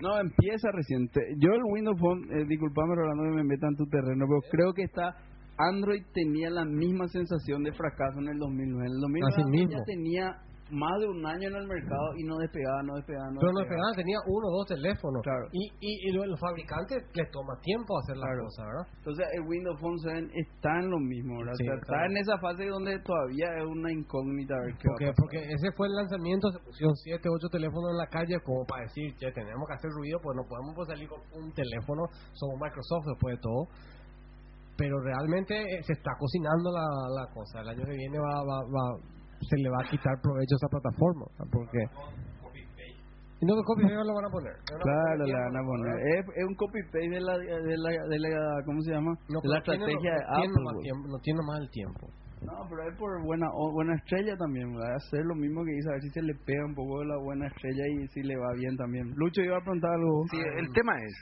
No, 0.00 0.18
empieza 0.20 0.68
reciente. 0.72 1.20
Yo 1.38 1.52
el 1.54 1.62
Windows 1.72 1.98
Phone, 1.98 2.22
eh, 2.30 2.44
disculpame 2.46 2.94
Rolando 2.94 3.24
que 3.24 3.30
me 3.36 3.44
meta 3.44 3.66
en 3.68 3.76
tu 3.76 3.84
terreno, 3.86 4.24
pero 4.28 4.40
creo 4.50 4.72
que 4.72 4.82
está 4.84 5.10
Android 5.70 6.02
tenía 6.12 6.50
la 6.50 6.64
misma 6.64 7.06
sensación 7.08 7.62
de 7.62 7.72
fracaso 7.72 8.18
en 8.20 8.28
el 8.28 8.38
2009. 8.38 8.86
En 8.86 8.92
el 8.94 9.00
2009 9.00 9.32
Así 9.32 9.42
Android 9.42 9.60
ya 9.60 9.66
mismo. 9.68 9.84
tenía 9.86 10.24
más 10.72 10.96
de 11.00 11.06
un 11.06 11.20
año 11.26 11.48
en 11.52 11.56
el 11.56 11.68
mercado 11.68 12.16
y 12.16 12.24
no 12.24 12.38
despegaba, 12.40 12.80
no 12.82 12.94
despegaba, 12.96 13.28
no 13.28 13.40
pero 13.44 13.52
no 13.52 13.60
despegaba. 13.60 13.92
tenía 13.92 14.16
uno 14.24 14.46
o 14.48 14.52
dos 14.56 14.66
teléfonos. 14.72 15.20
Claro. 15.20 15.44
Y, 15.52 15.68
y, 15.84 16.08
y 16.08 16.12
lo- 16.16 16.24
los 16.24 16.40
fabricantes 16.40 16.96
les 17.12 17.28
toma 17.30 17.52
tiempo 17.60 17.92
hacer 18.00 18.16
las 18.16 18.24
Claro. 18.24 18.44
cosas, 18.48 18.64
¿verdad? 18.72 18.86
Entonces 19.04 19.24
el 19.36 19.42
Windows 19.52 19.76
Phone 19.84 19.98
7 20.00 20.32
está 20.32 20.80
en 20.80 20.88
lo 20.88 20.96
mismo, 20.96 21.44
¿verdad? 21.44 21.52
Sí, 21.60 21.64
O 21.64 21.66
sea, 21.68 21.76
está 21.76 21.98
en 22.08 22.16
esa 22.16 22.38
fase 22.40 22.64
donde 22.72 22.96
todavía 23.04 23.48
es 23.60 23.66
una 23.68 23.92
incógnita. 23.92 24.54
a 24.56 24.64
ver 24.64 24.72
qué 24.80 24.88
va 24.88 24.94
a 24.96 24.96
Porque, 24.96 25.12
porque 25.20 25.38
ese 25.44 25.68
fue 25.76 25.88
el 25.88 25.92
lanzamiento, 25.92 26.48
se 26.56 26.58
pusieron 26.64 26.96
7, 26.96 27.28
8 27.28 27.48
teléfonos 27.52 27.90
en 27.92 27.98
la 28.00 28.08
calle 28.08 28.40
como 28.40 28.64
para 28.64 28.88
decir, 28.88 29.12
che, 29.20 29.28
tenemos 29.28 29.68
que 29.68 29.74
hacer 29.76 29.90
ruido, 29.92 30.20
pues 30.24 30.32
no 30.40 30.48
podemos 30.48 30.72
pues, 30.72 30.88
salir 30.88 31.04
con 31.04 31.20
un 31.36 31.52
teléfono, 31.52 32.08
somos 32.32 32.56
Microsoft 32.56 33.12
después 33.12 33.36
de 33.36 33.42
todo. 33.44 33.68
Pero 34.76 34.98
realmente 35.00 35.54
eh, 35.54 35.82
se 35.82 35.92
está 35.92 36.12
cocinando 36.18 36.70
la, 36.72 36.86
la 37.22 37.26
cosa, 37.34 37.60
el 37.60 37.68
año 37.68 37.84
que 37.84 37.92
viene 37.96 38.18
va, 38.18 38.42
va, 38.42 38.58
va, 38.64 38.84
se 39.40 39.56
le 39.58 39.68
va 39.70 39.84
a 39.84 39.90
quitar 39.90 40.14
provecho 40.22 40.54
a 40.54 40.58
esa 40.58 40.68
plataforma, 40.68 41.26
porque... 41.52 41.78
Y 43.40 43.44
no 43.44 43.56
que 43.58 43.62
copy 43.66 43.82
paste 43.82 43.96
lo 44.06 44.14
van 44.14 44.24
a 44.24 44.30
poner. 44.30 44.54
Claro, 44.64 45.24
le 45.26 45.32
van 45.34 45.56
a 45.56 45.62
poner. 45.66 45.94
Es, 46.14 46.24
es 46.38 46.44
un 46.46 46.54
copy-paste 46.54 47.10
de 47.10 47.20
la, 47.20 47.34
de, 47.38 47.74
la, 47.76 47.90
de 48.06 48.18
la, 48.20 48.62
¿cómo 48.64 48.80
se 48.82 48.92
llama? 48.92 49.10
No, 49.28 49.40
de 49.42 49.48
la 49.50 49.60
tiene- 49.62 49.82
estrategia 49.82 50.12
de 50.14 50.22
no 50.22 50.30
tiene 50.30 50.46
Apple. 50.46 50.62
más 50.62 50.74
güey. 50.74 50.82
tiempo, 50.86 51.08
no 51.10 51.18
tiene 51.18 51.40
más 51.42 51.58
el 51.60 51.70
tiempo. 51.70 52.06
No, 52.46 52.54
pero 52.70 52.80
es 52.88 52.96
por 52.96 53.10
buena 53.26 53.46
o- 53.52 53.72
buena 53.72 53.94
estrella 53.96 54.36
también, 54.38 54.70
va 54.78 54.94
a 54.94 54.96
hacer 54.96 55.24
lo 55.26 55.34
mismo 55.34 55.64
que 55.64 55.72
dice, 55.74 55.88
a 55.90 55.92
ver 55.94 56.02
si 56.02 56.10
se 56.10 56.22
le 56.22 56.34
pega 56.46 56.64
un 56.66 56.74
poco 56.74 57.00
de 57.00 57.06
la 57.06 57.18
buena 57.18 57.46
estrella 57.48 57.82
y 57.90 58.06
si 58.14 58.22
le 58.22 58.36
va 58.38 58.52
bien 58.54 58.76
también. 58.76 59.10
Lucho 59.16 59.42
iba 59.42 59.56
a 59.58 59.60
preguntar 59.60 59.90
algo. 59.90 60.22
Sí, 60.30 60.38
el 60.38 60.70
tema 60.72 60.92
es. 61.02 61.14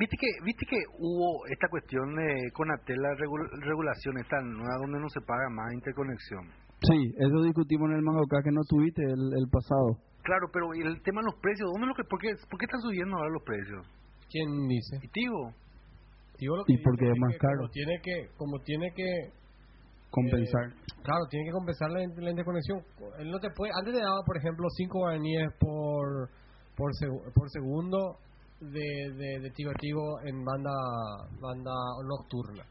Viste 0.00 0.16
que 0.16 0.28
viste 0.44 0.64
que 0.64 0.80
hubo 0.98 1.44
esta 1.52 1.68
cuestión 1.68 2.16
de 2.16 2.48
Conatel, 2.56 2.96
la 2.96 3.12
regul- 3.20 3.50
regulación 3.60 4.16
esta 4.16 4.40
nueva 4.40 4.80
donde 4.80 4.98
no 4.98 5.08
se 5.10 5.20
paga 5.20 5.44
más 5.52 5.74
interconexión. 5.74 6.48
Sí, 6.88 6.96
eso 7.20 7.42
discutimos 7.44 7.90
en 7.90 7.96
el 7.96 8.02
Mangoca 8.02 8.40
que 8.42 8.50
no 8.50 8.62
tuviste 8.64 9.02
el, 9.04 9.20
el 9.36 9.46
pasado. 9.52 10.00
Claro, 10.24 10.48
pero 10.52 10.72
¿y 10.74 10.80
el 10.80 11.02
tema 11.02 11.20
de 11.20 11.26
los 11.28 11.36
precios, 11.40 11.68
¿dónde 11.72 11.86
lo 11.86 11.94
que, 11.94 12.04
por, 12.08 12.18
qué, 12.18 12.32
¿por 12.48 12.56
qué 12.58 12.64
están 12.64 12.80
subiendo 12.80 13.16
ahora 13.16 13.28
los 13.28 13.44
precios? 13.44 13.82
¿Quién 14.32 14.48
dice? 14.68 14.96
Y 15.04 15.08
Tigo, 15.12 15.52
lo 16.40 16.64
Y 16.66 16.76
que 16.76 16.82
porque 16.82 17.04
dice 17.04 17.12
es 17.12 17.20
más 17.20 17.32
que 17.32 17.38
caro. 17.38 17.58
Como 17.60 17.70
tiene 17.76 17.94
que, 18.02 18.16
como 18.36 18.54
tiene 18.64 18.88
que 18.96 19.10
Compensar. 20.10 20.64
Eh, 20.64 20.74
claro, 21.04 21.22
tiene 21.30 21.44
que 21.46 21.52
compensar 21.52 21.90
la, 21.90 22.00
la 22.00 22.30
interconexión. 22.30 22.80
Él 23.20 23.30
no 23.30 23.38
te 23.38 23.48
puede, 23.54 23.70
antes 23.78 23.94
te 23.94 24.00
daba, 24.00 24.24
por 24.26 24.36
ejemplo, 24.36 24.66
5 24.68 24.98
guaraníes 24.98 25.52
por 25.60 26.30
por, 26.76 26.90
por 27.34 27.50
segundo 27.50 28.16
de, 28.60 29.12
de, 29.16 29.40
de 29.40 29.50
Tigo 29.50 29.70
a 29.70 29.74
Tigo 29.74 30.20
en 30.24 30.44
banda 30.44 30.70
banda 31.40 31.72
nocturna. 32.08 32.64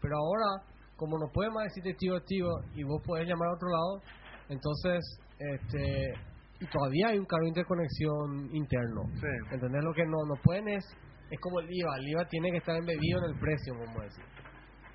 Pero 0.00 0.16
ahora, 0.16 0.64
como 0.96 1.18
no 1.18 1.30
puede 1.32 1.50
más 1.50 1.64
decirte 1.64 1.94
Tigo 1.94 2.16
a 2.16 2.20
Tigo 2.24 2.50
y 2.74 2.82
vos 2.84 3.02
podés 3.06 3.26
llamar 3.28 3.48
a 3.48 3.54
otro 3.54 3.68
lado, 3.68 4.00
entonces 4.48 5.00
este 5.38 6.12
y 6.60 6.66
todavía 6.66 7.08
hay 7.08 7.18
un 7.18 7.26
cargo 7.26 7.44
de 7.44 7.48
interconexión 7.48 8.48
interno. 8.54 9.02
Sí. 9.20 9.26
¿Entendés? 9.52 9.82
Lo 9.82 9.92
que 9.92 10.04
no, 10.06 10.24
no 10.24 10.34
pueden 10.42 10.68
es, 10.68 10.84
es 11.30 11.40
como 11.40 11.58
el 11.60 11.66
IVA. 11.68 11.96
El 11.98 12.08
IVA 12.10 12.24
tiene 12.28 12.50
que 12.52 12.58
estar 12.58 12.76
embebido 12.76 13.18
en 13.24 13.34
el 13.34 13.40
precio, 13.40 13.74
como 13.74 14.00
decir. 14.00 14.24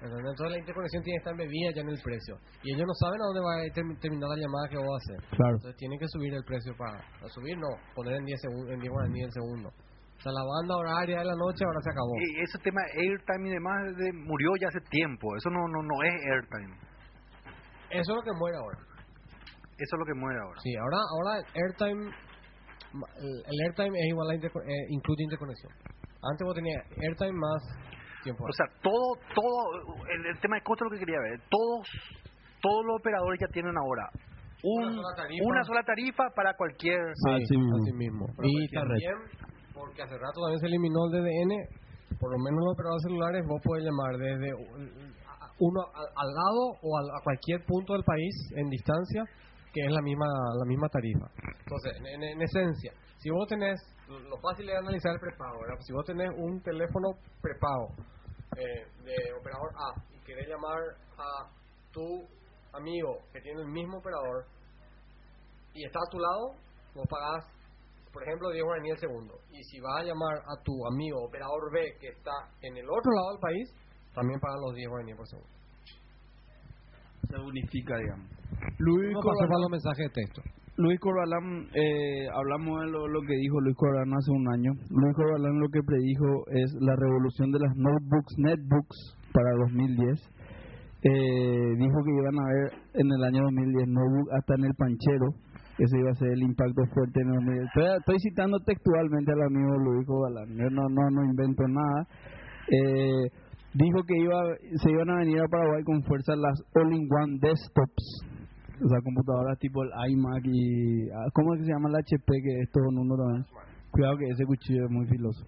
¿Entendés? 0.01 0.31
Entonces 0.31 0.51
la 0.51 0.57
interconexión 0.59 1.03
tiene 1.03 1.15
que 1.17 1.19
estar 1.19 1.33
embebida 1.33 1.71
ya 1.75 1.81
en 1.81 1.89
el 1.89 2.01
precio. 2.01 2.37
Y 2.63 2.73
ellos 2.73 2.87
no 2.87 2.93
saben 2.95 3.19
a 3.21 3.25
dónde 3.25 3.41
va 3.43 3.53
a 3.59 3.65
term- 3.75 3.99
terminar 3.99 4.29
la 4.29 4.39
llamada 4.39 4.69
que 4.71 4.77
vos 4.77 4.87
vas 4.87 5.03
a 5.03 5.03
hacer. 5.03 5.19
Claro. 5.35 5.55
Entonces 5.59 5.75
tienen 5.77 5.99
que 5.99 6.07
subir 6.07 6.33
el 6.33 6.43
precio 6.45 6.73
para... 6.77 6.97
a 6.97 7.27
subir 7.27 7.57
no, 7.57 7.67
poner 7.93 8.15
en 8.15 8.25
10 8.25 8.39
segundos, 8.39 8.69
en 8.71 8.79
10 8.79 8.91
guaraníes 8.93 9.25
el 9.27 9.33
segundo. 9.33 9.69
O 10.19 10.21
sea, 10.21 10.31
la 10.35 10.43
banda 10.43 10.75
horaria 10.75 11.19
de 11.19 11.25
la 11.25 11.35
noche 11.35 11.63
ahora 11.63 11.79
se 11.81 11.91
acabó. 11.91 12.11
y 12.19 12.41
ese 12.43 12.57
tema 12.59 12.81
airtime 12.93 13.47
y 13.47 13.51
demás 13.55 13.95
de- 13.95 14.11
murió 14.13 14.51
ya 14.59 14.67
hace 14.67 14.81
tiempo. 14.91 15.35
Eso 15.37 15.49
no 15.49 15.63
no 15.67 15.81
no 15.81 15.95
es 16.03 16.13
airtime. 16.35 16.75
Eso 17.89 18.11
es 18.11 18.15
lo 18.15 18.21
que 18.21 18.33
muere 18.37 18.57
ahora. 18.57 18.77
Eso 19.79 19.91
es 19.95 19.99
lo 19.99 20.05
que 20.05 20.13
muere 20.19 20.37
ahora. 20.43 20.59
Sí, 20.61 20.75
ahora, 20.75 20.97
ahora 21.15 21.31
el 21.39 21.63
airtime, 21.63 22.11
el, 23.47 23.57
airtime 23.65 23.97
es 23.97 24.05
igual 24.11 24.29
a 24.29 24.35
interco- 24.35 24.61
eh, 24.67 24.85
incluye 24.89 25.23
interconexión. 25.23 25.71
Antes 26.21 26.43
vos 26.45 26.53
tenías 26.55 26.83
airtime 26.99 27.31
más 27.31 27.63
tiempo. 28.23 28.43
O 28.43 28.51
sea, 28.51 28.65
todo, 28.83 29.15
todo, 29.33 30.03
el, 30.11 30.25
el 30.35 30.39
tema 30.41 30.57
de 30.57 30.63
costo 30.63 30.83
es 30.85 30.91
lo 30.91 30.97
que 30.99 31.05
quería 31.05 31.19
ver. 31.21 31.39
Todos, 31.49 31.87
todos 32.61 32.85
los 32.85 32.99
operadores 32.99 33.39
ya 33.39 33.47
tienen 33.53 33.71
ahora 33.77 34.09
un, 34.63 34.83
Una 34.83 34.91
sola 35.01 35.15
tarifa. 35.15 35.43
una 35.47 35.63
sola 35.63 35.83
tarifa 35.83 36.23
para 36.35 36.53
cualquier. 36.55 36.99
Sí, 37.15 37.31
Así 37.31 37.55
mismo. 37.57 37.77
así 37.77 37.93
mismo. 37.93 38.25
Y 38.43 38.67
cualquier 38.67 38.83
también, 38.83 39.15
porque 39.79 40.03
hace 40.03 40.17
rato 40.17 40.41
también 40.43 40.59
se 40.59 40.67
eliminó 40.67 41.07
el 41.07 41.11
DDN, 41.15 41.53
por 42.19 42.31
lo 42.31 42.39
menos 42.43 42.59
los 42.59 42.73
operadores 42.75 43.03
celulares 43.07 43.41
vos 43.47 43.61
podés 43.63 43.83
llamar 43.85 44.17
desde 44.17 44.51
uno 45.59 45.79
al, 45.95 46.29
lado 46.35 46.61
o 46.83 46.97
a 46.99 47.23
cualquier 47.23 47.63
punto 47.65 47.93
del 47.93 48.03
país 48.03 48.33
en 48.55 48.67
distancia, 48.69 49.23
que 49.73 49.81
es 49.85 49.91
la 49.91 50.01
misma 50.01 50.27
la 50.57 50.65
misma 50.65 50.87
tarifa. 50.89 51.27
Entonces, 51.63 51.93
en, 51.99 52.05
en- 52.07 52.23
en 52.23 52.41
esencia, 52.41 52.91
si 53.19 53.29
vos 53.29 53.47
tenés, 53.47 53.79
lo 54.07 54.37
fácil 54.39 54.69
es 54.69 54.75
analizar 54.77 55.13
el 55.13 55.19
prepago, 55.19 55.59
¿verdad? 55.61 55.77
Si 55.81 55.93
vos 55.93 56.05
tenés 56.05 56.29
un 56.35 56.61
teléfono 56.61 57.09
prepago 57.41 57.93
eh, 58.57 58.83
de 59.03 59.15
operador 59.39 59.69
A 59.77 60.01
y 60.15 60.19
querés 60.25 60.47
llamar 60.47 60.79
a 61.17 61.47
tu 61.91 62.25
amigo 62.73 63.19
que 63.31 63.41
tiene 63.41 63.61
el 63.61 63.67
mismo 63.67 63.97
operador 63.99 64.45
y 65.73 65.85
está 65.85 65.99
a 65.99 66.09
tu 66.11 66.17
lado, 66.19 66.55
vos 66.95 67.05
pagás, 67.09 67.45
por 68.11 68.23
ejemplo, 68.23 68.49
10 68.51 68.63
guaraníes 68.63 68.95
el 68.95 68.99
segundo. 69.09 69.33
Y 69.51 69.63
si 69.63 69.79
vas 69.79 70.01
a 70.01 70.03
llamar 70.03 70.37
a 70.37 70.63
tu 70.63 70.73
amigo 70.87 71.23
operador 71.23 71.71
B 71.71 71.97
que 71.99 72.09
está 72.09 72.31
en 72.61 72.77
el 72.77 72.85
otro 72.89 73.11
lado 73.11 73.29
del 73.31 73.39
país, 73.39 73.73
también 74.13 74.39
pagan 74.39 74.61
los 74.61 74.75
10 74.75 74.89
guaraníes 74.89 75.17
por 75.17 75.27
segundo. 75.27 75.49
Se 77.29 77.37
unifica, 77.37 77.97
digamos. 77.97 78.27
Luis 78.79 79.11
No 79.13 79.19
pasó 79.19 79.29
Corbalán, 79.29 79.49
para 79.49 79.61
los 79.61 79.69
mensajes 79.69 80.05
de 80.07 80.13
texto. 80.13 80.41
Luis 80.77 80.99
Corbalán, 80.99 81.67
eh, 81.75 82.27
hablamos 82.33 82.81
de 82.81 82.87
lo, 82.87 83.07
lo 83.07 83.21
que 83.21 83.35
dijo 83.35 83.59
Luis 83.61 83.75
Corbalán 83.75 84.13
hace 84.13 84.31
un 84.31 84.47
año. 84.47 84.71
Luis 84.89 85.13
Corbalán 85.15 85.59
lo 85.59 85.69
que 85.69 85.83
predijo 85.83 86.47
es 86.47 86.73
la 86.79 86.95
revolución 86.95 87.51
de 87.51 87.59
las 87.59 87.75
notebooks, 87.75 88.33
netbooks 88.37 88.97
para 89.33 89.51
2010. 89.67 90.39
Eh, 91.01 91.75
dijo 91.77 91.97
que 92.03 92.11
iban 92.11 92.39
a 92.39 92.43
haber 92.43 92.71
en 92.93 93.07
el 93.07 93.23
año 93.23 93.43
2010 93.43 93.87
notebook 93.87 94.27
hasta 94.33 94.55
en 94.55 94.65
el 94.65 94.75
panchero. 94.75 95.27
Ese 95.79 95.97
iba 95.97 96.11
a 96.11 96.15
ser 96.15 96.31
el 96.33 96.43
impacto 96.43 96.83
fuerte 96.93 97.21
en 97.21 97.29
el 97.29 97.35
2010. 97.35 97.99
Estoy, 97.99 98.19
citando 98.19 98.59
textualmente 98.59 99.31
al 99.31 99.43
amigo 99.43 99.77
Luis 99.77 100.05
Corbalán. 100.05 100.49
Yo 100.49 100.69
no, 100.69 100.89
no, 100.89 101.09
no 101.09 101.23
invento 101.23 101.63
nada. 101.67 102.05
Eh, 102.67 103.31
dijo 103.73 104.03
que 104.03 104.17
iba, 104.19 104.43
se 104.75 104.91
iban 104.91 105.09
a 105.09 105.19
venir 105.19 105.39
a 105.39 105.47
Paraguay 105.47 105.81
con 105.83 106.03
fuerza 106.03 106.35
las 106.35 106.59
all-in-one 106.75 107.39
desktops. 107.39 108.25
O 108.83 108.87
sea, 108.89 108.99
computadoras 109.01 109.57
tipo 109.59 109.83
el 109.83 109.91
iMac 110.11 110.43
y... 110.45 111.09
ah, 111.11 111.27
¿Cómo 111.33 111.53
es 111.53 111.59
que 111.59 111.65
se 111.67 111.71
llama 111.71 111.89
el 111.89 111.95
HP 111.95 112.27
que 112.27 112.59
es 112.59 112.71
todo 112.71 112.89
en 112.89 112.97
uno 112.97 113.15
también? 113.15 113.45
Cuidado 113.91 114.17
que 114.17 114.27
ese 114.27 114.45
cuchillo 114.45 114.83
es 114.83 114.91
muy 114.91 115.07
filoso. 115.07 115.45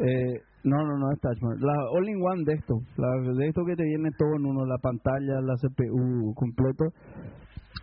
Eh, 0.00 0.40
no, 0.64 0.76
no, 0.84 0.98
no 0.98 1.12
es 1.12 1.20
Touch 1.20 1.38
Bar. 1.40 1.56
La 1.60 1.74
all-in-one 1.92 2.44
desktop. 2.44 2.82
La 2.96 3.08
de 3.32 3.48
esto 3.48 3.64
que 3.64 3.76
te 3.76 3.84
viene 3.84 4.10
todo 4.16 4.34
en 4.36 4.46
uno. 4.46 4.64
La 4.66 4.78
pantalla, 4.78 5.40
la 5.40 5.54
CPU 5.56 6.34
completo. 6.34 6.86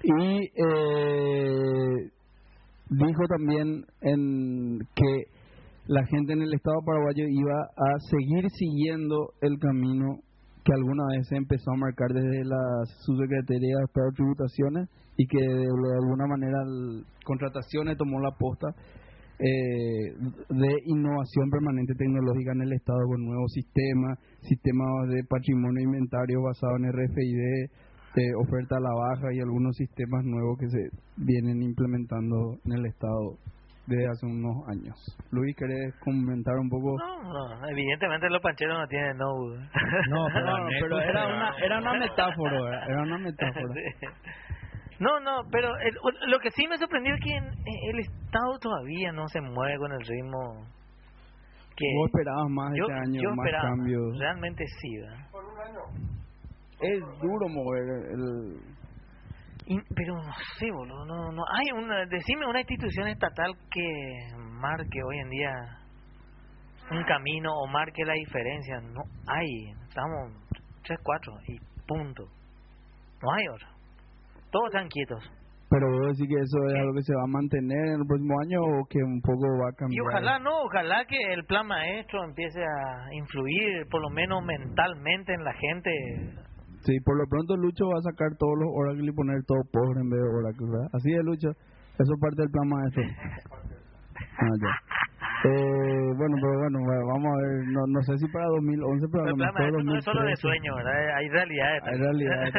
Y 0.03 0.51
eh, 0.55 2.11
dijo 2.89 3.23
también 3.27 3.85
en 4.01 4.79
que 4.95 5.23
la 5.87 6.05
gente 6.05 6.33
en 6.33 6.41
el 6.41 6.53
estado 6.53 6.81
paraguayo 6.85 7.25
iba 7.27 7.61
a 7.61 7.99
seguir 8.09 8.49
siguiendo 8.51 9.33
el 9.41 9.57
camino 9.59 10.19
que 10.63 10.73
alguna 10.73 11.03
vez 11.15 11.27
se 11.27 11.37
empezó 11.37 11.71
a 11.71 11.77
marcar 11.77 12.11
desde 12.11 12.43
las 12.43 12.89
subsecretarías 13.05 13.89
para 13.93 14.11
tributaciones 14.15 14.89
y 15.15 15.27
que 15.27 15.39
de, 15.39 15.57
de 15.57 15.95
alguna 16.01 16.25
manera 16.27 16.57
el, 16.63 17.05
contrataciones 17.23 17.97
tomó 17.97 18.19
la 18.19 18.31
posta 18.31 18.67
eh, 19.37 20.15
de 20.49 20.71
innovación 20.85 21.49
permanente 21.51 21.93
tecnológica 21.95 22.53
en 22.53 22.61
el 22.61 22.73
Estado 22.73 22.99
con 23.05 23.25
nuevos 23.25 23.51
sistemas, 23.51 24.17
sistemas 24.39 25.09
de 25.09 25.23
patrimonio 25.27 25.83
inventario 25.83 26.41
basado 26.41 26.77
en 26.77 26.91
RFID, 26.93 27.69
eh, 28.17 28.33
oferta 28.37 28.77
a 28.77 28.79
la 28.79 28.93
baja 28.93 29.27
y 29.33 29.39
algunos 29.39 29.75
sistemas 29.75 30.23
nuevos 30.23 30.57
que 30.59 30.67
se 30.69 30.89
vienen 31.17 31.61
implementando 31.61 32.55
en 32.65 32.71
el 32.73 32.85
Estado 32.85 33.37
desde 33.87 34.07
hace 34.07 34.25
unos 34.25 34.67
años. 34.67 34.95
Luis, 35.31 35.55
¿querés 35.55 35.93
comentar 35.99 36.55
un 36.57 36.69
poco? 36.69 36.97
No, 36.97 37.21
no, 37.21 37.67
evidentemente 37.69 38.29
los 38.29 38.41
pancheros 38.41 38.79
no 38.79 38.87
tienen 38.87 39.17
no. 39.17 39.27
No, 40.09 40.27
pero, 40.33 40.45
No, 40.57 40.67
pero 40.81 40.99
era 41.01 41.27
una, 41.27 41.51
era 41.63 41.79
una 41.79 41.93
metáfora, 41.99 42.85
era 42.87 43.01
una 43.03 43.17
metáfora. 43.19 43.73
Sí. 43.73 44.07
No, 44.99 45.19
no, 45.19 45.41
pero 45.51 45.69
el- 45.79 46.31
lo 46.31 46.39
que 46.39 46.51
sí 46.51 46.67
me 46.67 46.77
sorprendió 46.77 47.13
es 47.13 47.21
que 47.21 47.35
en- 47.35 47.53
el 47.91 47.99
Estado 47.99 48.57
todavía 48.61 49.11
no 49.11 49.27
se 49.27 49.41
mueve 49.41 49.77
con 49.77 49.91
el 49.91 49.99
ritmo 49.99 50.65
que 51.75 51.85
Vos 51.97 52.07
esperabas 52.07 52.49
más 52.49 52.71
yo, 52.77 52.85
este 52.87 52.93
año, 52.93 53.21
yo 53.21 53.29
más 53.35 53.45
esperaba. 53.45 53.69
cambios. 53.75 54.17
Realmente 54.17 54.63
sí, 54.79 54.97
¿verdad? 54.97 55.24
Es 56.81 56.99
duro 57.21 57.47
mover 57.49 57.83
el... 58.11 58.75
Y- 59.67 59.81
pero 59.95 60.15
no 60.15 60.31
sé, 60.59 60.69
boludo, 60.71 61.05
no, 61.05 61.31
no 61.31 61.43
hay 61.51 61.71
una, 61.71 62.05
decime 62.05 62.45
una 62.45 62.59
institución 62.59 63.07
estatal 63.07 63.55
que 63.71 64.37
marque 64.37 64.99
hoy 65.03 65.17
en 65.19 65.29
día 65.29 65.79
un 66.91 67.03
camino 67.03 67.49
o 67.51 67.67
marque 67.67 68.05
la 68.05 68.13
diferencia, 68.13 68.79
no 68.81 69.01
hay, 69.25 69.71
estamos 69.87 70.33
3, 70.83 70.99
4 71.01 71.33
y 71.47 71.57
punto, 71.87 72.25
no 73.23 73.31
hay 73.33 73.47
otra, 73.47 73.69
todos 74.51 74.67
están 74.67 74.87
quietos. 74.87 75.31
Pero 75.67 75.89
vos 75.89 76.15
decís 76.15 76.29
que 76.29 76.41
eso 76.41 76.67
es 76.67 76.75
algo 76.75 76.93
que 76.93 77.01
se 77.01 77.15
va 77.15 77.23
a 77.23 77.27
mantener 77.27 77.87
en 77.87 77.99
el 78.01 78.07
próximo 78.07 78.39
año 78.39 78.61
o 78.61 78.85
que 78.87 78.99
un 79.01 79.19
poco 79.19 79.41
va 79.59 79.69
a 79.69 79.71
y 79.71 79.75
cambiar. 79.75 80.05
ojalá 80.07 80.39
no, 80.39 80.61
ojalá 80.61 81.05
que 81.05 81.17
el 81.33 81.43
plan 81.45 81.65
maestro 81.65 82.23
empiece 82.23 82.61
a 82.61 83.13
influir 83.13 83.87
por 83.89 83.99
lo 84.01 84.09
menos 84.11 84.43
mentalmente 84.45 85.33
en 85.33 85.43
la 85.43 85.53
gente, 85.53 85.91
Sí, 86.85 86.93
por 87.03 87.17
lo 87.17 87.25
pronto 87.27 87.57
Lucho 87.57 87.89
va 87.89 87.97
a 87.97 88.11
sacar 88.13 88.37
todos 88.37 88.53
los 88.61 88.69
Oracle 88.69 89.09
y 89.09 89.15
poner 89.15 89.41
todo 89.45 89.57
pobre 89.73 90.01
en 90.01 90.09
vez 90.09 90.21
de 90.21 90.29
Oracle, 90.29 90.69
¿verdad? 90.69 90.89
Así 90.93 91.09
es, 91.11 91.23
Lucho. 91.25 91.49
Eso 91.97 92.13
es 92.13 92.19
parte 92.21 92.41
del 92.45 92.51
plan 92.51 92.69
maestro. 92.69 93.03
Ah, 94.37 94.55
ya. 94.61 94.73
Eh, 95.45 96.09
bueno, 96.17 96.37
pero 96.41 96.53
bueno, 96.57 96.79
vamos 96.85 97.29
a 97.33 97.37
ver. 97.41 97.67
No, 97.73 97.81
no 97.89 98.01
sé 98.05 98.17
si 98.17 98.27
para 98.29 98.45
2011, 98.53 99.07
pero 99.11 99.23
a 99.23 99.25
el 99.25 99.31
lo 99.31 99.37
plan 99.37 99.49
mejor 99.49 99.61
maestro 99.61 99.83
no 99.83 99.97
es 99.97 100.03
solo 100.05 100.21
de 100.21 100.33
2013. 100.37 100.41
sueño, 100.41 100.71
¿verdad? 100.75 101.17
hay 101.17 101.27
realidades. 101.29 101.81
Hay 101.85 101.97
realidades 101.97 102.53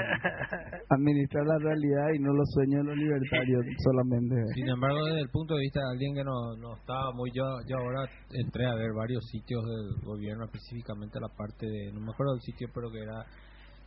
Administrar 0.91 1.45
la 1.47 1.59
realidad 1.59 2.07
y 2.15 2.19
no 2.19 2.33
los 2.35 2.49
sueños 2.51 2.83
de 2.83 2.87
los 2.91 2.97
libertarios 2.99 3.63
solamente. 3.87 4.35
Sin 4.55 4.69
embargo, 4.69 5.07
desde 5.07 5.23
el 5.23 5.31
punto 5.31 5.55
de 5.55 5.61
vista 5.61 5.81
de 5.81 5.91
alguien 5.95 6.15
que 6.15 6.25
no, 6.25 6.39
no 6.59 6.75
estaba 6.75 7.13
muy... 7.15 7.31
Yo, 7.31 7.47
yo 7.71 7.79
ahora 7.79 8.11
entré 8.35 8.67
a 8.67 8.75
ver 8.75 8.91
varios 8.91 9.23
sitios 9.31 9.63
del 9.63 10.03
gobierno, 10.03 10.45
específicamente 10.47 11.19
la 11.21 11.31
parte 11.31 11.67
de... 11.67 11.93
No 11.95 12.01
me 12.01 12.11
acuerdo 12.11 12.35
del 12.35 12.43
sitio, 12.43 12.69
pero 12.75 12.91
que 12.91 13.03
era 13.03 13.23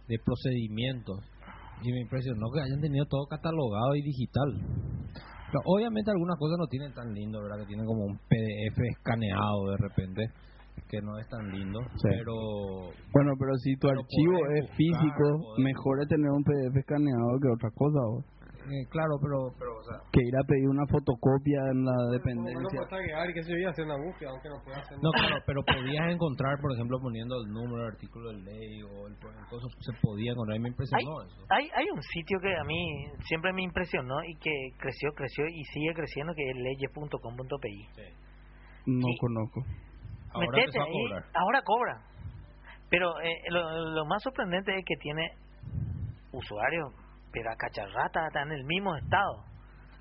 de 0.10 0.18
procedimientos. 0.26 1.22
Y 1.82 1.93
me 1.93 2.01
impresionó 2.01 2.51
que 2.51 2.60
hayan 2.60 2.82
tenido 2.82 3.05
todo 3.05 3.26
catalogado 3.30 3.95
y 3.95 4.01
digital. 4.01 4.49
Pero 5.47 5.62
obviamente 5.66 6.12
algunas 6.12 6.38
cosas 6.38 6.57
no 6.60 6.68
tienen 6.68 6.93
tan 6.93 7.14
lindo, 7.14 7.41
¿verdad? 7.41 7.60
Que 7.62 7.68
tienen 7.68 7.86
como 7.86 8.05
un 8.05 8.18
PDF 8.18 8.78
escaneado 8.97 9.72
de 9.72 9.78
repente, 9.78 10.22
que 10.89 11.01
no 11.01 11.18
es 11.18 11.28
tan 11.30 11.49
lindo. 11.49 11.80
Sí. 12.01 12.10
Pero 12.10 12.91
Bueno, 13.14 13.34
pero 13.39 13.55
si 13.57 13.76
tu 13.78 13.88
Pero 13.88 14.01
archivo 14.01 14.38
es 14.57 14.70
físico, 14.76 15.55
mejor 15.57 16.01
es 16.01 16.07
tener 16.10 16.30
un 16.30 16.43
PDF 16.43 16.76
escaneado 16.76 17.39
que 17.41 17.49
otra 17.49 17.70
cosa. 17.74 17.99
¿o? 18.01 18.24
Eh, 18.68 18.86
claro, 18.89 19.16
pero, 19.22 19.53
pero 19.57 19.78
o 19.78 19.84
sea, 19.84 19.97
Que 20.12 20.22
ir 20.22 20.36
a 20.36 20.43
pedir 20.43 20.68
una 20.68 20.86
fotocopia 20.88 21.60
en 21.72 21.86
la 21.86 21.95
dependencia. 22.12 22.60
No, 25.01 25.12
claro, 25.12 25.38
pero 25.45 25.64
podías 25.64 26.12
encontrar, 26.12 26.60
por 26.62 26.74
ejemplo, 26.74 26.99
poniendo 27.01 27.36
el 27.41 27.51
número 27.51 27.84
del 27.84 27.93
artículo 27.93 28.30
de 28.32 28.38
ley 28.43 28.84
o 28.84 29.07
el, 29.07 29.14
el 29.14 29.45
coso, 29.49 29.68
se 29.80 29.93
podía 30.01 30.32
encontrar. 30.32 30.57
Y 30.57 30.60
me 30.60 30.68
hay, 30.68 30.72
impresionó 30.72 31.22
eso. 31.24 31.45
hay, 31.49 31.70
hay 31.76 31.86
un 31.89 32.01
sitio 32.01 32.39
que 32.39 32.55
a 32.55 32.64
mí 32.64 33.05
siempre 33.26 33.53
me 33.53 33.64
impresionó 33.64 34.24
y 34.24 34.36
que 34.38 34.51
creció, 34.78 35.12
creció 35.16 35.45
y 35.47 35.64
sigue 35.66 35.93
creciendo, 35.93 36.34
que 36.36 36.49
es 36.49 36.55
leyes.com.pi. 36.57 37.88
No 38.86 39.07
Sí. 39.07 39.18
conozco. 39.20 39.62
Ahora 40.32 40.47
Metete 40.51 40.80
ahí, 40.80 41.24
ahora 41.34 41.62
cobra. 41.64 42.01
Pero 42.89 43.20
eh, 43.22 43.41
lo, 43.49 43.62
lo 43.93 44.05
más 44.05 44.22
sorprendente 44.24 44.76
es 44.78 44.84
que 44.86 44.95
tiene 44.97 45.32
usuarios, 46.32 46.93
pero 47.39 47.51
a 47.51 47.55
cacharrata, 47.55 48.27
está 48.27 48.41
en 48.43 48.51
el 48.51 48.65
mismo 48.65 48.95
estado. 48.97 49.43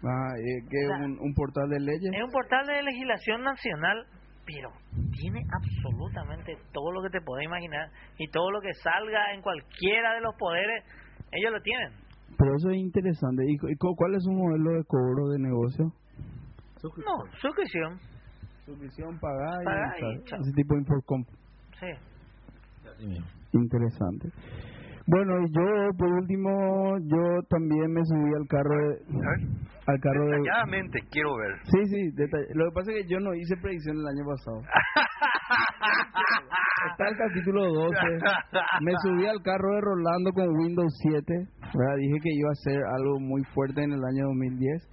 Ah, 0.03 0.35
eh, 0.39 0.67
que 0.69 0.87
O 0.87 0.89
sea, 0.89 1.05
un, 1.07 1.19
un 1.21 1.35
portal 1.35 1.69
de 1.71 1.79
leyes. 1.81 2.11
Es 2.15 2.23
un 2.25 2.31
portal 2.33 2.67
de 2.67 2.83
legislación 2.83 3.43
nacional, 3.43 4.07
pero 4.45 4.71
tiene 5.13 5.41
absolutamente 5.53 6.57
todo 6.73 6.91
lo 6.93 7.03
que 7.03 7.11
te 7.11 7.21
puedes 7.25 7.47
imaginar 7.47 7.91
y 8.19 8.29
todo 8.31 8.51
lo 8.51 8.61
que 8.61 8.73
salga 8.83 9.35
en 9.35 9.43
cualquiera 9.43 10.15
de 10.15 10.21
los 10.21 10.35
poderes, 10.37 10.85
ellos 11.31 11.53
lo 11.53 11.61
tienen. 11.63 11.93
Pero 12.37 12.51
eso 12.57 12.71
es 12.71 12.77
interesante. 12.79 13.45
¿Y, 13.47 13.57
cu- 13.59 13.69
y 13.69 13.77
cu- 13.77 13.95
cuál 13.97 14.15
es 14.15 14.23
su 14.25 14.33
modelo 14.33 14.71
de 14.73 14.85
cobro 14.85 15.29
de 15.31 15.39
negocio? 15.39 15.85
No, 16.83 17.15
suscripción, 17.41 17.99
Suscripción 18.65 19.19
pagada 19.19 19.89
y, 19.99 20.05
y 20.05 20.19
ese 20.23 20.53
tipo 20.55 20.75
de 20.75 20.81
infocom. 20.81 21.25
sí. 21.79 21.87
Interesante. 23.53 24.29
Bueno, 25.11 25.41
y 25.41 25.49
yo 25.51 25.65
por 25.97 26.13
último, 26.13 26.99
yo 27.01 27.41
también 27.49 27.91
me 27.93 28.05
subí 28.05 28.35
al 28.37 28.47
carro 28.47 28.77
de, 28.77 29.01
A 29.25 29.33
al 29.93 29.99
carro 30.01 30.27
de 30.27 30.33
detalladamente 30.37 31.01
quiero 31.11 31.35
ver. 31.37 31.57
Sí, 31.65 31.81
sí, 31.89 32.11
detalle- 32.15 32.53
lo 32.55 32.67
que 32.69 32.75
pasa 32.75 32.93
es 32.93 32.97
que 33.03 33.09
yo 33.15 33.19
no 33.21 33.33
hice 33.35 33.57
predicción 33.57 33.97
el 33.97 34.07
año 34.07 34.25
pasado. 34.29 34.61
Está 36.93 37.09
el 37.09 37.17
capítulo 37.17 37.73
12. 37.73 37.97
Me 38.83 38.93
subí 39.03 39.27
al 39.27 39.43
carro 39.43 39.75
de 39.75 39.81
Rolando 39.81 40.31
con 40.33 40.49
Windows 40.59 40.93
7. 41.03 41.49
¿verdad? 41.75 41.97
Dije 41.99 42.21
que 42.23 42.31
iba 42.35 42.51
a 42.51 42.55
ser 42.65 42.81
algo 42.97 43.19
muy 43.21 43.43
fuerte 43.55 43.83
en 43.83 43.93
el 43.93 44.05
año 44.05 44.25
2010. 44.27 44.89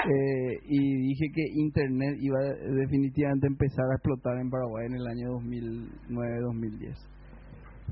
eh, 0.00 0.58
y 0.64 0.96
dije 1.08 1.26
que 1.34 1.42
Internet 1.54 2.16
iba 2.20 2.38
a 2.40 2.54
definitivamente 2.74 3.46
empezar 3.46 3.84
a 3.90 3.94
explotar 3.96 4.38
en 4.40 4.48
Paraguay 4.50 4.86
en 4.86 4.94
el 4.94 5.06
año 5.06 5.28
2009-2010. 6.08 6.96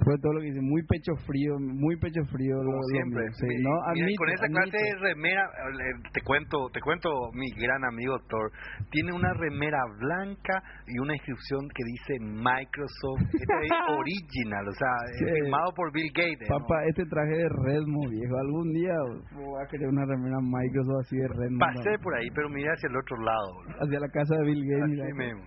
Fue 0.04 0.14
todo 0.22 0.32
lo 0.34 0.40
que 0.40 0.48
hice. 0.48 0.60
Muy 0.62 0.82
pecho 0.86 1.12
frío, 1.26 1.58
muy 1.58 1.96
pecho 1.98 2.22
frío. 2.30 2.56
lo- 2.62 2.70
Como 2.70 2.76
lo 2.78 2.88
siempre. 2.94 3.22
mío, 3.24 3.32
sí, 3.34 3.46
Mi- 3.46 3.62
¿no? 3.62 3.70
mira, 3.92 4.04
Admito, 4.06 4.18
con 4.18 4.28
esa 4.30 4.44
admito. 4.44 4.60
clase 4.62 4.78
de 4.78 4.94
remera, 5.00 5.42
eh, 5.42 6.10
te 6.14 6.20
cuento, 6.22 6.56
te 6.72 6.80
cuento, 6.80 7.10
mi 7.34 7.50
gran 7.60 7.84
amigo 7.84 8.18
Thor, 8.28 8.50
tiene 8.90 9.12
una 9.12 9.32
remera 9.34 9.78
blanca 9.98 10.62
y 10.86 10.98
una 11.00 11.14
inscripción 11.14 11.68
que 11.74 11.82
dice 11.84 12.18
Microsoft 12.24 13.22
este 13.34 13.42
es 13.42 13.70
original, 13.98 14.64
o 14.68 14.72
sea, 14.72 14.94
es 15.12 15.18
Sí. 15.18 15.24
firmado 15.42 15.72
por 15.74 15.92
Bill 15.92 16.10
Gates. 16.14 16.48
¿no? 16.48 16.58
Papá, 16.58 16.84
este 16.88 17.04
traje 17.06 17.36
de 17.36 17.48
Redmo, 17.48 18.08
viejo. 18.08 18.36
Algún 18.38 18.72
día 18.72 18.94
voy 19.34 19.62
a 19.62 19.66
querer 19.68 19.88
una 19.88 20.04
remera 20.06 20.38
Microsoft 20.40 21.00
así 21.06 21.16
de 21.16 21.28
Redmo. 21.28 21.58
Pasé 21.58 21.98
por 22.02 22.14
ahí, 22.14 22.28
pero 22.34 22.48
miré 22.48 22.70
hacia 22.70 22.88
el 22.88 22.96
otro 22.96 23.16
lado. 23.18 23.54
boludo. 23.54 23.76
Hacia 23.82 24.00
la 24.00 24.08
casa 24.08 24.36
de 24.36 24.44
Bill 24.44 24.64
Gates. 24.64 25.00
Así 25.00 25.12
mismo. 25.14 25.42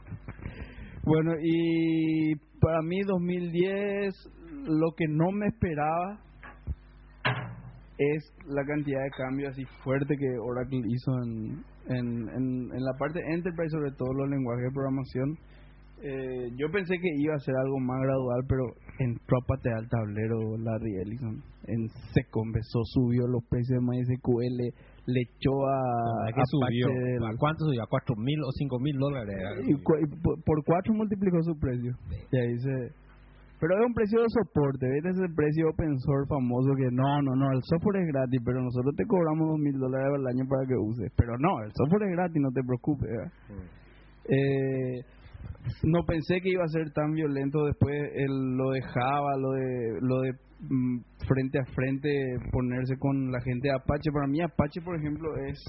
Bueno, 1.03 1.33
y 1.41 2.35
para 2.61 2.81
mí 2.83 3.01
2010, 3.01 4.13
lo 4.65 4.91
que 4.97 5.05
no 5.07 5.31
me 5.31 5.47
esperaba 5.47 6.19
es 7.97 8.23
la 8.47 8.63
cantidad 8.65 9.03
de 9.03 9.09
cambios 9.11 9.51
así 9.51 9.63
fuerte 9.83 10.15
que 10.17 10.37
Oracle 10.39 10.81
hizo 10.87 11.11
en, 11.23 11.63
en, 11.87 12.29
en, 12.29 12.43
en 12.73 12.83
la 12.83 12.93
parte 12.97 13.19
Enterprise, 13.31 13.69
sobre 13.69 13.91
todo 13.91 14.11
los 14.13 14.29
lenguajes 14.29 14.63
de 14.65 14.71
programación. 14.73 15.37
Eh, 16.03 16.49
yo 16.57 16.65
pensé 16.71 16.95
que 16.97 17.09
iba 17.19 17.35
a 17.35 17.39
ser 17.39 17.53
algo 17.55 17.77
más 17.79 18.01
gradual, 18.01 18.41
pero 18.49 18.63
entró 18.97 19.37
a 19.37 19.45
patear 19.45 19.77
el 19.83 19.87
tablero 19.89 20.57
Larry 20.57 20.95
Ellison. 21.05 21.43
En 21.67 21.87
seco 22.15 22.41
empezó, 22.43 22.81
subió 22.85 23.27
los 23.27 23.43
precios 23.47 23.77
de 23.77 23.85
MySQL, 23.85 24.73
le 25.05 25.21
echó 25.21 25.53
a, 25.67 25.77
a 26.25 26.31
subió. 26.49 26.87
Del- 26.87 27.23
¿A 27.23 27.37
cuánto 27.37 27.65
subió? 27.65 27.83
¿A 27.83 27.87
cuatro 27.87 28.15
mil 28.15 28.39
o 28.41 28.51
cinco 28.57 28.79
mil 28.79 28.97
dólares? 28.97 29.35
y 29.67 29.73
cu- 29.83 29.99
y 30.01 30.07
por- 30.23 30.41
por 30.43 30.63
cuatro 30.65 30.91
multiplicó 30.95 31.37
su 31.43 31.53
precio. 31.59 31.93
Y 32.31 32.37
ahí 32.37 32.57
se... 32.57 33.00
Pero 33.61 33.77
es 33.77 33.85
un 33.85 33.93
precio 33.93 34.19
de 34.21 34.29
soporte, 34.29 34.89
¿ves? 34.89 35.05
Ese 35.05 35.29
precio 35.35 35.69
open 35.69 35.93
source 35.99 36.27
famoso 36.27 36.73
que 36.73 36.89
no, 36.89 37.21
no, 37.21 37.35
no, 37.35 37.51
el 37.53 37.61
software 37.61 38.01
es 38.01 38.07
gratis, 38.07 38.41
pero 38.43 38.59
nosotros 38.59 38.95
te 38.97 39.05
cobramos 39.05 39.49
dos 39.49 39.59
mil 39.59 39.77
dólares 39.77 40.17
al 40.17 40.25
año 40.25 40.49
para 40.49 40.65
que 40.65 40.73
uses. 40.73 41.13
Pero 41.15 41.37
no, 41.37 41.61
el 41.61 41.71
software 41.77 42.09
es 42.09 42.11
gratis, 42.17 42.41
no 42.41 42.49
te 42.49 42.63
preocupes. 42.65 43.05
¿verdad? 43.05 43.31
Eh, 44.33 45.05
no 45.83 46.01
pensé 46.05 46.41
que 46.41 46.49
iba 46.49 46.63
a 46.63 46.73
ser 46.73 46.91
tan 46.91 47.13
violento 47.13 47.65
después 47.65 47.93
el, 48.15 48.57
lo 48.57 48.71
de 48.71 48.81
Java, 48.81 49.37
lo 49.37 49.51
de, 49.51 49.99
lo 50.01 50.21
de 50.21 50.33
mm, 50.65 50.97
frente 51.27 51.59
a 51.59 51.65
frente 51.75 52.09
ponerse 52.51 52.97
con 52.97 53.31
la 53.31 53.41
gente 53.41 53.67
de 53.67 53.75
Apache. 53.75 54.09
Para 54.11 54.25
mí 54.25 54.41
Apache, 54.41 54.81
por 54.81 54.97
ejemplo, 54.97 55.37
es 55.37 55.61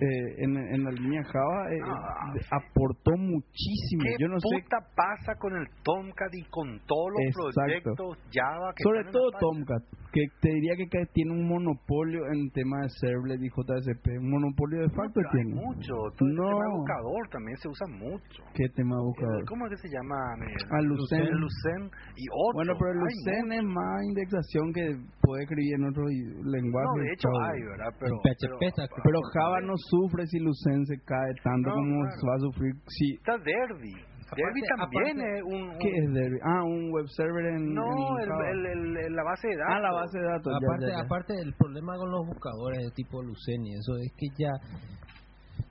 eh, 0.00 0.44
en, 0.44 0.56
en 0.56 0.84
la 0.84 0.90
línea 0.90 1.22
Java 1.24 1.72
eh, 1.72 1.78
Ah. 1.84 2.32
de- 2.34 2.40
aportó 2.50 3.12
muchísimo. 3.16 4.02
¿Qué 4.04 4.16
Yo 4.20 4.28
no 4.28 4.38
sé, 4.40 4.48
puta 4.62 4.78
pasa 4.94 5.34
con 5.38 5.56
el 5.56 5.66
Tomcat 5.82 6.32
y 6.34 6.42
con 6.50 6.78
todos 6.86 7.10
los 7.12 7.22
Exacto. 7.26 7.94
proyectos 7.94 8.18
Java 8.32 8.72
que 8.76 8.82
sobre 8.82 9.04
todo? 9.10 9.30
Tomcat, 9.40 9.82
que 10.12 10.22
te 10.40 10.48
diría 10.50 10.74
que 10.76 10.86
tiene 11.12 11.32
un 11.32 11.48
monopolio 11.48 12.22
en 12.32 12.50
tema 12.50 12.82
de 12.82 12.88
servlet 13.00 13.40
y 13.42 13.48
JSP. 13.50 14.06
Un 14.18 14.30
monopolio 14.30 14.82
de 14.82 14.90
facto 14.90 15.20
Pero 15.20 15.28
hay 15.28 15.44
tiene. 15.44 15.54
mucho. 15.60 15.94
Todo 16.16 16.28
el 16.28 16.34
No. 16.34 16.44
tema 16.48 16.64
de 16.64 16.72
buscador 16.78 17.22
también 17.30 17.56
se 17.58 17.68
usa 17.68 17.86
mucho. 17.88 18.38
¿Qué 18.54 18.68
tema 18.74 18.96
buscador? 19.02 19.40
El- 19.40 19.46
¿Cómo 19.46 19.66
es 19.66 19.70
que 19.72 19.88
se 19.88 19.94
llama? 19.94 20.16
Miguel? 20.38 20.64
Ah, 20.70 20.80
Lucen. 20.82 21.20
El 21.22 21.38
Lucen 21.38 21.80
y 22.16 22.24
otro. 22.30 22.54
Bueno, 22.54 22.72
pero 22.78 22.90
el 22.92 22.98
Lucen 22.98 23.52
es 23.52 23.64
más 23.64 24.04
indexación 24.04 24.72
que 24.72 24.84
puede 25.22 25.42
escribir 25.44 25.74
en 25.74 25.84
otro 25.90 26.04
lenguaje. 26.08 26.88
No, 26.88 27.02
de 27.02 27.12
hecho 27.12 27.28
hay, 27.44 27.60
¿verdad? 27.62 27.92
Pero, 28.00 28.14
PHP 28.22 28.62
pero, 28.78 29.02
Pero 29.04 29.18
Java 29.34 29.60
no 29.60 29.74
sufre 29.90 30.26
si 30.26 30.38
Lucen 30.38 30.86
se 30.86 30.96
cae 31.04 31.32
tanto 31.42 31.70
No, 31.70 31.74
como 31.76 32.00
claro. 32.04 32.26
va 32.28 32.34
a 32.34 32.38
sufrir 32.40 32.72
si... 32.88 33.14
Está 33.14 33.36
Derby. 33.38 33.92
Derby 34.36 34.60
también 34.76 35.16
aparte- 35.16 35.38
es 35.38 35.42
un... 35.42 35.54
un- 35.72 35.78
¿Qué 35.78 35.88
es 35.88 36.12
Derby? 36.12 36.38
Ah, 36.44 36.62
un 36.64 36.92
web 36.92 37.06
server 37.08 37.46
en... 37.46 37.72
No, 37.74 37.84
en 38.18 38.22
el, 38.22 38.28
Java. 38.28 38.50
el, 38.50 38.66
el- 38.66 38.96
el- 39.06 39.14
la 39.16 39.24
base 39.24 39.48
de 39.48 39.56
datos. 39.56 39.72
Ah, 39.74 39.80
la 39.80 39.92
base 39.92 40.18
de 40.18 40.24
datos. 40.24 40.52
aparte, 40.54 40.86
ya, 40.86 40.92
ya. 40.92 41.00
aparte 41.04 41.32
el 41.40 41.54
problema 41.54 41.96
con 41.96 42.10
los 42.10 42.26
buscadores 42.26 42.78
de 42.84 42.90
tipo 42.92 43.22
Lucen 43.22 43.64
y 43.64 43.72
eso 43.74 43.96
es 43.96 44.12
que 44.16 44.26
ya 44.38 44.52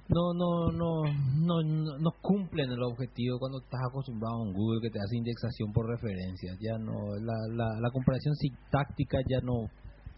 no 0.09 0.31
no 0.33 0.71
no 0.71 1.03
no 1.43 1.55
no, 1.63 1.97
no 1.99 2.11
cumplen 2.21 2.71
el 2.71 2.81
objetivo 2.81 3.37
cuando 3.39 3.59
estás 3.59 3.81
acostumbrado 3.89 4.35
a 4.37 4.41
un 4.41 4.53
Google 4.53 4.79
que 4.81 4.89
te 4.89 4.99
hace 4.99 5.17
indexación 5.17 5.73
por 5.73 5.85
referencia 5.85 6.53
ya 6.61 6.77
no 6.79 6.95
la, 7.19 7.35
la, 7.51 7.67
la 7.81 7.89
comparación 7.91 8.33
sintáctica 8.35 9.17
ya 9.27 9.39
no 9.43 9.67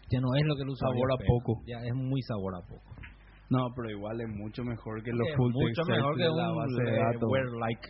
ya 0.08 0.20
no 0.20 0.28
es 0.38 0.46
lo 0.46 0.54
que 0.54 0.62
el 0.62 0.68
usuario 0.70 0.94
Sabor 0.94 1.10
a 1.10 1.14
espera. 1.14 1.28
poco. 1.34 1.62
ya 1.66 1.78
es 1.84 1.94
muy 1.94 2.22
sabor 2.22 2.54
a 2.54 2.60
poco 2.62 2.86
No, 3.50 3.66
pero 3.74 3.90
igual 3.90 4.14
es 4.20 4.28
mucho 4.30 4.62
mejor 4.62 5.02
que 5.02 5.10
los 5.10 5.26
Es 5.26 5.34
full 5.34 5.50
mucho 5.50 5.82
text 5.82 5.90
mejor 5.90 6.14
search 6.14 6.22
que 6.22 6.22
de 6.22 6.38
la 6.38 6.48
base 6.54 6.82
de 6.86 6.94
datos. 7.02 7.28
like 7.58 7.82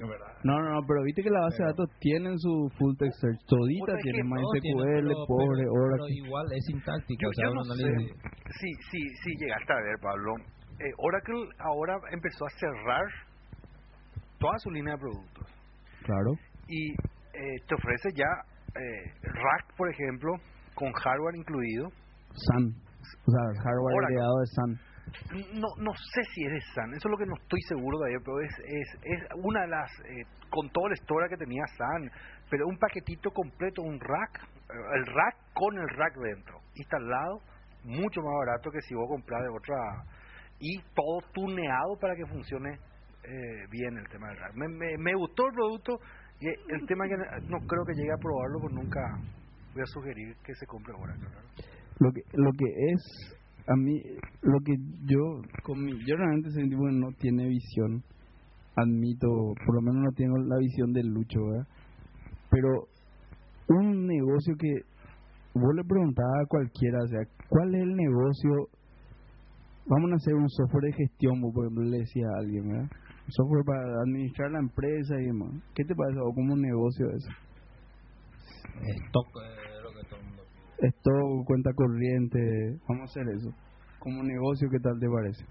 No, 0.42 0.56
no, 0.56 0.68
no, 0.72 0.80
pero 0.88 1.02
viste 1.04 1.22
que 1.22 1.28
la 1.28 1.40
base 1.40 1.60
de 1.62 1.68
datos 1.68 1.88
tienen 2.00 2.38
su 2.38 2.72
full 2.80 2.96
text 2.96 3.20
search. 3.20 3.36
Todita 3.44 3.92
tiene 4.00 4.24
MySQL, 4.24 5.04
pero- 5.04 5.26
pobre, 5.28 5.60
pero, 5.60 5.72
pero 5.72 5.84
Oracle. 5.84 6.16
igual 6.16 6.46
es 6.56 6.64
sintáctica 6.64 7.20
Yo, 7.22 7.28
o 7.28 7.32
sea 7.36 7.44
yo 7.44 7.50
un 7.52 7.56
no 7.60 7.64
sé 7.64 7.84
análisis 7.84 8.16
si, 8.56 8.68
si, 8.88 9.00
si 9.20 9.30
llegaste 9.36 9.72
a 9.72 9.80
ver, 9.84 9.96
Pablo. 10.00 10.32
Eh, 10.80 10.92
Oracle 10.96 11.44
ahora 11.60 11.92
empezó 12.10 12.46
a 12.46 12.50
cerrar 12.56 13.04
toda 14.40 14.56
su 14.64 14.70
línea 14.70 14.94
de 14.94 15.00
productos. 15.00 15.44
Claro. 16.08 16.30
Y 16.68 16.88
eh, 17.36 17.56
te 17.68 17.74
ofrece 17.74 18.08
ya 18.16 18.32
eh, 18.80 19.12
rack, 19.28 19.76
por 19.76 19.92
ejemplo, 19.92 20.32
con 20.74 20.90
hardware 20.92 21.36
incluido. 21.36 21.88
Sun. 22.32 22.72
O 22.72 23.30
sea, 23.30 23.62
hardware 23.62 23.94
Oracle. 23.96 24.16
de 24.16 24.46
Sun. 24.56 24.89
No, 25.54 25.68
no 25.78 25.92
sé 25.94 26.22
si 26.34 26.44
es 26.44 26.52
de 26.52 26.60
Sun, 26.74 26.94
eso 26.94 27.08
es 27.08 27.10
lo 27.10 27.16
que 27.16 27.26
no 27.26 27.34
estoy 27.40 27.60
seguro 27.62 27.98
todavía, 27.98 28.18
pero 28.24 28.40
es, 28.40 28.52
es, 28.64 28.88
es 29.02 29.20
una 29.42 29.62
de 29.62 29.68
las, 29.68 29.90
eh, 30.04 30.24
con 30.50 30.70
toda 30.70 30.88
la 30.88 30.94
historia 30.94 31.28
que 31.28 31.36
tenía 31.36 31.62
Sun, 31.76 32.10
pero 32.48 32.66
un 32.66 32.78
paquetito 32.78 33.30
completo, 33.30 33.82
un 33.82 33.98
rack, 33.98 34.42
eh, 34.42 34.96
el 34.96 35.06
rack 35.06 35.36
con 35.54 35.78
el 35.78 35.88
rack 35.88 36.14
dentro, 36.16 36.60
instalado, 36.74 37.40
mucho 37.84 38.20
más 38.22 38.34
barato 38.46 38.70
que 38.70 38.80
si 38.82 38.94
vos 38.94 39.08
compras 39.08 39.42
de 39.42 39.48
otra, 39.48 39.76
y 40.58 40.78
todo 40.94 41.20
tuneado 41.32 41.96
para 42.00 42.14
que 42.14 42.26
funcione 42.26 42.74
eh, 43.24 43.66
bien 43.70 43.96
el 43.98 44.08
tema 44.08 44.28
del 44.28 44.38
rack. 44.38 44.54
Me, 44.54 44.68
me, 44.68 44.98
me 44.98 45.14
gustó 45.14 45.46
el 45.46 45.54
producto, 45.54 45.98
y 46.40 46.48
el 46.48 46.86
tema 46.86 47.06
que 47.06 47.16
no 47.48 47.58
creo 47.66 47.84
que 47.84 47.94
llegue 47.94 48.12
a 48.12 48.20
probarlo, 48.20 48.60
pues 48.60 48.72
nunca 48.72 49.00
voy 49.74 49.82
a 49.82 49.86
sugerir 49.86 50.34
que 50.42 50.54
se 50.54 50.66
compre. 50.66 50.94
¿verdad? 50.98 51.44
Lo 51.98 52.10
que, 52.12 52.22
lo 52.32 52.50
que 52.52 52.64
es, 52.92 53.39
a 53.70 53.76
mí, 53.76 54.02
lo 54.42 54.58
que 54.64 54.74
yo, 55.06 55.42
con 55.62 55.86
yo 56.04 56.16
realmente 56.16 56.50
soy 56.50 56.64
un 56.64 56.70
tipo 56.70 56.82
que 56.86 56.92
no 56.92 57.12
tiene 57.20 57.46
visión. 57.46 58.02
Admito, 58.74 59.28
por 59.64 59.76
lo 59.76 59.82
menos 59.82 60.02
no 60.02 60.12
tengo 60.16 60.38
la 60.38 60.58
visión 60.58 60.92
del 60.92 61.06
Lucho. 61.06 61.38
Pero 62.50 62.88
un 63.68 64.06
negocio 64.06 64.54
que 64.58 64.82
vos 65.54 65.74
le 65.76 65.84
preguntabas 65.84 66.42
a 66.42 66.48
cualquiera, 66.48 66.98
o 67.04 67.06
sea, 67.06 67.20
¿cuál 67.48 67.74
es 67.76 67.82
el 67.82 67.94
negocio? 67.94 68.50
Vamos 69.86 70.12
a 70.12 70.16
hacer 70.16 70.34
un 70.34 70.48
software 70.48 70.90
de 70.90 70.92
gestión, 70.92 71.40
por 71.40 71.64
ejemplo, 71.64 71.84
le 71.84 71.98
decía 71.98 72.26
a 72.26 72.40
alguien, 72.40 72.68
¿verdad? 72.68 72.90
Software 73.28 73.64
para 73.64 73.82
administrar 74.04 74.50
la 74.50 74.58
empresa 74.58 75.14
y 75.20 75.26
demás. 75.26 75.62
¿Qué 75.74 75.84
te 75.84 75.94
parece 75.94 76.18
o 76.18 76.34
como 76.34 76.54
un 76.54 76.60
negocio 76.60 77.06
eso? 77.10 77.30
stock 79.06 79.26
Esto, 80.82 81.10
cuenta 81.46 81.70
corriente, 81.74 82.38
vamos 82.88 83.02
a 83.02 83.04
hacer 83.04 83.24
eso. 83.36 83.50
Como 83.98 84.22
negocio, 84.22 84.68
¿qué 84.70 84.78
tal 84.80 84.98
te 84.98 85.06
parece? 85.08 85.44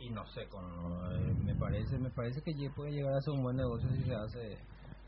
y 0.00 0.10
no 0.10 0.24
sé 0.26 0.46
con 0.46 0.62
eh, 0.64 1.34
me 1.44 1.56
parece 1.56 1.98
me 1.98 2.08
parece 2.10 2.40
que 2.42 2.52
puede 2.76 2.92
llegar 2.92 3.14
a 3.14 3.20
ser 3.20 3.34
un 3.34 3.42
buen 3.42 3.56
negocio 3.56 3.90
si 3.90 4.04
se 4.04 4.14
hace 4.14 4.56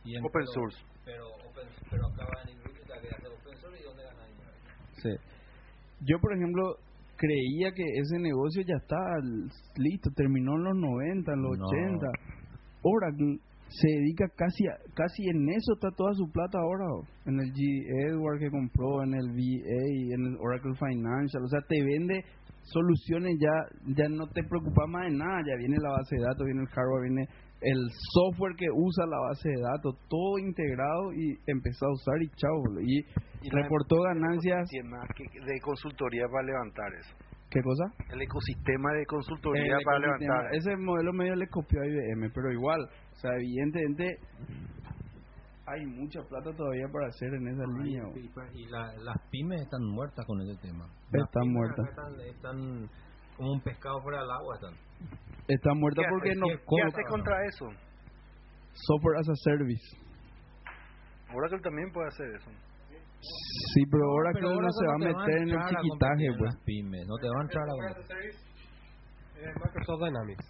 bien 0.04 0.18
Open 0.18 0.32
pero- 0.42 0.46
source. 0.52 0.78
pero 1.04 1.28
open, 1.28 1.68
pero 1.88 2.06
acaba 2.08 2.42
en 2.42 2.58
que 2.58 2.92
hace 2.92 3.28
open 3.28 3.56
source 3.60 3.78
y 3.80 3.84
dónde 3.84 4.02
gana 4.02 4.26
dinero 4.26 4.50
Sí. 5.00 5.10
Yo, 6.04 6.18
por 6.20 6.34
ejemplo, 6.34 6.74
creía 7.16 7.70
que 7.70 7.84
ese 8.00 8.18
negocio 8.18 8.62
ya 8.66 8.74
está 8.82 8.98
listo, 9.76 10.10
terminó 10.16 10.56
en 10.56 10.64
los 10.64 10.74
90, 10.76 11.32
en 11.34 11.42
los 11.42 11.56
No. 11.56 11.66
80. 11.68 12.06
Oracle 12.82 13.38
se 13.70 13.88
dedica 13.88 14.26
casi 14.36 14.66
a- 14.66 14.78
casi 14.94 15.22
en 15.30 15.48
eso 15.50 15.74
está 15.74 15.90
toda 15.96 16.12
su 16.14 16.30
plata 16.30 16.58
ahora, 16.58 16.84
oh. 16.92 17.04
en 17.26 17.38
el 17.40 17.52
G. 17.54 18.10
Edward 18.10 18.38
que 18.40 18.50
compró, 18.50 19.02
en 19.02 19.14
el 19.14 19.28
VA, 19.30 20.14
en 20.14 20.22
el 20.26 20.36
Oracle 20.40 20.74
Financial, 20.74 21.42
o 21.42 21.48
sea, 21.48 21.60
te 21.68 21.82
vende 21.82 22.24
soluciones 22.62 23.36
ya 23.40 23.54
ya 23.96 24.08
no 24.08 24.26
te 24.28 24.42
preocupas 24.44 24.88
más 24.88 25.06
de 25.10 25.16
nada, 25.16 25.40
ya 25.46 25.56
viene 25.56 25.76
la 25.80 25.90
base 25.90 26.16
de 26.16 26.22
datos, 26.22 26.44
viene 26.44 26.60
el 26.62 26.68
hardware, 26.68 27.02
viene 27.08 27.24
el 27.62 27.80
software 28.14 28.54
que 28.56 28.66
usa 28.74 29.06
la 29.06 29.18
base 29.28 29.48
de 29.48 29.60
datos, 29.60 29.96
todo 30.08 30.38
integrado 30.38 31.12
y 31.12 31.36
empezó 31.46 31.86
a 31.86 31.92
usar 31.92 32.22
y 32.22 32.28
chao, 32.36 32.56
y, 32.82 33.00
Y 33.42 33.50
reportó 33.50 34.02
ganancias, 34.02 34.68
de 34.70 35.60
consultoría 35.62 36.24
para 36.30 36.44
levantar 36.46 36.92
eso. 36.98 37.16
¿qué 37.50 37.60
cosa? 37.62 37.84
El 38.12 38.22
ecosistema 38.22 38.92
de 38.94 39.04
consultoría 39.06 39.76
El 39.78 39.82
para 39.84 39.98
ecosistema. 39.98 40.34
levantar. 40.36 40.54
Ese 40.54 40.76
modelo 40.76 41.12
medio 41.12 41.34
le 41.34 41.48
copió 41.48 41.80
a 41.82 41.86
IBM, 41.86 42.30
pero 42.32 42.52
igual, 42.52 42.78
o 43.20 43.22
sea, 43.22 43.32
evidentemente 43.36 44.18
hay 45.66 45.84
mucha 45.84 46.20
plata 46.22 46.50
todavía 46.56 46.88
para 46.90 47.08
hacer 47.08 47.28
en 47.34 47.48
esa 47.48 47.64
línea. 47.84 48.02
y, 48.16 48.20
y- 48.20 48.62
y 48.64 48.66
la- 48.70 48.94
las 49.04 49.16
pymes 49.30 49.60
están 49.60 49.84
muertas 49.92 50.24
con 50.26 50.40
ese 50.40 50.56
tema 50.62 50.86
Están 51.12 51.28
Las 51.44 51.46
muertas. 51.52 51.86
están, 51.90 52.20
están 52.20 52.90
como 53.36 53.52
un 53.52 53.60
pescado 53.60 54.00
fuera 54.02 54.22
del 54.22 54.30
agua 54.30 54.54
están 54.56 54.74
Está 55.48 55.74
muerta 55.74 56.02
¿Qué 56.02 56.08
porque 56.10 56.30
hace? 56.30 56.38
no 56.40 56.46
¿Qué, 56.46 56.64
¿Cómo 56.64 56.84
hace 56.86 57.02
contra 57.08 57.34
eso? 57.46 57.66
software 58.72 59.18
as 59.18 59.28
a 59.28 59.34
service. 59.44 59.84
Oracle 61.34 61.60
también 61.60 61.92
puede 61.92 62.08
hacer 62.08 62.26
eso. 62.36 62.50
Sí, 63.20 63.82
pero 63.90 64.04
ahora 64.10 64.32
que 64.32 64.40
Pero 64.40 64.60
no 64.60 64.68
se 64.72 64.86
va 64.86 64.94
a 64.94 64.98
te 64.98 65.04
meter 65.06 65.36
en 65.42 65.50
el 65.50 65.60
chiquitaje, 65.68 66.26
pues. 66.38 66.54
las 66.54 66.64
pymes 66.64 67.06
no 67.06 67.16
te 67.20 67.28
va 67.28 67.38
a 67.38 67.42
entrar 67.42 67.64
a 67.68 67.72
competir. 67.76 68.30
Eh, 69.36 69.52
Microsoft 69.54 70.00
Dynamics. 70.04 70.46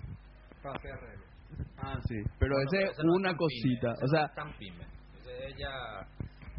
Para 0.63 0.79
CRM. 0.79 1.30
Ah, 1.79 1.99
sí. 2.07 2.17
Pero 2.39 2.55
Bueno, 2.55 2.71
ese 2.73 2.91
es 2.91 2.99
no 3.05 3.13
una 3.15 3.37
cosita. 3.37 3.95
pyme, 3.95 3.99
O 3.99 4.03
no 4.03 4.09
sea, 4.09 4.29
tan 4.35 4.53
pyme. 4.59 4.85
Ese 5.21 5.47
es 5.49 5.57
ya 5.59 5.71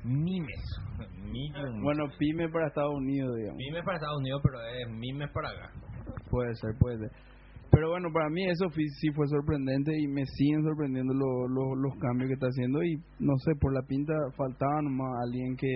mimes. 0.04 0.80
Bueno, 1.84 2.06
pyme 2.18 2.50
para 2.50 2.68
Estados 2.68 2.96
Unidos, 2.96 3.36
digamos. 3.38 3.58
Pymes 3.58 3.84
para 3.84 3.98
Estados 3.98 4.18
Unidos, 4.20 4.42
pero 4.44 4.62
es 4.66 4.88
mimes 4.90 5.30
para 5.32 5.50
acá. 5.50 5.72
Puede 6.30 6.56
ser, 6.56 6.72
puede 6.80 6.98
ser. 7.00 7.12
Pero 7.72 7.90
bueno, 7.90 8.10
para 8.12 8.30
mí 8.30 8.44
eso 8.50 8.70
fui- 8.70 8.90
sí 9.00 9.10
fue 9.16 9.28
sorprendente 9.28 9.92
y 9.98 10.08
me 10.08 10.26
siguen 10.26 10.64
sorprendiendo 10.64 11.14
lo- 11.14 11.48
lo- 11.48 11.76
los 11.76 11.94
cambios 12.00 12.28
que 12.28 12.34
está 12.34 12.48
haciendo 12.48 12.84
y 12.84 12.98
no 13.20 13.38
sé, 13.38 13.54
por 13.60 13.74
la 13.74 13.82
pinta 13.84 14.14
faltaba 14.36 14.82
nomás 14.82 15.08
alguien 15.24 15.56
que 15.56 15.72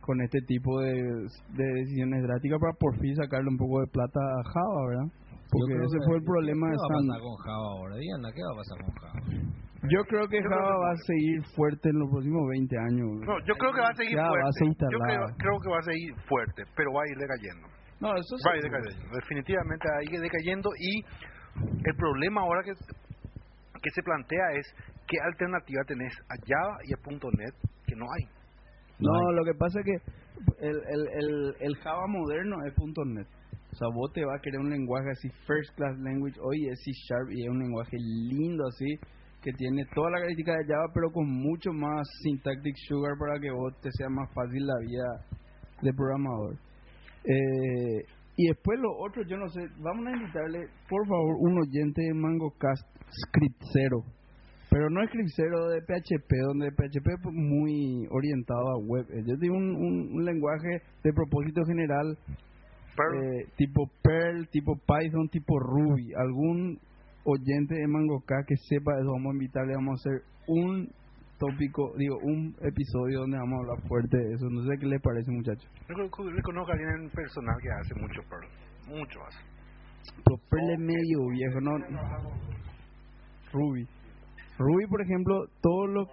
con 0.00 0.20
este 0.22 0.38
tipo 0.46 0.80
de, 0.82 0.92
de 0.94 1.64
decisiones 1.80 2.22
drásticas 2.22 2.60
para 2.60 2.72
por 2.78 2.96
fin 3.00 3.16
sacarle 3.16 3.48
un 3.50 3.56
poco 3.58 3.80
de 3.80 3.88
plata 3.88 4.20
a 4.20 4.44
Java, 4.44 4.86
¿verdad? 4.88 5.12
Porque 5.50 5.74
ese 5.78 5.98
que- 5.98 6.06
fue 6.06 6.16
el 6.18 6.24
problema 6.24 6.66
de 6.66 6.72
¿Qué 6.74 6.80
va 6.80 6.86
a 6.86 6.96
pasar 6.98 7.20
con 7.22 7.36
Java 7.46 7.68
ahora? 7.78 7.94
Diana, 7.96 8.28
¿qué 8.34 8.42
va 8.42 8.52
a 8.52 8.58
pasar 8.60 8.76
con 8.82 8.92
Java? 8.98 9.20
Yo 9.86 10.00
creo 10.10 10.26
que 10.26 10.42
Java 10.42 10.74
va 10.82 10.90
a 10.90 10.96
seguir 11.06 11.38
fuerte 11.54 11.88
en 11.90 11.98
los 12.00 12.10
próximos 12.10 12.42
20 12.50 12.76
años. 12.78 13.06
No, 13.22 13.38
yo 13.46 13.54
creo 13.54 13.72
que 13.72 13.80
va 13.80 13.90
a 13.90 13.94
seguir 13.94 14.16
Ya, 14.16 14.22
va 14.22 14.28
a 14.28 14.50
fuerte. 14.50 14.58
ser 14.58 14.90
yo 14.90 14.98
creo, 14.98 15.22
creo 15.38 15.56
que 15.62 15.68
va 15.70 15.78
a 15.78 15.82
seguir 15.86 16.10
fuerte, 16.26 16.62
pero 16.74 16.92
va 16.92 17.02
a 17.02 17.08
ir 17.08 17.18
decayendo. 17.18 17.66
No, 18.00 18.08
eso 18.16 18.34
Va 18.44 18.52
a 18.52 18.56
ir 18.58 18.62
decayendo. 18.64 19.14
Definitivamente 19.14 19.84
va 19.88 19.98
a 19.98 20.04
ir 20.04 20.20
decayendo 20.20 20.68
y 20.78 20.92
el 21.86 21.94
problema 21.96 22.40
ahora 22.42 22.62
que, 22.64 22.72
que 22.74 23.90
se 23.94 24.02
plantea 24.02 24.52
es 24.58 24.66
qué 25.06 25.16
alternativa 25.22 25.82
tenés 25.86 26.12
a 26.28 26.34
Java 26.44 26.76
y 26.84 26.92
a 26.92 26.98
.NET 27.38 27.54
que 27.86 27.94
no 27.94 28.04
hay. 28.10 28.24
No, 28.98 29.32
lo 29.32 29.44
que 29.44 29.54
pasa 29.54 29.80
es 29.80 29.84
que 29.86 30.66
el, 30.66 30.76
el, 30.76 31.08
el, 31.14 31.54
el 31.60 31.76
Java 31.76 32.06
moderno 32.08 32.56
es 32.66 32.74
.NET. 33.06 33.26
O 33.76 33.78
sea, 33.78 33.88
vos 33.92 34.10
te 34.10 34.24
vas 34.24 34.38
a 34.38 34.40
querer 34.40 34.58
un 34.58 34.70
lenguaje 34.70 35.10
así, 35.10 35.28
first 35.46 35.76
class 35.76 35.94
language, 35.98 36.40
hoy 36.40 36.66
es 36.66 36.80
C 36.82 36.92
Sharp 36.92 37.30
y 37.30 37.44
es 37.44 37.50
un 37.50 37.58
lenguaje 37.58 37.94
lindo 37.98 38.64
así, 38.68 38.86
que 39.42 39.52
tiene 39.52 39.84
toda 39.94 40.12
la 40.12 40.24
crítica 40.24 40.56
de 40.56 40.64
Java, 40.64 40.86
pero 40.94 41.12
con 41.12 41.28
mucho 41.28 41.74
más 41.74 42.08
syntactic 42.22 42.74
sugar 42.88 43.18
para 43.18 43.38
que 43.38 43.50
vos 43.50 43.78
te 43.82 43.90
sea 43.92 44.08
más 44.08 44.32
fácil 44.32 44.66
la 44.66 44.78
vida 44.80 45.04
de 45.82 45.92
programador. 45.92 46.56
Eh, 47.24 48.00
y 48.38 48.48
después 48.48 48.80
lo 48.80 48.96
otro, 48.96 49.22
yo 49.28 49.36
no 49.36 49.46
sé, 49.50 49.60
vamos 49.76 50.06
a 50.06 50.16
invitarle, 50.16 50.68
por 50.88 51.06
favor, 51.06 51.36
un 51.40 51.58
oyente 51.60 52.00
de 52.00 52.14
MangoCast 52.14 52.88
Script 53.28 53.60
Zero. 53.74 54.04
Pero 54.70 54.88
no 54.88 55.04
Script 55.04 55.36
de 55.36 55.82
PHP, 55.82 56.32
donde 56.48 56.72
PHP 56.72 57.08
es 57.12 57.20
muy 57.30 58.08
orientado 58.10 58.70
a 58.70 58.78
web. 58.78 59.04
Yo 59.26 59.36
tengo 59.38 59.54
un 59.54 60.24
lenguaje 60.24 60.80
de 61.04 61.12
propósito 61.12 61.62
general 61.66 62.16
eh, 63.14 63.46
tipo 63.56 63.90
Perl, 64.02 64.48
tipo 64.48 64.76
Python, 64.76 65.28
tipo 65.28 65.58
Ruby. 65.58 66.12
Algún 66.14 66.78
oyente 67.24 67.74
de 67.74 67.86
MangoCast 67.86 68.48
que 68.48 68.56
sepa 68.56 68.98
eso, 68.98 69.12
vamos 69.12 69.30
a 69.30 69.34
invitarle, 69.34 69.74
vamos 69.74 69.98
a 69.98 70.08
hacer 70.08 70.22
un 70.46 70.88
tópico, 71.38 71.92
digo, 71.96 72.16
un 72.22 72.54
episodio 72.62 73.20
donde 73.20 73.38
vamos 73.38 73.58
a 73.58 73.62
hablar 73.62 73.88
fuerte 73.88 74.16
de 74.16 74.34
eso. 74.34 74.48
No 74.48 74.62
sé 74.62 74.78
qué 74.78 74.86
le 74.86 75.00
parece, 75.00 75.30
muchachos. 75.30 75.68
Le 75.88 76.42
conozco 76.42 76.70
a 76.70 76.74
alguien 76.74 76.90
en 77.02 77.10
personal 77.10 77.56
que 77.60 77.68
hace 77.70 77.94
mucho 78.00 78.22
Perl. 78.28 78.46
Mucho 78.88 79.20
hace. 79.26 79.38
Pero 80.24 80.36
Perl 80.48 80.70
es 80.70 80.78
medio 80.78 81.28
viejo, 81.30 81.60
¿no? 81.60 81.72
Ruby. 83.52 83.86
Ruby, 84.58 84.86
por 84.86 85.02
ejemplo, 85.02 85.46
todo 85.60 85.86
lo... 85.86 86.06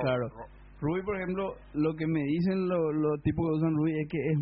Claro. 0.00 0.28
Ruby, 0.80 1.02
por 1.02 1.16
ejemplo, 1.16 1.54
lo 1.74 1.94
que 1.94 2.06
me 2.06 2.22
dicen 2.22 2.68
los 2.68 2.94
lo 2.94 3.16
tipos 3.22 3.46
que 3.46 3.56
usan 3.56 3.76
Ruby 3.76 3.92
es 4.00 4.08
que 4.08 4.18
es 4.18 4.38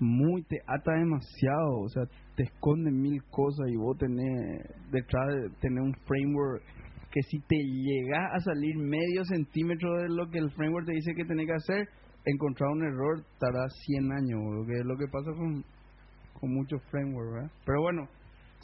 muy... 0.00 0.42
te 0.42 0.58
ata 0.66 0.92
demasiado, 0.92 1.80
o 1.80 1.88
sea, 1.88 2.02
te 2.36 2.44
esconde 2.44 2.90
mil 2.90 3.22
cosas 3.30 3.68
y 3.68 3.76
vos 3.76 3.96
tenés 3.98 4.62
detrás 4.90 5.26
de 5.28 5.50
tener 5.60 5.80
un 5.80 5.94
framework 6.06 6.62
que 7.10 7.22
si 7.22 7.38
te 7.46 7.56
llegas 7.56 8.32
a 8.32 8.40
salir 8.40 8.76
medio 8.76 9.24
centímetro 9.24 9.94
de 9.98 10.08
lo 10.08 10.28
que 10.30 10.38
el 10.38 10.50
framework 10.50 10.86
te 10.86 10.94
dice 10.94 11.14
que 11.14 11.24
tenés 11.24 11.46
que 11.46 11.54
hacer, 11.54 11.88
encontrar 12.26 12.70
un 12.70 12.82
error 12.82 13.22
tarda 13.38 13.68
100 13.68 14.12
años, 14.12 14.40
lo 14.42 14.66
que 14.66 14.72
es 14.72 14.84
lo 14.84 14.96
que 14.96 15.06
pasa 15.06 15.30
con, 15.30 15.62
con 16.32 16.52
muchos 16.52 16.82
frameworks, 16.90 17.32
¿verdad? 17.32 17.50
Pero 17.64 17.82
bueno, 17.82 18.08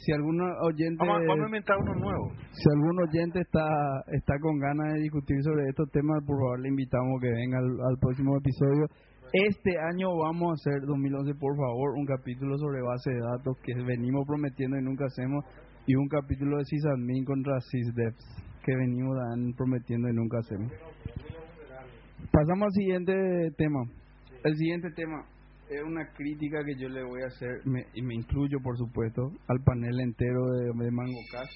si 0.03 0.11
algún 0.11 0.41
oyente 0.41 0.97
vamos, 0.99 1.21
vamos, 1.27 1.43
a 1.43 1.45
inventar 1.45 1.77
uno 1.77 1.93
nuevo. 1.95 2.31
Si 2.51 2.69
algún 2.73 2.99
oyente 3.07 3.39
está 3.39 3.69
está 4.11 4.33
con 4.41 4.57
ganas 4.59 4.93
de 4.93 4.99
discutir 4.99 5.37
sobre 5.43 5.69
estos 5.69 5.89
temas, 5.91 6.23
por 6.25 6.37
favor 6.37 6.59
le 6.59 6.69
invitamos 6.69 7.21
que 7.21 7.29
venga 7.29 7.59
al, 7.59 7.69
al 7.69 7.97
próximo 8.01 8.35
episodio. 8.37 8.87
Este 9.33 9.71
año 9.79 10.09
vamos 10.17 10.51
a 10.51 10.53
hacer 10.55 10.81
2011, 10.85 11.35
por 11.35 11.55
favor, 11.55 11.91
un 11.95 12.05
capítulo 12.05 12.57
sobre 12.57 12.81
base 12.81 13.11
de 13.11 13.21
datos 13.21 13.57
que 13.63 13.73
venimos 13.81 14.27
prometiendo 14.27 14.77
y 14.77 14.83
nunca 14.83 15.05
hacemos 15.05 15.45
y 15.87 15.95
un 15.95 16.09
capítulo 16.09 16.57
de 16.57 16.65
sysadmin 16.65 17.23
contra 17.23 17.61
sysdevs 17.61 18.25
que 18.61 18.75
venimos 18.75 19.15
prometiendo 19.55 20.09
y 20.09 20.13
nunca 20.13 20.39
hacemos. 20.39 20.73
Pasamos 22.29 22.65
al 22.65 22.71
siguiente 22.73 23.13
tema. 23.57 23.79
El 24.43 24.57
siguiente 24.57 24.91
tema 24.91 25.23
es 25.69 25.81
una 25.81 26.05
crítica 26.11 26.65
que 26.65 26.75
yo 26.77 26.89
le 26.89 27.01
voy 27.01 27.21
a 27.23 27.27
hacer, 27.27 27.61
me, 27.63 27.85
y 27.93 28.01
me 28.01 28.15
incluyo 28.15 28.59
por 28.61 28.77
supuesto, 28.77 29.31
al 29.47 29.63
panel 29.63 29.97
entero 30.01 30.45
de, 30.51 30.65
de 30.65 30.91
MangoCast. 30.91 31.53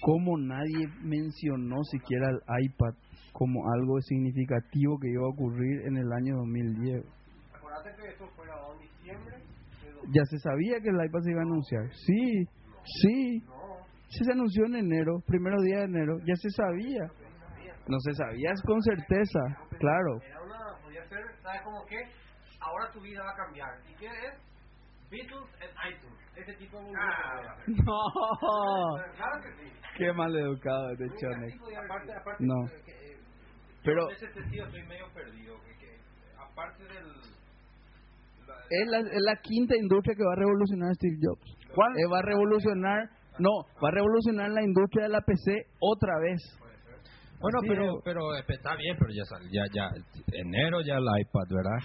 Como 0.00 0.38
nadie 0.38 0.88
mencionó 1.02 1.84
siquiera 1.84 2.30
el 2.30 2.64
iPad 2.64 2.94
como 3.32 3.62
algo 3.72 4.00
significativo 4.00 4.98
que 4.98 5.08
iba 5.08 5.24
a 5.24 5.30
ocurrir 5.30 5.86
en 5.86 5.96
el 5.96 6.12
año 6.12 6.36
2010. 6.36 7.04
Acuérdate 7.54 7.90
que 7.96 8.08
esto 8.08 8.28
fue 8.36 8.46
grabado 8.46 8.74
en 8.74 8.80
diciembre. 8.80 9.36
Ya 10.12 10.24
se 10.24 10.38
sabía 10.38 10.80
que 10.80 10.88
el 10.88 11.04
iPad 11.04 11.20
se 11.22 11.30
iba 11.30 11.40
a 11.40 11.44
anunciar. 11.44 11.88
Sí, 11.92 12.44
sí. 12.84 13.42
Sí 14.08 14.24
se 14.24 14.32
anunció 14.32 14.66
en 14.66 14.76
enero, 14.76 15.20
primero 15.26 15.60
día 15.62 15.78
de 15.78 15.84
enero. 15.84 16.18
Ya 16.26 16.36
se 16.36 16.50
sabía. 16.50 17.08
No 17.88 17.98
se 18.00 18.12
sabía 18.14 18.52
con 18.64 18.80
certeza, 18.82 19.40
claro. 19.78 20.20
Era 20.22 20.42
una, 20.42 20.82
podía 20.82 21.04
ser, 21.08 21.18
¿sabes 21.42 21.62
cómo 21.62 21.84
que? 21.86 21.96
Ahora 22.60 22.90
tu 22.92 23.00
vida 23.00 23.22
va 23.24 23.30
a 23.30 23.36
cambiar. 23.36 23.70
¿Y 23.90 23.94
qué 23.94 24.06
es? 24.06 24.52
Beatles 25.10 25.48
and 25.60 25.94
iTunes. 25.94 26.22
Ese 26.36 26.54
tipo 26.54 26.78
de 26.80 26.92
ah, 26.96 27.56
No. 27.66 28.02
Claro 29.16 29.42
que 29.42 29.64
sí. 29.64 29.72
Qué 29.98 30.12
mal 30.12 30.34
educado 30.34 30.90
este. 30.92 31.04
Aparte, 31.04 32.12
aparte, 32.12 32.44
No. 32.44 32.64
Pero 33.84 34.08
en 34.10 34.16
ese 34.16 34.32
sentido 34.32 34.66
estoy 34.66 34.82
medio 34.84 35.06
perdido. 35.12 35.54
Que, 35.62 35.74
que, 35.78 35.98
aparte 36.38 36.82
del. 36.84 37.06
la- 38.46 38.64
es 38.70 38.88
la, 38.88 38.98
es 38.98 39.22
la 39.22 39.36
quinta 39.42 39.76
industria 39.76 40.14
que 40.16 40.24
va 40.24 40.32
a 40.32 40.36
revolucionar 40.36 40.94
Steve 40.94 41.16
Jobs. 41.20 41.56
¿Cuál? 41.74 41.92
Eh, 41.98 42.06
va 42.12 42.18
a 42.18 42.22
revolucionar, 42.22 43.08
no, 43.38 43.50
va 43.82 43.88
a 43.88 43.92
revolucionar 43.92 44.50
la 44.50 44.62
industria 44.62 45.04
de 45.04 45.08
la 45.10 45.20
PC 45.22 45.66
otra 45.80 46.18
vez. 46.20 46.40
Bueno, 47.40 47.58
pero, 47.66 48.00
pero 48.04 48.36
eh, 48.36 48.44
está 48.46 48.76
bien, 48.76 48.94
pero 48.98 49.10
ya 49.12 49.24
sal- 49.24 49.48
ya, 49.50 49.64
ya, 49.74 49.90
enero 50.32 50.80
ya 50.82 50.94
el 50.94 51.04
iPad, 51.20 51.48
¿verdad? 51.50 51.78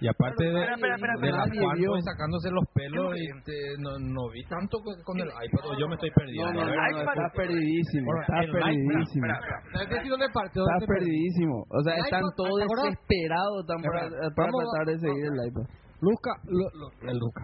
Y 0.00 0.08
aparte 0.08 0.42
de, 0.44 0.50
Espera, 0.50 0.74
espera, 0.74 0.94
espera, 0.96 1.14
de 1.20 1.30
la 1.30 1.88
fue 1.88 2.02
sacándose 2.02 2.50
los 2.50 2.64
pelos, 2.74 3.14
Sí. 3.14 3.24
este, 3.30 3.54
no, 3.78 3.96
no 3.98 4.28
vi 4.34 4.42
tanto 4.50 4.78
con, 4.82 4.94
con 5.04 5.16
el 5.20 5.28
iPad, 5.30 5.70
o 5.70 5.78
yo 5.78 5.86
me 5.88 5.94
estoy 5.94 6.10
perdiendo. 6.10 6.52
No, 6.52 6.60
no, 6.60 6.66
no, 6.66 6.74
no, 6.74 6.98
está 6.98 7.30
perdidísimo, 7.34 8.10
está 8.20 8.40
el 8.42 8.50
iPad, 8.50 8.60
perdidísimo. 8.60 9.26
Está 9.30 10.42
¿Dónde 10.52 10.80
te 10.80 10.86
perdí? 10.86 11.06
perdidísimo. 11.06 11.56
O 11.70 11.80
sea, 11.82 11.94
están 11.96 12.22
todos 12.36 12.58
¿te 12.58 12.64
desesperados 12.64 13.60
están 13.62 13.80
para, 13.82 14.00
para 14.34 14.50
tratar 14.50 14.84
de 14.86 14.98
seguir 14.98 15.24
el 15.30 15.38
iPad. 15.48 15.66
Luca, 16.02 16.32
Lu- 16.50 16.74
Lu- 16.74 17.08
el 17.08 17.16
Luca. 17.18 17.42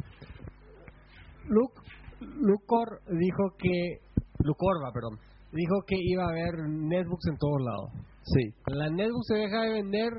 Luc, 1.48 1.72
Lucor 2.20 3.00
dijo 3.08 3.44
que, 3.58 4.04
Lucorba, 4.44 4.92
perdón, 4.92 5.16
dijo 5.52 5.76
que 5.86 5.96
iba 5.98 6.24
a 6.24 6.30
haber 6.30 6.54
netbooks 6.68 7.26
en 7.30 7.38
todos 7.38 7.60
lados. 7.62 7.90
Sí. 8.22 8.52
La 8.66 8.90
netbook 8.90 9.22
se 9.24 9.34
deja 9.36 9.62
de 9.62 9.72
vender 9.72 10.10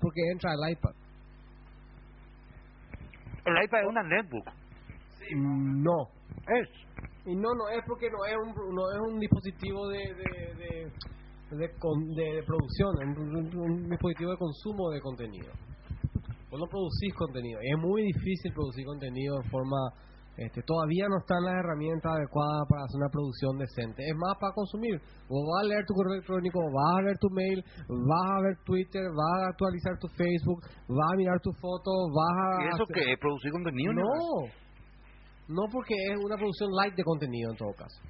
porque 0.00 0.20
entra 0.32 0.52
el 0.54 0.72
iPad. 0.72 0.92
El 3.44 3.64
iPad 3.64 3.80
es 3.80 3.86
una 3.88 4.02
netbook. 4.02 4.46
No. 5.36 6.08
Es. 6.48 6.68
Y 7.26 7.34
no, 7.34 7.54
no 7.54 7.68
es 7.68 7.82
porque 7.86 8.08
no 8.10 8.24
es 8.26 8.34
un, 8.36 8.74
no 8.74 8.82
es 8.92 9.00
un 9.12 9.18
dispositivo 9.20 9.88
de, 9.88 9.98
de, 10.14 10.54
de, 10.54 11.56
de, 11.56 11.78
con- 11.78 12.08
de- 12.14 12.34
de 12.36 12.42
producción, 12.42 12.90
es 13.00 13.16
un, 13.18 13.36
un- 13.36 13.58
un 13.58 13.88
dispositivo 13.90 14.30
de 14.32 14.36
consumo 14.38 14.90
de 14.90 15.00
contenido. 15.00 15.52
Vos 16.50 16.60
no 16.60 16.66
producís 16.66 17.14
contenido. 17.14 17.60
Es 17.62 17.78
muy 17.78 18.02
difícil 18.02 18.52
producir 18.52 18.84
contenido 18.84 19.38
de 19.38 19.48
forma... 19.48 19.76
Este, 20.36 20.62
todavía 20.62 21.04
no 21.12 21.18
están 21.20 21.44
las 21.44 21.54
herramientas 21.60 22.10
adecuadas 22.16 22.64
para 22.68 22.84
hacer 22.88 22.96
una 22.96 23.10
producción 23.12 23.58
decente. 23.58 24.00
Es 24.08 24.16
más 24.16 24.32
para 24.40 24.52
consumir. 24.54 24.96
Vos 25.28 25.44
vas 25.44 25.60
a 25.64 25.68
leer 25.68 25.84
tu 25.84 25.92
correo 25.94 26.14
electrónico, 26.14 26.58
vas 26.72 26.92
a 26.98 27.02
leer 27.02 27.18
tu 27.18 27.28
mail, 27.30 27.58
vas 28.08 28.28
a 28.32 28.40
ver 28.40 28.56
Twitter, 28.64 29.04
vas 29.12 29.36
a 29.44 29.48
actualizar 29.52 29.92
tu 30.00 30.08
Facebook, 30.16 30.60
vas 30.88 31.08
a 31.12 31.16
mirar 31.16 31.38
tu 31.40 31.52
foto, 31.60 31.90
vas 32.16 32.32
a... 32.32 32.64
¿Y 32.64 32.68
eso 32.72 32.82
hacer- 32.88 33.12
es? 33.12 33.18
¿Producir 33.20 33.52
contenido? 33.52 33.92
no, 33.92 34.08
no 35.48 35.62
porque 35.70 35.94
es 35.94 36.16
una 36.24 36.36
producción 36.36 36.70
light 36.80 36.94
de 36.96 37.04
contenido 37.04 37.50
en 37.52 37.56
todo 37.58 37.72
caso. 37.76 38.00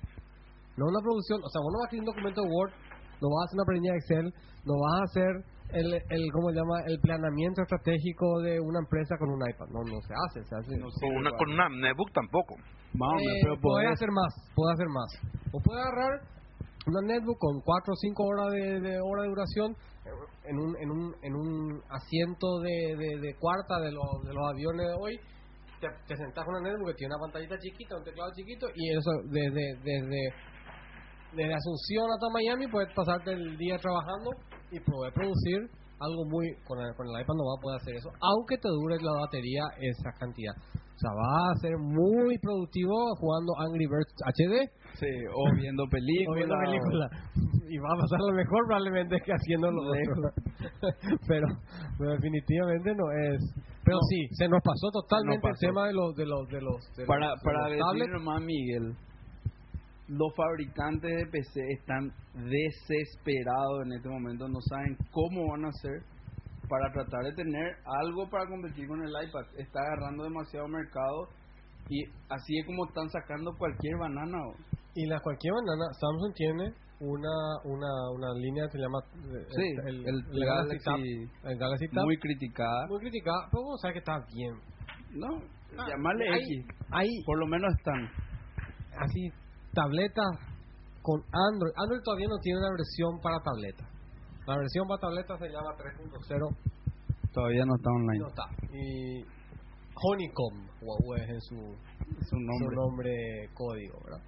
No 0.77 0.87
una 0.87 1.01
producción, 1.03 1.41
o 1.43 1.49
sea, 1.51 1.61
vos 1.61 1.73
no 1.75 1.79
vas 1.81 1.85
a 1.85 1.87
escribir 1.91 2.07
un 2.07 2.13
documento 2.15 2.41
de 2.43 2.49
Word, 2.49 2.73
no 3.21 3.27
vas 3.29 3.41
a 3.43 3.45
hacer 3.51 3.57
una 3.59 3.67
planilla 3.67 3.93
de 3.93 3.99
Excel, 3.99 4.27
no 4.65 4.75
vas 4.79 4.95
a 4.95 5.05
hacer 5.11 5.33
el, 5.73 5.95
el 5.95 6.23
¿cómo 6.33 6.51
se 6.51 6.57
llama? 6.57 6.81
El 6.87 7.01
planeamiento 7.01 7.63
estratégico 7.63 8.41
de 8.41 8.61
una 8.61 8.81
empresa 8.81 9.17
con 9.19 9.31
un 9.31 9.41
iPad. 9.41 9.67
No, 9.73 9.81
no 9.81 10.01
se 10.03 10.13
hace, 10.13 10.45
se 10.49 10.55
hace. 10.55 10.81
Con 10.81 11.17
una, 11.17 11.31
con 11.33 11.51
una 11.51 11.69
netbook 11.69 12.13
tampoco. 12.13 12.55
Eh, 12.57 13.41
pero 13.43 13.57
puede 13.61 13.89
hacer 13.89 14.11
más, 14.11 14.35
puede 14.55 14.73
hacer 14.75 14.89
más. 14.89 15.11
O 15.53 15.61
puede 15.61 15.81
agarrar 15.81 16.21
una 16.87 17.01
netbook 17.07 17.39
con 17.39 17.61
4 17.61 17.93
o 17.93 17.97
5 17.97 18.25
horas 18.25 18.53
de, 18.53 18.81
de 18.81 19.01
hora 19.01 19.23
de 19.23 19.29
duración 19.29 19.77
en 20.45 20.59
un, 20.59 20.77
en 20.77 20.91
un, 20.91 21.15
en 21.23 21.35
un 21.35 21.83
asiento 21.89 22.61
de, 22.61 22.97
de, 22.97 23.21
de 23.21 23.35
cuarta 23.39 23.81
de 23.81 23.93
los, 23.93 24.05
de 24.25 24.35
los 24.35 24.45
aviones 24.53 24.87
de 24.87 24.95
hoy. 25.01 25.17
Te, 25.81 25.89
te 26.07 26.17
sentás 26.17 26.45
con 26.45 26.55
una 26.55 26.69
netbook 26.69 26.89
que 26.89 26.95
tiene 26.95 27.15
una 27.15 27.25
pantallita 27.27 27.59
chiquita, 27.59 27.97
un 27.97 28.05
teclado 28.05 28.31
chiquito 28.37 28.67
y 28.75 28.91
eso 28.93 29.11
desde, 29.31 29.75
desde, 29.83 30.21
desde 31.33 31.55
Asunción 31.55 32.07
hasta 32.13 32.29
Miami 32.31 32.69
puedes 32.69 32.93
pasarte 32.95 33.33
el 33.33 33.57
día 33.57 33.79
trabajando 33.79 34.31
y 34.73 34.81
poder 34.81 35.13
producir 35.13 35.69
algo 36.01 36.25
muy 36.27 36.49
con 36.67 36.81
el, 36.81 36.91
con 36.97 37.07
el 37.07 37.15
iPad 37.23 37.35
no 37.39 37.45
va 37.47 37.55
a 37.59 37.63
poder 37.63 37.77
hacer 37.81 37.95
eso 37.95 38.11
aunque 38.21 38.59
te 38.59 38.69
dure 38.69 38.97
la 39.01 39.13
batería 39.23 39.63
esa 39.79 40.11
cantidad 40.19 40.55
o 40.57 40.99
sea 40.99 41.11
va 41.15 41.51
a 41.53 41.55
ser 41.61 41.79
muy 41.79 42.39
productivo 42.39 43.15
jugando 43.17 43.53
Angry 43.59 43.87
Birds 43.87 44.15
HD 44.27 44.55
Sí, 44.99 45.09
o 45.35 45.43
viendo 45.57 45.85
películas. 45.89 46.29
o 46.29 46.35
viendo 46.37 46.55
películas 46.67 47.11
y 47.71 47.79
va 47.79 47.89
a 47.95 48.01
pasar 48.03 48.21
lo 48.21 48.33
mejor 48.35 48.61
probablemente 48.67 49.17
que 49.25 49.33
haciendo 49.33 49.71
lo 49.71 49.83
otro 49.89 50.31
pero, 51.29 51.47
pero 51.99 52.11
definitivamente 52.13 52.95
no 52.95 53.07
es 53.31 53.41
pero 53.85 53.97
No. 53.97 54.03
sí 54.11 54.27
se 54.33 54.49
nos 54.49 54.61
pasó 54.63 54.91
totalmente 54.93 55.41
pasó. 55.43 55.55
el 55.55 55.69
tema 55.71 55.87
de 55.87 55.93
los 55.95 56.15
de 56.15 56.27
los 56.27 56.49
de 56.49 56.61
los 56.61 56.79
de 56.97 57.07
Para, 57.07 57.31
los- 57.31 57.41
de 57.41 57.45
para 57.45 57.69
decir 57.69 58.11
nomás, 58.13 58.41
Miguel, 58.43 58.95
los 60.13 60.35
fabricantes 60.37 61.11
de 61.11 61.27
PC 61.27 61.61
están 61.79 62.13
desesperados 62.35 63.87
en 63.87 63.93
este 63.95 64.09
momento, 64.09 64.49
no 64.49 64.61
saben 64.69 64.97
cómo 65.11 65.51
van 65.53 65.65
a 65.65 65.69
hacer 65.69 66.03
para 66.69 66.93
tratar 66.93 67.21
de 67.25 67.33
tener 67.35 67.77
algo 68.03 68.29
para 68.31 68.47
competir 68.49 68.87
con 68.89 69.03
el 69.03 69.09
iPad. 69.11 69.45
Está 69.59 69.81
agarrando 69.81 70.25
demasiado 70.25 70.69
mercado 70.69 71.29
y 71.89 72.05
así 72.31 72.59
es 72.59 72.67
como 72.67 72.87
están 72.87 73.09
sacando 73.11 73.53
cualquier 73.59 73.97
banana. 73.99 74.39
Y 74.95 75.07
la 75.07 75.21
cualquier 75.21 75.53
banana, 75.55 75.93
Samsung 76.01 76.35
tiene 76.35 76.73
una, 77.01 77.35
una, 77.65 78.11
una 78.15 78.33
línea 78.39 78.65
que 78.67 78.73
se 78.73 78.79
llama 78.79 78.99
eh, 79.17 79.47
Sí, 79.57 79.69
el, 79.89 80.07
el 80.07 80.45
Galaxy 80.45 80.79
Tab, 80.85 80.99
el 81.51 81.59
Galaxy 81.59 81.89
Tab, 81.89 82.05
muy 82.05 82.17
criticada. 82.19 82.87
muy 82.89 83.01
criticada, 83.01 83.49
pero 83.51 83.63
vos 83.65 83.81
sabés 83.81 83.95
que 83.95 83.99
está 84.01 84.19
bien. 84.35 84.55
No, 85.15 85.29
Ah, 85.79 85.87
llamarle 85.89 86.25
hay- 86.31 86.41
X. 86.61 86.67
Hay 86.91 87.09
Por 87.25 87.39
lo 87.39 87.47
menos 87.47 87.73
están. 87.79 88.05
así 88.99 89.31
tabletas 89.73 90.31
con 91.03 91.21
Android. 91.33 91.73
Android 91.77 92.01
todavía 92.05 92.29
no 92.29 92.39
tiene 92.39 92.59
una 92.61 92.71
versión 92.71 93.21
para 93.21 93.39
tableta. 93.43 93.85
La 94.47 94.57
versión 94.59 94.87
para 94.89 95.01
tableta 95.01 95.39
se 95.39 95.49
llama 95.49 95.71
3.0 95.77 96.57
Todavía 97.33 97.65
no 97.65 97.75
está 97.77 97.91
online. 97.91 98.19
no 98.21 98.29
está. 98.29 98.45
Y 98.77 99.25
Honeycomb, 99.95 100.69
Huawei 100.83 101.23
en 101.31 101.41
su, 101.41 101.57
Su 101.57 102.27
su 102.29 102.37
nombre. 102.37 102.77
nombre 102.77 103.13
código, 103.55 103.99
¿verdad? 104.05 104.23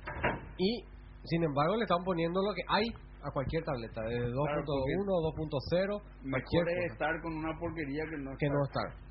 Y 0.58 0.84
sin 1.24 1.42
embargo 1.44 1.76
le 1.76 1.82
están 1.82 2.02
poniendo 2.04 2.40
lo 2.42 2.54
que 2.54 2.62
hay 2.68 2.86
a 3.22 3.30
cualquier 3.32 3.64
tableta, 3.64 4.02
desde 4.02 4.28
2.1, 4.28 4.34
porque 4.34 5.42
2.0, 5.76 6.02
Mejor 6.24 6.30
cualquier 6.30 6.68
es 6.68 6.74
cosa, 6.74 6.92
estar 6.92 7.22
con 7.22 7.32
una 7.36 7.58
porquería 7.58 8.04
que 8.08 8.16
no 8.18 8.30
que 8.36 8.46
estar. 8.46 8.52
no 8.52 8.64
estar. 8.64 9.03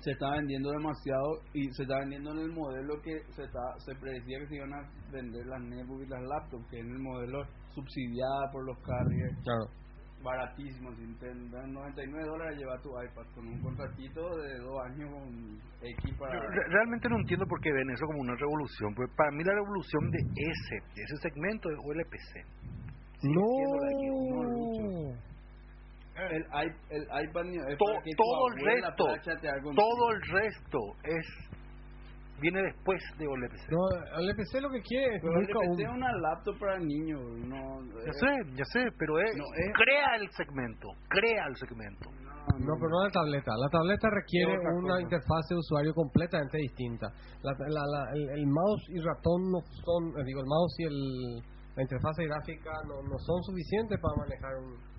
Se 0.00 0.12
está 0.12 0.30
vendiendo 0.32 0.70
demasiado 0.70 1.40
y 1.52 1.68
se 1.72 1.82
está 1.82 1.98
vendiendo 2.00 2.32
en 2.32 2.38
el 2.38 2.52
modelo 2.52 3.00
que 3.02 3.12
se 3.34 3.42
está 3.44 3.60
se 3.84 3.94
predecía 3.96 4.38
que 4.40 4.46
se 4.48 4.56
iban 4.56 4.72
a 4.74 4.90
vender 5.12 5.46
las 5.46 5.60
netbooks 5.62 6.06
y 6.06 6.08
las 6.08 6.22
laptops 6.22 6.66
que 6.70 6.78
es 6.80 6.84
en 6.84 6.92
el 6.92 6.98
modelo 6.98 7.44
subsidiada 7.74 8.50
por 8.52 8.64
los 8.66 8.78
carriers 8.80 9.36
Claro. 9.44 9.66
baratísimo 10.22 10.94
sin 10.96 11.16
ten- 11.18 11.50
dan 11.50 11.72
99 11.72 12.26
dólares 12.28 12.58
lleva 12.58 12.78
tu 12.82 12.90
iPad 12.90 13.24
con 13.34 13.46
un 13.46 13.58
contratito 13.60 14.20
de 14.36 14.58
dos 14.58 14.76
años 14.84 15.10
con 15.12 15.58
X 15.80 16.14
para 16.18 16.38
Re- 16.38 16.68
Realmente 16.68 17.08
no 17.08 17.16
entiendo 17.16 17.46
por 17.46 17.60
qué 17.60 17.72
ven 17.72 17.90
eso 17.90 18.04
como 18.06 18.20
una 18.20 18.34
revolución. 18.36 18.94
Porque 18.94 19.12
para 19.16 19.30
mí 19.32 19.42
la 19.44 19.54
revolución 19.54 20.10
de 20.10 20.18
ese, 20.36 20.76
de 20.94 21.02
ese 21.02 21.16
segmento 21.22 21.70
es 21.70 21.78
OLPC. 21.84 22.44
no, 23.22 23.42
El, 26.28 26.42
i- 26.42 26.94
el 26.94 27.02
iPad 27.28 27.46
es 27.70 27.78
To- 27.78 27.84
para 27.86 28.02
que 28.02 28.10
tu 28.16 28.22
todo 28.22 28.48
el 28.48 28.64
resto, 28.64 29.04
todo 29.74 30.10
el 30.10 30.20
resto 30.32 30.78
es 31.04 31.26
viene 32.40 32.62
después 32.62 33.02
de 33.18 33.26
OLPC. 33.28 33.68
No, 33.70 34.18
el 34.18 34.30
EPC 34.30 34.60
lo 34.62 34.70
que 34.70 34.80
quiere 34.80 35.16
es 35.16 35.22
un- 35.22 35.80
es 35.80 35.88
una 35.88 36.10
laptop 36.20 36.58
para 36.58 36.78
niños 36.78 37.20
no 37.44 37.84
Ya 38.04 38.10
es- 38.10 38.16
sé, 38.18 38.32
ya 38.56 38.64
sé, 38.64 38.80
pero 38.98 39.18
es, 39.20 39.36
No, 39.36 39.44
es- 39.54 39.72
crea 39.76 40.16
el 40.16 40.28
segmento, 40.32 40.88
crea 41.08 41.44
el 41.48 41.56
segmento. 41.56 42.10
No, 42.58 42.74
pero 42.80 42.88
no 42.90 43.04
la 43.04 43.10
tableta. 43.10 43.52
La 43.56 43.68
tableta 43.70 44.08
requiere 44.10 44.58
una 44.58 44.96
cosa. 44.96 45.00
interfaz 45.02 45.46
de 45.50 45.56
usuario 45.56 45.92
completamente 45.94 46.58
distinta. 46.58 47.06
La, 47.42 47.52
la- 47.52 47.86
la- 47.86 48.10
el, 48.14 48.40
el 48.40 48.46
mouse 48.46 48.84
y 48.88 48.98
ratón 49.00 49.52
no 49.52 49.60
son, 49.84 50.08
eh, 50.18 50.24
digo, 50.24 50.40
el 50.40 50.46
mouse 50.46 50.74
y 50.78 50.84
el, 50.84 50.96
la 51.76 51.82
interfaz 51.82 52.16
gráfica 52.16 52.70
no, 52.88 53.02
no 53.02 53.16
son 53.18 53.42
suficientes 53.44 54.00
para 54.00 54.16
manejar 54.16 54.56
un-. 54.56 54.89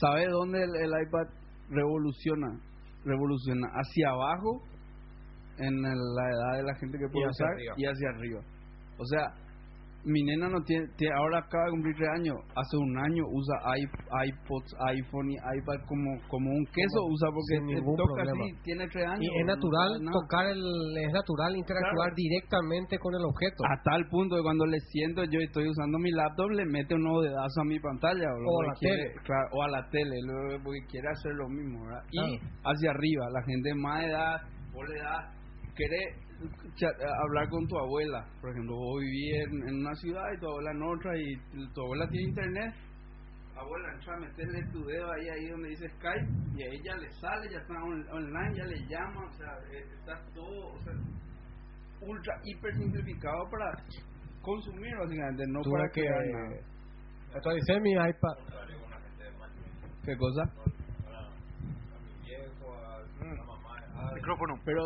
¿Sabe 0.00 0.26
dónde 0.28 0.62
el, 0.62 0.70
el 0.76 0.90
iPad 1.06 1.26
revoluciona? 1.70 2.58
Revoluciona 3.04 3.66
hacia 3.72 4.10
abajo 4.10 4.62
en 5.58 5.74
el- 5.74 6.14
la 6.16 6.28
edad 6.30 6.56
de 6.58 6.62
la 6.64 6.74
gente 6.76 6.98
que 6.98 7.08
puede 7.12 7.26
hacia 7.26 7.44
usar 7.46 7.54
arriba. 7.54 7.74
y 7.76 7.84
hacia 7.86 8.08
arriba. 8.10 8.40
O 8.98 9.04
sea, 9.06 9.34
mi 10.04 10.22
nena 10.24 10.48
no 10.48 10.62
tiene, 10.64 10.86
tiene- 10.96 11.14
ahora 11.14 11.38
acaba 11.40 11.64
de 11.66 11.70
cumplir 11.72 11.94
tres 11.96 12.08
años. 12.16 12.36
Hace 12.56 12.76
un 12.76 12.96
año 12.98 13.22
usa 13.28 13.54
iPods, 14.24 14.72
iPhone 14.96 15.30
y 15.30 15.36
iPad 15.36 15.76
como 15.86 16.10
como 16.28 16.50
un 16.50 16.64
queso 16.72 17.00
Como 17.04 17.12
usa 17.14 17.28
porque 17.30 17.60
ningún 17.60 17.96
toca 17.96 18.14
problema. 18.24 18.44
así, 18.44 18.62
tiene 18.64 18.88
tres 18.88 19.06
años. 19.06 19.20
Y 19.22 19.40
es 19.40 19.46
natural 19.46 19.90
tocar 20.12 20.46
el, 20.46 20.62
es 21.04 21.12
natural 21.12 21.56
interactuar 21.56 22.08
Claro. 22.10 22.14
directamente 22.16 22.98
con 22.98 23.14
el 23.14 23.24
objeto. 23.24 23.60
a 23.68 23.76
tal 23.82 24.08
punto 24.08 24.36
que 24.36 24.42
cuando 24.42 24.66
le 24.66 24.80
siento 24.80 25.24
yo 25.24 25.40
estoy 25.40 25.68
usando 25.68 25.98
mi 25.98 26.10
laptop 26.12 26.50
le 26.50 26.64
mete 26.66 26.94
un 26.94 27.02
nuevo 27.02 27.22
dedazo 27.22 27.60
a 27.60 27.64
mi 27.64 27.78
pantalla 27.78 28.24
o, 28.32 28.62
a 28.62 28.66
la 28.66 28.72
quiere, 28.80 28.96
tele. 28.96 29.14
claro, 29.24 29.48
o 29.52 29.62
a 29.62 29.68
la 29.68 29.88
tele 29.90 30.16
porque 30.64 30.80
quiere 30.88 31.08
hacer 31.08 31.32
lo 31.34 31.48
mismo 31.48 31.84
¿verdad? 31.84 32.02
y 32.10 32.36
hacia 32.64 32.90
arriba 32.90 33.24
la 33.32 33.42
gente 33.42 33.74
más 33.74 34.04
edad 34.04 34.40
vos 34.72 34.88
le 34.88 34.98
das 34.98 35.34
quiere 35.74 35.98
cha- 36.28 36.29
hablar 37.24 37.48
con 37.48 37.66
tu 37.66 37.78
abuela. 37.78 38.24
Por 38.40 38.50
ejemplo 38.50 38.76
vos 38.76 39.00
vivís 39.00 39.46
en, 39.46 39.68
en 39.68 39.74
una 39.80 39.94
ciudad 39.94 40.22
y 40.36 40.40
tu 40.40 40.46
abuela 40.48 40.70
en 40.72 40.82
otra 40.82 41.10
y 41.18 41.72
tu 41.74 41.80
abuela 41.82 42.08
tiene 42.08 42.28
internet. 42.30 42.74
Abuela 43.56 43.92
entra 43.92 44.16
meterle 44.18 44.62
tu 44.72 44.84
dedo 44.86 45.10
ahí 45.12 45.28
ahí 45.28 45.48
donde 45.50 45.68
dice 45.68 45.88
Skype 45.88 46.26
y 46.56 46.62
ahí 46.62 46.80
ya 46.82 46.96
le 46.96 47.10
sale 47.12 47.50
ya 47.52 47.58
está 47.58 47.74
on- 47.74 48.08
online 48.10 48.56
ya 48.56 48.64
le 48.64 48.78
llama 48.88 49.26
o 49.28 49.32
sea 49.32 49.52
eh, 49.70 49.84
está 49.98 50.14
todo 50.34 50.72
o 50.72 50.78
sea 50.80 50.94
ultra 52.00 52.34
hiper 52.44 52.72
simplificado 52.74 53.44
para 53.50 53.84
consumir 54.40 54.96
básicamente 54.96 55.44
no 55.48 55.60
para 55.70 55.88
que 55.90 56.00
nada. 56.08 56.56
actualicé 57.36 57.80
mi 57.80 57.90
iPad. 57.92 58.36
qué 60.06 60.16
cosa 60.16 60.42
Micrófono, 64.14 64.54
pero 64.64 64.82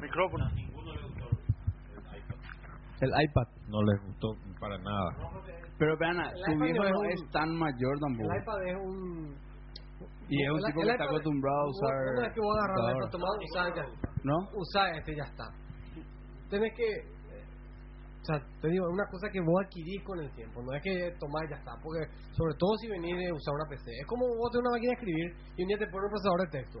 micrófono. 0.00 0.44
El 3.02 3.10
iPad 3.26 3.48
No 3.68 3.82
les 3.82 3.98
gustó 4.06 4.28
para 4.60 4.78
nada. 4.78 5.10
pero 5.78 5.96
vean 5.98 6.16
viejo 6.60 6.82
no 6.82 6.86
es 6.86 6.92
no 6.92 7.00
un- 7.00 7.06
es 7.10 7.30
tan 7.32 7.48
mayor 7.56 7.98
tampoco 7.98 8.30
El 8.32 8.40
iPad 8.42 8.58
es 8.66 8.76
un... 8.76 9.34
y 10.28 10.36
es 10.42 10.50
un 10.50 10.58
el- 10.58 10.64
tipo 10.66 10.80
el 10.82 10.86
que 10.86 10.92
está 10.92 11.04
acostumbrado 11.04 11.58
a 11.60 11.68
usar 11.68 11.92
vos 11.92 12.14
tenés 12.16 12.32
que 12.34 12.40
vos 12.40 12.54
agarrar 12.56 13.02
el 13.02 13.10
tomar, 13.10 13.30
usar, 13.50 13.66
ya, 13.74 13.84
no 14.24 14.36
usar 14.54 14.86
este 14.98 15.16
ya 15.16 15.24
está. 15.24 15.44
Tenés 16.50 16.72
que... 16.76 16.88
O 18.22 18.24
sea, 18.24 18.38
te 18.38 18.68
digo, 18.68 18.86
es 18.86 18.94
una 18.94 19.08
cosa 19.10 19.26
que 19.32 19.40
vos 19.40 19.58
adquirís 19.66 19.98
con 20.04 20.20
el 20.20 20.30
tiempo, 20.38 20.62
no 20.62 20.70
es 20.74 20.82
que 20.84 21.10
tomar 21.18 21.42
y 21.42 21.50
ya 21.50 21.56
está, 21.56 21.74
porque 21.82 22.06
sobre 22.38 22.54
todo 22.54 22.70
si 22.78 22.86
venís 22.86 23.18
de 23.18 23.32
usar 23.34 23.50
una 23.58 23.66
PC, 23.68 23.90
es 23.98 24.06
como 24.06 24.22
vos 24.38 24.46
tenés 24.54 24.62
una 24.62 24.78
máquina 24.78 24.94
de 24.94 24.98
escribir 25.02 25.28
y 25.58 25.62
un 25.64 25.68
día 25.74 25.78
te 25.82 25.90
pones 25.90 26.06
un 26.06 26.12
procesador 26.14 26.40
de 26.46 26.50
texto. 26.54 26.78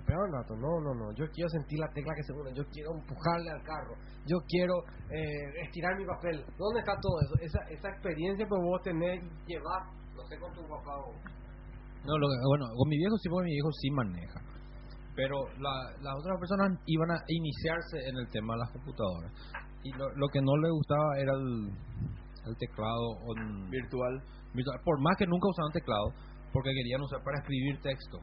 Espera 0.00 0.16
un 0.24 0.32
rato, 0.32 0.56
no, 0.56 0.80
no, 0.80 0.94
no, 0.96 1.12
yo 1.12 1.28
quiero 1.28 1.48
sentir 1.50 1.78
la 1.78 1.92
tecla 1.92 2.14
que 2.16 2.22
se 2.24 2.32
une, 2.32 2.50
yo 2.56 2.64
quiero 2.72 2.96
empujarle 2.96 3.50
al 3.52 3.62
carro, 3.62 3.94
yo 4.24 4.38
quiero 4.48 4.72
eh, 5.12 5.60
estirar 5.68 5.92
mi 5.98 6.06
papel. 6.06 6.40
¿Dónde 6.56 6.80
está 6.80 6.96
todo 7.04 7.20
eso? 7.20 7.34
Esa, 7.44 7.60
esa 7.68 7.88
experiencia 7.92 8.46
que 8.48 8.56
vos 8.56 8.80
tenés 8.82 9.20
y 9.20 9.52
llevar, 9.52 9.84
no 10.16 10.24
sé, 10.24 10.38
con 10.40 10.52
tu 10.56 10.62
papá 10.64 10.96
o... 11.04 11.12
No, 12.08 12.16
lo 12.16 12.26
que- 12.32 12.48
bueno, 12.48 12.64
con 12.74 12.88
mi 12.88 12.96
viejo 12.96 13.16
sí, 13.20 13.28
porque 13.28 13.44
mi 13.44 13.52
viejo 13.60 13.72
sí 13.76 13.90
maneja. 13.92 14.40
Pero 15.14 15.36
la- 15.60 15.92
las 16.00 16.14
otras 16.16 16.38
personas 16.40 16.80
iban 16.86 17.10
a 17.12 17.20
iniciarse 17.28 18.08
en 18.08 18.16
el 18.16 18.28
tema 18.32 18.54
de 18.54 18.60
las 18.60 18.70
computadoras. 18.72 19.32
Y 19.84 19.92
lo, 19.92 20.08
lo 20.16 20.28
que 20.32 20.40
no 20.40 20.56
le 20.56 20.70
gustaba 20.70 21.18
era 21.20 21.32
el, 21.34 21.68
el 22.48 22.56
teclado 22.56 23.04
on- 23.28 23.68
virtual 23.70 24.16
virtual. 24.54 24.80
Por 24.82 24.98
más 25.00 25.14
que 25.18 25.26
nunca 25.26 25.46
usaban 25.48 25.72
teclado, 25.72 26.08
porque 26.52 26.72
querían 26.72 27.02
usar 27.02 27.22
para 27.22 27.38
escribir 27.38 27.78
texto. 27.82 28.18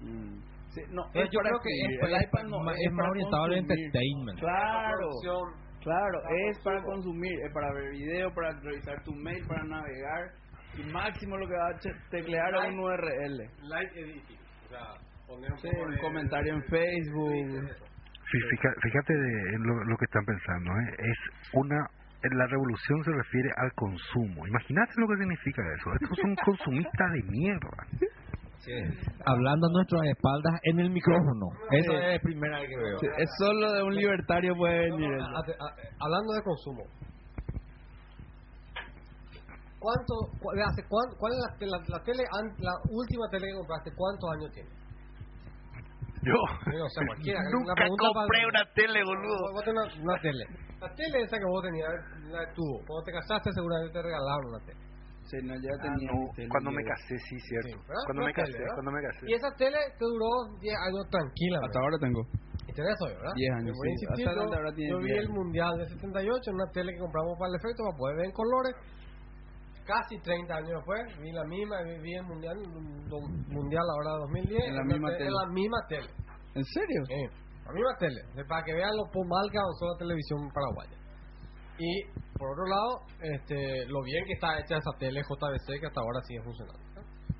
Mm. 0.00 0.57
Sí, 0.70 0.82
no, 0.90 1.02
Pero 1.12 1.24
es 1.24 1.30
yo 1.32 1.38
para 1.40 1.48
creo 1.50 1.60
que 1.60 1.70
es, 1.70 2.12
el 2.12 2.22
iPad 2.22 2.44
no 2.48 2.60
más- 2.60 2.76
es, 2.76 2.86
es 2.86 2.92
más 2.92 2.98
para 2.98 3.10
orientado 3.10 3.44
al 3.44 3.50
consumir. 3.50 3.78
entertainment. 3.78 4.38
claro. 4.40 5.08
Claro, 5.80 6.18
es 6.48 6.58
para 6.64 6.82
consumir, 6.82 7.32
es 7.46 7.52
para 7.52 7.72
ver 7.72 7.90
video, 7.92 8.34
para 8.34 8.50
revisar 8.60 9.02
tu 9.04 9.14
mail, 9.14 9.46
para 9.46 9.62
navegar. 9.64 10.30
Y 10.76 10.82
máximo 10.92 11.36
lo 11.38 11.46
que 11.48 11.54
va 11.54 11.68
a 11.70 11.78
teclear 12.10 12.54
es 12.54 12.68
un 12.68 12.80
URL. 12.80 13.38
Light 13.62 13.90
editing, 13.96 14.38
o 14.66 14.68
sea, 14.68 14.94
poner 15.26 15.50
un, 15.52 15.58
Sí, 15.58 15.68
poco 15.70 15.84
un 15.84 15.90
de- 15.94 16.00
comentario 16.00 16.54
en 16.54 16.60
de- 16.60 16.66
Facebook. 16.68 17.70
Sí, 18.30 18.38
fíjate 18.82 19.14
de- 19.14 19.58
lo 19.86 19.96
que 19.96 20.04
están 20.04 20.24
pensando, 20.26 20.70
¿eh? 20.72 20.94
es 20.98 21.18
una 21.54 21.86
la 22.20 22.46
revolución 22.48 23.04
se 23.04 23.12
refiere 23.12 23.48
al 23.58 23.72
consumo. 23.74 24.44
Imagínate 24.48 24.92
lo 24.96 25.06
que 25.06 25.16
significa 25.18 25.62
eso. 25.78 25.90
Estos 25.94 26.18
son 26.20 26.34
consumistas 26.44 27.12
de 27.12 27.22
mierda. 27.30 27.86
Hablando 29.24 29.66
a 29.66 29.70
nuestras 29.72 30.02
espaldas 30.06 30.54
en 30.64 30.80
el 30.80 30.90
micrófono. 30.90 31.46
Eso 31.70 31.92
es 31.92 32.20
primera 32.22 32.60
vez 32.60 32.68
que 32.68 32.76
veo. 32.76 32.98
Sí, 32.98 33.06
es 33.16 33.28
solo 33.38 33.72
de 33.72 33.82
un 33.82 33.94
libertario 33.94 34.54
puede 34.56 34.90
venir 34.90 35.12
eso. 35.14 35.24
A- 35.24 35.38
a- 35.38 35.68
a- 35.68 35.74
hablando 36.00 36.32
de 36.34 36.42
consumo. 36.42 36.82
¿Cuánto, 39.78 40.14
cu- 40.42 40.50
hace 40.58 40.82
cuán- 40.88 41.14
cuál 41.18 41.32
es 41.32 41.38
la, 41.38 41.78
la, 41.78 41.84
la 41.86 42.02
tele, 42.02 42.24
la 42.58 42.72
última 42.90 43.28
tele 43.30 43.46
que 43.46 43.54
compraste? 43.58 43.90
¿Cuántos 43.94 44.30
años 44.34 44.50
tiene? 44.52 44.68
Yo 46.26 46.34
Digo, 46.72 46.84
o 46.84 46.88
sea, 46.90 47.06
cualquiera. 47.06 47.38
La 47.38 47.50
nunca 47.54 47.74
pregunta 47.78 48.04
compré 48.12 48.38
para- 48.42 48.48
una 48.50 48.64
tele, 48.74 49.00
boludo. 49.06 49.52
vos 49.54 49.62
tenés 49.64 49.84
una, 49.86 50.02
una 50.02 50.20
tele. 50.20 50.44
La 50.82 50.90
tele 50.94 51.22
esa 51.22 51.38
que 51.38 51.44
vos 51.46 51.62
tenías, 51.62 51.90
la 52.26 52.40
de 52.42 52.46
tubo. 52.58 52.82
Cuando 52.86 53.04
te 53.06 53.12
casaste 53.12 53.52
seguramente 53.54 53.92
te 53.94 54.02
regalaron 54.02 54.46
una 54.50 54.60
tele. 54.66 54.80
Sí, 55.28 55.36
no, 55.44 55.52
ya 55.60 55.68
Ah, 55.76 55.92
no, 56.08 56.48
cuando 56.48 56.70
me 56.72 56.82
casé, 56.84 57.14
sí, 57.28 57.36
cierto. 57.40 57.76
Cuando 58.06 58.24
me 58.24 58.32
casé, 58.32 58.64
cuando 58.74 58.90
me 58.92 59.00
casé. 59.02 59.26
Y 59.28 59.34
esa 59.34 59.50
tele 59.58 59.76
te 59.98 60.04
duró 60.08 60.56
10 60.58 60.72
años 60.88 61.04
tranquila. 61.10 61.60
Hasta 61.68 61.78
ahora 61.80 61.96
tengo. 62.00 62.22
Y 62.66 62.72
tenés 62.72 62.96
hoy, 63.04 63.12
¿verdad? 63.12 63.32
10 63.36 63.52
años, 63.60 63.76
sí. 63.76 63.88
insistir, 63.90 64.28
Hasta 64.28 64.40
yo- 64.40 64.54
ahora 64.56 64.72
tiene 64.72 64.90
Yo 64.90 64.98
vi 64.98 65.12
10 65.12 65.18
el. 65.24 65.28
Mundial 65.28 65.72
de 65.78 65.84
78 65.88 66.50
en 66.50 66.54
una 66.56 66.68
tele 66.72 66.92
que 66.92 66.98
compramos 67.00 67.36
para 67.38 67.50
el 67.52 67.56
efecto 67.60 67.84
para 67.84 67.96
poder 67.96 68.16
ver 68.16 68.26
en 68.26 68.32
colores. 68.32 68.72
Casi 69.84 70.20
30 70.20 70.52
años 70.56 70.80
después, 70.80 71.00
vi 71.20 71.32
la 71.32 71.44
misma, 71.44 71.76
vi, 71.82 72.12
el 72.14 72.24
Mundial, 72.24 72.56
mundial 73.48 73.84
ahora 73.84 74.20
2010. 74.28 74.64
En 74.68 74.76
la 74.76 74.84
misma 74.84 75.08
te- 75.12 75.16
tele. 75.16 75.28
En 75.28 75.34
la 75.34 75.46
misma 75.52 75.78
tele. 75.88 76.08
¿En 76.56 76.64
serio? 76.64 77.00
Sí, 77.08 77.20
la 77.64 77.72
misma 77.72 77.92
tele. 77.98 78.20
Para 78.48 78.64
que 78.64 78.74
vean 78.74 78.92
lo 78.96 79.04
mal 79.28 79.48
que 79.50 79.58
avanzó 79.58 79.84
la 79.92 79.98
televisión 79.98 80.40
paraguaya. 80.52 80.97
Y 81.78 82.02
por 82.36 82.50
otro 82.50 82.66
lado, 82.66 83.02
este, 83.20 83.86
lo 83.86 84.02
bien 84.02 84.24
que 84.26 84.34
está 84.34 84.58
hecha 84.58 84.76
esa 84.76 84.92
tele 84.98 85.22
JVC 85.22 85.80
que 85.80 85.86
hasta 85.86 86.00
ahora 86.00 86.20
sigue 86.22 86.42
funcionando. 86.42 86.80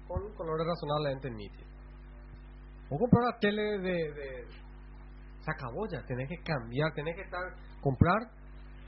Con 0.06 0.34
colores 0.34 0.66
razonablemente 0.66 1.30
nítidos. 1.30 1.68
O 2.90 2.98
comprar 2.98 3.24
una 3.24 3.38
tele 3.38 3.62
de, 3.78 4.12
de... 4.12 4.46
Se 5.40 5.50
acabó 5.50 5.86
tenés 6.06 6.28
que 6.28 6.42
cambiar, 6.42 6.92
tenés 6.94 7.14
que 7.16 7.22
estar 7.22 7.40
comprar 7.80 8.18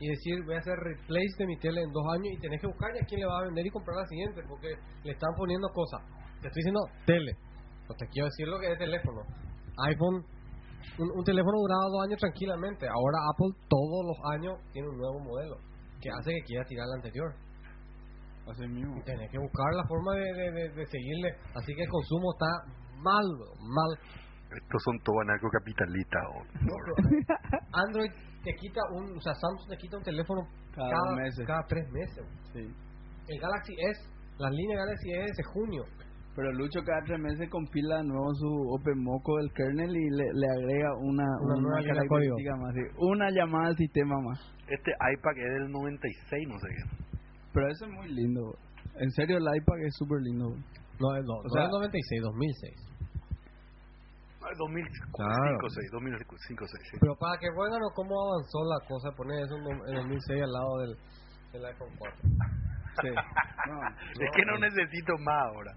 y 0.00 0.08
decir 0.08 0.42
voy 0.44 0.54
a 0.54 0.58
hacer 0.58 0.74
replace 0.76 1.36
de 1.38 1.46
mi 1.46 1.58
tele 1.58 1.82
en 1.82 1.92
dos 1.92 2.04
años 2.12 2.32
y 2.32 2.40
tenés 2.40 2.60
que 2.60 2.66
buscar 2.66 2.90
a 2.90 3.06
quién 3.06 3.20
le 3.20 3.26
va 3.26 3.38
a 3.38 3.44
vender 3.44 3.66
y 3.66 3.70
comprar 3.70 3.96
la 3.96 4.06
siguiente 4.06 4.42
porque 4.48 4.74
le 5.04 5.12
están 5.12 5.34
poniendo 5.36 5.68
cosas. 5.68 6.00
Te 6.40 6.48
estoy 6.48 6.60
diciendo 6.60 6.80
tele, 7.06 7.32
no 7.88 7.94
te 7.94 8.06
quiero 8.08 8.26
decir 8.26 8.48
lo 8.48 8.58
que 8.58 8.72
es 8.72 8.78
teléfono. 8.78 9.22
iPhone, 9.76 10.24
un, 10.98 11.08
un 11.18 11.24
teléfono 11.24 11.58
duraba 11.58 11.86
dos 11.90 12.02
años 12.06 12.18
tranquilamente. 12.20 12.86
Ahora 12.88 13.18
Apple 13.32 13.52
todos 13.68 14.00
los 14.06 14.18
años 14.34 14.54
tiene 14.72 14.88
un 14.88 14.96
nuevo 14.98 15.18
modelo 15.20 15.56
que 16.00 16.08
hace 16.10 16.32
que 16.32 16.42
quiera 16.46 16.64
tirar 16.64 16.86
el 16.88 16.94
anterior. 17.04 17.30
Así 18.48 18.66
mismo. 18.66 18.96
Y 18.98 19.02
tenés 19.04 19.30
que 19.30 19.38
buscar 19.38 19.68
la 19.76 19.84
forma 19.86 20.14
de, 20.16 20.24
de, 20.32 20.50
de- 20.50 20.70
de 20.74 20.86
seguirle. 20.86 21.30
Así 21.54 21.74
que 21.74 21.82
el 21.82 21.88
consumo 21.88 22.32
está 22.34 22.50
mal, 22.98 23.24
mal. 23.60 23.90
Estos 24.50 24.82
son 24.82 24.98
todos 25.04 25.18
anarcocapitalistas. 25.22 26.22
No, 26.58 26.74
Android 27.72 28.10
te 28.42 28.52
quita 28.56 28.80
un, 28.92 29.16
o 29.16 29.20
sea, 29.20 29.34
Samsung 29.34 29.68
te 29.68 29.76
quita 29.76 29.98
un 29.98 30.02
teléfono 30.02 30.40
Cada 30.74 30.90
cada, 30.90 31.04
dos 31.10 31.16
meses. 31.16 31.46
cada 31.46 31.62
tres 31.68 31.84
meses. 31.92 32.24
Sí. 32.52 32.64
El 33.28 33.38
Galaxy 33.40 33.74
S, 33.78 34.10
la 34.38 34.50
línea 34.50 34.78
Galaxy 34.78 35.12
S 35.12 35.32
de 35.36 35.44
junio. 35.54 35.84
Pero 36.36 36.52
Lucho 36.52 36.80
cada 36.86 37.02
tres 37.04 37.18
meses 37.18 37.50
compila 37.50 37.96
de 37.98 38.04
nuevo 38.04 38.32
su 38.34 38.48
OpenMoco 38.78 39.36
del 39.38 39.52
kernel 39.52 39.90
y 39.90 40.10
le, 40.10 40.24
le 40.32 40.46
agrega 40.48 40.94
una, 41.00 41.24
Una 41.42 41.54
una, 41.58 41.76
código. 42.08 42.36
característica 42.36 42.56
más. 42.56 42.74
sí. 42.74 42.80
Una 42.98 43.30
llamada 43.30 43.66
al 43.68 43.76
sistema 43.76 44.14
más. 44.20 44.38
Este 44.68 44.92
iPad 44.92 45.36
es 45.36 45.52
del 45.60 45.70
96, 45.72 46.48
no 46.48 46.58
sé 46.60 46.68
qué. 46.68 46.84
Pero 47.52 47.68
eso 47.68 47.84
es 47.84 47.90
muy 47.92 48.08
lindo. 48.14 48.40
bro. 48.42 48.58
En 49.02 49.10
serio, 49.10 49.38
el 49.38 49.42
iPad 49.44 49.78
es 49.84 49.94
súper 49.98 50.20
lindo. 50.22 50.50
bro. 50.50 50.58
No, 51.00 51.08
no, 51.22 51.34
O 51.40 51.42
no 51.42 51.50
sea- 51.50 51.64
es 51.64 51.70
96, 51.70 52.22
2006. 52.22 52.86
Ah, 54.42 54.48
2005, 54.56 55.18
Claro. 55.18 55.68
6, 55.68 55.90
2005, 55.92 56.64
6, 56.66 56.88
sí. 56.90 56.96
Pero 57.00 57.14
para 57.16 57.36
que 57.38 57.50
vuelvan 57.54 57.80
cómo 57.94 58.14
avanzó 58.32 58.58
la 58.64 58.80
cosa, 58.88 59.10
poner 59.16 59.42
eso 59.44 59.56
en 59.56 59.94
2006 59.94 60.42
al 60.42 60.52
lado 60.52 60.78
del, 60.78 60.92
del 61.52 61.64
iPhone 61.66 61.92
4. 61.98 62.16
Sí. 63.02 63.08
No, 63.68 63.74
es 64.24 64.30
que 64.34 64.44
no 64.46 64.58
necesito 64.58 65.12
más 65.24 65.42
ahora. 65.52 65.72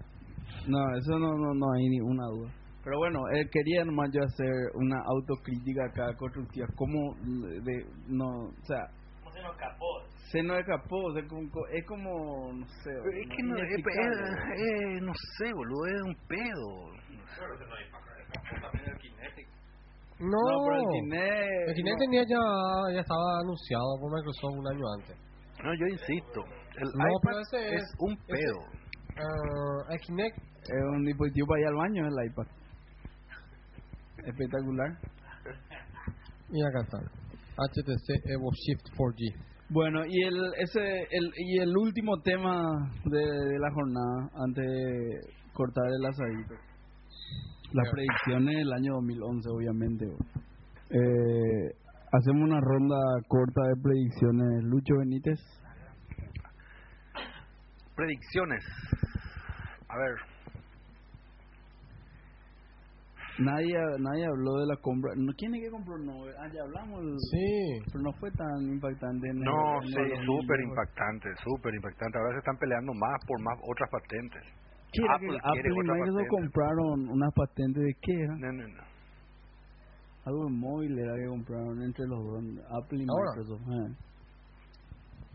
No, 0.68 0.78
eso 0.96 1.18
no, 1.18 1.32
no, 1.36 1.54
no 1.54 1.72
hay 1.72 1.88
ninguna 1.88 2.24
duda. 2.26 2.50
Pero 2.84 2.98
bueno, 2.98 3.18
eh, 3.34 3.48
quería 3.50 3.84
nomás 3.84 4.10
yo 4.12 4.20
hacer 4.22 4.50
una 4.74 4.96
autocrítica 5.06 5.86
acá 5.86 6.14
constructiva. 6.18 6.66
¿Cómo 6.76 7.14
de, 7.64 7.86
no, 8.08 8.26
o 8.26 8.64
sea, 8.66 8.84
¿Cómo 9.22 9.32
se 9.32 9.42
nos 9.42 9.52
escapó? 9.52 9.86
se 10.30 10.42
nos 10.42 10.58
escapó? 10.58 10.96
o 11.04 11.12
sea, 11.14 11.26
como- 11.26 11.66
es 11.72 11.86
como, 11.86 12.52
no 12.52 12.66
sé. 12.66 12.90
Pero 13.02 13.20
es 13.22 13.28
que 13.28 13.42
no, 13.42 13.56
es, 13.56 13.70
es- 13.70 14.60
es- 14.60 15.02
no 15.02 15.12
sé, 15.38 15.52
boludo, 15.54 15.86
es 15.86 16.02
un 16.02 16.16
pedo. 16.28 16.92
No, 20.20 20.30
No, 20.30 20.64
pero 20.64 20.76
el 20.78 20.86
Kinect. 20.92 21.68
el 21.68 21.74
Kinect 21.74 21.96
no. 21.98 22.04
tenía 22.04 22.22
ya, 22.22 22.42
ya 22.94 23.00
estaba 23.00 23.40
anunciado 23.40 23.84
por 24.00 24.12
Microsoft 24.14 24.54
un 24.58 24.68
año 24.68 24.84
antes. 24.98 25.16
No, 25.62 25.74
yo 25.74 25.86
insisto, 25.86 26.40
el 26.76 26.88
No, 26.94 27.04
iPad 27.08 27.20
pero 27.24 27.38
ese 27.40 27.74
es, 27.76 27.82
es- 27.82 27.94
un 27.98 28.12
ese- 28.12 28.24
pedo. 28.28 28.60
El 29.16 30.00
Kinect, 30.00 30.38
Es 30.38 30.84
un 30.92 31.04
dispositivo 31.04 31.46
para 31.46 31.60
ir 31.60 31.66
al 31.68 31.74
baño, 31.74 32.06
el 32.06 32.26
iPad. 32.26 32.46
Espectacular. 34.26 34.98
y 36.50 36.62
acá 36.64 36.80
está. 36.82 36.98
HTC 37.56 38.30
Evo 38.30 38.50
Shift 38.52 38.86
4G. 38.96 39.34
Bueno, 39.70 40.04
y 40.06 40.22
el 40.24 40.36
ese 40.58 40.80
el 40.80 41.30
y 41.36 41.58
el 41.60 41.76
último 41.76 42.20
tema 42.22 42.90
de, 43.04 43.18
de 43.18 43.58
la 43.58 43.70
jornada 43.72 44.30
antes 44.44 44.64
de 44.64 45.20
cortar 45.52 45.84
el 45.86 46.06
asadito. 46.06 46.54
Las 47.72 47.90
predicciones 47.90 48.56
del 48.56 48.72
año 48.72 48.94
2011, 48.94 49.48
obviamente. 49.50 50.06
Eh, 50.90 51.74
hacemos 52.12 52.42
una 52.42 52.60
ronda 52.60 52.96
corta 53.26 53.62
de 53.68 53.82
predicciones. 53.82 54.64
Lucho 54.64 54.94
Benítez. 54.98 55.40
Predicciones. 57.96 58.64
A 59.88 59.96
ver, 59.98 60.14
Nadie 63.36 63.74
nadie 63.98 64.26
habló 64.26 64.62
de 64.62 64.66
la 64.70 64.76
compra. 64.80 65.10
¿No, 65.16 65.32
¿Quién 65.36 65.52
es 65.56 65.62
que 65.66 65.70
compró 65.70 65.98
Nobel? 65.98 66.32
Ah, 66.38 66.46
ya 66.54 66.62
hablamos. 66.62 67.00
el- 67.02 67.18
Sí. 67.18 67.82
Pero 67.90 68.02
no 68.06 68.12
fue 68.20 68.30
tan 68.30 68.62
impactante. 68.70 69.26
en 69.28 69.38
el- 69.38 69.42
no, 69.42 69.82
en 69.82 69.88
sí, 69.88 69.94
súper 70.22 70.54
2000. 70.62 70.68
impactante, 70.70 71.28
súper 71.42 71.74
impactante. 71.74 72.18
Ahora 72.18 72.30
se 72.34 72.38
están 72.38 72.56
peleando 72.58 72.92
más 72.94 73.18
por 73.26 73.40
más 73.42 73.58
otras 73.66 73.90
patentes. 73.90 74.42
¿Qué 74.92 75.02
era 75.02 75.14
Apple 75.16 75.38
Apple 75.42 75.66
y 75.66 75.74
Microsoft 75.82 76.14
patente. 76.14 76.28
compraron 76.30 77.08
unas 77.10 77.32
patentes 77.34 77.82
de 77.82 77.94
qué 78.02 78.12
era? 78.22 78.34
No, 78.38 78.52
no, 78.52 78.68
no. 78.68 78.84
Algo 80.26 80.48
móvil 80.50 80.96
era 80.96 81.12
que 81.18 81.26
compraron 81.26 81.82
entre 81.82 82.06
los 82.06 82.20
dos, 82.22 82.38
Apple 82.70 82.98
y 83.02 83.06
Ahora. 83.10 83.30
Microsoft. 83.34 83.66
eh. 83.66 84.13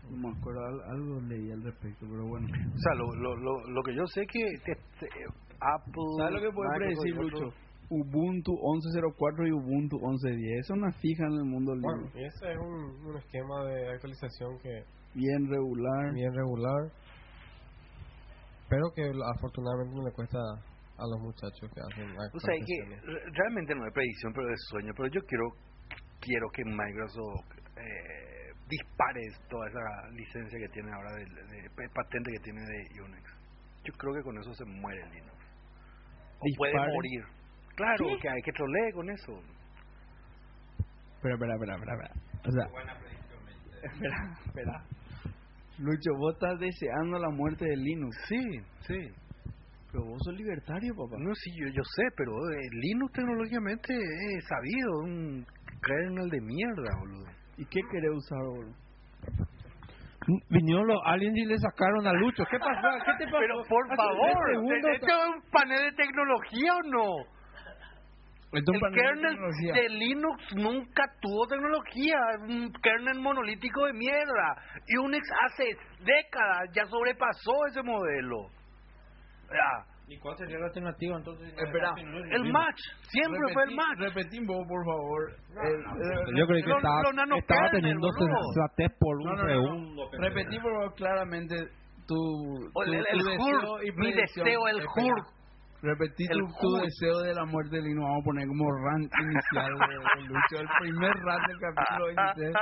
No 0.08 0.16
me 0.16 0.30
acuerdo, 0.34 0.60
al- 0.64 0.90
algo 0.90 1.20
leí 1.20 1.50
al 1.52 1.62
respecto, 1.62 2.06
pero 2.08 2.26
bueno. 2.26 2.46
O 2.46 2.78
sea, 2.78 2.94
lo, 2.94 3.14
lo, 3.14 3.36
lo, 3.36 3.66
lo 3.68 3.82
que 3.82 3.94
yo 3.94 4.06
sé 4.06 4.26
que 4.26 4.40
te- 4.64 4.74
te- 4.98 5.08
Apple... 5.60 6.02
¿Sabes 6.18 6.34
lo 6.34 6.40
que 6.40 6.54
puede 6.56 6.70
predecir, 6.78 7.14
Lucho? 7.16 7.44
Ubuntu 7.90 8.52
11.04 8.52 9.48
y 9.48 9.52
Ubuntu 9.52 9.96
11.10. 9.98 10.60
Esa 10.60 10.72
es 10.74 10.78
una 10.78 10.92
fija 10.92 11.26
en 11.26 11.32
el 11.34 11.44
mundo 11.44 11.74
Bueno, 11.74 12.02
libre. 12.06 12.20
y 12.22 12.24
ese 12.24 12.52
es 12.52 12.58
un, 12.58 13.06
un 13.06 13.16
esquema 13.18 13.64
de 13.64 13.90
actualización 13.90 14.58
que 14.62 14.84
Bien 15.14 15.50
regular. 15.50 16.14
bien 16.14 16.32
regular, 16.32 16.92
pero 18.68 18.84
que 18.94 19.02
afortunadamente 19.34 19.92
no 19.96 20.04
le 20.06 20.12
cuesta 20.12 20.38
a 20.38 21.04
los 21.10 21.20
muchachos 21.20 21.66
que 21.74 21.80
hacen 21.80 22.06
O 22.32 22.38
sea, 22.38 22.54
que 22.64 22.76
realmente 23.34 23.74
no 23.74 23.86
es 23.86 23.92
predicción, 23.92 24.32
pero 24.32 24.52
es 24.52 24.60
sueño. 24.68 24.92
Pero 24.96 25.08
yo 25.08 25.20
quiero 25.26 25.44
quiero 26.20 26.46
que 26.52 26.62
Microsoft 26.64 27.50
eh, 27.76 28.29
dispare 28.70 29.20
toda 29.48 29.68
esa 29.68 30.08
licencia 30.12 30.58
que 30.58 30.68
tiene 30.68 30.90
ahora, 30.92 31.12
de, 31.14 31.24
de- 31.24 31.62
de 31.68 31.88
patente 31.92 32.30
que 32.32 32.44
tiene 32.44 32.60
de 32.60 33.02
Unix. 33.02 33.24
Yo 33.84 33.92
creo 33.94 34.14
que 34.14 34.22
con 34.22 34.38
eso 34.38 34.54
se 34.54 34.64
muere 34.64 35.04
Linux. 35.10 35.36
O 36.38 36.44
puede 36.56 36.72
morir. 36.94 37.24
Claro, 37.76 38.06
que 38.20 38.28
hay 38.28 38.42
que 38.42 38.52
trolee 38.52 38.92
con 38.92 39.10
eso. 39.10 39.32
Espera, 41.16 41.34
espera, 41.34 41.54
espera, 41.54 41.74
espera. 41.74 41.94
espera. 41.94 42.14
O 42.44 42.50
sea, 42.52 42.64
espera, 43.92 44.38
espera. 44.46 44.84
Lucho, 45.78 46.10
vos 46.18 46.34
estás 46.34 46.58
deseando 46.60 47.18
la 47.18 47.30
muerte 47.30 47.64
de 47.64 47.76
Linux. 47.76 48.16
Sí, 48.28 48.40
sí. 48.86 48.98
Pero 49.92 50.04
vos 50.04 50.18
sos 50.24 50.34
libertario, 50.36 50.94
papá. 50.94 51.16
No, 51.18 51.34
sí, 51.34 51.50
yo, 51.58 51.66
yo 51.68 51.82
sé, 51.96 52.02
pero 52.16 52.32
eh, 52.52 52.68
Linux 52.70 53.12
tecnológicamente 53.12 53.92
es 53.94 54.44
sabido, 54.46 54.98
un 55.04 55.46
kernel 55.82 56.28
de 56.30 56.40
mierda, 56.40 56.90
boludo. 57.00 57.26
¿Y 57.60 57.66
qué 57.66 57.80
querés 57.92 58.10
usar, 58.10 58.38
boludo? 58.38 58.74
Vinieron 60.48 60.86
los 60.86 60.98
aliens 61.04 61.36
y 61.36 61.44
le 61.44 61.58
sacaron 61.58 62.06
a 62.06 62.12
Lucho. 62.14 62.42
¿Qué 62.50 62.58
pasó? 62.58 62.88
¿Qué 63.04 63.12
te 63.18 63.24
pasó? 63.26 63.38
Pero 63.38 63.62
por 63.68 63.96
favor, 63.96 64.72
¿esto 64.94 65.06
es 65.06 65.28
un 65.28 65.50
panel 65.50 65.90
de 65.90 65.92
tecnología 65.92 66.74
o 66.74 66.82
no? 66.88 67.06
El 68.52 68.64
de 68.64 68.80
kernel 68.94 69.36
de 69.74 69.88
Linux 69.90 70.56
nunca 70.56 71.04
tuvo 71.20 71.46
tecnología, 71.46 72.16
es 72.34 72.50
un 72.50 72.72
kernel 72.82 73.20
monolítico 73.20 73.84
de 73.84 73.92
mierda. 73.92 74.56
Y 74.88 74.96
Unix 74.96 75.22
hace 75.44 75.64
décadas 76.00 76.70
ya 76.72 76.86
sobrepasó 76.86 77.66
ese 77.68 77.82
modelo. 77.82 78.48
Ya. 79.50 79.89
¿Y 80.10 80.18
cuál 80.18 80.36
sería 80.36 80.58
la 80.58 80.66
alternativa 80.66 81.16
entonces? 81.18 81.54
Espera, 81.56 81.94
El 81.96 82.50
match, 82.52 82.80
siempre 83.10 83.38
fue 83.52 83.62
el 83.62 83.76
match. 83.76 83.98
Repetí 83.98 84.44
vos, 84.44 84.66
por 84.66 84.84
favor. 84.84 85.30
El- 85.62 86.36
Yo 86.36 86.46
creí 86.48 86.64
que 86.64 86.72
estaba, 86.72 87.70
teniendo 87.70 88.08
sensatez 88.10 88.90
por 88.98 89.16
un 89.18 89.24
No, 89.26 89.32
no, 89.36 89.36
no, 89.36 89.46
no. 89.46 89.62
segundo. 89.62 90.10
favor, 90.10 90.94
claramente 90.96 91.54
tu, 92.08 92.16
el, 92.86 93.04
tu 93.06 93.24
deseo 93.24 93.82
y 93.84 93.92
mi 93.92 94.12
deseo, 94.12 94.66
el 94.66 94.80
Espera. 94.80 95.14
Repetí 95.82 96.26
tu, 96.28 96.40
tu 96.60 96.72
deseo 96.76 97.20
de 97.20 97.32
la 97.34 97.44
muerte 97.46 97.76
de 97.76 97.82
Lino. 97.82 98.02
Vamos 98.02 98.20
a 98.20 98.24
poner 98.24 98.46
como 98.46 98.70
rant 98.84 99.10
inicial 99.18 99.72
de, 99.88 99.94
de 99.96 100.28
Lucho. 100.28 100.60
El 100.60 100.68
primer 100.78 101.12
rant 101.24 101.46
del 101.48 101.58
capítulo 101.58 102.06
26. 102.06 102.56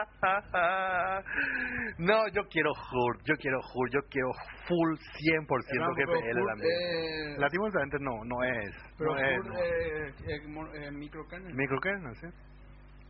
no, 1.98 2.28
yo 2.28 2.42
quiero 2.48 2.70
HUR, 2.70 3.18
yo 3.24 3.34
quiero 3.40 3.58
HUR, 3.58 3.90
yo 3.90 4.00
quiero 4.08 4.30
full 4.68 4.94
100% 4.94 5.96
que 5.96 6.04
Pero 6.06 6.20
PL 6.20 6.40
HUR, 6.40 6.46
también. 6.48 6.70
eh, 6.70 7.36
Lastimosamente 7.38 7.96
no, 8.00 8.24
no 8.24 8.42
es. 8.44 8.70
Pero 8.96 9.10
no 9.14 9.18
es, 9.18 9.38
HUR, 9.38 9.46
no. 9.46 9.54
eh, 9.58 10.14
eh, 10.28 10.48
mo- 10.48 10.72
eh, 10.74 10.90
microkernel. 10.92 11.54
Microkernel, 11.54 12.14
¿sí? 12.16 12.26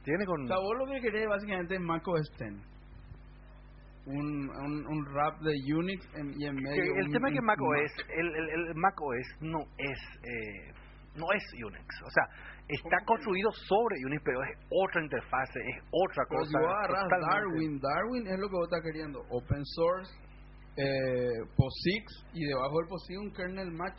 Tiene 0.05 0.25
con... 0.25 0.43
O 0.45 0.47
sea, 0.47 0.57
vos 0.57 0.79
lo 0.79 0.87
que 0.87 1.01
querés 1.03 1.29
básicamente 1.29 1.75
es 1.75 1.81
Mac 1.83 2.07
OS 2.09 2.31
X. 2.41 2.57
Un, 4.09 4.49
un, 4.51 4.87
un 4.87 5.05
rap 5.15 5.39
de 5.41 5.53
Unix 5.77 6.03
en- 6.15 6.33
y 6.41 6.47
en 6.47 6.57
que 6.57 6.63
medio. 6.63 6.95
el 6.97 7.07
un- 7.07 7.13
tema 7.13 7.29
es 7.29 7.35
que 7.35 7.43
Mac 7.43 7.59
OS, 7.61 7.93
el, 8.17 8.27
el, 8.37 8.49
el 8.69 8.75
Mac 8.75 8.95
OS 9.01 9.29
no 9.41 9.61
es... 9.77 9.99
Eh, 10.25 10.73
no 11.17 11.27
es 11.35 11.43
Unix. 11.67 11.85
O 12.07 12.11
sea, 12.11 12.25
está 12.69 12.97
construido 13.05 13.51
sobre 13.53 13.97
Unix, 14.07 14.23
pero 14.25 14.43
es 14.45 14.57
otra 14.71 15.03
interfase, 15.03 15.59
es 15.61 15.83
otra 15.91 16.23
Pero 16.29 16.41
cosa. 16.41 16.51
si 16.51 16.57
vos 16.59 17.21
Darwin, 17.21 17.81
Darwin 17.81 18.27
es 18.29 18.39
lo 18.39 18.49
que 18.49 18.55
vos 18.57 18.69
estás 18.71 18.83
queriendo. 18.85 19.21
Open 19.31 19.65
source, 19.65 20.11
eh, 20.77 21.43
POSIX 21.57 22.05
y 22.35 22.45
debajo 22.47 22.79
del 22.79 22.89
POSIX 22.89 23.19
un 23.19 23.33
kernel 23.33 23.71
match. 23.73 23.99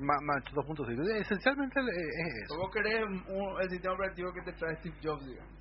Ma- 0.00 0.20
Match 0.22 0.48
2.5. 0.54 1.20
Esencialmente 1.20 1.78
eh, 1.80 1.84
es 1.84 2.44
eso. 2.44 2.54
¿Cómo 2.56 2.70
querés 2.72 3.04
un- 3.04 3.60
el 3.60 3.70
sistema 3.70 3.94
operativo 3.94 4.32
que 4.32 4.42
te 4.50 4.52
trae 4.58 4.74
Steve 4.76 4.96
Jobs, 5.04 5.26
digamos? 5.26 5.59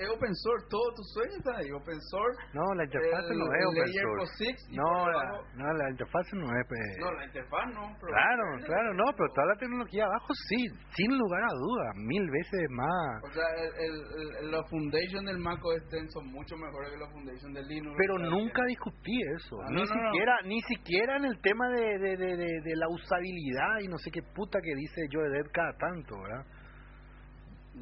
Es 0.00 0.08
open 0.08 0.32
source, 0.34 0.64
todo 0.70 0.86
tu 0.96 1.02
sueño 1.12 1.36
está 1.36 1.52
ahí, 1.60 1.68
open 1.76 2.00
source. 2.08 2.40
No, 2.56 2.64
la 2.72 2.84
interfaz 2.88 3.20
no 3.36 3.44
es 3.52 3.64
open 3.68 3.84
source. 4.00 4.32
No, 4.72 4.88
la, 5.12 5.22
no, 5.60 5.72
la 5.76 5.90
interfaz 5.90 6.26
no 6.32 6.46
es. 6.48 6.64
pues, 6.68 6.80
No, 7.04 7.12
la 7.12 7.24
interfaz 7.26 7.66
no. 7.74 7.82
pero- 8.00 8.12
Claro, 8.16 8.44
claro, 8.64 8.94
no, 8.94 9.04
pero 9.12 9.28
toda 9.34 9.46
la 9.52 9.56
tecnología 9.60 10.04
abajo 10.06 10.32
sí, 10.48 10.56
sin 10.96 11.18
lugar 11.18 11.42
a 11.44 11.52
dudas, 11.52 11.92
mil 11.96 12.30
veces 12.30 12.64
más. 12.70 13.24
O 13.28 13.30
sea, 13.30 13.44
el, 13.60 13.70
el, 13.76 13.94
el- 14.40 14.50
la 14.50 14.64
foundation 14.70 15.24
del 15.26 15.36
Mac 15.38 15.60
OS 15.62 15.84
X 15.92 16.08
son 16.14 16.26
mucho 16.32 16.56
mejores 16.56 16.90
que 16.92 16.96
la 16.96 17.10
foundation 17.12 17.52
del 17.52 17.66
Linux. 17.68 17.94
Pero 17.98 18.18
nunca 18.18 18.64
discutí 18.64 19.20
eso, 19.36 19.60
Ah, 19.60 19.66
ni 19.68 19.76
no, 19.76 19.84
no, 19.84 19.94
no. 20.02 20.12
siquiera, 20.12 20.34
ni 20.44 20.60
siquiera 20.62 21.16
en 21.18 21.24
el 21.26 21.40
tema 21.42 21.68
de, 21.68 21.98
de, 21.98 22.16
de, 22.16 22.36
de- 22.36 22.60
de 22.64 22.74
la 22.76 22.88
usabilidad 22.88 23.80
y 23.84 23.88
no 23.88 23.98
sé 23.98 24.10
qué 24.10 24.22
puta 24.34 24.60
que 24.62 24.74
dice 24.74 25.02
Joe 25.12 25.28
Dead 25.28 25.44
cada 25.52 25.72
tanto, 25.76 26.16
¿verdad? 26.22 26.46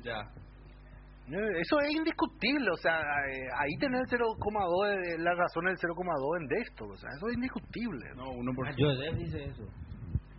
Ya. 0.03 0.23
Eh, 1.31 1.61
Eso 1.61 1.79
es 1.81 1.95
indiscutible, 1.95 2.71
o 2.71 2.77
sea, 2.77 2.99
eh, 3.01 3.49
ahí 3.59 3.73
tener 3.81 4.01
el 4.01 4.07
0,2, 4.09 4.89
de- 4.89 5.19
la 5.19 5.35
razón 5.35 5.65
del 5.67 5.77
0,2 5.77 6.41
en 6.41 6.47
desktop, 6.49 6.91
o 6.91 6.97
sea, 6.97 7.11
eso 7.17 7.29
es 7.29 7.35
indiscutible. 7.35 8.05
No, 8.17 8.25
1%. 8.33 8.77
Joseph 8.79 9.15
dice 9.17 9.45
eso. 9.45 9.65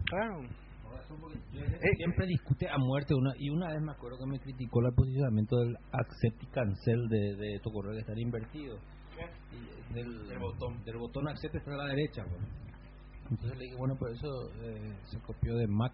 Claro. 0.05 0.41
Por 0.83 1.31
Eh, 1.53 1.95
siempre 1.97 2.25
discute 2.27 2.67
a 2.69 2.77
muerte 2.77 3.13
una 3.13 3.31
y 3.37 3.49
una 3.49 3.67
vez 3.69 3.81
me 3.81 3.91
acuerdo 3.91 4.17
que 4.19 4.25
me 4.31 4.39
criticó 4.39 4.79
el 4.85 4.93
posicionamiento 4.95 5.57
del 5.59 5.75
accept 5.91 6.43
y 6.43 6.47
cancel 6.47 7.07
de, 7.09 7.35
de 7.35 7.59
tu 7.63 7.71
correo 7.71 7.93
que 7.93 7.99
están 7.99 8.17
invertidos 8.19 8.79
Y 9.51 9.93
del, 9.93 10.27
Del 10.27 10.39
botón. 10.39 10.83
del 10.85 10.97
botón 10.97 11.27
accept 11.27 11.55
está 11.55 11.71
a 11.73 11.77
la 11.77 11.85
derecha 11.87 12.23
bueno. 12.29 12.47
entonces 13.29 13.57
le 13.57 13.63
dije 13.65 13.75
bueno 13.77 13.95
por 13.97 14.11
eso 14.11 14.27
eh, 14.61 14.95
se 15.05 15.19
copió 15.21 15.55
de 15.55 15.67
Mac 15.67 15.93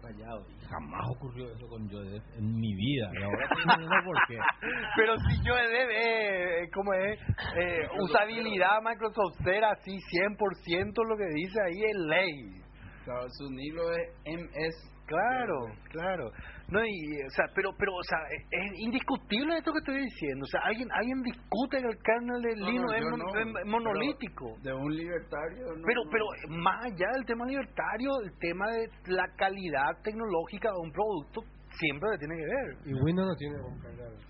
callado 0.00 0.46
y 0.48 0.66
jamás 0.66 1.06
ocurrió 1.16 1.50
eso 1.52 1.68
con 1.68 1.88
Joseph 1.88 2.22
en 2.36 2.54
mi 2.54 2.74
vida 2.74 3.10
y 3.12 3.22
ahora 3.22 3.44
estoy 3.44 3.62
entendiendo 3.62 3.96
por 4.04 4.16
qué 4.28 4.38
Pero 4.96 5.16
si 5.18 5.48
Joe 5.48 5.68
Dead, 5.68 5.88
eh, 5.90 6.70
¿cómo 6.74 6.92
es? 6.92 7.18
Eh, 7.56 7.88
usabilidad 8.00 8.82
Microsoft 8.82 9.36
Cera, 9.44 9.72
así 9.72 9.92
100% 9.92 11.08
lo 11.08 11.16
que 11.16 11.26
dice 11.34 11.60
ahí 11.62 11.82
es 11.82 11.96
ley. 11.96 12.62
Claro, 13.04 13.26
su 13.30 13.50
Nilo 13.50 13.92
es 13.92 14.10
MS. 14.26 14.97
Claro, 15.08 15.56
claro. 15.90 16.30
No, 16.68 16.84
y, 16.84 17.22
o 17.26 17.30
sea, 17.30 17.46
pero, 17.54 17.70
pero, 17.78 17.94
o 17.96 18.02
sea, 18.02 18.18
es, 18.30 18.44
es 18.50 18.78
indiscutible 18.80 19.56
esto 19.56 19.72
que 19.72 19.78
estoy 19.78 20.04
diciendo. 20.04 20.44
O 20.44 20.48
sea, 20.48 20.60
alguien, 20.64 20.86
alguien 20.92 21.22
discute 21.22 21.80
que 21.80 21.88
el 21.88 21.98
kernel 22.04 22.42
de 22.42 22.56
Linux 22.56 22.90
no, 22.90 22.94
es, 22.94 23.04
mon- 23.46 23.56
es 23.58 23.66
monolítico. 23.66 24.54
De 24.62 24.72
un 24.74 24.94
libertario. 24.94 25.64
No, 25.76 25.82
Pero, 25.86 26.02
pero 26.12 26.24
más 26.60 26.84
allá 26.84 27.06
del 27.14 27.24
tema 27.24 27.46
libertario, 27.46 28.10
el 28.22 28.38
tema 28.38 28.66
de 28.70 28.88
la 29.06 29.24
calidad 29.36 29.96
tecnológica 30.04 30.68
de 30.70 30.78
un 30.78 30.92
producto 30.92 31.40
siempre 31.78 32.10
le 32.12 32.18
tiene 32.18 32.34
que 32.36 32.46
ver. 32.46 32.68
Y 32.86 32.94
Windows 33.02 33.28
no 33.28 33.34
tiene. 33.36 33.56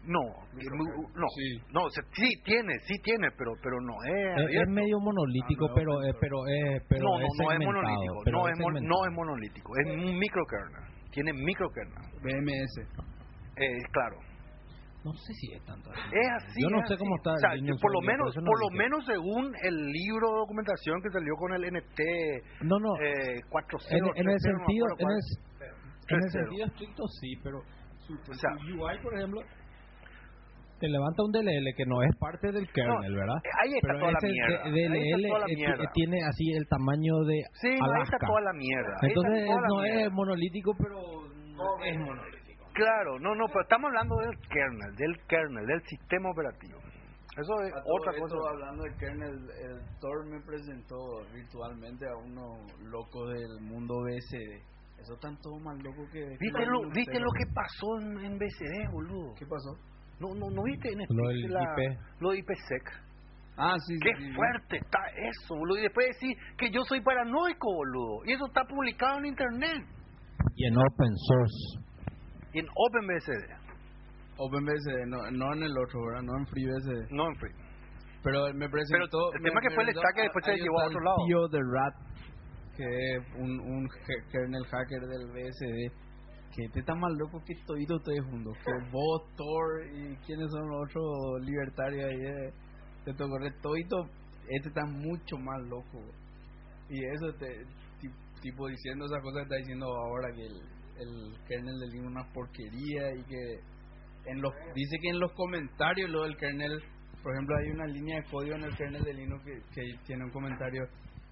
No, 0.04 0.20
no, 1.14 1.26
Sí. 1.36 1.60
no, 1.72 1.80
sí 1.90 2.28
tiene, 2.44 2.72
sí 2.86 2.94
tiene, 3.02 3.28
pero, 3.36 3.52
pero 3.62 3.80
no 3.80 3.94
es. 4.04 4.50
es, 4.50 4.62
es 4.62 4.68
medio 4.68 4.98
monolítico 5.00 5.66
Ah, 5.66 5.68
no, 5.68 5.74
pero 5.74 6.02
eh, 6.04 6.12
pero 6.20 6.46
eh, 6.48 6.80
pero 6.88 7.02
no, 7.04 7.18
no, 7.18 7.20
es 7.20 7.28
no 7.38 7.52
es 7.52 7.58
monolítico, 7.60 8.20
pero 8.24 8.38
no 8.38 8.48
es, 8.48 8.58
mon- 8.58 8.84
no 8.84 8.96
es 9.06 9.12
monolítico, 9.12 9.72
es 9.76 9.86
un 9.92 10.18
microkernel, 10.18 10.82
tiene 11.10 11.32
microkernel, 11.32 12.02
BMS. 12.22 12.78
eh, 13.56 13.82
claro. 13.92 14.16
no 15.04 15.12
sé 15.12 15.32
si 15.34 15.52
es 15.54 15.62
tanto 15.64 15.90
así. 15.90 16.00
Es 16.12 16.28
así. 16.42 16.62
Yo 16.62 16.70
no 16.70 16.78
sé 16.86 16.94
así. 16.94 16.98
cómo 16.98 17.16
está 17.16 17.32
O 17.32 17.38
sea, 17.38 17.52
el 17.52 17.64
por 17.80 17.92
lo 17.92 18.00
menos, 18.00 18.34
no 18.36 18.42
por 18.44 18.60
lo 18.60 18.68
dije. 18.70 18.82
menos 18.84 19.04
según 19.06 19.52
el 19.62 19.76
libro 19.92 20.26
de 20.32 20.36
documentación 20.38 21.02
que 21.02 21.10
salió 21.10 21.34
con 21.36 21.52
el 21.54 21.64
NT 21.64 22.00
no 22.62 22.78
no 22.78 22.96
eh, 23.00 23.40
4.0, 23.50 23.92
en, 23.92 24.04
en 24.04 24.08
el 24.08 24.14
3.0, 24.14 24.16
no 24.16 24.32
me 24.32 24.38
sentido 24.40 24.86
en 24.98 25.08
el, 25.10 25.20
en 26.09 26.16
el 26.16 26.22
3.0. 26.22 26.30
sentido 26.32 26.66
estricto 26.66 27.02
sí 27.20 27.35
pero 27.43 27.59
su, 28.06 28.14
O 28.14 28.35
sea, 28.35 28.51
su 28.59 28.74
UI 28.82 28.98
por 29.02 29.14
ejemplo 29.16 29.40
te 30.80 30.86
levanta 30.89 31.24
un 31.24 31.32
DLL 31.32 31.74
que 31.76 31.85
no 31.86 32.02
es 32.02 32.14
parte 32.20 32.52
del 32.52 32.70
kernel 32.70 33.10
No, 33.12 33.18
verdad 33.18 33.36
eh, 33.43 33.51
ahí 33.64 33.72
está 33.74 33.89
pero 33.89 33.98
toda 33.98 34.12
la 34.12 34.18
ese 34.18 34.28
mierda, 34.30 34.48
D- 34.48 34.62
ahí 34.62 34.78
está 34.78 34.94
DLL 35.18 35.28
toda 35.28 35.39
la 35.40 35.47
eh, 35.47 35.56
mierda. 35.56 35.85
tiene 35.93 36.18
así 36.24 36.44
el 36.55 36.68
tamaño 36.68 37.14
de 37.26 37.36
Sí, 37.60 37.68
no, 37.68 37.72
ahí 37.74 37.78
está 37.78 37.94
Alaska 37.98 38.18
toda 38.26 38.40
la 38.43 38.52
mierda. 38.52 38.94
entonces 39.02 39.47
toda 39.47 39.60
la 39.60 39.68
no 39.68 39.76
mierda. 39.82 40.01
es 40.06 40.12
monolítico 40.12 40.70
pero 40.78 40.98
no 41.56 41.85
es 41.85 41.98
monolítico 41.98 42.39
Claro, 42.78 43.18
no, 43.18 43.35
no, 43.35 43.47
pero 43.48 43.62
estamos 43.62 43.89
hablando 43.89 44.14
del 44.22 44.39
kernel, 44.47 44.94
del 44.94 45.26
kernel, 45.26 45.66
del 45.66 45.82
sistema 45.82 46.30
operativo. 46.30 46.78
Eso 47.36 47.52
es 47.66 47.74
A 47.74 47.82
todo 47.82 47.94
otra 47.98 48.12
esto, 48.12 48.22
cosa. 48.39 48.51
Hablando 48.55 48.82
de 48.85 48.94
kernel, 48.98 49.35
el 49.51 49.98
Thor 49.98 50.26
me 50.30 50.40
presentó 50.47 50.97
virtualmente 51.35 52.06
a 52.06 52.14
unos 52.14 52.70
locos 52.85 53.30
del 53.35 53.60
mundo 53.62 53.94
BSD. 54.06 54.62
Eso 55.00 55.14
están 55.14 55.36
todos 55.40 55.60
más 55.62 55.76
locos 55.82 56.10
que... 56.12 56.20
¿Viste 56.40 56.66
lo, 56.66 56.90
¿viste 56.90 57.20
lo 57.20 57.30
que 57.32 57.46
pasó 57.54 58.00
en, 58.00 58.18
en 58.24 58.38
BCD, 58.38 58.90
boludo? 58.92 59.34
¿Qué 59.38 59.46
pasó? 59.46 59.72
No, 60.20 60.34
no, 60.34 60.50
no 60.50 60.62
viste 60.64 60.88
en 60.90 60.98
Lo 61.08 61.28
del 61.28 61.50
la, 61.52 61.62
IP. 61.62 61.98
lo 62.20 62.30
de 62.30 62.38
IPsec. 62.38 62.84
Ah, 63.56 63.74
sí, 63.86 63.94
Qué 64.02 64.10
sí, 64.18 64.24
sí. 64.26 64.32
fuerte 64.34 64.76
está 64.78 64.98
eso, 65.16 65.54
boludo. 65.56 65.78
Y 65.78 65.82
después 65.82 66.06
decir 66.08 66.36
que 66.58 66.70
yo 66.70 66.82
soy 66.84 67.00
paranoico, 67.00 67.72
boludo. 67.72 68.24
Y 68.26 68.32
eso 68.32 68.46
está 68.46 68.64
publicado 68.64 69.18
en 69.18 69.26
internet. 69.26 69.82
y 70.56 70.66
en 70.66 70.76
open 70.76 71.12
source 71.16 71.80
Y 72.52 72.58
en 72.60 72.66
OpenBSD, 72.74 73.58
OpenBSD, 74.38 75.06
no, 75.08 75.18
no 75.30 75.52
en 75.54 75.62
el 75.64 75.72
otro, 75.78 76.00
¿verdad? 76.06 76.22
No 76.22 76.38
en 76.38 76.46
FreeBSD. 76.46 77.10
no 77.12 77.26
en 77.28 77.34
free. 77.36 77.54
Pero 78.22 78.52
me 78.54 78.68
presentó... 78.68 79.30
Pero 79.32 79.36
el 79.38 79.42
me- 79.42 79.48
tema 79.50 79.60
que 79.60 79.68
me 79.70 79.74
fue 79.74 79.84
el 79.84 79.90
stack 79.94 80.14
que 80.14 80.22
después 80.22 80.44
se 80.44 80.56
llevó 80.56 80.80
a 80.80 80.86
otro 80.86 80.98
el 80.98 81.04
lado. 81.04 81.16
tío 81.26 81.48
de 81.48 81.58
Rat, 81.72 81.94
que 82.78 83.18
un, 83.38 83.60
un 83.60 83.88
kernel 84.32 84.64
hacker 84.64 85.00
del 85.02 85.26
BSD. 85.28 85.92
Que 86.55 86.64
este 86.64 86.80
está 86.80 86.94
más 86.94 87.12
loco 87.18 87.42
que 87.44 87.55
todito 87.66 87.96
ustedes 87.96 88.22
juntos. 88.24 88.56
Que 88.64 88.72
vos, 88.90 89.22
Thor 89.36 89.84
y 89.92 90.16
quiénes 90.24 90.50
son 90.50 90.68
los 90.70 90.88
otros 90.88 91.44
libertarios 91.44 92.05
ahí 92.05 92.18
de 93.05 93.14
tu 93.14 93.28
correo. 93.28 93.52
Todito, 93.60 94.06
este 94.48 94.68
está 94.68 94.86
mucho 94.86 95.36
más 95.36 95.60
loco. 95.68 96.00
Y 96.88 97.05
eso, 97.05 97.34
te, 97.38 97.64
ti- 98.00 98.09
tipo 98.40 98.66
diciendo 98.68 99.05
esas 99.05 99.20
cosas 99.22 99.40
que 99.40 99.42
está 99.42 99.56
diciendo 99.56 99.86
ahora 99.86 100.32
que 100.34 100.46
el, 100.46 100.56
el 101.00 101.36
kernel 101.46 101.78
de 101.80 101.86
Linux 101.88 102.06
es 102.06 102.16
una 102.16 102.32
porquería 102.32 103.14
y 103.14 103.22
que 103.24 103.60
en 104.30 104.40
los 104.40 104.52
dice 104.74 104.96
que 105.02 105.09
en 105.10 105.20
los 105.20 105.32
comentarios 105.32 106.10
lo 106.10 106.22
del 106.24 106.36
kernel 106.36 106.80
por 107.22 107.32
ejemplo 107.34 107.56
hay 107.56 107.70
una 107.70 107.86
línea 107.86 108.20
de 108.20 108.30
código 108.30 108.55
en 108.56 108.64
el 108.64 108.76
kernel 108.76 109.02
de 109.05 109.12
Linux 109.14 109.44
que 109.74 109.82
tiene 110.06 110.24
un 110.24 110.30
comentario 110.30 110.82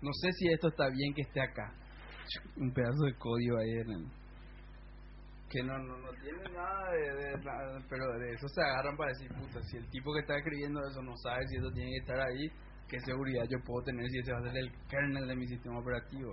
no 0.02 0.12
sé 0.12 0.32
si 0.32 0.48
esto 0.52 0.68
está 0.68 0.88
bien 0.90 1.14
que 1.14 1.22
esté 1.22 1.40
acá 1.40 1.72
un 2.56 2.72
pedazo 2.72 3.04
de 3.04 3.14
código 3.14 3.58
ahí 3.58 3.70
en 3.70 3.90
el 3.92 4.04
que 5.48 5.62
no 5.62 5.78
no, 5.78 5.96
no 5.98 6.10
tiene 6.20 6.42
nada 6.52 6.90
de, 6.90 7.14
de- 7.14 7.44
nada, 7.44 7.78
pero 7.88 8.04
de 8.18 8.32
eso 8.34 8.48
se 8.48 8.60
agarran 8.62 8.96
para 8.96 9.10
decir 9.12 9.28
puta 9.38 9.62
si 9.62 9.76
el 9.76 9.88
tipo 9.90 10.12
que 10.12 10.20
está 10.20 10.36
escribiendo 10.36 10.80
eso 10.90 11.00
no 11.02 11.16
sabe 11.22 11.46
si 11.48 11.56
eso 11.56 11.70
tiene 11.70 11.90
que 11.90 11.98
estar 12.02 12.18
ahí 12.20 12.48
qué 12.88 12.98
seguridad 13.00 13.44
yo 13.50 13.58
puedo 13.64 13.84
tener 13.84 14.04
si 14.10 14.18
ese 14.18 14.32
va 14.32 14.38
a 14.38 14.42
ser 14.42 14.56
el 14.56 14.70
kernel 14.88 15.26
de 15.26 15.34
mi 15.36 15.46
sistema 15.48 15.78
operativo. 15.80 16.30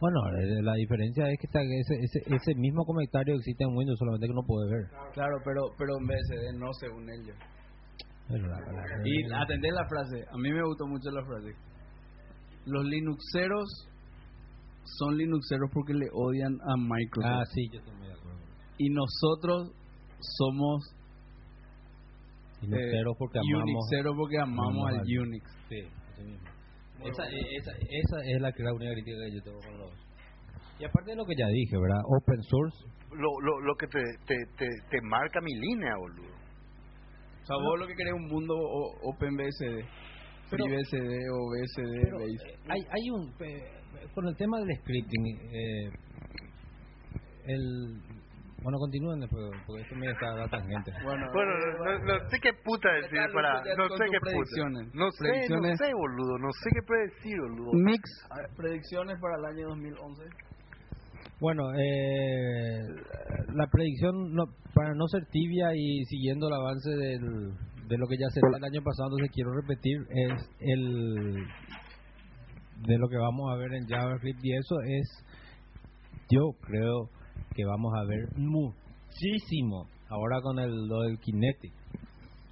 Bueno, 0.00 0.18
la 0.62 0.74
diferencia 0.74 1.28
es 1.30 1.38
que 1.38 1.46
está- 1.46 1.60
ese, 1.62 1.94
ese, 2.00 2.34
ese 2.34 2.54
mismo 2.56 2.84
comentario 2.84 3.34
existe 3.36 3.62
en 3.62 3.76
Windows, 3.76 3.98
solamente 3.98 4.26
que 4.26 4.32
no 4.34 4.42
puede 4.42 4.68
ver. 4.72 4.84
claro 5.12 5.36
pero 5.44 5.60
pero 5.78 5.92
en 6.00 6.06
BSD 6.06 6.58
no 6.58 6.72
según 6.80 7.08
ellos 7.08 7.36
Pero 8.28 8.46
la- 8.48 8.60
la- 8.60 9.02
Y 9.04 9.32
atendé 9.32 9.70
la 9.70 9.86
frase, 9.86 10.24
a 10.28 10.36
mí 10.38 10.50
me 10.52 10.62
gustó 10.64 10.86
mucho 10.86 11.10
la 11.10 11.24
frase. 11.24 11.52
Los 12.66 12.84
Linuxeros 12.84 13.88
son 14.84 15.16
Linuxeros 15.16 15.70
porque 15.72 15.94
le 15.94 16.06
odian 16.12 16.52
a 16.62 16.76
Microsoft. 16.76 17.32
Ah, 17.32 17.44
sí, 17.52 17.68
yo 17.72 17.78
estoy 17.80 17.94
muy 17.96 18.06
de 18.08 18.14
acuerdo. 18.14 18.38
Y 18.78 18.88
nosotros 18.90 19.72
somos 20.20 20.82
eh, 22.62 22.66
cero 22.92 23.12
porque 23.18 23.38
amamos. 23.38 23.62
Unixeros 23.64 24.14
porque 24.16 24.38
amamos 24.38 24.66
amamos 24.68 24.88
al 24.88 24.98
al- 25.00 25.18
Unix. 25.26 25.44
Sí, 25.68 25.76
eso 25.78 26.22
mismo. 26.22 26.48
Esa, 27.02 27.24
esa, 27.26 27.72
esa 27.72 28.16
es 28.24 28.40
la, 28.40 28.52
que- 28.52 28.62
la 28.62 28.72
única 28.72 28.92
crítica 28.92 29.16
que 29.26 29.34
yo 29.34 29.42
tengo 29.42 29.58
con 29.58 29.78
los. 29.78 29.90
Y 30.78 30.84
aparte 30.84 31.10
de 31.10 31.16
lo 31.16 31.24
que 31.24 31.34
ya 31.36 31.46
dije, 31.48 31.76
¿verdad? 31.76 32.00
Open 32.06 32.42
source. 32.42 32.78
Lo, 33.10 33.28
lo, 33.42 33.60
lo 33.60 33.74
que 33.76 33.86
te, 33.88 34.00
te, 34.26 34.36
te, 34.56 34.66
te 34.90 35.00
marca 35.02 35.40
mi 35.40 35.52
línea, 35.54 35.96
boludo. 35.98 36.30
O 37.42 37.44
sea, 37.46 37.56
vos 37.56 37.78
lo 37.80 37.86
que 37.88 37.94
querés 37.94 38.14
es 38.14 38.20
un 38.22 38.28
mundo 38.30 38.54
OpenBSD, 39.02 39.82
Pero- 40.52 40.64
FreeBSD 40.64 41.10
o 41.32 41.50
BSD 41.50 42.04
Pero, 42.04 42.20
eh, 42.20 42.58
hay, 42.68 42.80
hay 42.88 43.10
un. 43.10 43.28
eh, 43.40 44.08
con 44.14 44.28
el 44.28 44.36
tema 44.36 44.58
del 44.60 44.76
scripting, 44.78 45.26
eh, 45.26 45.90
el. 47.46 48.00
Bueno, 48.62 48.78
continúen 48.78 49.18
después, 49.18 49.42
porque 49.66 49.82
esto 49.82 49.96
me 49.96 50.06
está 50.08 50.26
dando 50.36 50.48
tangente. 50.48 50.92
Bueno, 51.04 51.26
Bueno, 51.32 51.50
eh, 51.50 51.98
no, 52.06 52.14
no 52.22 52.30
sé 52.30 52.38
qué 52.40 52.52
puta 52.64 52.92
decir 52.92 53.10
Carlos, 53.18 53.34
para... 53.34 53.54
No 53.74 53.88
sé 53.88 54.04
qué 54.06 54.18
puta. 54.20 54.30
predicciones. 54.30 54.94
No 54.94 55.10
sé, 55.10 55.18
Predicciones. 55.28 55.70
no 55.80 55.86
sé, 55.86 55.92
boludo. 55.94 56.38
No 56.38 56.48
sé 56.62 56.70
qué 56.72 56.82
predecir, 56.86 57.40
boludo. 57.40 57.72
Mix, 57.74 58.02
predicciones 58.56 59.18
para 59.20 59.34
el 59.38 59.44
año 59.46 59.68
2011. 59.70 60.22
Bueno, 61.40 61.64
eh, 61.74 62.78
la 63.52 63.66
predicción, 63.66 64.32
no, 64.32 64.44
para 64.74 64.94
no 64.94 65.08
ser 65.08 65.26
tibia 65.32 65.74
y 65.74 66.04
siguiendo 66.04 66.46
el 66.46 66.54
avance 66.54 66.90
del, 66.90 67.50
de 67.92 67.98
lo 67.98 68.08
que 68.08 68.16
ya 68.16 68.28
se 68.30 68.40
dio 68.40 68.56
el 68.56 68.64
año 68.64 68.82
pasado, 68.82 69.08
entonces 69.10 69.30
quiero 69.34 69.52
repetir, 69.52 69.98
es 70.08 70.48
el 70.60 71.44
de 72.88 72.98
lo 72.98 73.06
que 73.08 73.18
vamos 73.18 73.52
a 73.52 73.56
ver 73.56 73.74
en 73.74 73.86
JavaScript 73.86 74.40
y 74.42 74.56
eso 74.56 74.80
es, 74.80 75.24
yo 76.30 76.52
creo 76.62 77.10
que 77.54 77.66
vamos 77.66 77.92
a 77.94 78.04
ver 78.04 78.28
muchísimo 78.38 79.88
ahora 80.08 80.40
con 80.40 80.58
el, 80.58 80.88
lo 80.88 81.02
del 81.02 81.18
Kinetic, 81.18 81.74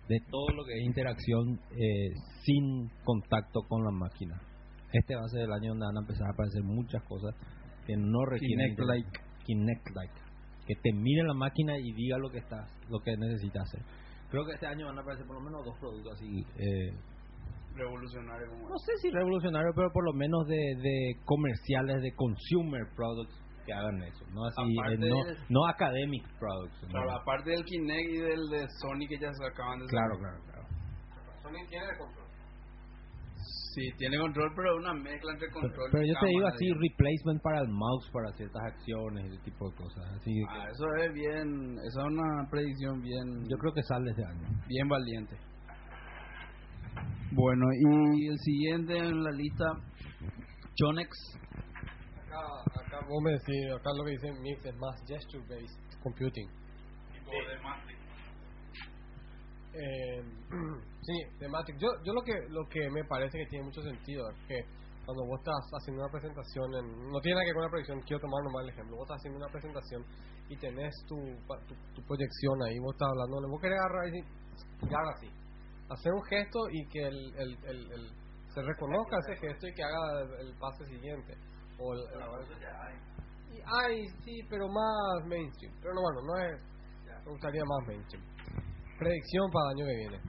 de 0.08 0.20
todo 0.30 0.48
lo 0.54 0.64
que 0.64 0.74
es 0.74 0.84
interacción 0.84 1.58
eh, 1.70 2.12
sin 2.44 2.90
contacto 3.04 3.62
con 3.66 3.82
la 3.82 3.92
máquina. 3.92 4.38
Este 4.92 5.14
va 5.14 5.22
a 5.22 5.28
ser 5.28 5.44
el 5.44 5.52
año 5.52 5.70
donde 5.70 5.86
van 5.86 5.96
a 5.96 6.00
empezar 6.00 6.26
a 6.26 6.32
aparecer 6.32 6.62
muchas 6.64 7.02
cosas 7.04 7.34
que 7.86 7.96
no 7.96 8.26
requieren 8.26 8.76
Kinect-like. 8.76 9.20
Kinect-like. 9.46 10.14
que 10.66 10.74
te 10.74 10.92
mire 10.92 11.22
la 11.22 11.32
máquina 11.32 11.78
y 11.78 11.92
diga 11.92 12.18
lo 12.18 12.28
que 12.28 12.38
estás, 12.38 12.68
lo 12.90 13.00
que 13.00 13.16
necesitas 13.16 13.62
hacer. 13.62 13.80
Creo 14.30 14.44
que 14.46 14.52
este 14.52 14.66
año 14.66 14.86
van 14.86 14.98
a 14.98 15.02
aparecer 15.02 15.26
por 15.26 15.36
lo 15.36 15.42
menos 15.42 15.64
dos 15.64 15.76
productos 15.78 16.12
así. 16.14 16.44
Eh, 16.56 16.94
Revolucionario 17.74 18.48
como 18.50 18.68
no 18.68 18.78
sé 18.78 18.92
si 19.00 19.10
revolucionarios, 19.10 19.72
pero 19.76 19.90
por 19.92 20.04
lo 20.04 20.12
menos 20.12 20.44
de, 20.48 20.56
de 20.56 21.14
comerciales, 21.24 22.02
de 22.02 22.12
consumer 22.14 22.82
products 22.96 23.32
que 23.64 23.72
hagan 23.72 24.02
eso. 24.02 24.24
No 24.32 24.44
así, 24.46 24.72
eh, 24.92 24.98
no, 24.98 25.24
de- 25.24 25.36
no 25.48 25.66
academic 25.66 26.24
products. 26.38 26.82
¿no? 26.82 26.88
Claro, 26.88 27.12
aparte 27.12 27.50
del 27.50 27.64
Kinect 27.64 28.10
y 28.10 28.18
del 28.18 28.40
de 28.50 28.66
Sony 28.82 29.06
que 29.08 29.18
ya 29.18 29.32
se 29.32 29.46
acaban 29.46 29.78
de 29.78 29.86
claro, 29.86 30.18
claro, 30.18 30.38
claro. 30.44 30.66
Sony 31.42 31.62
tiene 31.68 31.86
control. 31.96 32.26
Sí, 33.74 33.82
tiene 33.98 34.18
control, 34.18 34.50
pero 34.56 34.74
es 34.74 34.78
una 34.82 34.94
mezcla 34.94 35.30
entre 35.32 35.46
Pero, 35.48 35.60
control 35.60 35.88
pero 35.92 36.04
y 36.04 36.08
yo 36.08 36.14
te 36.20 36.26
digo 36.26 36.46
así, 36.48 36.64
digamos. 36.66 36.82
replacement 36.90 37.42
para 37.42 37.60
el 37.60 37.68
mouse 37.68 38.10
para 38.12 38.32
ciertas 38.36 38.62
acciones, 38.66 39.26
ese 39.32 39.42
tipo 39.44 39.70
de 39.70 39.76
cosas. 39.76 40.04
Así 40.16 40.30
que 40.34 40.42
Ah, 40.48 40.66
eso 40.72 40.86
es 41.04 41.12
bien, 41.12 41.78
esa 41.86 42.00
es 42.00 42.06
una 42.06 42.48
predicción 42.50 43.00
bien, 43.00 43.26
yo 43.48 43.56
creo 43.58 43.72
que 43.72 43.82
sale 43.84 44.10
este 44.10 44.24
año. 44.24 44.48
bien 44.66 44.88
valiente. 44.88 45.36
Bueno, 47.32 47.66
y 47.72 48.26
el 48.26 48.38
siguiente 48.38 48.98
en 48.98 49.22
la 49.22 49.30
lista, 49.30 49.64
Chonex. 50.74 51.10
Acá, 52.26 52.40
acá 52.86 53.06
vos 53.08 53.22
me 53.22 53.30
decís, 53.32 53.72
acá 53.78 53.90
lo 53.96 54.04
que 54.04 54.10
dice 54.12 54.32
Mix 54.40 54.64
es 54.66 54.76
más 54.78 54.96
gesture-based 55.06 56.02
computing. 56.02 56.48
Eh, 59.72 60.22
sí, 61.02 61.14
Thematic. 61.38 61.76
Yo, 61.78 61.88
yo 62.04 62.12
lo 62.12 62.22
que 62.22 62.32
lo 62.48 62.66
que 62.68 62.90
me 62.90 63.04
parece 63.04 63.38
que 63.38 63.46
tiene 63.46 63.66
mucho 63.66 63.82
sentido 63.82 64.28
es 64.30 64.36
que 64.48 64.58
cuando 65.06 65.24
vos 65.26 65.38
estás 65.40 65.56
haciendo 65.80 66.02
una 66.02 66.12
presentación, 66.12 66.66
en, 66.74 67.10
no 67.10 67.18
tiene 67.20 67.34
nada 67.36 67.44
que 67.44 67.50
ver 67.50 67.54
con 67.54 67.62
una 67.64 67.70
proyección, 67.70 68.00
quiero 68.02 68.20
tomar 68.20 68.42
nomás 68.44 68.62
el 68.64 68.70
ejemplo, 68.70 68.96
vos 68.96 69.04
estás 69.06 69.18
haciendo 69.18 69.38
una 69.38 69.50
presentación 69.52 70.04
y 70.48 70.56
tenés 70.56 70.94
tu, 71.08 71.16
tu, 71.66 71.74
tu 71.94 72.02
proyección 72.06 72.62
ahí, 72.66 72.78
vos 72.78 72.94
estás 72.94 73.08
hablando, 73.10 73.48
vos 73.48 73.60
querés 73.60 73.78
agarrar 73.78 74.06
y 74.14 74.20
haga 74.86 75.10
así, 75.16 75.28
hacer 75.88 76.12
un 76.12 76.22
gesto 76.24 76.58
y 76.70 76.86
que 76.88 77.02
el, 77.06 77.18
el, 77.38 77.50
el, 77.64 77.92
el- 77.92 78.12
se 78.54 78.62
reconozca 78.62 79.16
ese 79.18 79.36
gesto 79.46 79.66
y 79.68 79.74
que 79.74 79.82
haga 79.84 80.22
el, 80.40 80.52
pase 80.58 80.84
siguiente. 80.86 81.34
O 81.78 81.94
el, 81.94 82.00
el- 82.00 82.20
y, 83.54 83.60
ay, 83.64 84.08
sí, 84.24 84.40
pero 84.50 84.66
más 84.68 85.24
mainstream. 85.26 85.72
Pero 85.80 85.94
no, 85.94 86.00
bueno, 86.02 86.20
no 86.26 86.36
es. 86.46 86.62
Me 87.24 87.30
gustaría 87.30 87.62
más 87.64 87.86
mainstream. 87.86 88.24
Predicción 89.00 89.50
para 89.50 89.64
el 89.64 89.78
año 89.78 89.86
que 89.86 89.96
viene. 89.96 90.20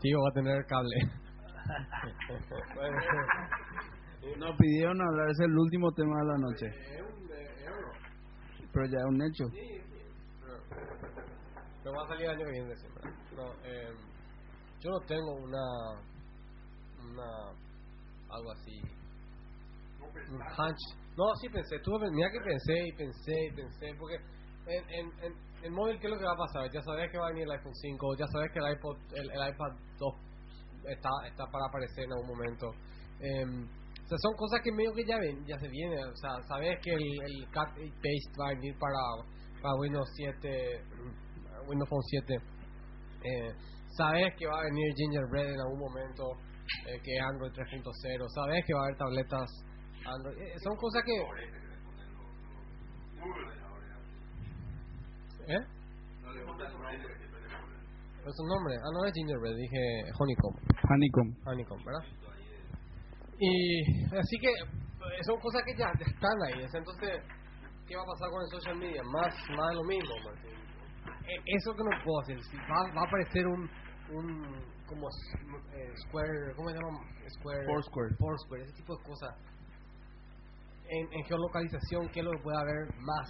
Tío 0.00 0.18
va 0.22 0.28
a 0.30 0.32
tener 0.34 0.64
cable. 0.66 0.96
Nos 4.38 4.56
pidieron 4.56 5.02
hablar, 5.02 5.30
es 5.30 5.40
el 5.40 5.58
último 5.58 5.90
tema 5.92 6.20
de 6.20 6.26
la 6.26 6.38
noche, 6.38 6.66
pero 8.72 8.86
ya 8.86 8.98
es 8.98 9.04
un 9.04 9.20
hecho. 9.20 9.44
Pero 11.82 11.96
va 11.96 12.04
a 12.04 12.08
salir 12.08 12.26
el 12.26 12.30
año 12.30 12.44
que 12.44 12.52
viene 12.52 12.76
siempre. 12.76 13.10
No, 13.34 13.52
eh, 13.64 13.92
yo 14.80 14.90
no 14.90 15.00
tengo 15.00 15.34
una. 15.34 15.64
Una. 17.02 17.50
Algo 18.30 18.52
así. 18.52 18.80
Un 20.30 20.40
hunch. 20.40 20.82
No, 21.16 21.24
sí 21.40 21.48
pensé. 21.48 21.80
Tuve, 21.80 22.08
mira 22.12 22.30
que 22.30 22.40
pensé 22.40 22.86
y 22.86 22.92
pensé 22.92 23.32
y 23.46 23.52
pensé. 23.56 23.86
Porque 23.98 24.18
en, 24.68 24.84
en, 24.90 25.06
en, 25.24 25.32
en 25.62 25.72
móvil, 25.72 25.98
¿qué 25.98 26.06
es 26.06 26.12
lo 26.12 26.18
que 26.18 26.24
va 26.24 26.32
a 26.32 26.46
pasar? 26.46 26.70
Ya 26.72 26.82
sabes 26.82 27.10
que 27.10 27.18
va 27.18 27.26
a 27.26 27.30
venir 27.30 27.44
el 27.44 27.52
iPhone 27.52 27.74
5. 27.74 28.16
Ya 28.16 28.26
sabes 28.26 28.52
que 28.52 28.58
el, 28.58 28.72
iPod, 28.72 28.96
el, 29.14 29.30
el 29.30 29.48
iPad 29.50 29.72
2 29.98 30.14
está, 30.88 31.10
está 31.26 31.44
para 31.50 31.66
aparecer 31.66 32.04
en 32.04 32.12
algún 32.12 32.28
momento. 32.28 32.70
Em, 33.20 33.64
o 33.64 34.08
sea, 34.08 34.18
son 34.18 34.34
cosas 34.36 34.60
que 34.62 34.72
medio 34.72 34.94
que 34.94 35.04
ya 35.04 35.18
ven, 35.18 35.44
ya 35.46 35.58
se 35.58 35.68
viene. 35.68 36.04
O 36.04 36.16
sea, 36.16 36.30
sabes 36.48 36.78
que 36.82 36.92
el, 36.92 37.02
el 37.02 37.46
cut 37.52 37.76
y 37.76 37.90
paste 37.90 38.40
va 38.40 38.48
a 38.48 38.54
venir 38.54 38.74
para, 38.78 39.00
para 39.60 39.74
Windows 39.76 40.08
7, 40.16 40.84
mm, 40.84 41.68
Windows 41.68 41.88
Phone 41.88 42.02
7. 42.02 42.34
Eh, 43.24 43.52
sabes 43.96 44.34
que 44.38 44.46
va 44.46 44.60
a 44.60 44.62
venir 44.64 44.94
Gingerbread 44.96 45.52
en 45.52 45.60
algún 45.60 45.80
momento, 45.80 46.24
eh, 46.86 47.00
que 47.02 47.16
es 47.16 47.22
Android 47.22 47.52
3.0. 47.52 48.28
Sabes 48.34 48.64
que 48.64 48.74
va 48.74 48.80
a 48.80 48.84
haber 48.84 48.96
tabletas 48.96 49.50
Android. 50.06 50.38
Eh, 50.38 50.54
son 50.62 50.76
cosas 50.76 51.02
que. 51.04 51.12
¿Eh? 55.48 55.60
¿Pero 58.18 58.32
su 58.32 58.44
nombre? 58.46 58.74
Ah, 58.76 58.90
no 58.92 59.04
es 59.06 59.12
Gingerbread, 59.14 59.56
dije 59.56 59.80
Honeycomb. 60.18 60.56
Honeycomb. 60.90 61.32
Honeycomb, 61.46 61.84
¿verdad? 61.84 62.04
Y 63.38 63.82
así 64.16 64.36
que 64.40 64.48
eh, 64.50 65.22
son 65.24 65.38
cosas 65.40 65.62
que 65.64 65.72
ya, 65.78 65.86
ya 65.98 66.04
están 66.04 66.36
ahí. 66.46 66.62
es- 66.64 66.74
Entonces, 66.74 67.22
¿qué 67.86 67.96
va 67.96 68.02
a 68.02 68.06
pasar 68.06 68.28
con 68.30 68.42
el 68.42 68.48
social 68.50 68.76
media? 68.76 69.02
Más, 69.04 69.32
más 69.56 69.68
de 69.70 69.74
lo 69.76 69.84
mismo, 69.84 70.14
Martín. 70.24 70.58
Eh, 71.28 71.40
Eso 71.46 71.72
que 71.74 71.84
no 71.84 71.90
puedo 72.04 72.20
hacer. 72.20 72.38
si 72.42 72.56
Va, 72.56 72.82
va 72.94 73.02
a 73.02 73.06
aparecer 73.06 73.46
un, 73.46 73.62
un 74.10 74.26
como 74.86 75.06
eh, 75.72 75.92
Square, 76.08 76.54
¿cómo 76.56 76.68
se 76.70 76.74
llama? 76.74 76.98
Square. 77.38 77.64
Foursquare. 77.66 78.14
Foursquare, 78.18 78.62
ese 78.64 78.72
tipo 78.74 78.96
de 78.96 79.04
cosas. 79.04 79.34
En, 80.90 81.06
en 81.12 81.24
geolocalización, 81.24 82.08
¿qué 82.08 82.20
es 82.20 82.24
lo 82.26 82.32
que 82.32 82.42
puede 82.42 82.58
haber 82.58 82.94
más? 82.98 83.28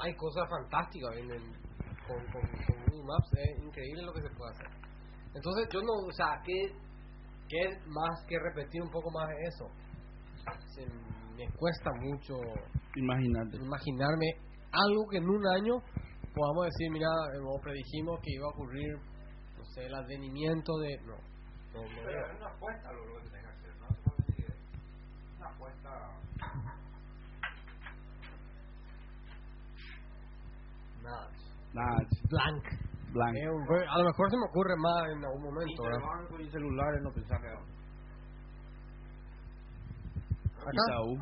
Hay 0.00 0.14
cosas 0.16 0.44
fantásticas 0.48 1.16
en, 1.16 1.28
con, 2.06 2.18
con, 2.32 2.42
con 2.66 2.76
Google 2.90 3.04
Maps, 3.06 3.30
es 3.38 3.62
increíble 3.64 4.02
lo 4.02 4.12
que 4.12 4.22
se 4.22 4.30
puede 4.36 4.50
hacer. 4.52 4.68
Entonces, 5.34 5.68
yo 5.72 5.80
no, 5.80 5.92
o 6.06 6.12
sea, 6.12 6.40
¿qué, 6.44 6.72
qué 7.48 7.60
es 7.70 7.86
más 7.86 8.24
que 8.28 8.36
repetir 8.38 8.82
un 8.82 8.90
poco 8.90 9.10
más 9.10 9.28
eso? 9.52 9.66
Se- 10.74 10.86
me 10.86 11.48
cuesta 11.56 11.90
mucho 12.00 12.34
Imagínate. 12.96 13.56
imaginarme 13.56 14.26
algo 14.70 15.08
que 15.10 15.16
en 15.18 15.28
un 15.28 15.44
año 15.48 15.74
podamos 16.34 16.66
decir, 16.66 16.90
mira, 16.92 17.08
eh, 17.34 17.38
o 17.44 17.58
predijimos 17.60 18.20
que 18.20 18.30
iba 18.32 18.46
a 18.46 18.50
ocurrir, 18.50 18.94
no 19.56 19.64
sé, 19.74 19.86
el 19.86 19.94
advenimiento 19.94 20.76
de... 20.78 20.96
No, 20.98 21.16
no, 21.72 21.82
no 21.82 22.06
veo. 22.06 22.36
una 22.36 22.48
apuesta 22.48 22.92
lo 22.92 23.02
que 23.22 23.30
tenga 23.30 23.50
que 23.50 23.66
hacer, 23.66 23.76
no 23.80 23.86
hace 23.86 24.02
falta 24.02 24.24
ni 24.28 24.34
que- 24.36 25.36
una 25.38 25.48
apuesta. 25.48 26.20
Nada. 31.04 31.28
Nada, 31.74 31.98
Blank. 32.30 32.64
blanco. 33.12 33.36
Eh, 33.38 33.50
un- 33.50 33.88
a 33.88 33.98
lo 33.98 34.04
mejor 34.04 34.30
se 34.30 34.36
me 34.36 34.46
ocurre 34.48 34.74
más 34.78 35.04
en 35.12 35.24
algún 35.24 35.42
momento, 35.42 35.82
¿verdad? 35.82 35.98
Interbanco 36.00 36.40
y 36.40 36.50
celulares 36.50 37.02
no 37.02 37.10
pensaba 37.12 37.40
que 37.40 37.48
Acá. 40.62 40.70
Itaú. 40.72 41.18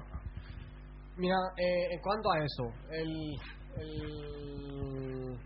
Mira, 1.17 1.37
eh, 1.59 1.95
en 1.95 2.01
cuanto 2.01 2.31
a 2.33 2.39
eso, 2.39 2.65
el, 2.91 3.35
el, 3.77 5.39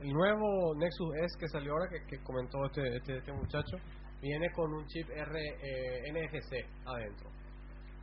el 0.00 0.08
nuevo 0.12 0.74
Nexus 0.78 1.14
S 1.16 1.38
que 1.38 1.48
salió 1.48 1.72
ahora, 1.72 1.88
que, 1.90 2.06
que 2.06 2.22
comentó 2.22 2.64
este, 2.66 2.96
este, 2.96 3.18
este 3.18 3.32
muchacho, 3.32 3.76
viene 4.22 4.48
con 4.54 4.72
un 4.72 4.86
chip 4.86 5.08
R, 5.10 5.38
eh, 5.38 6.12
NFC 6.12 6.64
adentro. 6.86 7.30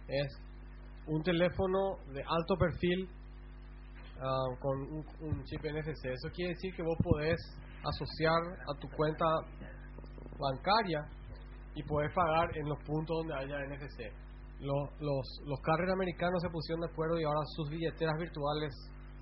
Es 0.08 0.28
un 1.08 1.24
teléfono 1.24 1.98
de 2.14 2.22
alto 2.22 2.56
perfil 2.60 3.10
ah, 4.22 4.56
con 4.60 4.80
un, 4.82 5.06
un 5.22 5.44
chip 5.46 5.62
NFC. 5.64 6.06
Eso 6.06 6.30
quiere 6.34 6.54
decir 6.54 6.74
que 6.76 6.84
vos 6.84 6.98
podés 7.04 7.38
asociar 7.84 8.42
a 8.68 8.80
tu 8.80 8.88
cuenta 8.96 9.26
bancaria 10.40 11.02
y 11.76 11.84
podés 11.84 12.12
pagar 12.14 12.50
en 12.58 12.68
los 12.70 12.78
puntos 12.84 13.16
donde 13.18 13.36
haya 13.36 13.66
NFC. 13.68 14.12
Los, 14.60 14.90
los, 15.00 15.26
los 15.46 15.60
carriers 15.62 15.94
americanos 15.94 16.42
se 16.42 16.50
pusieron 16.50 16.82
de 16.82 16.88
acuerdo 16.88 17.20
y 17.20 17.24
ahora 17.24 17.40
sus 17.56 17.70
billeteras 17.70 18.16
virtuales 18.20 18.74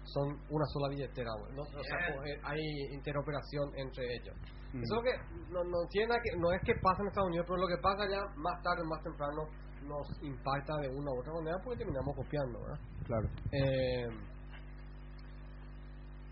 son 0.05 0.30
una 0.49 0.65
sola 0.72 0.89
billetera. 0.89 1.30
¿no? 1.55 1.63
O 1.63 1.84
sea, 1.84 1.97
co- 2.15 2.23
eh, 2.23 2.39
hay 2.43 2.61
interoperación 2.93 3.67
entre 3.76 4.03
ellos. 4.15 4.35
Eso 4.76 4.81
es 4.84 4.91
lo 4.91 5.01
que 5.03 5.15
no, 5.53 5.63
no 5.63 5.88
tiene 5.89 6.15
que, 6.23 6.38
no 6.38 6.51
es 6.51 6.61
que 6.63 6.73
pasa 6.81 7.01
en 7.01 7.07
Estados 7.07 7.30
Unidos, 7.30 7.45
pero 7.47 7.59
lo 7.61 7.67
que 7.67 7.81
pasa 7.81 8.03
ya 8.09 8.19
más 8.35 8.61
tarde, 8.61 8.84
más 8.88 9.01
temprano, 9.03 9.43
nos 9.88 10.07
impacta 10.23 10.76
de 10.81 10.89
una 10.89 11.11
u 11.11 11.19
otra 11.19 11.34
manera 11.34 11.57
porque 11.63 11.80
terminamos 11.80 12.15
copiando, 12.15 12.59
¿verdad? 12.61 12.80
Claro. 13.05 13.27
Eh, 13.51 14.07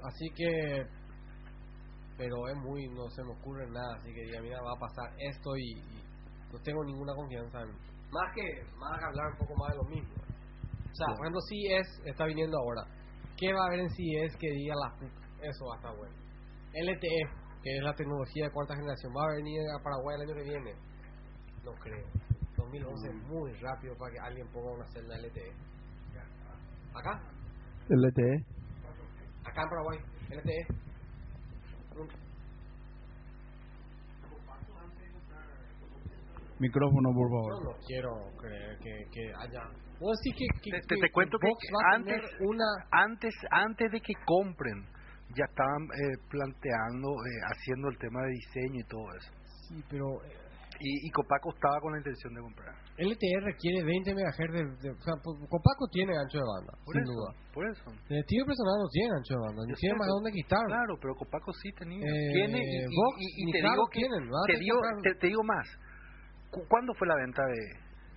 así 0.04 0.30
que, 0.36 0.86
pero 2.18 2.48
es 2.48 2.56
muy, 2.58 2.88
no 2.90 3.10
se 3.10 3.24
me 3.24 3.32
ocurre 3.32 3.70
nada, 3.70 3.96
así 3.96 4.14
que 4.14 4.22
diga, 4.22 4.42
mira, 4.42 4.62
va 4.62 4.74
a 4.76 4.80
pasar 4.80 5.14
esto 5.20 5.56
y, 5.58 5.72
y 5.72 6.04
no 6.52 6.60
tengo 6.62 6.84
ninguna 6.84 7.14
confianza 7.16 7.62
en, 7.62 7.70
más 8.14 8.30
que, 8.36 8.46
más 8.78 9.00
que 9.00 9.06
hablar 9.06 9.32
un 9.32 9.38
poco 9.38 9.56
más 9.56 9.72
de 9.72 9.78
lo 9.78 9.84
mismo. 9.86 10.14
O 10.94 10.96
sea, 10.96 11.08
por 11.18 11.26
ejemplo, 11.26 11.42
CES 11.50 12.06
está 12.06 12.26
viniendo 12.26 12.56
ahora. 12.58 12.86
¿Qué 13.36 13.52
va 13.52 13.64
a 13.64 13.68
haber 13.68 13.80
en 13.80 13.90
CES 13.90 14.38
que 14.38 14.52
diga 14.52 14.76
la 14.76 14.94
puta? 14.94 15.26
Eso 15.42 15.66
va 15.66 15.74
a 15.74 15.78
estar 15.78 15.98
bueno. 15.98 16.14
LTE, 16.74 17.22
que 17.64 17.78
es 17.78 17.84
la 17.84 17.96
tecnología 17.96 18.46
de 18.46 18.52
cuarta 18.52 18.76
generación, 18.76 19.12
¿va 19.16 19.24
a 19.26 19.36
venir 19.36 19.60
a 19.74 19.84
Paraguay 19.84 20.16
el 20.16 20.22
año 20.22 20.36
que 20.36 20.44
viene? 20.44 20.74
No 21.66 21.72
creo. 21.82 22.06
2011 22.58 23.08
es 23.10 23.16
muy 23.28 23.52
rápido 23.54 23.96
para 23.98 24.12
que 24.14 24.20
alguien 24.20 24.48
ponga 24.54 24.72
una 24.72 24.88
celda 24.90 25.18
LTE. 25.18 25.52
¿Acá? 26.94 27.20
LTE. 27.90 28.46
Acá 29.54 29.62
en 29.62 29.70
Paraguay. 29.70 30.00
LTE. 30.32 30.66
Micrófono, 36.60 37.10
por 37.14 37.30
Yo 37.30 37.58
favor. 37.60 37.64
no 37.66 37.80
quiero 37.86 38.10
creer 38.40 38.78
que, 38.80 38.92
que 39.12 39.22
haya. 39.38 39.64
¿Vos 40.00 40.18
decís 40.24 40.48
que, 40.62 40.72
que, 40.72 40.72
Te- 40.82 40.88
te- 40.88 41.02
te 41.02 41.12
cuento 41.12 41.38
que 41.40 41.48
antes- 41.94 42.32
una. 42.42 42.66
antes 42.92 43.34
antes 43.52 43.92
de 43.92 44.00
que 44.02 44.14
compren 44.26 44.86
ya 45.36 45.46
estaban 45.46 45.84
eh, 45.84 46.18
planteando 46.30 47.10
eh, 47.10 47.40
haciendo 47.52 47.90
el 47.90 47.98
tema 47.98 48.22
de 48.24 48.30
diseño 48.30 48.80
y 48.80 48.84
todo 48.88 49.06
eso 49.16 49.32
Sí, 49.68 49.84
pero 49.90 50.06
eh, 50.26 50.43
y, 50.80 51.08
y 51.08 51.10
Copaco 51.12 51.54
estaba 51.54 51.80
con 51.82 51.92
la 51.94 52.00
intención 52.00 52.34
de 52.34 52.42
comprar. 52.42 52.74
LTE 52.98 53.40
requiere 53.42 53.84
20 53.84 54.14
MHz 54.14 54.38
de, 54.54 54.64
de- 54.82 54.92
o 54.96 55.02
sea, 55.02 55.16
po- 55.24 55.38
Copaco 55.50 55.88
tiene 55.92 56.14
ancho 56.18 56.38
de 56.40 56.46
banda, 56.46 56.74
por 56.86 56.94
sin 56.94 57.04
eso 57.04 57.12
duda. 57.14 57.30
por 57.54 57.64
eso. 57.70 57.88
El 58.10 58.18
estilo 58.20 58.46
personal 58.46 58.76
no 58.82 58.88
tiene 58.90 59.10
ancho 59.18 59.34
de 59.34 59.42
banda, 59.46 59.62
no 59.68 59.76
sé, 59.76 59.80
tiene 59.82 59.96
más 59.98 60.08
dónde 60.08 60.32
quitar. 60.32 60.66
claro 60.66 60.94
pero 61.02 61.16
Copaco 61.16 61.52
sí 61.54 61.70
tenía. 61.78 62.02
Eh, 62.06 62.34
tiene 62.34 62.58
y, 62.62 62.86
Vox 62.90 63.14
y- 63.20 63.34
y 63.42 63.46
ni 63.46 63.52
te 63.52 63.62
digo 63.62 63.86
que 63.92 64.00
tienen, 64.00 64.24
te 64.48 64.56
digo 64.60 64.78
te, 65.04 65.16
te 65.16 65.28
digo 65.28 65.44
más 65.44 65.68
Cu- 66.52 66.66
¿cuándo 66.70 66.94
fue 66.94 67.08
la 67.08 67.16
venta 67.16 67.42
de 67.46 67.60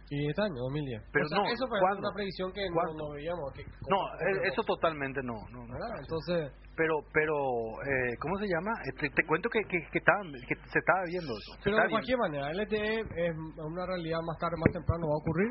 Y 0.08 0.28
este 0.30 0.42
año, 0.42 0.54
2010. 0.70 1.02
Pero 1.12 1.24
O 1.24 1.28
sea, 1.28 1.38
no, 1.38 1.44
eso 1.50 1.66
fue 1.66 1.80
¿cuándo? 1.80 1.98
una 2.06 2.14
previsión 2.14 2.52
que 2.52 2.62
no, 2.70 2.94
no 2.94 3.10
veíamos. 3.10 3.52
Que, 3.54 3.62
no 3.90 3.98
eh, 4.22 4.32
como- 4.38 4.46
eso 4.52 4.62
totalmente 4.62 5.20
no 5.24 5.34
no, 5.50 5.66
no. 5.66 5.74
Entonces, 5.98 6.52
pero 6.76 6.94
pero 7.12 7.34
eh, 7.82 8.14
cómo 8.20 8.38
se 8.38 8.46
llama 8.46 8.70
Eh, 8.86 8.92
te, 9.00 9.10
te 9.10 9.22
cuento 9.26 9.48
que 9.50 9.58
que, 9.66 9.78
que, 9.90 9.98
estaban- 9.98 10.30
que 10.46 10.54
se 10.70 10.78
estaba 10.78 11.02
viendo 11.10 11.32
eso 11.34 11.52
pero 11.64 11.76
de 11.82 11.88
cualquier 11.90 12.18
manera, 12.18 12.52
LTE 12.52 13.00
es 13.00 13.32
una 13.58 13.86
realidad 13.86 14.20
más 14.22 14.38
tarde, 14.38 14.54
más 14.62 14.70
temprano 14.72 15.08
va 15.10 15.14
a 15.18 15.22
ocurrir. 15.26 15.50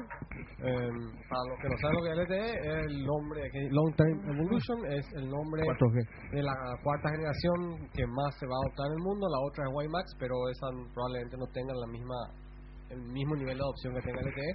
Eh, 0.63 0.89
para 1.27 1.43
los 1.51 1.57
que 1.59 1.67
no 1.67 1.75
saben 1.81 1.95
lo 1.97 2.03
que 2.05 2.11
es 2.11 2.17
LTE, 2.23 2.45
es 2.63 2.77
el 2.87 2.95
nombre, 3.03 3.39
que 3.51 3.59
Long 3.75 3.91
Term 3.95 4.15
Evolution, 4.39 4.77
es 4.87 5.05
el 5.19 5.27
nombre 5.29 5.63
4G. 5.67 6.31
de 6.31 6.43
la 6.43 6.55
cuarta 6.83 7.09
generación 7.11 7.91
que 7.91 8.05
más 8.07 8.31
se 8.39 8.47
va 8.47 8.55
a 8.55 8.61
adoptar 8.63 8.87
en 8.87 8.93
el 8.95 9.03
mundo. 9.03 9.27
La 9.27 9.41
otra 9.51 9.65
es 9.67 9.71
WiMAX, 9.75 10.07
pero 10.19 10.35
esa 10.47 10.67
probablemente 10.93 11.35
no 11.37 11.47
tenga 11.51 11.73
la 11.75 11.87
misma 11.91 12.15
el 12.89 12.99
mismo 13.01 13.35
nivel 13.35 13.57
de 13.57 13.63
adopción 13.63 13.93
que 13.95 14.01
tenga 14.01 14.21
LTE. 14.21 14.51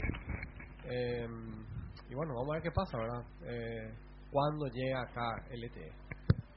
Eh, 0.93 1.27
y 2.09 2.15
bueno, 2.15 2.35
vamos 2.35 2.51
a 2.51 2.55
ver 2.55 2.63
qué 2.63 2.71
pasa, 2.71 2.99
¿verdad? 2.99 3.23
Eh, 3.47 3.95
¿Cuándo 4.31 4.67
llega 4.73 5.03
acá 5.03 5.27
LTE? 5.51 5.93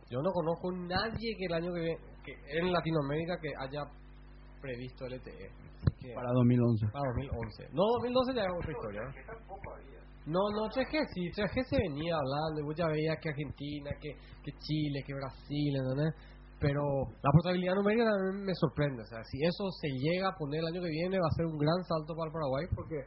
Yo 0.10 0.22
no 0.22 0.32
conozco 0.32 0.72
nadie 0.72 1.36
que 1.38 1.46
el 1.46 1.54
año 1.54 1.74
que 1.74 1.80
viene, 1.82 1.98
que 2.24 2.34
en 2.60 2.72
Latinoamérica 2.72 3.38
que 3.42 3.50
haya 3.60 3.84
previsto 4.62 5.06
LTE. 5.08 5.50
Que- 6.00 6.14
Para 6.16 6.30
2011. 6.34 6.86
para 6.88 7.10
2011. 7.10 7.64
No, 7.74 7.84
2012 8.00 8.34
ya 8.36 8.44
es 8.44 8.52
otra 8.56 8.72
historia. 8.72 9.02
No, 10.26 10.40
no, 10.56 10.70
3G 10.70 11.06
sí, 11.14 11.30
3G 11.36 11.64
se 11.68 11.78
venía 11.78 12.16
hablando, 12.16 12.62
y 12.62 12.64
vos 12.64 12.76
ya 12.78 12.88
veías 12.88 13.18
que 13.20 13.30
Argentina, 13.30 13.92
que, 14.00 14.10
que 14.42 14.52
Chile, 14.60 15.04
que 15.06 15.14
Brasil, 15.14 15.76
¿entendés? 15.76 16.14
Pero 16.64 16.82
la 17.22 17.32
portabilidad 17.36 17.76
numérica 17.76 18.08
también 18.08 18.46
me 18.48 18.56
sorprende, 18.56 19.04
o 19.04 19.10
sea, 19.12 19.20
si 19.28 19.36
eso 19.44 19.68
se 19.84 19.90
llega 20.00 20.30
a 20.32 20.36
poner 20.40 20.64
el 20.64 20.68
año 20.72 20.80
que 20.82 20.90
viene 20.96 21.20
va 21.20 21.28
a 21.28 21.36
ser 21.36 21.46
un 21.46 21.58
gran 21.60 21.76
salto 21.84 22.16
para 22.16 22.32
el 22.32 22.34
Paraguay 22.34 22.66
porque 22.74 23.00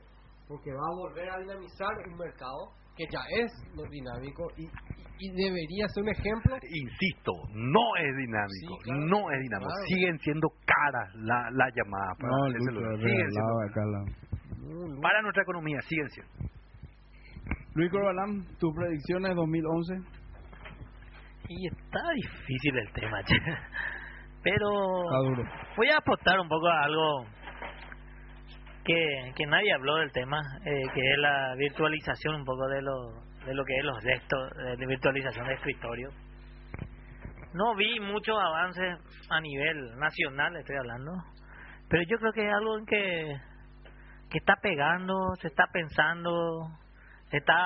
porque 0.46 0.70
va 0.70 0.84
a 0.86 0.94
volver 1.00 1.26
a 1.32 1.38
dinamizar 1.40 1.90
un 2.06 2.16
mercado 2.20 2.70
que 2.94 3.04
ya 3.10 3.18
es 3.42 3.50
no 3.74 3.82
dinámico 3.90 4.46
y, 4.56 4.64
y- 4.68 5.16
y 5.18 5.26
debería 5.32 5.88
ser 5.88 6.04
un 6.04 6.10
ejemplo 6.12 6.54
insisto, 6.60 7.32
no 7.56 7.84
es 7.96 8.12
dinámico, 8.20 8.72
Sí, 8.76 8.84
claro, 8.84 9.00
no 9.08 9.20
es 9.32 9.40
dinámico. 9.42 9.72
claro. 9.72 9.86
Siguen 9.88 10.18
siendo 10.20 10.48
caras 10.68 11.08
la, 11.16 11.48
la 11.50 11.66
llamada 11.74 12.12
para 12.20 12.28
No, 12.30 12.48
Lucho. 12.52 12.96
Siguen 13.00 13.28
siendo. 13.32 15.00
Para 15.02 15.22
nuestra 15.22 15.42
economía, 15.42 15.80
siguen 15.88 16.08
siendo. 16.10 16.32
Luis 17.74 17.90
Corbalán, 17.90 18.44
tus 18.58 18.72
predicciones 18.74 19.34
2011. 19.34 19.94
Y 21.48 21.66
está 21.66 22.00
difícil 22.14 22.78
el 22.78 22.92
tema, 22.92 23.22
che. 23.24 23.36
pero 24.42 24.68
voy 25.76 25.90
a 25.90 25.98
apostar 25.98 26.40
un 26.40 26.48
poco 26.48 26.68
a 26.68 26.84
algo 26.84 27.26
que, 28.84 29.32
que 29.36 29.46
nadie 29.46 29.72
habló 29.72 29.96
del 29.96 30.12
tema, 30.12 30.40
eh, 30.64 30.82
que 30.94 31.00
es 31.00 31.18
la 31.18 31.54
virtualización 31.56 32.36
un 32.36 32.44
poco 32.44 32.68
de 32.68 32.82
lo, 32.82 33.12
de 33.44 33.54
lo 33.54 33.64
que 33.64 33.76
es 33.76 33.84
los 33.84 34.02
textos, 34.02 34.50
de 34.78 34.86
virtualización 34.86 35.46
de 35.46 35.54
escritorio. 35.54 36.10
No 37.54 37.74
vi 37.74 38.00
muchos 38.00 38.36
avances 38.38 38.98
a 39.30 39.40
nivel 39.40 39.96
nacional, 39.98 40.56
estoy 40.56 40.76
hablando, 40.76 41.12
pero 41.88 42.02
yo 42.08 42.18
creo 42.18 42.32
que 42.32 42.46
es 42.46 42.52
algo 42.52 42.78
en 42.78 42.86
que, 42.86 43.36
que 44.30 44.38
está 44.38 44.56
pegando, 44.60 45.34
se 45.40 45.48
está 45.48 45.64
pensando, 45.72 46.68
está 47.36 47.56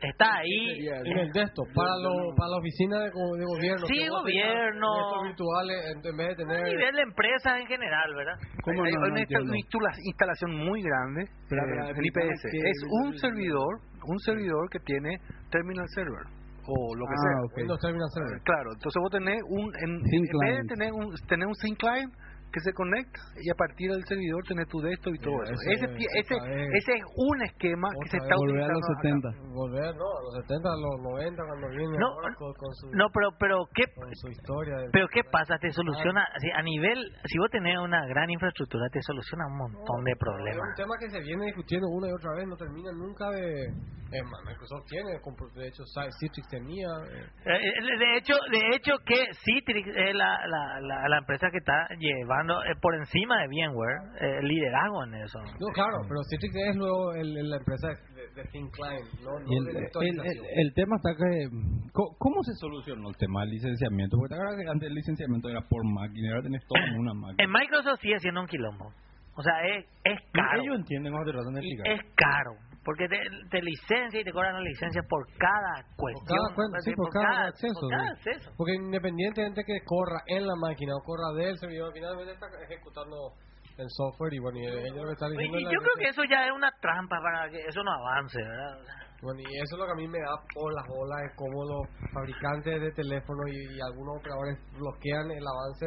está 0.00 0.36
ahí. 0.38 0.86
en 0.88 1.18
el 1.18 1.30
desktop 1.32 1.66
para 1.74 1.96
lo, 2.02 2.34
para 2.36 2.50
la 2.50 2.58
oficina 2.58 2.98
de, 3.00 3.10
go- 3.10 3.36
de 3.36 3.44
gobierno. 3.44 3.86
Sí, 3.86 4.08
gobierno. 4.08 4.88
Virtuales 5.24 5.76
en, 5.92 6.06
en 6.06 6.16
vez 6.16 6.36
de 6.36 6.44
A 6.44 6.46
tener 6.46 6.62
nivel 6.64 6.94
de 6.96 7.02
empresas 7.02 7.60
en 7.60 7.66
general, 7.66 8.14
¿verdad? 8.14 8.36
¿Cómo 8.62 8.84
Hay 8.84 8.92
no? 8.92 8.98
una 9.00 9.08
No 9.08 9.16
insta- 9.16 9.22
entiendo. 9.22 9.48
una 9.50 9.58
instala- 9.58 9.98
instalación 10.04 10.50
muy 10.56 10.82
grande 10.82 11.22
eh, 11.22 11.92
en 11.96 12.04
IPS. 12.04 12.44
Es 12.44 12.78
un 13.02 13.18
servidor, 13.18 13.72
un 14.06 14.18
servidor 14.20 14.68
que 14.70 14.78
tiene 14.80 15.18
terminal 15.50 15.86
server 15.94 16.24
o 16.70 16.94
lo 16.96 17.06
que 17.06 17.14
Ah, 17.16 17.22
sea. 17.24 17.44
ok. 17.44 17.56
Windows 17.56 17.80
Terminal 17.80 18.08
Server. 18.12 18.40
Claro, 18.44 18.68
entonces 18.76 19.00
vos 19.00 19.10
tenés 19.10 19.40
un 19.48 19.72
en, 19.80 19.90
en 20.04 20.38
vez 20.44 20.56
de 20.60 20.64
tener 20.68 20.92
un 20.92 21.06
tener 21.26 21.46
un 21.48 21.54
thin 21.62 21.74
client 21.76 22.12
que 22.52 22.60
se 22.60 22.72
conecta 22.72 23.20
y 23.40 23.50
a 23.50 23.54
partir 23.54 23.90
del 23.90 24.04
servidor 24.06 24.42
tenés 24.48 24.66
tu 24.68 24.80
desktop 24.80 25.14
y 25.14 25.18
todo 25.18 25.34
Mira, 25.38 25.44
eso. 25.52 25.54
ese 25.68 25.84
Ese, 25.84 26.34
es- 26.34 26.68
ese, 26.80 26.92
es 26.96 27.04
un 27.16 27.42
esquema 27.42 27.88
que 28.02 28.08
se 28.10 28.16
está 28.16 28.34
vez, 28.34 28.38
Volver 28.38 28.62
a 28.62 28.66
utilizando 28.66 28.80
los 28.80 28.90
acá. 28.90 29.02
70. 29.02 29.28
Volver, 29.52 29.90
no, 29.96 30.06
a 30.08 30.20
los 30.24 30.34
70, 30.46 30.68
a 30.68 30.78
los 30.80 30.94
90, 31.02 31.42
cuando 31.44 31.68
viene 31.68 31.98
No, 31.98 32.06
ahora 32.08 32.34
con, 32.38 32.52
con 32.54 32.70
su, 32.74 32.84
No, 32.96 33.06
pero 33.12 33.28
pero 33.38 33.56
qué 33.74 33.84
con 33.94 34.08
su 34.14 34.28
historia. 34.28 34.76
de- 34.78 34.90
pero 34.92 35.08
qué 35.08 35.22
pasa, 35.24 35.58
te 35.58 35.70
soluciona 35.72 36.24
así, 36.34 36.48
a 36.54 36.62
nivel 36.62 36.98
si 37.24 37.38
vos 37.38 37.50
tenés 37.50 37.76
una 37.78 38.06
gran 38.06 38.30
infraestructura 38.30 38.88
te 38.92 39.02
soluciona 39.02 39.46
un 39.46 39.58
montón 39.58 40.04
de 40.04 40.12
Es 40.12 40.18
problemas. 40.18 40.68
un 40.68 40.74
tema 40.74 40.94
que 40.98 41.10
se 41.10 41.20
viene 41.20 41.46
discutiendo 41.46 41.86
una 41.88 42.08
y 42.08 42.12
otra 42.12 42.32
vez, 42.34 42.46
no 42.46 42.56
termina 42.56 42.90
nunca 42.92 43.30
de... 43.30 43.66
Eh, 44.10 44.22
Microsoft 44.46 44.86
tiene, 44.88 45.20
compro- 45.20 45.52
de 45.52 45.68
hecho 45.68 45.84
Citrix 46.18 46.48
tenía... 46.48 46.88
eh, 47.12 47.28
Eh, 47.44 47.98
De 47.98 48.16
hecho, 48.16 48.32
de 48.50 48.74
hecho 48.74 48.92
que 49.04 49.26
Citrix 49.44 49.86
es 49.86 50.14
la, 50.14 50.38
la, 50.46 50.80
la, 50.80 51.08
la 51.08 51.18
empresa 51.18 51.48
que 51.50 51.58
está 51.58 51.88
llevando 51.98 52.37
eh, 52.64 52.74
por 52.80 52.94
encima 52.94 53.40
de 53.40 53.46
VMware 53.48 53.98
eh, 54.20 54.42
liderazgo 54.42 55.04
en 55.04 55.14
eso. 55.14 55.38
No, 55.60 55.66
claro, 55.72 55.98
pero 56.08 56.20
Citrix 56.30 56.54
es 56.54 56.76
luego 56.76 57.12
el, 57.14 57.36
el- 57.36 57.50
la 57.50 57.56
empresa 57.56 57.88
de, 57.88 58.42
de 58.42 58.48
Thin 58.50 58.68
Client, 58.70 59.06
no, 59.22 59.38
no 59.40 59.46
el, 59.50 59.64
de 59.64 59.70
el, 59.70 59.76
virtualización. 59.84 60.44
el- 60.46 60.60
el 60.66 60.74
tema 60.74 60.96
está 60.96 61.10
que... 61.16 61.48
¿cómo, 61.92 62.08
cómo 62.18 62.42
se 62.44 62.54
solucionó 62.54 63.08
el 63.10 63.16
tema 63.16 63.40
del 63.42 63.50
licenciamiento? 63.50 64.16
Porque 64.16 64.34
te 64.34 64.40
acuerdas 64.40 64.60
que 64.64 64.70
antes 64.70 64.88
el 64.88 64.94
licenciamiento 64.94 65.48
era 65.48 65.60
por 65.62 65.82
máquina, 65.84 66.30
ahora 66.30 66.42
tenés 66.42 66.62
todo 66.66 66.78
en 66.82 66.98
una 67.00 67.14
máquina. 67.14 67.44
En 67.44 67.50
Microsoft 67.50 68.00
sigue 68.00 68.18
siendo 68.20 68.40
un 68.42 68.46
quilombo. 68.46 68.92
O 69.36 69.42
sea, 69.42 69.54
es, 69.70 69.86
es 70.04 70.18
caro. 70.32 70.62
Ellos 70.62 70.76
entienden 70.76 71.12
cuando 71.12 71.30
te 71.30 71.36
tratan 71.36 71.54
de 71.54 71.60
explicar. 71.60 71.86
es 71.94 72.00
caro. 72.16 72.52
Porque 72.88 73.04
te, 73.06 73.20
te 73.50 73.60
licencia 73.60 74.18
y 74.18 74.24
te 74.24 74.32
cobran 74.32 74.54
la 74.54 74.60
licencia 74.64 75.02
por 75.06 75.20
cada 75.36 75.84
Por 75.92 76.08
cuestión. 76.08 76.40
cada, 76.40 76.56
cuen- 76.56 76.80
sí, 76.80 76.92
por 76.96 77.10
cada 77.12 77.46
acceso. 77.52 77.80
por 77.84 77.90
cada 77.90 78.04
sí. 78.04 78.12
acceso. 78.16 78.50
Porque 78.56 78.74
independientemente 78.80 79.60
que 79.60 79.84
corra 79.84 80.24
en 80.26 80.46
la 80.46 80.56
máquina 80.56 80.96
o 80.96 81.04
corra 81.04 81.36
del 81.36 81.52
servidor, 81.58 81.92
finalmente 81.92 82.32
está 82.32 82.46
ejecutando 82.64 83.36
el 83.76 83.84
software 83.92 84.32
y 84.32 84.38
bueno, 84.40 84.56
y 84.58 84.66
ellos 84.72 85.04
lo 85.04 85.04
que 85.04 85.20
Y 85.20 85.36
diciendo... 85.36 85.60
la- 85.60 85.70
yo 85.70 85.78
creo 85.84 85.96
que 86.00 86.08
eso 86.08 86.22
ya 86.32 86.46
es 86.48 86.52
una 86.56 86.72
trampa 86.80 87.20
para 87.20 87.50
que 87.50 87.60
eso 87.60 87.82
no 87.84 87.92
avance, 87.92 88.40
¿verdad? 88.40 88.80
Bueno, 89.20 89.40
y 89.44 89.52
eso 89.60 89.76
es 89.76 89.78
lo 89.78 89.84
que 89.84 89.92
a 89.92 90.00
mí 90.00 90.08
me 90.08 90.18
da 90.24 90.32
por 90.54 90.72
las 90.72 90.86
bolas, 90.88 91.18
es 91.28 91.32
cómo 91.36 91.64
los 91.68 91.84
fabricantes 92.14 92.80
de 92.80 92.90
teléfonos 92.92 93.44
y, 93.52 93.76
y 93.76 93.80
algunos 93.84 94.16
operadores 94.16 94.56
bloquean 94.80 95.28
el 95.28 95.44
avance, 95.44 95.86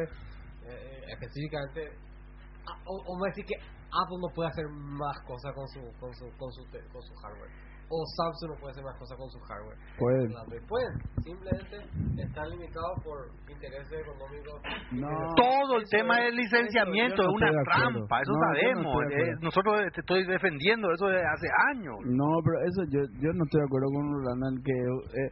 eh, 0.70 1.02
específicamente, 1.18 1.98
a- 2.70 2.78
o, 2.86 2.94
o 2.94 3.18
me 3.18 3.26
decir 3.34 3.42
que 3.50 3.58
Apple 3.92 4.18
no 4.20 4.28
puede 4.34 4.48
hacer 4.48 4.64
más 4.72 5.16
cosas 5.26 5.52
con 5.54 5.68
su, 5.68 5.80
con 6.00 6.12
su, 6.14 6.24
con 6.38 6.50
su, 6.52 6.64
te- 6.72 6.80
con 6.92 7.02
su 7.02 7.14
hardware, 7.20 7.50
o 7.92 7.96
Samsung 8.16 8.50
no 8.54 8.56
puede 8.60 8.72
hacer 8.72 8.84
más 8.84 8.96
cosas 8.98 9.18
con 9.18 9.28
su 9.28 9.38
hardware. 9.40 9.76
Pueden. 9.98 10.32
Pueden, 10.66 10.92
simplemente 11.22 11.76
están 12.22 12.48
limitados 12.48 12.96
por 13.04 13.28
intereses 13.52 13.92
económicos. 14.00 14.56
No. 14.92 15.08
Todo 15.36 15.76
el 15.76 15.82
Eso 15.84 15.96
tema 15.96 16.18
es- 16.18 16.24
del 16.24 16.36
licenciamiento 16.36 17.22
no 17.22 17.28
es 17.28 17.36
una 17.52 17.62
trampa, 17.68 18.20
eso 18.22 18.32
No, 18.32 18.38
no 18.38 18.46
sabemos. 18.48 18.92
acuerdo. 18.96 19.12
Eh, 19.12 19.34
nosotros 19.42 19.74
te 19.92 20.00
estoy 20.00 20.24
defendiendo 20.26 20.88
eso 20.90 21.06
desde 21.06 21.26
hace 21.28 21.48
años. 21.76 21.96
No, 22.06 22.28
pero 22.44 22.56
eso 22.64 22.80
yo, 22.88 23.00
yo 23.20 23.30
no 23.36 23.44
estoy 23.44 23.60
de 23.60 23.66
acuerdo 23.66 23.88
con 23.92 24.04
Rolando 24.08 24.48
en 24.48 24.62
que 24.64 24.72
eh, 24.72 25.30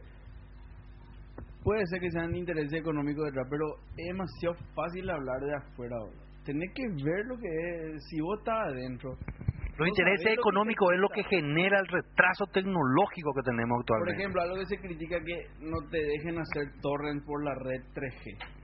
puede 1.63 1.85
ser 1.87 1.99
que 1.99 2.11
sean 2.11 2.35
intereses 2.35 2.73
económicos 2.73 3.25
detrás, 3.25 3.47
pero 3.49 3.65
es 3.97 4.05
demasiado 4.07 4.55
fácil 4.75 5.09
hablar 5.09 5.39
de 5.41 5.55
afuera 5.55 5.95
ahora. 5.97 6.20
Tenés 6.45 6.71
que 6.73 6.83
ver 7.03 7.25
lo 7.25 7.37
que 7.37 7.47
es, 7.47 8.03
si 8.09 8.19
vos 8.19 8.39
estás 8.39 8.67
adentro. 8.67 9.17
Los 9.77 9.87
intereses 9.87 10.33
económicos 10.37 10.93
es 10.93 10.99
lo 10.99 11.09
que 11.09 11.23
genera 11.23 11.79
el 11.79 11.87
retraso 11.87 12.45
tecnológico 12.53 13.33
que 13.33 13.41
tenemos 13.43 13.69
Por 13.69 13.97
actualmente. 13.97 14.21
ejemplo, 14.21 14.41
algo 14.41 14.55
que 14.57 14.65
se 14.65 14.77
critica 14.77 15.17
que 15.23 15.47
no 15.59 15.77
te 15.89 15.97
dejen 15.97 16.37
hacer 16.39 16.79
torrent 16.81 17.23
por 17.25 17.43
la 17.43 17.55
red 17.55 17.81
3G. 17.93 18.60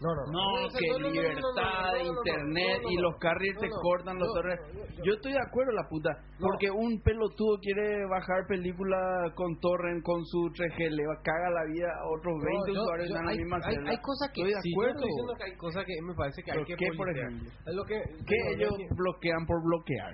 No, 0.00 0.10
no, 0.14 0.22
No, 0.26 0.68
que 0.68 0.84
libertad 1.10 1.94
internet 2.02 2.82
y 2.90 2.96
los 2.98 3.16
carriers 3.18 3.54
No, 3.54 3.60
te 3.60 3.68
cortan 3.70 4.18
los 4.18 4.28
torres. 4.34 4.60
yo- 5.04 5.14
estoy 5.14 5.32
de 5.32 5.38
acuerdo, 5.40 5.72
la 5.72 5.88
puta. 5.88 6.10
Porque 6.38 6.70
un 6.70 7.00
pelotudo 7.00 7.58
quiere 7.62 8.04
bajar 8.10 8.46
película 8.48 9.32
con 9.34 9.58
torrent, 9.60 10.02
con 10.02 10.24
su 10.26 10.50
3G, 10.52 10.90
le 10.90 11.04
caga 11.22 11.50
la 11.50 11.64
vida 11.72 11.88
a 11.88 12.08
otros 12.10 12.34
20 12.42 12.68
No, 12.68 12.74
yo- 12.74 12.82
usuarios 12.82 13.08
en 13.08 13.14
la 13.26 13.32
misma 13.32 13.56
hay, 13.64 13.74
celda. 13.76 13.90
hay 13.90 13.98
cosas 13.98 14.30
que 14.34 14.40
Estoy 14.42 14.52
de 14.52 14.58
acuerdo. 14.72 14.94
estoy 14.94 15.08
diciendo 15.08 15.34
que 15.38 15.44
hay 15.44 15.56
cosas 15.56 15.84
que 15.86 15.94
me 16.02 16.14
parece 16.14 16.42
que 16.42 16.50
hay 16.50 16.56
¿Pero 16.58 16.66
que 16.66 16.76
qué, 16.76 16.96
por 16.96 17.08
ejemplo? 17.10 17.50
Lo 17.66 17.84
que 17.84 17.96
¿Qué 18.26 18.36
digo, 18.56 18.74
ellos 18.74 18.96
bloquean 18.96 19.46
por 19.46 19.62
bloquear? 19.62 20.12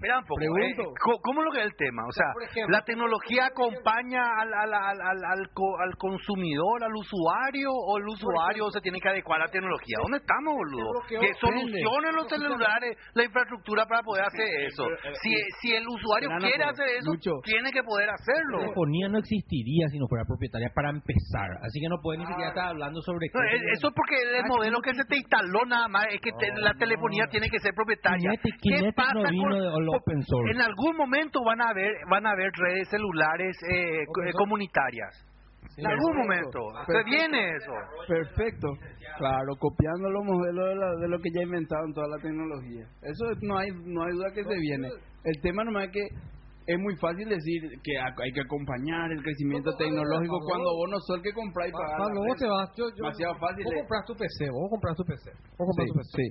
Espera 0.00 0.16
un 0.18 0.24
poco, 0.24 0.40
Pregunto. 0.40 0.82
eh, 0.82 0.94
¿cómo- 0.96 1.18
¿cómo 1.20 1.36
es 1.42 1.44
lo 1.44 1.52
que 1.52 1.60
es 1.60 1.66
el 1.68 1.76
tema? 1.76 2.02
O 2.08 2.12
sea, 2.12 2.32
ejemplo, 2.40 2.72
¿la 2.72 2.80
tecnología 2.88 3.46
acompaña 3.52 4.24
al, 4.40 4.48
al, 4.48 4.72
al, 4.72 4.96
al, 4.96 5.20
al 5.28 5.42
co- 5.52 5.76
al 5.76 5.92
consumidor, 6.00 6.80
al 6.84 6.94
usuario, 6.96 7.68
o 7.68 7.98
el 7.98 8.08
usuario 8.08 8.70
se 8.72 8.80
tiene 8.80 8.98
que 8.98 9.08
adecuar 9.12 9.42
a 9.42 9.44
la 9.44 9.50
tecnología? 9.52 9.96
¿Dónde 10.00 10.18
estamos, 10.24 10.56
boludo? 10.56 10.88
Que 11.08 11.28
solucionen 11.36 12.16
los 12.16 12.28
celulares 12.32 12.96
la 13.12 13.24
infraestructura 13.24 13.84
para 13.84 14.00
poder 14.02 14.24
hacer 14.24 14.48
eso. 14.72 14.84
Si, 15.20 15.30
si 15.60 15.74
el 15.76 15.84
usuario 15.86 16.30
quiere 16.40 16.64
hacer 16.64 16.88
eso, 16.96 17.10
Lucho. 17.12 17.32
tiene 17.44 17.70
que 17.70 17.82
poder 17.82 18.08
La 18.08 18.14
hacerlo. 18.16 18.58
telefonía 18.64 19.08
no 19.08 19.18
existiría 19.18 19.84
si 19.92 19.98
no 19.98 20.06
fuera 20.08 20.24
propietaria 20.24 20.70
para 20.74 20.90
empezar. 20.90 21.60
Así 21.60 21.76
que 21.80 21.88
no 21.88 22.00
puede 22.00 22.18
ni 22.18 22.26
siquiera 22.26 22.48
estar 22.50 22.68
hablando 22.72 23.00
sobre 23.02 23.28
No, 23.34 23.40
eso 23.76 23.88
es 23.88 23.94
porque 23.94 24.16
el 24.16 24.44
modelo 24.48 24.80
que 24.80 24.94
se 24.94 25.04
te 25.04 25.16
instaló 25.16 25.64
nada 25.66 25.88
más 25.88 26.06
es 26.08 26.20
que 26.20 26.30
te- 26.32 26.56
la 26.56 26.72
telefonía 26.74 27.26
tiene 27.30 27.48
que 27.50 27.58
ser 27.60 27.74
propietaria. 27.74 28.30
Kinetic- 28.32 28.56
¿Qué 28.62 28.68
Kinetic 28.80 28.94
pasa 28.96 29.12
con- 29.12 29.89
open 29.96 30.22
source. 30.22 30.50
En 30.54 30.60
algún 30.60 30.96
momento 30.96 31.40
van 31.44 31.60
a 31.60 31.70
haber 31.70 31.92
van 32.10 32.26
a 32.26 32.30
haber 32.30 32.50
redes 32.56 32.88
celulares 32.88 33.56
eh, 33.70 34.02
eh, 34.02 34.32
comunitarias. 34.36 35.26
en 35.76 35.86
algún 35.86 36.16
momento. 36.16 36.58
Se 36.86 37.04
viene 37.04 37.50
eso. 37.56 37.72
Perfecto. 38.08 38.68
Claro, 39.18 39.54
copiando 39.58 40.10
los 40.10 40.24
modelos 40.24 40.68
de, 40.68 40.74
la- 40.76 40.96
de 40.96 41.08
lo 41.08 41.18
que 41.20 41.30
ya 41.34 41.42
inventaron 41.42 41.92
toda 41.92 42.08
la 42.08 42.16
tecnología. 42.22 42.84
Eso 43.02 43.30
es- 43.30 43.38
no 43.42 43.58
hay 43.58 43.68
no 43.84 44.02
hay 44.04 44.12
duda 44.12 44.32
que 44.34 44.42
se 44.44 44.56
viene. 44.56 44.88
El 45.24 45.36
tema 45.42 45.62
nomás 45.64 45.84
es 45.86 45.90
que 45.92 46.04
es 46.66 46.78
muy 46.78 46.94
fácil 46.96 47.28
decir 47.28 47.60
que 47.82 47.98
ha- 47.98 48.14
hay 48.22 48.32
que 48.32 48.40
acompañar 48.40 49.10
el 49.12 49.22
crecimiento 49.22 49.70
No, 49.70 49.72
no, 49.72 49.78
tecnológico 49.78 50.36
Pablo, 50.38 50.48
cuando 50.48 50.70
vos- 50.76 50.90
no 50.90 50.98
sos 51.00 51.16
el 51.18 51.22
que 51.22 51.32
compráis 51.32 51.70
y 51.70 51.72
Pa- 51.72 51.78
pagás. 51.82 51.98
Pablo, 51.98 52.20
vos 52.26 52.36
te 52.38 52.48
vas, 52.48 52.68
yo, 52.76 52.84
yo, 52.90 53.02
Demasiado 53.04 53.34
fácil 53.38 53.64
Vos 53.64 53.74
compras 53.80 54.02
tu 54.06 54.14
PC, 54.16 54.38
vos 54.50 54.68
compras 54.70 54.96
tu 54.96 55.04
PC. 55.04 55.26
Vos 55.58 55.64
compras 55.68 55.86
Sí, 55.86 55.92
tu 55.92 55.98
PC. 55.98 56.10
sí. 56.16 56.26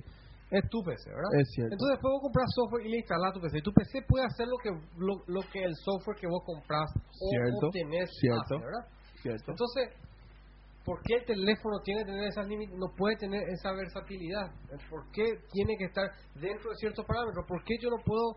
Es 0.50 0.68
tu 0.68 0.82
PC, 0.82 1.08
¿verdad? 1.10 1.30
Es 1.38 1.48
cierto. 1.54 1.74
Entonces 1.74 1.94
después 1.94 2.10
vos 2.10 2.22
compras 2.22 2.46
software 2.54 2.86
y 2.86 2.90
le 2.90 2.96
instalas 2.98 3.30
a 3.30 3.34
tu 3.34 3.40
PC. 3.40 3.58
Y 3.58 3.62
tu 3.62 3.72
PC 3.72 4.02
puede 4.08 4.24
hacer 4.26 4.46
lo 4.48 4.58
que 4.58 4.70
lo, 4.98 5.14
lo 5.26 5.40
que 5.52 5.62
el 5.62 5.74
software 5.76 6.16
que 6.18 6.26
vos 6.26 6.42
compras 6.44 6.90
Cierto, 7.30 7.66
o 7.68 7.70
cierto. 7.72 8.40
hace, 8.42 8.54
¿verdad? 8.58 8.84
¿Cierto? 9.22 9.50
Entonces, 9.52 9.84
¿por 10.84 10.98
qué 11.02 11.14
el 11.22 11.24
teléfono 11.24 11.78
tiene 11.84 12.00
que 12.02 12.06
tener 12.10 12.24
esas 12.28 12.48
límites? 12.48 12.74
No 12.76 12.88
puede 12.96 13.16
tener 13.16 13.42
esa 13.48 13.70
versatilidad. 13.72 14.50
¿Por 14.90 15.08
qué 15.12 15.38
tiene 15.52 15.76
que 15.78 15.84
estar 15.84 16.10
dentro 16.34 16.70
de 16.70 16.76
ciertos 16.76 17.04
parámetros? 17.06 17.46
¿Por 17.46 17.62
qué 17.64 17.74
yo 17.80 17.90
no 17.90 18.02
puedo 18.04 18.36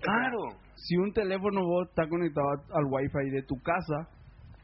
Claro. 0.00 0.56
Si 0.76 0.96
un 0.96 1.12
teléfono 1.12 1.60
vos 1.64 1.88
está 1.88 2.08
conectado 2.08 2.48
al 2.72 2.84
wifi 2.88 3.30
de 3.30 3.42
tu 3.42 3.54
casa, 3.62 4.08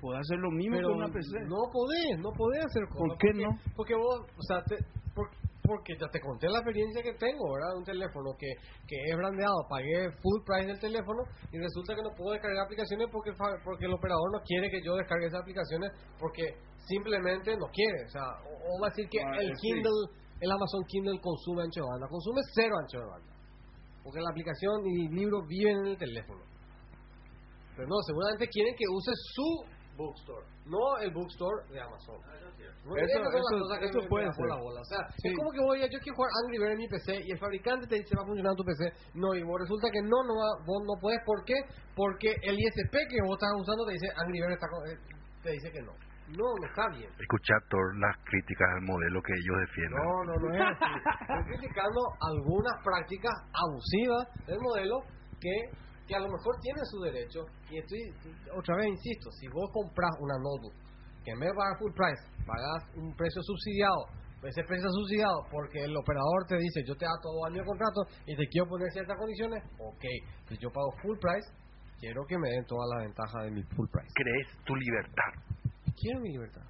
puedes 0.01 0.20
hacer 0.20 0.39
lo 0.39 0.51
mismo 0.51 0.77
Pero 0.77 0.89
que 0.89 0.94
una 0.94 1.09
PC. 1.09 1.40
no 1.47 1.69
podés, 1.73 2.19
no 2.20 2.31
podés 2.32 2.65
hacer 2.65 2.85
¿Por 2.89 2.97
cosas. 2.97 3.19
qué 3.20 3.28
porque, 3.32 3.43
no? 3.44 3.51
Porque 3.77 3.94
vos, 3.94 4.20
o 4.36 4.43
sea, 4.43 4.62
te- 4.65 4.82
por- 5.15 5.28
porque 5.67 5.97
ya 5.99 6.09
te 6.09 6.21
conté 6.21 6.49
la 6.49 6.59
experiencia 6.59 7.03
que 7.03 7.15
tengo, 7.15 7.53
¿verdad? 7.53 7.77
Un 7.77 7.85
teléfono 7.85 8.33
que, 8.39 8.49
que 8.87 8.97
es 9.11 9.17
brandeado, 9.17 9.67
pagué 9.69 10.11
full 10.23 10.41
price 10.47 10.67
del 10.67 10.81
teléfono 10.81 11.23
y 11.53 11.59
resulta 11.59 11.95
que 11.95 12.03
no 12.03 12.15
puedo 12.17 12.33
descargar 12.33 12.65
aplicaciones 12.65 13.09
porque, 13.11 13.33
porque 13.65 13.85
el 13.87 13.95
operador 13.95 14.33
no 14.33 14.41
quiere 14.45 14.71
que 14.71 14.81
yo 14.83 14.95
descargue 14.97 15.27
esas 15.27 15.43
aplicaciones 15.43 15.91
porque 16.19 16.57
simplemente 16.87 17.57
no 17.57 17.67
quiere. 17.73 18.07
O 18.07 18.11
sea, 18.11 18.27
o, 18.47 18.77
o 18.77 18.81
va 18.81 18.89
a 18.89 18.91
decir 18.91 19.09
que 19.11 19.19
Ah, 19.21 19.37
el 19.41 19.51
eh, 19.51 19.55
sí. 19.57 19.73
Kindle, 19.73 20.01
el 20.41 20.51
Amazon 20.51 20.85
Kindle 20.87 21.21
consume 21.21 21.63
ancho 21.63 21.83
de 21.83 21.89
banda, 21.91 22.09
consume 22.09 22.41
cero 22.55 22.75
ancho 22.79 22.99
de 22.99 23.07
banda. 23.07 23.33
Porque 24.03 24.21
la 24.21 24.31
aplicación 24.31 24.87
y 24.87 25.09
libros 25.09 25.43
viven 25.49 25.79
en 25.79 25.87
el 25.87 25.99
teléfono. 25.99 26.41
Pero 27.75 27.89
no, 27.89 27.97
seguramente 28.07 28.49
quieren 28.49 28.75
que 28.77 28.87
use 28.89 29.13
su 29.35 29.76
bookstore, 29.97 30.47
no 30.66 30.98
el 31.01 31.10
bookstore 31.12 31.64
de 31.73 31.81
Amazon. 31.81 32.20
No, 32.86 32.94
Eso- 32.97 33.18
eso- 33.18 33.39
eso 33.81 33.98
me- 33.98 34.02
me 34.02 34.09
puede 34.09 34.32
ser. 34.32 34.47
la 34.47 34.56
bola. 34.62 34.81
O 34.81 34.85
sea, 34.85 34.98
Sí. 35.18 35.28
es 35.28 35.35
como 35.36 35.51
que 35.51 35.60
voy 35.60 35.82
a, 35.82 35.86
yo 35.90 35.98
quiero 35.98 36.14
jugar 36.14 36.31
Angry 36.44 36.59
Birds 36.59 36.73
en 36.73 36.78
mi 36.78 36.89
PC 36.89 37.20
y 37.27 37.31
el 37.32 37.39
fabricante 37.39 37.86
te 37.89 37.97
dice 37.97 38.14
va 38.16 38.23
a 38.23 38.27
funcionar 38.27 38.52
en 38.52 38.56
tu 38.56 38.64
PC. 38.64 38.85
No, 39.14 39.35
y 39.35 39.43
vos 39.43 39.59
resulta 39.60 39.89
que 39.90 40.01
no, 40.02 40.23
no 40.23 40.35
va, 40.39 40.48
vos 40.64 40.82
no 40.86 40.94
puedes. 41.01 41.18
¿Por 41.27 41.43
qué? 41.44 41.59
Porque 41.97 42.31
el 42.43 42.55
ISP 42.55 42.94
que 43.10 43.18
vos 43.27 43.35
estás 43.35 43.51
usando 43.59 43.86
te 43.86 43.93
dice 43.98 44.06
Angry 44.16 44.39
Birds 44.39 44.55
está, 44.55 44.66
eh, 44.86 44.98
te 45.43 45.51
dice 45.51 45.70
que 45.73 45.82
no. 45.82 45.93
No, 46.27 46.43
no 46.59 46.66
está 46.66 46.89
bien. 46.90 47.10
Escuchar 47.18 47.59
todas 47.70 47.90
las 48.02 48.14
críticas 48.27 48.66
al 48.74 48.82
modelo 48.82 49.23
que 49.23 49.32
ellos 49.35 49.56
defienden. 49.66 49.98
No, 50.02 50.24
no, 50.27 50.35
no 50.43 50.55
es 50.55 50.60
así. 50.62 50.94
Estoy 51.23 51.44
criticando 51.59 52.01
algunas 52.23 52.74
prácticas 52.82 53.35
abusivas 53.55 54.27
del 54.47 54.59
modelo 54.60 55.02
que, 55.40 55.55
que 56.07 56.15
a 56.15 56.20
lo 56.20 56.28
mejor 56.28 56.55
tienen 56.61 56.85
su 56.87 57.01
derecho. 57.01 57.45
Y 57.70 57.78
estoy, 57.78 58.01
otra 58.57 58.77
vez 58.77 58.87
insisto, 58.89 59.31
si 59.33 59.49
vos 59.49 59.70
compras 59.73 60.11
una 60.20 60.39
notebook, 60.39 60.74
que 61.24 61.33
en 61.33 61.41
vez 61.41 61.51
de 61.51 61.57
pagar 61.57 61.78
full 61.78 61.93
price, 61.93 62.23
pagas 62.47 62.83
un 62.97 63.15
precio 63.16 63.43
subsidiado, 63.43 64.07
ese 64.47 64.62
precio 64.62 64.89
subsidiado 64.91 65.43
porque 65.51 65.83
el 65.83 65.97
operador 65.97 66.47
te 66.47 66.57
dice, 66.57 66.83
yo 66.87 66.95
te 66.95 67.05
da 67.05 67.19
todo 67.20 67.47
año 67.47 67.59
de 67.59 67.66
contrato 67.66 68.07
y 68.27 68.37
te 68.37 68.47
quiero 68.47 68.69
poner 68.69 68.91
ciertas 68.93 69.19
condiciones, 69.19 69.62
ok, 69.78 70.05
si 70.49 70.57
yo 70.59 70.70
pago 70.70 70.93
full 71.03 71.19
price, 71.19 71.51
quiero 71.99 72.24
que 72.27 72.39
me 72.39 72.51
den 72.51 72.65
todas 72.66 72.87
las 72.95 73.05
ventajas 73.05 73.43
de 73.45 73.51
mi 73.51 73.62
full 73.74 73.89
price. 73.91 74.12
Crees 74.15 74.65
tu 74.65 74.74
libertad. 74.77 75.33
Quiero 75.99 76.20
mi 76.20 76.31
libertad. 76.31 76.62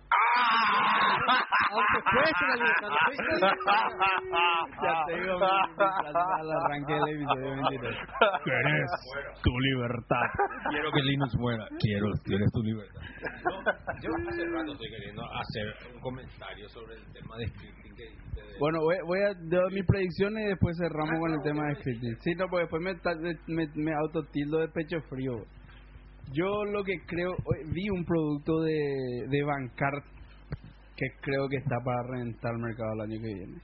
Aunque 1.69 1.99
cueste 2.11 2.45
la 2.47 2.55
libertad, 2.57 2.89
no 2.89 2.97
estoy 2.97 3.17
diciendo 3.27 3.49
que- 3.57 4.87
ya 4.87 4.93
te 5.07 5.13
digo 5.21 5.35
al 6.41 6.51
arranque 6.53 6.93
del 6.95 7.09
episodio 7.17 7.51
23. 7.51 7.97
¿Querés 8.45 8.91
tu 9.43 9.51
libertad? 9.59 10.27
Quiero 10.71 10.89
que 10.93 11.03
Linux 11.03 11.35
muera. 11.39 11.67
Quiero, 11.81 12.07
quieres 12.25 12.51
tu 12.53 12.63
libertad. 12.63 13.01
yo 14.03 14.11
hace 14.29 14.45
rato 14.47 14.73
estoy 14.73 14.91
queriendo 14.91 15.23
hacer 15.35 15.67
un 15.95 16.01
comentario 16.01 16.69
sobre 16.69 16.95
el 16.97 17.13
tema 17.13 17.37
de 17.39 17.47
scripting 17.49 17.95
que 17.97 18.05
dijiste 18.11 18.41
de- 18.43 18.59
Bueno, 18.61 18.81
voy, 18.81 18.97
voy 19.07 19.21
a 19.21 19.35
dar 19.35 19.71
mis 19.73 19.87
predicciones 19.87 20.45
y 20.45 20.49
después 20.49 20.77
cerramos 20.79 21.19
con 21.19 21.33
el 21.33 21.43
tema 21.43 21.67
de 21.69 21.75
scripting. 21.77 22.17
Sí, 22.21 22.31
no, 22.37 22.47
porque 22.49 22.67
después 22.67 22.83
me, 22.83 22.95
me, 23.55 23.67
me 23.75 23.93
autotildo 23.95 24.59
de 24.61 24.69
pecho 24.69 25.01
frío. 25.11 25.45
Yo 26.33 26.65
lo 26.65 26.83
que 26.83 26.95
creo, 27.07 27.31
hoy 27.31 27.71
vi 27.73 27.89
un 27.91 28.05
producto 28.05 28.61
de, 28.63 29.27
de 29.29 29.43
Bancar 29.45 30.03
que 30.97 31.07
creo 31.21 31.49
que 31.49 31.57
está 31.57 31.77
para 31.85 32.03
reventar 32.03 32.53
el 32.55 32.63
mercado 32.63 32.93
el 32.95 33.01
año 33.01 33.21
que 33.21 33.35
viene, 33.35 33.61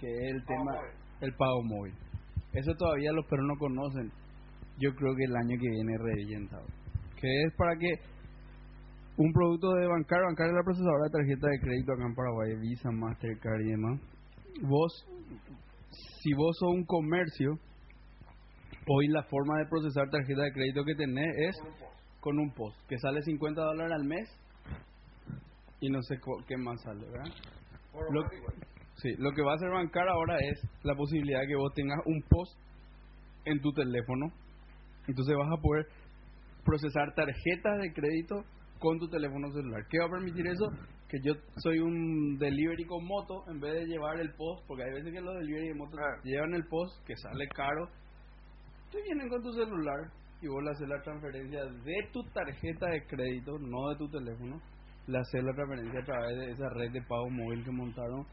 que 0.00 0.06
es 0.06 0.34
el 0.34 0.44
tema, 0.44 0.72
el 1.20 1.34
pago 1.34 1.62
móvil. 1.62 1.94
Eso 2.52 2.72
todavía 2.74 3.12
los 3.12 3.26
perros 3.26 3.46
no 3.46 3.56
conocen. 3.58 4.10
Yo 4.78 4.94
creo 4.94 5.14
que 5.14 5.24
el 5.24 5.36
año 5.36 5.56
que 5.60 5.68
viene 5.68 5.98
revienta. 5.98 6.58
Que 7.20 7.28
es 7.28 7.54
para 7.56 7.76
que 7.76 7.90
un 9.16 9.32
producto 9.32 9.72
de 9.74 9.86
Bancar, 9.86 10.22
Bancar 10.22 10.48
es 10.48 10.54
la 10.54 10.64
procesadora 10.64 11.04
de 11.04 11.10
tarjeta 11.10 11.46
de 11.48 11.60
crédito 11.60 11.92
acá 11.92 12.06
en 12.06 12.14
Paraguay, 12.14 12.56
Visa, 12.58 12.90
Mastercard 12.90 13.60
y 13.60 13.70
demás. 13.70 14.00
Vos, 14.62 15.06
si 16.22 16.32
vos 16.32 16.56
sos 16.58 16.72
un 16.72 16.84
comercio, 16.86 17.52
hoy 18.88 19.08
la 19.08 19.22
forma 19.24 19.58
de 19.58 19.66
procesar 19.66 20.08
tarjeta 20.10 20.42
de 20.42 20.52
crédito 20.52 20.84
que 20.84 20.94
tenés 20.94 21.28
es 21.36 21.56
con 22.20 22.38
un 22.38 22.52
post, 22.52 22.76
que 22.88 22.98
sale 22.98 23.22
50 23.22 23.60
dólares 23.60 23.92
al 23.92 24.04
mes 24.04 24.28
y 25.80 25.88
no 25.88 26.02
sé 26.02 26.18
qué 26.46 26.56
más 26.56 26.80
sale, 26.82 27.06
¿verdad? 27.06 27.32
Lo, 28.10 28.22
sí, 28.96 29.14
lo 29.18 29.32
que 29.32 29.42
va 29.42 29.52
a 29.52 29.54
hacer 29.54 29.70
Bancar 29.70 30.08
ahora 30.08 30.36
es 30.38 30.62
la 30.82 30.94
posibilidad 30.94 31.40
de 31.40 31.48
que 31.48 31.56
vos 31.56 31.72
tengas 31.74 31.98
un 32.04 32.22
post 32.28 32.56
en 33.46 33.60
tu 33.60 33.72
teléfono, 33.72 34.26
entonces 35.08 35.34
vas 35.36 35.48
a 35.50 35.62
poder 35.62 35.86
procesar 36.64 37.14
tarjetas 37.14 37.78
de 37.80 37.92
crédito 37.92 38.44
con 38.78 38.98
tu 38.98 39.08
teléfono 39.08 39.50
celular. 39.52 39.82
¿Qué 39.88 39.98
va 39.98 40.06
a 40.06 40.10
permitir 40.10 40.46
eso? 40.46 40.66
Que 41.08 41.18
yo 41.24 41.34
soy 41.56 41.78
un 41.78 42.38
delivery 42.38 42.84
con 42.84 43.04
moto 43.04 43.44
en 43.48 43.60
vez 43.60 43.74
de 43.74 43.86
llevar 43.86 44.20
el 44.20 44.32
post, 44.34 44.66
porque 44.66 44.84
hay 44.84 44.90
veces 44.90 45.12
que 45.12 45.20
los 45.20 45.34
delivery 45.34 45.68
de 45.68 45.74
moto 45.74 45.96
llevan 46.24 46.54
el 46.54 46.66
post 46.66 47.06
que 47.06 47.16
sale 47.16 47.48
caro. 47.48 47.88
Te 48.92 49.02
vienen 49.02 49.28
con 49.28 49.42
tu 49.42 49.52
celular 49.52 50.10
y 50.42 50.48
vos 50.48 50.62
le 50.62 50.70
haces 50.70 50.88
la 50.88 51.02
transferencia 51.02 51.64
de 51.64 52.08
tu 52.12 52.22
tarjeta 52.32 52.86
de 52.90 53.06
crédito, 53.06 53.58
no 53.58 53.88
de 53.90 53.96
tu 53.96 54.08
teléfono. 54.08 54.60
Le 55.06 55.18
haces 55.18 55.42
la 55.44 55.52
transferencia 55.54 56.00
a 56.00 56.04
través 56.04 56.36
de 56.38 56.50
esa 56.52 56.68
red 56.70 56.92
de 56.92 57.02
pago 57.02 57.28
móvil 57.30 57.64
que 57.64 57.70
montaron. 57.70 58.26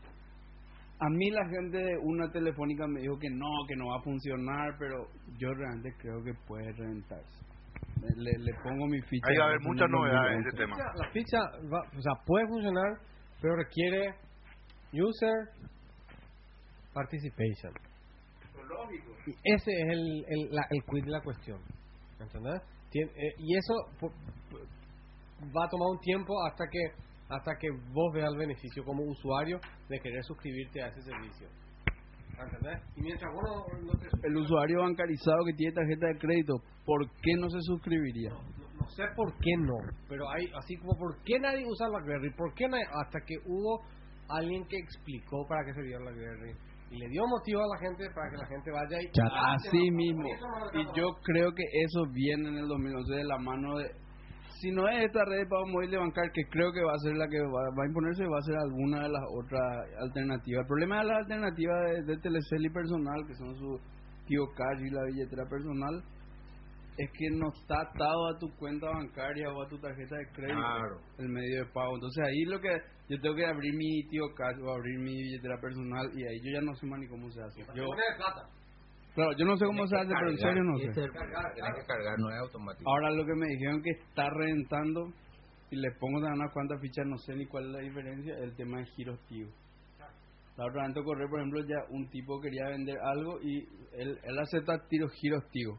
A 1.00 1.10
mí 1.10 1.30
la 1.32 1.48
gente 1.50 1.78
de 1.78 1.98
una 2.02 2.32
telefónica 2.32 2.88
me 2.88 3.02
dijo 3.02 3.18
que 3.20 3.30
no, 3.30 3.46
que 3.68 3.76
no 3.76 3.88
va 3.88 3.98
a 4.00 4.04
funcionar, 4.04 4.76
pero 4.80 5.08
yo 5.38 5.54
realmente 5.54 5.94
creo 6.00 6.24
que 6.24 6.34
puede 6.48 6.72
reventarse. 6.74 7.46
Le, 8.16 8.32
le 8.40 8.54
pongo 8.64 8.86
mi 8.88 9.02
ficha. 9.02 9.28
Ahí 9.30 9.38
va 9.38 9.46
a 9.46 9.48
haber 9.50 9.60
muchas 9.62 9.90
novedades 9.90 10.38
en 10.38 10.44
2011. 10.44 10.50
ese 10.50 10.58
tema. 10.58 10.78
La 10.96 11.12
ficha, 11.12 11.40
va- 11.72 11.98
o 11.98 12.02
sea, 12.02 12.14
puede 12.26 12.48
funcionar, 12.48 12.98
pero 13.42 13.56
requiere 13.56 14.14
user 14.94 15.34
participation. 16.94 17.74
Y 19.26 19.32
ese 19.54 19.72
es 19.72 19.90
el, 19.90 20.26
el, 20.30 20.50
la, 20.52 20.62
el 20.70 20.84
quid 20.84 21.06
de 21.06 21.12
la 21.12 21.22
cuestión. 21.22 21.60
¿Entendés? 22.20 22.62
Tien- 22.92 23.12
eh, 23.16 23.34
y 23.40 23.56
eso 23.58 23.74
va 25.56 25.66
a 25.66 25.70
tomar 25.70 25.90
un 25.92 26.00
tiempo 26.00 26.34
hasta 26.48 26.66
que 26.72 26.80
hasta 27.30 27.52
que 27.60 27.68
vos 27.92 28.14
veas 28.14 28.32
el 28.32 28.38
beneficio 28.40 28.86
como 28.86 29.04
usuario 29.04 29.60
de 29.90 30.00
querer 30.00 30.24
suscribirte 30.24 30.82
a 30.82 30.88
ese 30.88 31.02
servicio. 31.02 31.48
¿Entendés? 32.40 32.80
Y 32.96 33.02
mientras 33.02 33.34
vos 33.34 33.44
no, 33.44 33.80
no 33.84 34.00
te 34.00 34.08
El 34.28 34.38
usuario 34.38 34.80
bancarizado 34.82 35.44
que 35.46 35.54
tiene 35.54 35.74
tarjeta 35.74 36.08
de 36.08 36.18
crédito, 36.20 36.54
¿por 36.86 37.06
qué 37.22 37.34
no 37.36 37.50
se 37.50 37.60
suscribiría? 37.62 38.30
no, 38.30 38.40
no 38.80 38.90
sé 38.92 39.04
por 39.16 39.34
qué 39.40 39.52
no, 39.58 39.76
pero 40.08 40.30
hay 40.30 40.46
así 40.56 40.78
como 40.78 40.96
por 40.98 41.22
qué 41.24 41.38
nadie 41.40 41.66
usa 41.68 41.90
BlackBerry, 41.90 42.32
por 42.36 42.54
qué 42.54 42.68
nadie, 42.70 42.86
hasta 43.04 43.20
que 43.26 43.36
hubo 43.46 43.82
alguien 44.30 44.66
que 44.68 44.78
explicó 44.78 45.46
para 45.48 45.66
qué 45.66 45.74
servía 45.74 45.98
BlackBerry 46.00 46.54
y 46.90 46.98
le 46.98 47.08
dio 47.10 47.22
motivo 47.28 47.62
a 47.62 47.68
la 47.68 47.80
gente 47.80 48.10
para 48.16 48.30
que 48.32 48.38
la 48.38 48.46
gente 48.48 48.72
vaya 48.72 49.02
y 49.02 49.12
Chat, 49.12 49.32
así 49.56 49.90
no, 49.90 49.98
mismo. 49.98 50.24
no 50.24 50.82
Y 50.82 50.86
yo 50.96 51.08
creo 51.24 51.52
que 51.54 51.64
eso 51.84 52.06
viene 52.14 52.50
en 52.50 52.58
el 52.58 52.68
2011 52.68 53.16
de 53.16 53.24
la 53.26 53.38
mano 53.38 53.78
de... 53.78 53.92
Si 54.62 54.72
no 54.72 54.88
es 54.90 55.06
esta 55.06 55.24
red 55.26 55.38
de 55.40 55.46
pago 55.46 55.68
móvil 55.68 55.92
de 55.92 55.98
bancar, 55.98 56.32
que 56.32 56.42
creo 56.50 56.72
que 56.72 56.82
va 56.82 56.94
a 56.94 57.00
ser 57.00 57.16
la 57.16 57.28
que 57.28 57.40
va, 57.40 57.62
va 57.78 57.84
a 57.84 57.88
imponerse, 57.88 58.26
va 58.26 58.40
a 58.40 58.42
ser 58.42 58.56
alguna 58.58 59.04
de 59.04 59.10
las 59.10 59.22
otras 59.38 59.62
alternativas. 60.02 60.62
El 60.62 60.68
problema 60.68 60.98
de 61.00 61.04
las 61.06 61.18
alternativas 61.20 61.78
de, 61.86 62.04
de 62.04 62.18
Telecel 62.18 62.66
y 62.66 62.70
personal, 62.72 63.22
que 63.28 63.36
son 63.36 63.54
su 63.56 63.80
tío 64.26 64.42
Cash 64.56 64.82
y 64.82 64.90
la 64.90 65.04
billetera 65.04 65.46
personal, 65.48 66.02
es 66.98 67.10
que 67.14 67.30
no 67.38 67.50
está 67.54 67.82
atado 67.82 68.28
a 68.30 68.40
tu 68.40 68.50
cuenta 68.58 68.90
bancaria 68.90 69.48
o 69.54 69.62
a 69.62 69.68
tu 69.68 69.78
tarjeta 69.78 70.16
de 70.18 70.26
crédito 70.34 70.58
Claro. 70.58 70.98
el 71.20 71.30
medio 71.30 71.64
de 71.64 71.72
pago. 71.72 71.94
Entonces 71.94 72.24
ahí 72.26 72.46
lo 72.46 72.60
que 72.60 72.70
yo 73.10 73.20
tengo 73.22 73.36
que 73.36 73.46
abrir 73.46 73.74
mi 73.74 74.04
tío 74.10 74.24
Cash 74.36 74.60
o 74.62 74.74
abrir 74.74 75.00
mi 75.00 75.16
billetera 75.16 75.60
personal 75.62 76.12
y 76.14 76.24
ahí 76.26 76.40
yo 76.44 76.60
ya 76.60 76.62
no 76.62 76.76
sé 76.76 76.86
más 76.86 77.00
ni 77.00 77.08
cómo 77.08 77.30
se 77.32 77.42
hace. 77.42 77.62
Yo, 77.74 77.86
claro, 79.16 79.32
yo 79.38 79.46
no 79.46 79.56
sé 79.58 79.66
cómo 79.66 79.88
se 79.88 79.96
hace, 79.96 80.10
pero 80.10 80.30
en 80.30 80.38
serio 80.38 80.64
no 80.64 80.78
sé. 80.78 80.86
el 80.86 81.12
problema, 81.12 81.54
Tienes 81.54 81.76
que 81.76 81.86
cargar, 81.88 82.20
no 82.20 82.30
es 82.30 82.40
automático. 82.40 82.90
Ahora 82.90 83.12
lo 83.12 83.26
que 83.26 83.36
me 83.36 83.48
dijeron 83.48 83.82
que 83.82 83.92
está 83.92 84.30
reventando 84.30 85.08
y 85.72 85.78
le 85.78 85.92
pongo 86.00 86.20
también 86.20 86.42
unas 86.42 86.54
cuantas 86.54 86.82
fichas, 86.82 87.06
no 87.06 87.18
sé 87.18 87.36
ni 87.36 87.46
cuál 87.46 87.66
es 87.66 87.72
la 87.72 87.80
diferencia, 87.80 88.38
el 88.40 88.56
tema 88.56 88.80
de 88.80 88.86
giros 88.88 89.20
tío. 89.28 89.48
La 90.58 90.66
otra 90.66 90.88
vez 90.88 90.96
correr, 91.06 91.30
por 91.30 91.40
ejemplo, 91.40 91.62
ya 91.62 91.78
un 91.90 92.10
tipo 92.10 92.42
quería 92.42 92.70
vender 92.70 92.98
algo 93.00 93.40
y 93.42 93.60
él, 93.94 94.20
él 94.24 94.40
acepta 94.40 94.88
tiros 94.88 95.12
giros 95.14 95.44
tío. 95.52 95.78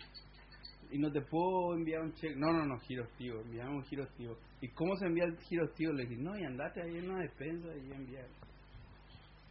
Y 0.91 0.99
no 0.99 1.11
te 1.11 1.21
puedo 1.21 1.75
enviar 1.75 2.01
un 2.03 2.15
cheque. 2.15 2.37
No, 2.37 2.53
no, 2.53 2.65
no, 2.65 2.79
giros 2.79 3.11
tío, 3.19 3.41
enviame 3.41 3.75
un 3.75 3.85
giros 3.85 4.09
tío. 4.17 4.37
¿Y 4.61 4.69
cómo 4.73 4.97
se 4.97 5.07
envía 5.07 5.25
el 5.25 5.37
giros 5.39 5.73
tío? 5.75 5.93
Le 5.93 6.05
dije, 6.05 6.21
no, 6.21 6.37
y 6.37 6.45
andate 6.45 6.83
ahí 6.83 6.99
en 6.99 7.09
la 7.09 7.19
despensa 7.21 7.69
y 7.77 7.93
enviar. 7.93 8.27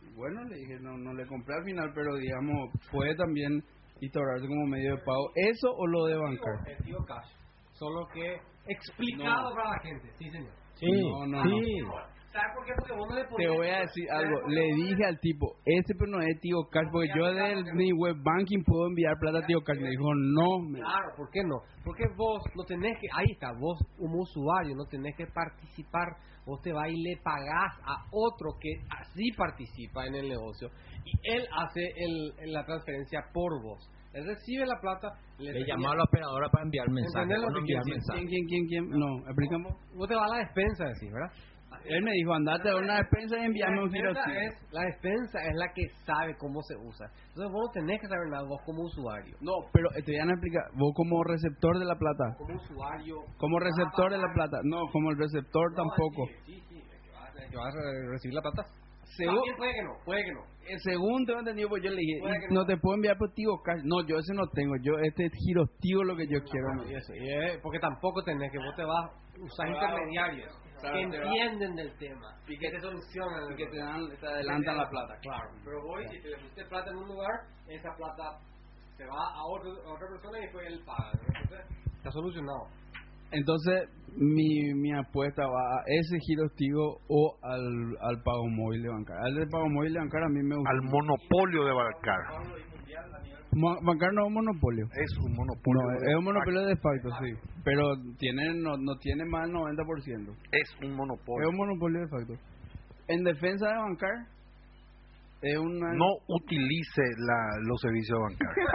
Y 0.02 0.14
bueno, 0.16 0.44
le 0.46 0.58
dije, 0.58 0.80
no, 0.82 0.98
no 0.98 1.14
le 1.14 1.26
compré 1.28 1.56
al 1.56 1.64
final, 1.64 1.92
pero 1.94 2.16
digamos, 2.16 2.70
puede 2.92 3.16
también 3.16 3.64
instaurarse 4.02 4.48
como 4.48 4.68
medio 4.68 4.96
de 4.96 5.02
pago. 5.04 5.32
¿Eso 5.36 5.70
o 5.76 5.88
lo 5.88 6.06
de 6.06 6.18
bancar? 6.18 6.70
El 6.70 6.84
tío 6.84 6.98
Cash. 7.06 7.30
Solo 7.74 8.08
que 8.14 8.38
explicado 8.68 9.50
No. 9.50 9.56
para 9.56 9.70
la 9.72 9.80
gente. 9.80 10.12
Sí, 10.18 10.30
señor. 10.30 10.54
Sí, 10.76 10.86
No, 10.92 11.26
no, 11.28 11.44
no. 11.44 12.17
¿Sabes 12.32 12.52
por 12.56 12.66
qué? 12.66 12.74
Porque 12.78 12.94
vos 12.94 13.08
no 13.10 13.16
le 13.16 13.24
Te 13.26 13.48
voy 13.50 13.68
a 13.68 13.80
decir 13.82 14.06
¿Sabes 14.08 14.26
algo. 14.26 14.48
Le 14.50 14.62
dije 14.76 15.06
al 15.06 15.20
tipo, 15.20 15.56
ese 15.66 15.94
pero 15.98 16.12
no 16.12 16.22
es 16.22 16.40
tío 16.42 16.58
Cash, 16.70 16.88
porque 16.92 17.10
yo 17.16 17.26
de 17.34 17.74
mi 17.74 17.92
web 17.94 18.16
banking 18.22 18.64
puedo 18.64 18.88
enviar 18.88 19.16
plata 19.20 19.40
a 19.40 19.46
tío 19.46 19.62
Cash. 19.64 19.80
Me 19.80 19.90
dijo, 19.90 20.14
no. 20.14 20.60
me- 20.70 20.80
Claro, 20.80 21.10
¿por 21.16 21.30
qué 21.32 21.42
no? 21.44 21.62
Porque 21.84 22.04
vos 22.16 22.44
no 22.56 22.64
tenés 22.66 22.98
que, 23.00 23.08
ahí 23.16 23.32
está, 23.32 23.52
vos 23.60 23.80
como 23.98 24.20
usuario 24.22 24.76
no 24.76 24.86
tenés 24.86 25.16
que 25.16 25.26
participar, 25.28 26.18
vos 26.46 26.62
te 26.62 26.74
vas 26.74 26.90
y 26.90 27.02
le 27.02 27.18
pagás 27.24 27.74
a 27.86 28.06
otro 28.12 28.52
que 28.60 28.70
así 29.02 29.32
participa 29.38 30.06
en 30.06 30.16
el 30.16 30.30
negocio 30.30 30.70
y 31.06 31.12
él 31.34 31.48
hace 31.56 31.82
el, 31.96 32.52
la 32.52 32.66
transferencia 32.66 33.22
por 33.34 33.62
vos. 33.64 33.90
Él 34.14 34.26
recibe 34.26 34.66
la 34.66 34.80
plata, 34.82 35.10
le, 35.38 35.52
Le 35.54 35.66
llamó 35.68 35.92
a 35.92 35.96
la 35.96 36.04
operadora 36.04 36.50
para 36.50 36.64
enviar 36.64 36.90
mensajes. 36.90 37.30
¿Entendés 37.30 37.40
lo 37.42 37.50
no. 37.52 37.66
¿Quién, 38.16 38.28
quién, 38.28 38.46
quién, 38.48 38.66
quién? 38.68 38.90
No, 38.90 39.18
explicamos. 39.28 39.74
Vos 39.94 40.08
te 40.08 40.16
vas 40.16 40.32
a 40.32 40.36
la 40.36 40.40
despensa, 40.44 40.86
decís, 40.86 41.12
¿verdad? 41.14 41.32
Él 41.86 42.04
me 42.04 42.12
dijo, 42.12 42.34
andate 42.34 42.70
a 42.70 42.76
una 42.76 42.98
despensa 42.98 43.38
y 43.38 43.46
envíame 43.46 43.84
un 43.84 43.92
giro 43.92 44.14
despensa 44.14 44.32
tío. 44.32 44.50
es, 44.50 44.74
la 44.74 44.82
despensa 44.84 45.40
es 45.42 45.56
la 45.56 45.68
que 45.74 45.84
sabe 46.06 46.36
cómo 46.38 46.62
se 46.64 46.76
usa. 46.78 47.06
Entonces 47.30 47.52
vos 47.52 47.66
no 47.68 47.72
tenés 47.74 48.02
que 48.02 48.08
saber 48.08 48.28
nada 48.30 48.44
vos 48.48 48.62
como 48.66 48.84
usuario. 48.84 49.36
No, 49.42 49.54
pero 49.74 49.90
te 49.90 50.12
voy 50.12 50.20
a 50.20 50.32
explicar. 50.34 50.64
Vos 50.74 50.92
como 50.96 51.24
receptor 51.24 51.80
de 51.80 51.86
la 51.86 51.96
plata. 51.96 52.36
Como 52.38 52.56
usuario... 52.56 53.16
Como 53.38 53.60
receptor 53.60 54.12
de 54.12 54.18
la 54.18 54.34
plata. 54.34 54.58
No, 54.64 54.88
como 54.92 55.12
el 55.12 55.18
receptor 55.18 55.74
tampoco. 55.76 56.28
Sí, 56.46 56.54
sí, 56.56 56.64
sí, 56.70 56.82
que 57.50 57.56
vas 57.58 57.74
a- 57.76 58.10
recibir 58.12 58.34
la 58.36 58.42
plata. 58.42 58.64
Según, 59.16 59.40
puede 59.58 59.74
que 59.74 59.82
no, 59.84 59.94
puede 60.06 60.22
que 60.26 60.32
no. 60.34 60.42
eh, 60.68 60.78
según 60.84 61.26
tengo 61.26 61.40
entendido, 61.40 61.70
pues 61.70 61.82
yo 61.82 61.90
le 61.90 61.96
dije, 61.96 62.20
no 62.52 62.62
no. 62.62 62.66
te 62.66 62.78
puedo 62.78 62.96
enviar 62.96 63.18
por 63.18 63.32
Cash. 63.64 63.82
No, 63.86 64.06
yo 64.06 64.18
ese 64.20 64.34
no 64.34 64.46
tengo. 64.54 64.76
Yo 64.84 65.00
este 65.00 65.26
es 65.26 65.32
tío 65.80 66.04
lo 66.04 66.16
que 66.18 66.28
yo 66.28 66.44
quiero. 66.44 66.68
Porque 67.64 67.80
tampoco 67.80 68.22
tenés 68.24 68.52
que 68.52 68.58
vos 68.60 68.76
te 68.76 68.84
vas 68.84 69.06
a 69.06 69.42
usar 69.42 69.68
Claro. 69.70 69.88
intermediarios 69.96 70.52
que 70.82 71.02
entienden 71.02 71.76
del 71.76 71.98
tema 71.98 72.36
y 72.48 72.58
que 72.58 72.70
te 72.70 72.80
solucionan 72.80 73.56
que 73.56 73.68
te 73.68 73.78
dan, 73.78 74.08
te 74.20 74.28
adelantan 74.28 74.78
la 74.78 74.90
plata, 74.90 75.14
Claro, 75.22 75.50
pero 75.64 75.82
voy 75.84 76.06
y 76.06 76.22
te 76.22 76.30
le 76.30 76.38
pusiste 76.38 76.66
plata 76.66 76.92
en 76.92 76.98
un 76.98 77.08
lugar, 77.08 77.32
esa 77.68 77.90
plata 77.96 78.40
se 78.98 79.06
va 79.06 79.30
a, 79.34 79.44
otro, 79.46 79.70
a 79.86 79.94
otra 79.94 80.08
persona 80.10 80.40
y 80.40 80.42
después 80.42 80.68
él 80.68 80.82
paga. 80.86 81.12
¿no? 81.14 81.40
Entonces, 81.42 81.88
está 81.98 82.12
solucionado. 82.12 82.68
Entonces, 83.32 83.90
mi, 84.16 84.74
mi 84.74 84.94
apuesta 84.94 85.46
va 85.46 85.80
a 85.80 85.84
ese 85.86 86.18
giro 86.20 86.48
tío 86.56 86.80
o 87.10 87.38
al, 87.44 87.62
al 88.02 88.24
pago 88.24 88.48
móvil 88.48 88.82
de 88.82 88.90
bancar. 88.90 89.18
Al 89.26 89.36
de 89.36 89.48
pago 89.48 89.70
móvil 89.70 89.94
de 89.94 90.00
bancar 90.00 90.24
a 90.24 90.30
mí 90.30 90.42
me 90.44 90.56
gusta. 90.56 90.72
Al 90.72 90.82
monopolio 90.84 91.66
de 91.66 91.74
bancar. 91.74 92.20
Bancar 93.84 94.14
no 94.14 94.22
es 94.22 94.28
un 94.28 94.34
monopolio. 94.34 94.86
Es 94.94 95.18
un 95.24 95.34
monopolio. 95.34 95.82
No, 95.82 96.00
de 96.00 96.12
es 96.12 96.18
un 96.18 96.24
monopolio 96.24 96.62
de 96.66 96.76
facto, 96.76 97.10
sí. 97.22 97.34
Pero 97.64 97.84
tiene, 98.18 98.54
no, 98.56 98.78
no 98.78 98.96
tiene 99.00 99.26
más 99.26 99.48
del 99.48 99.56
90%. 99.56 100.36
Es 100.52 100.76
un 100.84 100.96
monopolio. 100.96 101.48
Es 101.48 101.50
un 101.50 101.58
monopolio 101.58 102.02
de 102.02 102.08
facto. 102.08 102.34
En 103.08 103.24
defensa 103.24 103.68
de 103.68 103.74
bancar, 103.74 104.28
es 105.42 105.58
una... 105.58 105.94
No 105.94 106.08
utilice 106.28 107.02
la, 107.18 107.60
los 107.68 107.80
servicios 107.82 108.20
bancarios. 108.20 108.68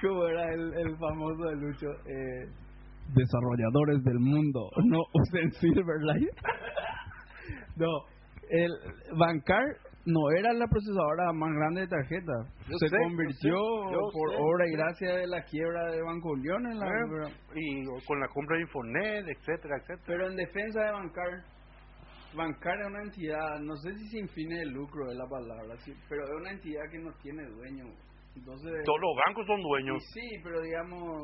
Como 0.00 0.26
era 0.28 0.52
el, 0.54 0.74
el 0.74 0.96
famoso 0.96 1.44
de 1.44 1.56
Lucho, 1.56 1.90
eh, 2.06 2.46
desarrolladores 3.14 4.04
del 4.04 4.18
mundo, 4.20 4.70
no 4.84 5.00
usen 5.12 5.50
Silverlight. 5.52 6.30
no, 7.76 7.88
el 8.50 8.70
bancar 9.18 9.64
no 10.08 10.30
era 10.38 10.52
la 10.54 10.66
procesadora 10.66 11.32
más 11.34 11.50
grande 11.52 11.82
de 11.82 11.88
tarjetas. 11.88 12.46
Se 12.80 12.88
sé, 12.88 12.96
convirtió 12.96 13.52
yo 13.52 13.88
sé, 13.88 13.92
yo 13.92 14.00
por 14.12 14.30
sé, 14.30 14.36
obra 14.40 14.64
y 14.66 14.72
gracia 14.72 15.14
de 15.16 15.26
la 15.26 15.42
quiebra 15.44 15.92
de 15.92 16.02
Banco 16.02 16.30
Unión 16.32 16.66
en 16.66 16.78
la... 16.78 16.86
Eh, 16.86 17.34
y 17.54 17.84
con 18.06 18.18
la 18.18 18.28
compra 18.28 18.56
de 18.56 18.62
Infonet, 18.62 19.28
etcétera, 19.28 19.76
etcétera. 19.76 20.04
Pero 20.06 20.28
en 20.30 20.36
defensa 20.36 20.80
de 20.82 20.92
bancar, 20.92 21.28
bancar 22.34 22.80
es 22.80 22.86
una 22.86 23.02
entidad, 23.02 23.60
no 23.60 23.76
sé 23.76 23.94
si 23.98 24.06
sin 24.08 24.28
fines 24.28 24.58
de 24.60 24.66
lucro 24.72 25.10
es 25.10 25.16
la 25.16 25.28
palabra, 25.28 25.76
sí, 25.84 25.92
pero 26.08 26.24
es 26.24 26.30
una 26.40 26.50
entidad 26.52 26.82
que 26.90 26.98
no 26.98 27.12
tiene 27.22 27.44
dueño. 27.44 27.84
Entonces, 28.34 28.72
Todos 28.84 29.00
los 29.00 29.16
bancos 29.26 29.46
son 29.46 29.60
dueños. 29.60 30.02
sí, 30.14 30.26
pero 30.44 30.60
digamos, 30.62 31.22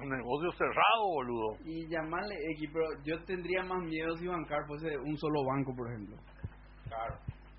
Un 0.00 0.08
negocio 0.08 0.50
cerrado, 0.52 1.02
boludo. 1.12 1.56
y 1.64 1.86
llamarle 1.88 2.34
X, 2.56 2.70
pero 2.72 2.84
yo 3.04 3.22
tendría 3.24 3.62
más 3.62 3.82
miedo 3.84 4.16
si 4.16 4.26
bancar 4.26 4.66
fuese 4.66 4.96
un 4.98 5.16
solo 5.18 5.44
banco, 5.44 5.72
por 5.76 5.86
ejemplo. 5.92 6.16
Claro. 6.88 7.14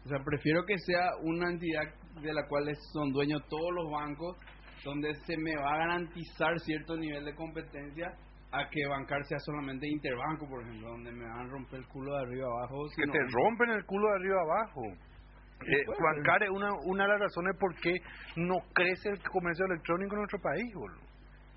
O 0.10 0.12
sea, 0.12 0.24
prefiero 0.26 0.66
que 0.66 0.74
sea 0.80 1.06
una 1.22 1.52
entidad 1.52 1.84
de 2.20 2.34
la 2.34 2.48
cual 2.48 2.66
son 2.94 3.12
dueños 3.12 3.44
todos 3.48 3.70
los 3.76 3.92
bancos, 3.92 4.38
donde 4.84 5.14
se 5.14 5.38
me 5.38 5.56
va 5.56 5.72
a 5.76 5.78
garantizar 5.86 6.60
cierto 6.62 6.98
nivel 6.98 7.26
de 7.26 7.36
competencia 7.36 8.12
a 8.52 8.68
que 8.72 8.88
bancar 8.88 9.24
sea 9.26 9.38
solamente 9.38 9.88
interbanco, 9.88 10.50
por 10.50 10.64
ejemplo, 10.64 10.90
donde 10.90 11.12
me 11.12 11.26
van 11.28 11.46
a 11.46 11.50
romper 11.52 11.82
el 11.82 11.88
culo 11.90 12.16
de 12.16 12.22
arriba 12.24 12.48
abajo. 12.48 12.86
Que 12.96 13.04
sino- 13.04 13.14
te 13.14 13.20
rompen 13.20 13.70
el 13.70 13.86
culo 13.86 14.08
de 14.10 14.16
arriba 14.16 14.42
abajo. 14.42 14.82
Eh, 14.88 15.86
puede 15.86 16.00
bancar 16.02 16.42
es 16.42 16.50
una, 16.50 16.70
una 16.86 17.04
de 17.04 17.10
las 17.10 17.20
razones 17.20 17.56
por 17.60 17.76
qué 17.76 17.94
no 18.38 18.56
crece 18.74 19.10
el 19.10 19.22
comercio 19.30 19.66
electrónico 19.68 20.16
en 20.16 20.22
nuestro 20.22 20.40
país, 20.42 20.74
boludo. 20.74 21.06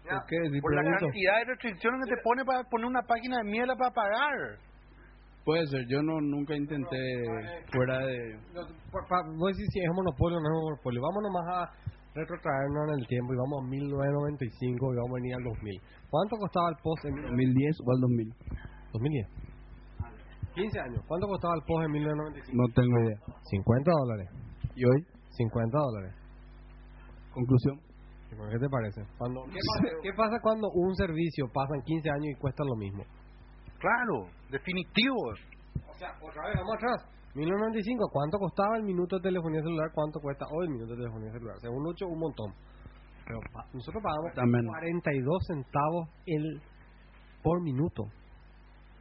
¿Por 0.04 0.26
qué? 0.26 0.36
Si 0.52 0.60
Por 0.60 0.74
la 0.74 0.82
cantidad 0.98 1.38
de 1.38 1.44
restricciones 1.46 2.04
que 2.04 2.16
te 2.16 2.20
pone 2.22 2.44
para 2.44 2.64
poner 2.64 2.84
una 2.86 3.00
página 3.00 3.38
de 3.38 3.44
mierda 3.44 3.74
para 3.76 3.94
pagar. 3.94 4.58
Puede 5.44 5.66
ser, 5.66 5.80
yo 5.90 6.02
no 6.02 6.20
nunca 6.20 6.54
intenté 6.54 6.96
fuera 7.72 7.98
de... 8.06 8.16
No, 8.54 8.62
pa- 8.92 9.06
pa- 9.08 9.26
Vos 9.36 9.50
decís 9.50 9.66
si 9.72 9.80
es 9.80 9.90
monopolio 9.92 10.38
o 10.38 10.40
no 10.40 10.48
es 10.48 10.62
monopolio. 10.70 11.02
Vamos 11.02 11.22
nomás 11.26 11.46
a 11.50 11.58
retrotraernos 12.14 12.92
en 12.94 13.00
el 13.00 13.06
tiempo 13.08 13.34
y 13.34 13.36
vamos 13.42 13.58
a 13.58 13.66
1995 13.66 14.92
y 14.92 14.96
vamos 14.96 15.10
a 15.10 15.14
venir 15.18 15.34
al 15.34 15.42
2000. 15.42 15.82
¿Cuánto 16.10 16.36
costaba 16.36 16.68
el 16.70 16.76
post 16.82 17.04
en 17.06 17.14
2010 17.26 17.76
o 17.82 17.90
al 17.90 18.00
2000. 18.00 18.34
2010? 18.92 19.26
15 20.54 20.80
años. 20.80 21.00
¿Cuánto 21.08 21.26
costaba 21.26 21.54
el 21.58 21.64
post 21.66 21.82
en 21.86 21.90
1995? 21.90 22.52
No 22.54 22.64
tengo 22.78 22.94
idea. 23.02 23.18
50 23.50 23.90
dólares. 23.90 24.28
¿Y 24.76 24.84
hoy? 24.86 25.00
50 25.34 25.78
dólares. 25.78 26.12
Conclusión. 27.34 27.80
¿Qué 28.30 28.58
te 28.58 28.68
parece? 28.68 29.00
Cuando, 29.18 29.44
¿qué, 29.44 29.58
pasa, 29.60 29.88
qué 30.02 30.12
pasa 30.16 30.36
cuando 30.42 30.68
un 30.72 30.94
servicio 30.96 31.46
pasa 31.52 31.74
en 31.74 31.82
15 31.82 32.10
años 32.10 32.26
y 32.30 32.40
cuesta 32.40 32.62
lo 32.64 32.76
mismo? 32.76 33.02
Claro, 33.82 34.30
definitivo. 34.50 35.34
O 35.90 35.94
sea, 35.98 36.14
otra 36.22 36.46
vez, 36.46 36.54
vamos 36.56 36.74
atrás. 36.78 36.98
1995, 37.34 38.10
¿cuánto 38.12 38.38
costaba 38.38 38.76
el 38.76 38.84
minuto 38.84 39.16
de 39.16 39.22
telefonía 39.22 39.60
celular? 39.62 39.90
¿Cuánto 39.94 40.20
cuesta 40.20 40.44
hoy 40.52 40.66
el 40.66 40.72
minuto 40.72 40.92
de 40.94 41.00
telefonía 41.02 41.32
celular? 41.32 41.56
Según 41.60 41.82
Lucho, 41.82 42.06
un 42.06 42.18
montón. 42.20 42.52
Pero 43.26 43.40
pa- 43.52 43.66
nosotros 43.72 44.02
pagamos 44.02 44.34
También. 44.34 44.66
42 44.66 45.46
centavos 45.48 46.08
el 46.26 46.60
por 47.42 47.60
minuto. 47.62 48.04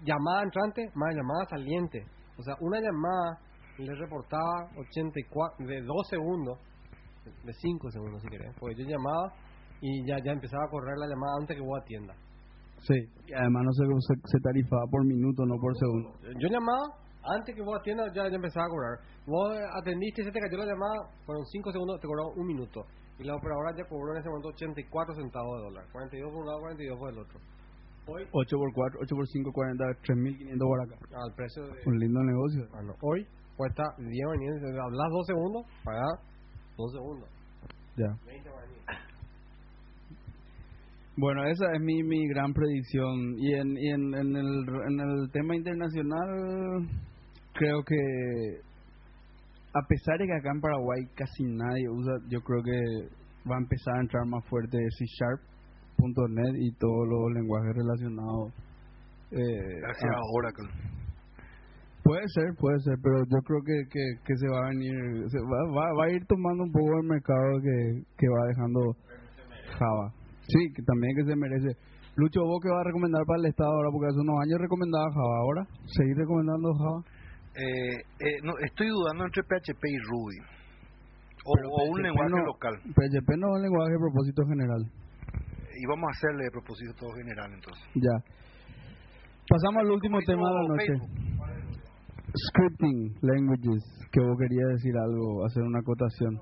Llamada 0.04 0.44
entrante 0.44 0.90
más 0.96 1.14
llamada 1.14 1.46
saliente. 1.50 2.00
O 2.38 2.42
sea, 2.44 2.56
una 2.62 2.80
llamada 2.80 3.38
le 3.78 3.94
reportaba 3.96 4.66
84 4.78 5.66
de 5.68 5.82
2 5.82 6.08
segundos, 6.10 6.58
de 7.44 7.54
5 7.54 7.92
segundos 7.92 8.22
si 8.24 8.30
querés. 8.30 8.56
Porque 8.60 8.76
yo 8.82 8.90
llamaba 8.90 9.34
y 9.82 10.08
ya, 10.08 10.18
ya 10.24 10.32
empezaba 10.32 10.64
a 10.66 10.70
correr 10.70 10.98
la 10.98 11.08
llamada 11.08 11.34
antes 11.40 11.56
que 11.58 11.62
vos 11.62 11.80
atiendas. 11.82 12.18
Sí. 12.82 12.98
Y 13.28 13.34
además 13.34 13.64
no 13.66 13.72
se, 13.74 13.86
se, 13.86 14.14
se 14.26 14.40
tarifaba 14.42 14.86
por 14.90 15.06
minuto, 15.06 15.46
no 15.46 15.56
por 15.60 15.78
segundo. 15.78 16.14
Yo 16.40 16.48
llamaba, 16.50 16.98
antes 17.24 17.56
que 17.56 17.62
vos 17.62 17.78
atiendas 17.80 18.12
ya, 18.14 18.28
ya 18.28 18.36
empezaba 18.36 18.66
a 18.66 18.70
cobrar. 18.70 19.00
Vos 19.26 19.54
atendiste 19.80 20.22
y 20.22 20.26
se 20.26 20.32
te 20.32 20.40
cayó 20.40 20.58
la 20.58 20.66
llamada, 20.66 20.98
fueron 21.26 21.46
5 21.46 21.72
segundos, 21.72 22.00
te 22.02 22.08
cobró 22.08 22.34
un 22.36 22.48
minuto. 22.48 22.82
Y 23.20 23.24
la 23.24 23.36
operadora 23.36 23.78
ya 23.78 23.86
cobró 23.86 24.14
en 24.14 24.20
ese 24.20 24.30
momento 24.30 24.50
84 24.50 25.16
centavos 25.16 25.58
de 25.60 25.64
dólar. 25.66 25.86
42 25.92 26.32
por 26.32 26.42
un 26.42 26.48
lado, 26.48 26.60
42 26.60 27.00
por 27.00 27.10
el 27.14 27.20
otro. 27.20 27.40
Hoy, 28.08 28.26
8 28.32 28.58
por 28.58 28.74
4, 28.74 29.00
8 29.04 29.16
por 29.16 29.28
5, 29.28 29.52
40, 29.54 29.84
3.500 30.02 30.58
por 30.58 30.82
acá. 30.82 30.96
al 31.22 31.34
precio 31.36 31.64
de... 31.68 31.82
Un 31.86 32.00
lindo 32.00 32.20
negocio. 32.24 32.68
Bueno, 32.72 32.96
hoy 33.02 33.28
cuesta 33.56 33.84
10 34.00 34.10
guaraníes. 34.26 34.58
Hablas 34.82 35.10
2 35.12 35.28
segundos, 35.28 35.66
pagás 35.86 36.18
2 36.78 36.92
segundos. 36.94 37.30
Ya. 37.96 38.10
20 38.26 38.50
guaraníes. 38.50 39.11
Bueno, 41.18 41.44
esa 41.46 41.66
es 41.74 41.82
mi, 41.82 42.04
mi 42.04 42.28
gran 42.30 42.54
predicción. 42.54 43.38
Y, 43.38 43.54
en, 43.54 43.78
y 43.78 43.90
en, 43.90 44.16
en, 44.16 44.36
el, 44.36 44.66
en 44.90 45.00
el 45.00 45.32
tema 45.32 45.56
internacional, 45.56 46.88
creo 47.54 47.84
que 47.84 48.62
a 49.74 49.82
pesar 49.88 50.18
de 50.20 50.26
que 50.26 50.34
acá 50.34 50.52
en 50.54 50.62
Paraguay 50.62 51.06
casi 51.16 51.44
nadie 51.44 51.90
usa, 51.90 52.14
yo 52.30 52.42
creo 52.42 52.64
que 52.64 52.80
va 53.50 53.56
a 53.56 53.60
empezar 53.60 53.96
a 53.96 54.02
entrar 54.02 54.26
más 54.26 54.44
fuerte 54.46 54.78
C 54.98 55.06
Sharp.net 55.06 56.56
y 56.60 56.72
todos 56.76 57.08
los 57.08 57.34
lenguajes 57.34 57.76
relacionados. 57.76 58.54
Eh, 59.32 59.80
Gracias 59.82 60.12
a 60.12 60.20
Oracle. 60.34 60.70
Puede 62.04 62.28
ser, 62.34 62.56
puede 62.58 62.80
ser, 62.80 62.98
pero 63.02 63.20
yo 63.30 63.40
creo 63.46 63.62
que, 63.64 63.84
que, 63.90 64.04
que 64.26 64.36
se 64.36 64.48
va 64.50 64.66
a 64.66 64.70
venir, 64.70 65.30
se 65.30 65.38
va, 65.40 65.60
va, 65.72 65.94
va 65.94 66.06
a 66.06 66.12
ir 66.12 66.26
tomando 66.26 66.64
un 66.64 66.72
poco 66.72 67.00
el 67.00 67.08
mercado 67.08 67.62
que, 67.62 68.04
que 68.18 68.28
va 68.28 68.48
dejando 68.48 68.96
Java. 69.78 70.21
Sí, 70.52 70.62
que 70.76 70.84
también 70.84 71.16
que 71.16 71.24
se 71.26 71.36
merece. 71.36 71.72
Lucho, 72.16 72.42
¿vos 72.44 72.60
qué 72.62 72.70
vas 72.70 72.82
a 72.84 72.90
recomendar 72.92 73.24
para 73.26 73.40
el 73.40 73.46
Estado 73.48 73.72
ahora? 73.72 73.90
Porque 73.92 74.12
hace 74.12 74.20
unos 74.20 74.36
años 74.44 74.60
recomendaba 74.60 75.08
Java, 75.16 75.36
¿ahora? 75.48 75.62
¿Seguir 75.96 76.18
recomendando 76.18 76.68
Java? 76.76 77.00
Eh, 77.56 77.96
eh, 78.20 78.38
no, 78.44 78.52
estoy 78.60 78.88
dudando 78.88 79.26
entre 79.26 79.44
PHP 79.44 79.84
y 79.88 80.00
Ruby. 80.12 80.38
O, 81.44 81.54
un 81.90 82.02
lenguaje 82.04 82.30
no- 82.30 82.46
local. 82.46 82.76
PHP 82.84 83.30
no 83.40 83.48
es 83.48 83.54
un 83.58 83.62
lenguaje 83.64 83.92
de 83.92 84.00
propósito 84.00 84.42
general. 84.46 84.82
Y 85.72 85.86
vamos 85.88 86.06
a 86.08 86.12
hacerle 86.12 86.44
de 86.46 86.52
propósito 86.52 87.06
general 87.16 87.50
entonces. 87.54 87.84
Ya. 87.96 88.16
Pasamos 89.50 89.82
al 89.84 89.92
último 89.92 90.20
tema 90.28 90.44
de 90.48 90.56
la 90.56 90.68
noche. 90.68 90.86
Facebook. 90.86 91.82
Scripting 92.32 93.16
languages, 93.22 93.84
que 94.12 94.20
vos 94.22 94.38
querías 94.40 94.68
decir 94.80 94.96
algo, 94.98 95.46
hacer 95.46 95.64
una 95.64 95.80
acotación. 95.80 96.40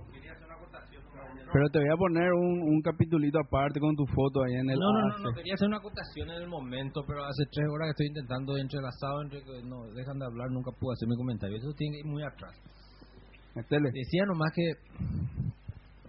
Pero 1.51 1.69
te 1.69 1.79
voy 1.79 1.89
a 1.89 1.97
poner 1.97 2.31
un, 2.33 2.61
un 2.61 2.81
capitulito 2.81 3.39
aparte 3.39 3.79
con 3.79 3.95
tu 3.95 4.05
foto 4.05 4.43
ahí 4.43 4.53
en 4.53 4.69
el 4.69 4.77
No, 4.77 4.93
no, 4.93 5.07
no, 5.07 5.17
no, 5.17 5.33
quería 5.33 5.55
hacer 5.55 5.67
una 5.67 5.77
acotación 5.77 6.29
en 6.29 6.43
el 6.43 6.47
momento, 6.47 7.03
pero 7.07 7.25
hace 7.25 7.43
tres 7.51 7.65
horas 7.73 7.87
que 7.87 7.91
estoy 7.91 8.07
intentando 8.07 8.57
entrelazado 8.57 9.21
entre 9.23 9.43
que 9.43 9.63
no 9.63 9.83
dejan 9.93 10.19
de 10.19 10.25
hablar, 10.25 10.51
nunca 10.51 10.71
puedo 10.71 10.93
hacer 10.93 11.07
mi 11.07 11.15
comentario. 11.15 11.57
Eso 11.57 11.73
tiene 11.73 11.95
que 11.95 11.99
ir 12.01 12.05
muy 12.05 12.23
atrás. 12.23 12.53
Decía 13.55 14.25
nomás 14.25 14.51
que 14.53 14.71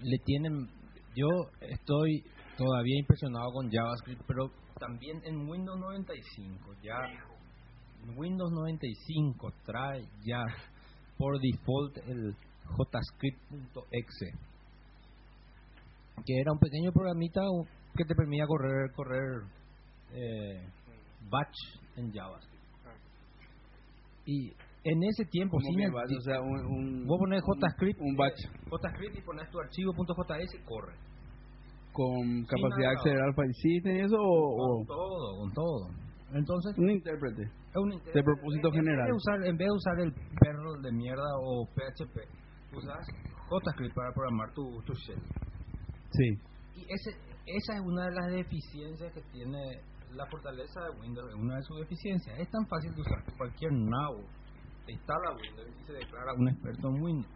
le 0.03 0.19
tienen. 0.25 0.69
Yo 1.17 1.27
estoy 1.61 2.23
todavía 2.57 2.99
impresionado 3.01 3.51
con 3.53 3.71
JavaScript, 3.71 4.23
pero 4.27 4.51
también 4.79 5.21
en 5.25 5.49
Windows 5.49 5.79
95 5.79 6.75
ya. 6.83 6.97
Windows 8.17 8.51
95 8.53 9.53
trae 9.65 10.03
ya 10.25 10.43
por 11.19 11.39
default 11.39 11.99
el 12.09 12.35
JScript.exe, 12.79 14.33
que 16.25 16.35
era 16.41 16.53
un 16.53 16.59
pequeño 16.59 16.93
programita 16.93 17.41
que 17.97 18.05
te 18.05 18.15
permitía 18.15 18.47
correr 18.47 18.91
correr 18.95 19.43
eh, 20.13 20.63
batch 21.31 21.57
en 21.97 22.13
JavaScript. 22.13 22.65
Y 24.27 24.53
en 24.85 25.03
ese 25.05 25.25
tiempo, 25.31 25.59
que 25.59 25.85
el- 25.85 25.93
vas, 25.93 26.05
o 26.11 26.21
sea, 26.23 26.41
un, 26.41 26.57
un, 26.67 27.07
Vos 27.07 27.19
pones 27.19 27.43
JScript, 27.43 28.01
un 28.01 28.17
batch 28.17 28.39
JScript 28.71 29.17
y 29.19 29.23
pones 29.23 29.51
tu 29.51 29.59
archivo 29.61 29.93
.js 29.93 30.55
y 30.55 30.65
corre. 30.65 30.95
con 31.93 32.45
capacidad 32.47 32.47
de 32.47 32.69
navegador. 32.69 32.97
acceder 32.99 33.21
al 33.23 33.35
file 33.35 33.55
system 33.55 33.97
y 33.97 34.01
eso 34.01 34.17
o, 34.19 34.77
Con 34.79 34.87
todo, 34.87 35.39
con 35.41 35.53
todo. 35.53 35.91
Entonces, 36.33 36.79
un 36.79 36.91
intérprete. 36.91 37.43
es 37.43 37.77
un 37.77 37.93
inter- 37.93 38.15
de 38.15 38.23
propósito 38.23 38.69
en 38.69 38.73
vez 38.75 38.81
general. 38.85 39.07
de 39.09 39.13
usar, 39.13 39.45
en 39.45 39.57
vez 39.57 39.67
de 39.67 39.75
usar 39.75 40.01
el 40.01 40.13
perro 40.39 40.73
de 40.83 40.93
mierda 40.93 41.27
o 41.43 41.67
PHP, 41.75 42.17
usas 42.77 43.05
JScript 43.51 43.95
para 43.95 44.13
programar 44.15 44.53
tu, 44.55 44.63
tu 44.87 44.95
shell. 44.95 45.19
Sí. 46.11 46.39
Y 46.74 46.82
ese, 46.82 47.11
esa 47.47 47.74
es 47.74 47.81
una 47.81 48.05
de 48.07 48.15
las 48.15 48.31
deficiencias 48.32 49.12
que 49.12 49.23
tiene 49.32 49.81
la 50.12 50.27
fortaleza 50.27 50.81
de 50.85 51.01
Windows, 51.01 51.28
es 51.28 51.37
una 51.37 51.57
de 51.57 51.62
sus 51.62 51.78
deficiencias. 51.81 52.39
Es 52.39 52.51
tan 52.51 52.66
fácil 52.66 52.95
de 52.95 53.01
usar 53.01 53.24
que 53.24 53.32
cualquier 53.37 53.73
nabo 53.73 54.24
instala 54.91 55.31
Windows 55.37 55.69
y 55.81 55.85
se 55.85 55.93
declara 55.93 56.32
un 56.35 56.49
experto 56.49 56.89
en 56.89 57.03
Windows. 57.03 57.35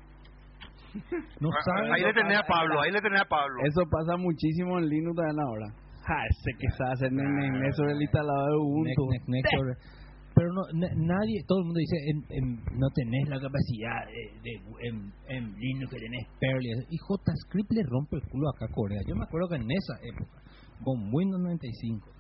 No 1.41 1.51
sabe 1.65 1.93
Ahí 1.93 2.03
le 2.03 2.13
tenés 2.13 2.39
a 2.39 2.43
Pablo, 2.47 2.81
ahí 2.81 2.93
le 2.93 3.01
tenés 3.01 3.21
a 3.21 3.25
Pablo. 3.25 3.57
Eso 3.65 3.83
pasa 3.91 4.17
muchísimo 4.17 4.79
en 4.79 4.89
Linux 4.89 5.17
también 5.17 5.41
ahora. 5.41 5.67
Ja, 6.07 6.15
ese 6.31 6.51
que 6.59 6.69
sabe 6.77 6.93
hacer 6.93 7.13
nene 7.13 7.73
sobre 7.73 7.93
el 7.93 8.03
instalador 8.03 8.51
de 8.51 8.57
Ubuntu. 8.59 9.09
Pero 10.35 10.53
no, 10.53 10.63
na- 10.75 10.95
nadie, 10.97 11.45
todo 11.47 11.59
el 11.61 11.65
mundo 11.67 11.79
dice, 11.79 11.97
en, 12.11 12.19
en- 12.31 12.65
no 12.79 12.89
tenés 12.95 13.29
la 13.29 13.39
capacidad 13.41 14.07
de, 14.07 14.41
de- 14.43 14.89
en, 14.89 15.55
Linux 15.55 15.91
que 15.93 15.99
tenés 16.01 16.27
Perl 16.41 16.67
y 16.91 16.97
JavaScript 16.99 17.71
le 17.71 17.83
rompe 17.85 18.17
el 18.17 18.23
culo 18.29 18.49
acá 18.51 18.67
a 18.67 18.75
Corea. 18.75 19.01
Yo 19.07 19.15
me 19.15 19.25
acuerdo 19.25 19.49
que 19.49 19.57
en 19.57 19.71
esa 19.71 19.95
época, 20.03 20.43
con 20.83 21.09
Windows 21.13 21.41
95, 21.43 22.11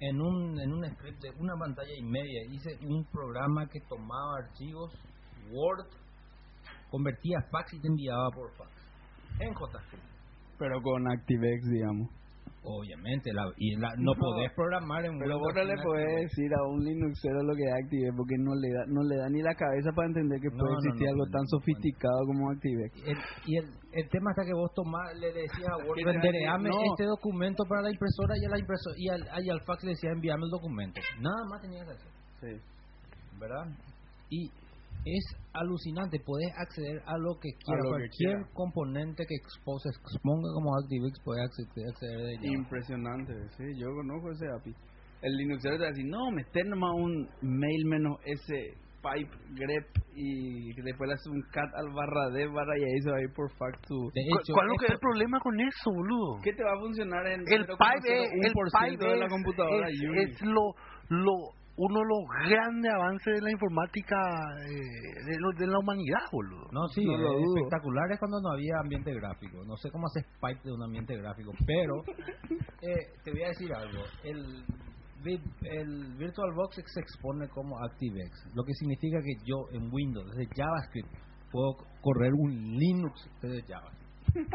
en 0.00 0.20
un, 0.20 0.60
en 0.60 0.72
un 0.72 0.84
script 0.90 1.22
de 1.22 1.30
una 1.38 1.54
pantalla 1.56 1.94
y 1.96 2.02
media, 2.02 2.42
hice 2.50 2.76
un 2.84 3.04
programa 3.12 3.68
que 3.68 3.80
tomaba 3.88 4.38
archivos 4.44 4.92
Word, 5.52 5.86
convertía 6.90 7.38
fax 7.50 7.74
y 7.74 7.80
te 7.80 7.88
enviaba 7.88 8.28
por 8.34 8.50
fax. 8.56 8.70
En 9.40 9.54
JavaScript. 9.54 10.04
Pero 10.58 10.82
con 10.82 11.10
ActiveX, 11.10 11.68
digamos. 11.70 12.08
Obviamente, 12.64 13.32
la, 13.32 13.42
y 13.56 13.74
la, 13.74 13.90
no, 13.98 14.14
No, 14.14 14.20
podés 14.20 14.52
programar 14.54 15.04
en 15.04 15.18
Pero 15.18 15.36
vos 15.38 15.52
no 15.52 15.64
le 15.64 15.74
podés 15.82 16.30
decir 16.30 16.46
a 16.54 16.62
un 16.62 16.84
Linuxero 16.84 17.42
lo 17.42 17.54
que 17.56 17.64
es 17.64 17.74
ActiveX 17.74 18.14
porque 18.16 18.38
no 18.38 18.54
le 18.54 18.70
da 18.70 18.84
no 18.86 19.02
le 19.02 19.16
da 19.16 19.28
ni 19.28 19.42
la 19.42 19.54
cabeza 19.54 19.90
para 19.90 20.06
entender 20.06 20.38
que 20.40 20.48
No, 20.54 20.62
puede 20.62 20.74
existir 20.78 21.06
no, 21.06 21.12
algo 21.12 21.26
tan 21.32 21.46
sofisticado 21.48 22.18
como 22.26 22.50
ActiveX. 22.52 22.94
El, 23.02 23.18
y 23.46 23.56
el, 23.58 23.66
el 23.92 24.08
tema 24.10 24.30
está 24.30 24.46
que 24.46 24.54
vos 24.54 24.70
tomás, 24.74 25.10
le 25.18 25.32
decías 25.32 25.70
a 25.74 25.76
Word, 25.82 25.98
no. 26.62 26.82
este 26.94 27.04
documento 27.04 27.64
para 27.68 27.82
la 27.82 27.90
impresora 27.90 28.34
y, 28.38 28.44
a 28.46 28.50
la 28.50 28.58
impresora, 28.60 28.94
y, 28.96 29.08
al, 29.08 29.22
y 29.44 29.50
al 29.50 29.60
fax 29.66 29.82
le 29.82 29.90
decía 29.90 30.10
envíame 30.14 30.44
el 30.44 30.50
documento. 30.50 31.00
Nada 31.18 31.42
más 31.50 31.60
tenías 31.62 31.84
que 31.84 31.92
hacer, 31.98 32.10
Sí. 32.38 32.62
¿verdad? 33.40 33.66
Y 34.30 34.46
es 35.04 35.24
alucinante, 35.54 36.18
podés 36.24 36.50
acceder 36.56 37.02
a 37.06 37.16
lo 37.18 37.34
que 37.40 37.50
quieras. 37.64 37.84
Cualquier 37.88 38.10
quiera. 38.38 38.48
componente 38.54 39.24
que 39.26 39.34
expose, 39.36 39.88
exponga 39.90 40.48
como 40.54 40.76
ActiveX 40.76 41.20
puede 41.24 41.42
acceder, 41.44 41.88
acceder 41.90 42.18
de 42.18 42.32
ella. 42.32 42.58
Impresionante, 42.58 43.32
sí, 43.56 43.64
yo 43.78 43.86
conozco 43.94 44.30
ese 44.32 44.46
API. 44.48 44.74
El 45.22 45.32
Linuxero 45.36 45.76
te 45.76 45.82
va 45.82 45.86
a 45.86 45.90
decir, 45.90 46.06
no, 46.06 46.30
meter 46.32 46.66
nomás 46.66 46.92
un 46.96 47.28
mail 47.42 47.84
menos 47.86 48.18
ese 48.24 48.74
pipe 49.02 49.30
grep 49.54 49.86
y 50.14 50.72
después 50.82 51.08
le 51.08 51.14
hace 51.14 51.28
un 51.30 51.42
cat 51.52 51.68
al 51.74 51.90
barra 51.92 52.30
de 52.30 52.46
barra 52.46 52.78
y 52.78 52.82
ahí 52.84 53.00
se 53.02 53.10
va 53.10 53.16
a 53.16 53.20
ir 53.22 53.32
por. 53.34 53.50
De 53.50 53.56
¿Cu- 53.58 54.38
hecho, 54.38 54.52
¿Cuál 54.54 54.66
es 54.66 54.72
lo 54.72 54.78
que 54.78 54.84
es 54.86 54.90
esto- 54.90 54.94
el 54.94 54.98
problema 55.00 55.40
con 55.40 55.60
eso, 55.60 55.90
boludo? 55.90 56.38
¿Qué 56.42 56.52
te 56.52 56.62
va 56.62 56.72
a 56.74 56.78
funcionar 56.78 57.26
en 57.26 57.40
El 57.40 57.66
pipe, 57.66 58.24
el 58.24 58.52
0,01% 58.54 58.90
pipe 58.90 59.04
de 59.10 59.16
la 59.16 59.26
es- 59.26 59.32
computadora 59.32 59.88
es, 59.90 60.30
es 60.30 60.42
lo, 60.42 60.74
lo, 61.08 61.34
uno 61.74 62.00
de 62.00 62.06
los 62.06 62.50
grandes 62.50 62.92
avances 62.92 63.34
de 63.34 63.40
la 63.40 63.50
informática 63.50 64.16
eh, 64.68 65.24
de, 65.24 65.36
lo- 65.38 65.52
de 65.58 65.66
la 65.66 65.78
humanidad, 65.78 66.20
boludo. 66.30 66.66
No, 66.70 66.86
sí, 66.88 67.04
No 67.04 67.16
lo 67.16 67.32
es 67.32 67.42
dudo. 67.44 67.56
espectacular 67.56 68.12
es 68.12 68.18
cuando 68.18 68.40
no 68.42 68.52
había 68.52 68.74
ambiente 68.80 69.12
gráfico. 69.14 69.64
No 69.64 69.76
sé 69.76 69.90
cómo 69.90 70.06
haces 70.06 70.24
pipe 70.40 70.60
de 70.64 70.72
un 70.72 70.82
ambiente 70.82 71.16
gráfico, 71.16 71.52
pero 71.66 71.94
eh, 72.82 73.14
te 73.24 73.30
voy 73.30 73.42
a 73.44 73.48
decir 73.48 73.72
algo. 73.74 74.02
El, 74.22 74.64
el 75.24 76.16
VirtualBox 76.18 76.76
se 76.84 77.00
expone 77.00 77.48
como 77.48 77.78
ActiveX, 77.84 78.50
lo 78.54 78.64
que 78.64 78.74
significa 78.74 79.18
que 79.22 79.34
yo 79.46 79.56
en 79.72 79.88
Windows, 79.92 80.26
desde 80.36 80.50
JavaScript, 80.54 81.08
puedo 81.50 81.76
correr 82.00 82.32
un 82.34 82.50
Linux 82.76 83.30
desde 83.40 83.62
JavaScript, 83.62 84.12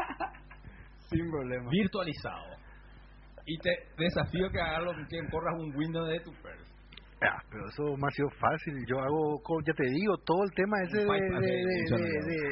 Sin 1.10 1.30
problema. 1.30 1.70
virtualizado. 1.70 2.56
Y 3.46 3.56
te 3.58 3.70
desafío 3.96 4.50
que 4.50 4.60
hagas 4.60 4.84
lo 4.84 4.92
que 5.08 5.18
corras 5.30 5.54
un 5.58 5.74
Windows 5.74 6.06
de 6.10 6.20
tu 6.20 6.30
Perl. 6.42 6.67
Ah, 7.20 7.42
pero 7.50 7.66
eso 7.68 7.96
me 7.96 8.06
ha 8.06 8.10
sido 8.10 8.28
fácil. 8.38 8.74
Yo 8.86 9.00
hago, 9.00 9.40
ya 9.66 9.72
te 9.74 9.84
digo, 9.90 10.16
todo 10.24 10.44
el 10.44 10.50
tema 10.52 10.76
ese 10.84 10.98
de, 10.98 11.04
bypass 11.04 11.40
de, 11.40 12.50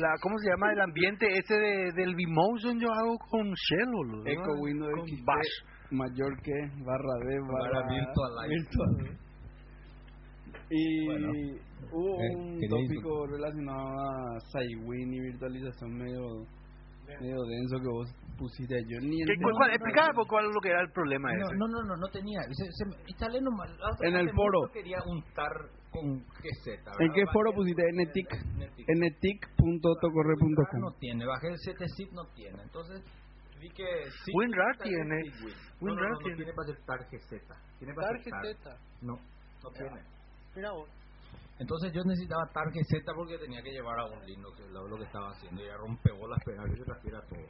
la, 0.00 0.08
¿cómo 0.20 0.36
se 0.38 0.50
llama? 0.50 0.72
El 0.72 0.80
ambiente 0.82 1.26
ese 1.26 1.54
de, 1.54 1.92
del 1.92 2.14
Vmotion 2.14 2.78
yo 2.78 2.88
hago 2.92 3.16
con 3.30 3.50
Shell, 3.54 3.90
boludo. 3.90 4.22
¿no? 4.24 4.30
Eco 4.30 4.52
Windows 4.60 4.92
Con 4.96 5.06
XP 5.08 5.24
Bash. 5.24 5.92
mayor 5.92 6.36
que 6.42 6.52
barra 6.84 7.14
D 7.24 7.40
barra, 7.40 7.80
Barra 7.80 7.88
virtualize. 7.88 8.54
virtual. 8.54 9.18
Y 10.68 11.06
Bueno. 11.06 11.28
hubo 11.92 12.20
Eh, 12.20 12.36
un 12.36 12.60
tópico 12.68 13.26
relacionado 13.28 13.88
a 13.88 14.38
Cywin 14.52 15.14
y 15.14 15.20
virtualización 15.20 15.94
medio 15.96 16.22
medio 17.20 17.36
denso 17.44 17.78
que 17.80 17.88
vos 17.88 18.08
pusiste 18.36 18.74
yo 18.88 19.00
ni 19.00 19.18
¿Qué- 19.24 19.34
cuál, 19.42 19.54
cuál- 19.56 19.70
explícame 19.70 20.14
por 20.14 20.26
cuál 20.26 20.46
es 20.46 20.54
lo 20.54 20.60
que 20.60 20.68
era 20.70 20.80
el 20.82 20.90
problema 20.92 21.32
No, 21.32 21.46
ese. 21.46 21.56
no, 21.56 21.66
no, 21.68 21.82
no, 21.82 21.96
no 21.96 22.08
tenía. 22.08 22.40
Se, 22.52 22.64
se, 22.70 22.84
me- 22.86 22.96
instalé 23.08 23.40
nomás. 23.40 23.70
En 24.02 24.14
el 24.16 24.30
foro. 24.32 24.68
quería 24.72 24.98
untar 25.06 25.50
con 25.90 26.20
GZ. 26.20 26.66
¿En 26.68 26.84
¿verdad? 26.84 27.14
qué 27.14 27.24
Bajé 27.24 27.32
foro 27.32 27.50
el- 27.50 27.56
pusiste? 27.56 27.82
Netic. 27.92 28.28
ntic.tocorre.com 29.56 30.80
No 30.80 30.92
tiene. 30.98 31.26
Bajé 31.26 31.48
el 31.48 31.56
CTZIP, 31.58 32.12
no 32.12 32.24
tiene. 32.34 32.62
Entonces 32.62 33.02
vi 33.60 33.68
que. 33.70 33.84
sí, 34.24 34.32
WinRAR 34.34 34.76
tiene. 34.82 35.22
WinRAR 35.80 36.10
no, 36.10 36.20
no, 36.20 36.28
no 36.28 36.36
tiene. 36.36 36.52
para 36.52 36.66
ser 36.68 36.78
tar 36.84 37.00
GZ. 37.10 37.30
Tiene 37.78 37.94
para 37.94 38.18
ser 38.22 38.32
tar. 38.62 38.76
No, 39.02 39.14
no 39.16 39.70
tiene. 39.70 40.02
Mira 40.54 40.72
vos. 40.72 40.88
Entonces 41.58 41.90
yo 41.94 42.02
necesitaba 42.04 42.44
tar 42.52 42.68
GZ 42.70 43.02
porque 43.14 43.38
tenía 43.38 43.62
que 43.62 43.70
llevar 43.70 43.98
a 43.98 44.04
un 44.04 44.20
Linux 44.26 44.60
lo, 44.70 44.86
lo 44.88 44.96
que 44.98 45.04
estaba 45.04 45.30
haciendo. 45.30 45.62
Y 45.62 45.64
era 45.64 45.76
rompebolas 45.78 46.38
pegar 46.44 46.68
y 46.68 46.76
se 46.76 46.84
transfiera 46.84 47.20
todo. 47.22 47.46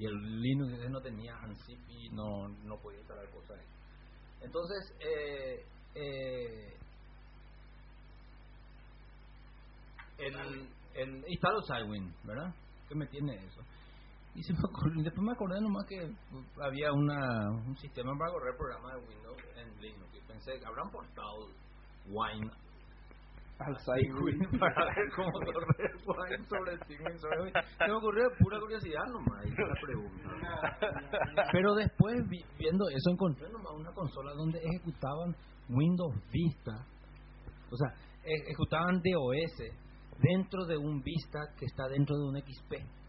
Y 0.00 0.06
el 0.06 0.40
Linux 0.40 0.72
ese 0.72 0.88
no 0.88 1.02
tenía 1.02 1.36
ANSIP 1.36 1.78
y 1.90 2.08
no, 2.08 2.48
no 2.48 2.80
podía 2.80 3.00
instalar 3.00 3.28
cosas 3.28 3.58
ahí. 3.58 3.66
Entonces, 4.40 4.96
eh, 4.98 5.62
eh, 5.94 6.74
el, 10.16 10.68
el 10.94 11.24
instalo 11.28 11.60
Cywin, 11.66 12.14
¿verdad? 12.24 12.54
¿Qué 12.88 12.94
me 12.94 13.06
tiene 13.08 13.34
eso? 13.44 13.60
Y 14.34 14.42
se 14.42 14.54
me 14.54 14.58
después 15.02 15.22
me 15.22 15.32
acordé 15.32 15.60
nomás 15.60 15.84
que 15.86 16.02
uh, 16.02 16.62
había 16.62 16.92
una, 16.94 17.50
un 17.50 17.76
sistema 17.76 18.16
para 18.16 18.32
correr 18.32 18.56
programas 18.56 18.94
de 18.94 19.06
Windows 19.06 19.42
en 19.54 19.80
Linux. 19.82 20.14
Y 20.14 20.20
pensé, 20.26 20.52
habrán 20.64 20.90
portado 20.90 21.46
Wine 22.06 22.50
al 23.60 23.76
Cywin 23.84 24.58
para 24.58 24.84
ver 24.86 25.08
cómo 25.14 25.30
correr 25.32 25.92
Wine 26.06 26.46
sobre. 26.48 27.18
Sobre 27.18 27.42
Wine. 27.42 27.52
Se 27.78 27.86
me 27.86 27.92
ocurrió 27.94 28.24
de 28.28 28.36
pura 28.38 28.58
curiosidad 28.60 29.04
nomás, 29.12 29.44
hice 29.46 29.62
la 29.62 29.74
pregunta. 29.80 31.46
Pero 31.52 31.74
después, 31.74 32.14
vi- 32.28 32.44
viendo 32.58 32.88
eso, 32.88 33.10
encontré 33.10 33.48
nomás 33.50 33.72
una 33.76 33.92
consola 33.92 34.32
donde 34.34 34.58
ejecutaban 34.60 35.34
Windows 35.68 36.14
Vista. 36.32 36.72
O 37.70 37.76
sea, 37.76 37.88
e- 38.24 38.42
ejecutaban 38.48 39.00
DOS 39.02 39.72
dentro 40.22 40.64
de 40.66 40.76
un 40.76 41.02
Vista 41.02 41.38
que 41.58 41.66
está 41.66 41.86
dentro 41.88 42.16
de 42.16 42.24
un 42.28 42.36
XP. 42.40 42.99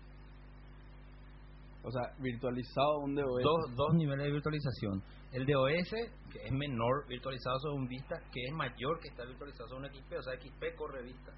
O 1.83 1.91
sea 1.91 2.13
virtualizado 2.19 2.99
un 2.99 3.15
DOS 3.15 3.43
Dos, 3.43 3.75
dos 3.75 3.93
niveles 3.95 4.25
de 4.25 4.31
virtualización. 4.31 5.01
El 5.31 5.45
DOS, 5.45 5.89
que 6.31 6.39
es 6.45 6.51
menor 6.51 7.07
virtualizado 7.07 7.57
sobre 7.59 7.75
un 7.75 7.87
Vista, 7.87 8.19
que 8.31 8.41
es 8.43 8.53
mayor 8.53 8.99
que 8.99 9.09
está 9.09 9.25
virtualizado 9.25 9.69
sobre 9.69 9.87
un 9.87 9.93
XP. 9.95 10.13
O 10.17 10.21
sea, 10.21 10.33
XP 10.39 10.75
corre 10.77 11.03
Vista. 11.03 11.31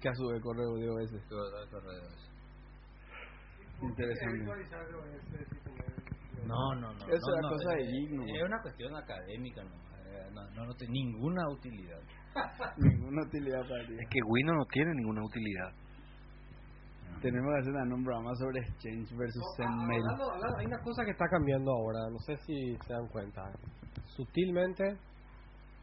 que 0.00 0.08
a 0.08 0.14
su 0.14 0.26
vez 0.28 0.42
corre 0.42 0.64
DOS 0.64 2.34
interesante 3.82 4.44
No, 6.46 6.74
no, 6.74 6.92
no. 6.92 7.06
Eso 7.06 7.06
no, 7.06 7.34
es 7.34 7.42
no, 7.42 7.48
cosa 7.48 7.70
de 7.74 7.82
eh, 7.82 7.86
geek, 7.86 8.10
nomás. 8.10 8.36
Es 8.36 8.42
una 8.42 8.62
cuestión 8.62 8.96
académica, 8.96 9.64
no, 9.64 9.70
eh, 9.70 10.30
no, 10.32 10.50
no, 10.50 10.66
no 10.66 10.74
tiene 10.74 10.92
ninguna 10.92 11.48
utilidad. 11.48 12.00
ninguna 12.78 13.22
utilidad 13.26 13.60
para 13.68 13.86
ti 13.86 13.94
Es 13.94 14.08
que 14.10 14.20
Windows 14.26 14.56
no 14.58 14.66
tiene 14.66 14.94
ninguna 14.94 15.24
utilidad. 15.24 15.72
Tenemos 17.24 17.48
que 17.54 17.60
hacer 17.60 17.72
también 17.72 17.96
un 17.98 18.04
programa 18.04 18.30
sobre 18.36 18.60
Exchange 18.60 19.08
versus 19.16 19.42
Hablando- 19.58 20.30
hablando- 20.30 20.58
hay 20.60 20.66
una 20.66 20.80
cosa 20.84 21.04
que 21.04 21.10
está 21.12 21.24
cambiando 21.28 21.70
ahora, 21.72 21.98
no 22.12 22.18
sé 22.20 22.36
si 22.44 22.76
se 22.86 22.92
dan 22.92 23.08
cuenta. 23.08 23.40
Sutilmente 24.16 24.84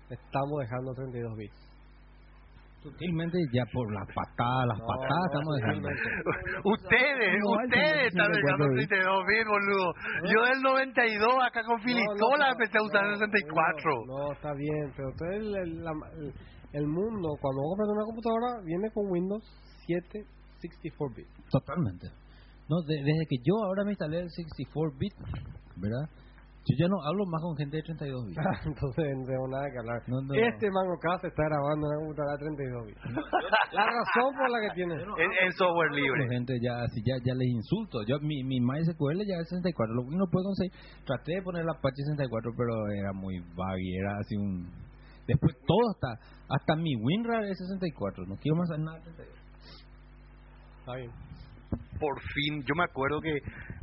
estamos 0.09 0.55
dejando 0.61 0.93
32 0.93 1.35
bits. 1.37 1.59
Sutilmente 2.81 3.37
ya 3.53 3.61
por 3.73 3.85
las 3.93 4.07
patadas, 4.09 4.65
las 4.73 4.79
No, 4.79 4.85
patadas 4.89 5.21
no, 5.21 5.29
estamos 5.29 5.53
dejando. 5.61 5.87
Ustedes, 6.65 7.31
No, 7.41 7.49
ustedes 7.61 8.07
están 8.09 8.29
64 8.33 8.41
dejando 8.41 8.65
bits. 8.73 8.89
32 8.89 9.25
bits, 9.29 9.47
boludo. 9.53 9.87
Yo 10.33 10.39
del 10.45 10.59
92 10.61 11.33
acá 11.45 11.61
con 11.63 11.77
Filistola 11.81 12.45
no, 12.45 12.51
empecé 12.53 12.77
a 12.77 12.83
usar 12.85 13.03
no, 13.05 13.09
el 13.13 13.19
64. 13.21 14.05
No, 14.05 14.17
no, 14.17 14.33
está 14.33 14.53
bien, 14.53 14.83
pero 14.97 15.09
todo 15.17 15.29
el 15.29 16.85
mundo, 16.87 17.27
cuando 17.41 17.57
vos 17.61 17.69
compras 17.77 17.89
una 17.93 18.05
computadora, 18.05 18.49
viene 18.65 18.87
con 18.93 19.05
Windows 19.09 19.45
7 19.85 20.25
64 20.61 21.15
bits. 21.15 21.49
Totalmente. 21.51 22.07
No, 22.69 22.81
de- 22.87 23.03
desde 23.03 23.25
que 23.27 23.37
yo 23.43 23.55
ahora 23.65 23.83
me 23.83 23.91
instalé 23.91 24.19
el 24.21 24.29
64-bit, 24.29 25.13
¿verdad? 25.75 26.07
Yo 26.61 26.77
ya 26.77 26.87
no 26.87 27.01
hablo 27.01 27.25
más 27.25 27.41
con 27.41 27.57
gente 27.57 27.77
de 27.77 27.83
32 27.83 28.27
bits. 28.27 28.37
Entonces 28.69 29.03
no 29.17 29.25
tengo 29.25 29.47
nada 29.49 29.65
que 29.73 29.79
hablar. 29.81 29.97
No, 30.05 30.21
no, 30.21 30.29
este 30.37 30.69
Mango 30.69 30.93
K 31.01 31.17
se 31.19 31.27
está 31.33 31.41
grabando 31.49 31.89
en 31.89 31.89
una 31.89 31.97
computadora 32.05 32.37
de 32.37 32.45
32 32.45 32.85
bits. 32.85 33.01
La 33.73 33.85
razón 33.89 34.29
por 34.37 34.45
la 34.45 34.59
que 34.61 34.69
tiene. 34.77 34.93
En, 34.93 35.29
en 35.41 35.51
software 35.57 35.89
libre. 35.91 36.29
gente 36.29 36.53
ya, 36.61 36.85
si 36.93 37.01
ya, 37.01 37.17
ya 37.25 37.33
les 37.33 37.49
insulto. 37.49 38.03
Yo, 38.05 38.19
mi, 38.21 38.43
mi 38.45 38.61
MySQL 38.61 39.25
ya 39.25 39.41
es 39.41 39.49
64. 39.49 39.89
Lo 39.95 40.05
que 40.05 40.15
no 40.15 40.29
puedo 40.29 40.53
conseguir. 40.53 40.71
Traté 41.03 41.33
de 41.33 41.41
poner 41.41 41.65
la 41.65 41.73
Apache 41.73 42.05
64, 42.05 42.53
pero 42.55 42.73
era 42.93 43.11
muy 43.11 43.39
buggy. 43.41 43.97
Era 43.97 44.21
así 44.21 44.37
un. 44.37 44.69
Después 45.25 45.57
todo 45.65 45.81
hasta. 45.97 46.21
Hasta 46.45 46.75
mi 46.77 46.93
WinRAR 46.95 47.43
es 47.45 47.57
64. 47.57 48.25
No 48.27 48.35
quiero 48.37 48.57
más 48.57 48.69
hacer 48.69 48.85
nada 48.85 48.97
de 48.99 49.03
32. 49.17 49.40
Está 50.91 50.95
bien. 50.97 51.11
Por 51.99 52.19
fin, 52.19 52.63
yo 52.67 52.75
me 52.75 52.83
acuerdo 52.83 53.21
que 53.21 53.37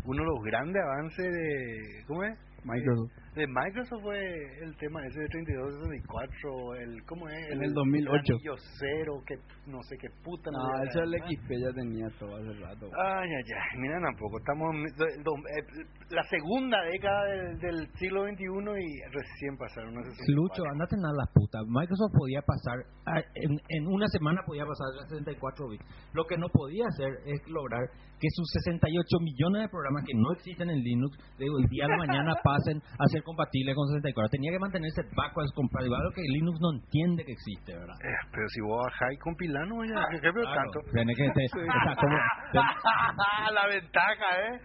uno 0.05 0.22
de 0.22 0.28
los 0.28 0.44
grandes 0.44 0.82
avances 0.82 1.32
de. 1.32 2.05
¿Cómo 2.06 2.24
es? 2.24 2.39
Microsoft 2.64 3.12
De 3.39 3.47
Microsoft 3.47 4.02
fue 4.02 4.19
el 4.65 4.77
tema 4.78 4.98
ese 5.06 5.20
de 5.20 5.28
32, 5.28 5.74
64, 5.78 6.74
el, 6.74 7.05
¿cómo 7.06 7.28
es? 7.28 7.39
En 7.52 7.62
el 7.62 7.73
2008. 7.73 8.35
anillo 8.35 8.55
cero, 8.81 9.23
que 9.24 9.36
no 9.70 9.78
sé 9.86 9.97
qué 9.97 10.09
puta. 10.24 10.51
no 10.51 10.59
madre 10.59 10.89
eso 10.90 11.02
el. 11.06 11.15
XP 11.23 11.48
ya 11.62 11.70
tenía 11.73 12.09
todo 12.19 12.35
hace 12.35 12.52
rato 12.59 12.90
Ay, 12.98 13.31
ay, 13.31 13.44
ay, 13.55 13.78
mira 13.78 13.94
tampoco, 14.02 14.39
estamos 14.39 14.74
en 14.74 15.23
do- 15.23 15.39
eh, 15.55 15.86
la 16.10 16.24
segunda 16.24 16.82
década 16.90 17.24
del, 17.31 17.59
del 17.60 17.86
siglo 17.94 18.24
XXI 18.27 18.43
y 18.43 19.02
recién 19.15 19.55
pasaron 19.56 19.94
unos 19.94 20.06
64. 20.19 20.35
Lucho, 20.35 20.62
andate 20.73 20.97
a 20.98 21.12
la 21.15 21.27
puta. 21.32 21.59
Microsoft 21.62 22.19
podía 22.19 22.43
pasar, 22.43 22.74
a- 23.06 23.23
en, 23.39 23.55
en 23.69 23.86
una 23.86 24.09
semana 24.09 24.43
podía 24.44 24.66
pasar 24.66 24.98
a 24.98 25.09
64 25.15 25.69
bits. 25.69 25.85
Lo 26.12 26.24
que 26.27 26.36
no 26.36 26.48
podía 26.48 26.86
hacer 26.90 27.23
es 27.24 27.39
lograr 27.47 27.86
que 28.19 28.27
sus 28.35 28.51
68 28.66 28.90
millones 29.23 29.62
de 29.62 29.69
programas 29.69 30.02
que 30.02 30.19
no 30.19 30.32
existen 30.32 30.70
en 30.70 30.82
Linux, 30.82 31.15
de 31.39 31.47
el 31.47 31.69
día 31.70 31.86
de 31.86 31.97
mañana 31.97 32.35
pasen 32.43 32.82
a 32.98 33.06
ser 33.12 33.23
compatibles 33.29 33.77
con 33.77 33.87
64. 33.93 34.31
Tenía 34.33 34.51
que 34.53 34.59
mantenerse 34.59 35.03
backwards 35.15 35.53
compatible, 35.53 35.97
algo 36.01 36.13
que 36.17 36.25
Linux 36.25 36.57
no 36.61 36.73
entiende 36.81 37.25
que 37.25 37.33
existe, 37.37 37.77
¿verdad? 37.77 37.97
Eh, 38.01 38.17
pero 38.33 38.49
si 38.49 38.61
vos 38.65 38.81
bajás 38.89 39.13
y 39.13 39.19
compilás, 39.21 39.69
no 39.69 39.85
ya, 39.85 40.01
¿qué, 40.11 40.21
qué 40.25 40.31
veo 40.33 40.45
Claro, 40.49 40.57
tanto? 40.73 40.79
tiene 40.93 41.13
que 41.15 41.27
te- 41.37 41.53
o 41.61 41.83
sea, 41.85 41.95
como- 42.01 42.19
la 43.59 43.65
ventaja, 43.69 44.29
¿eh? 44.49 44.61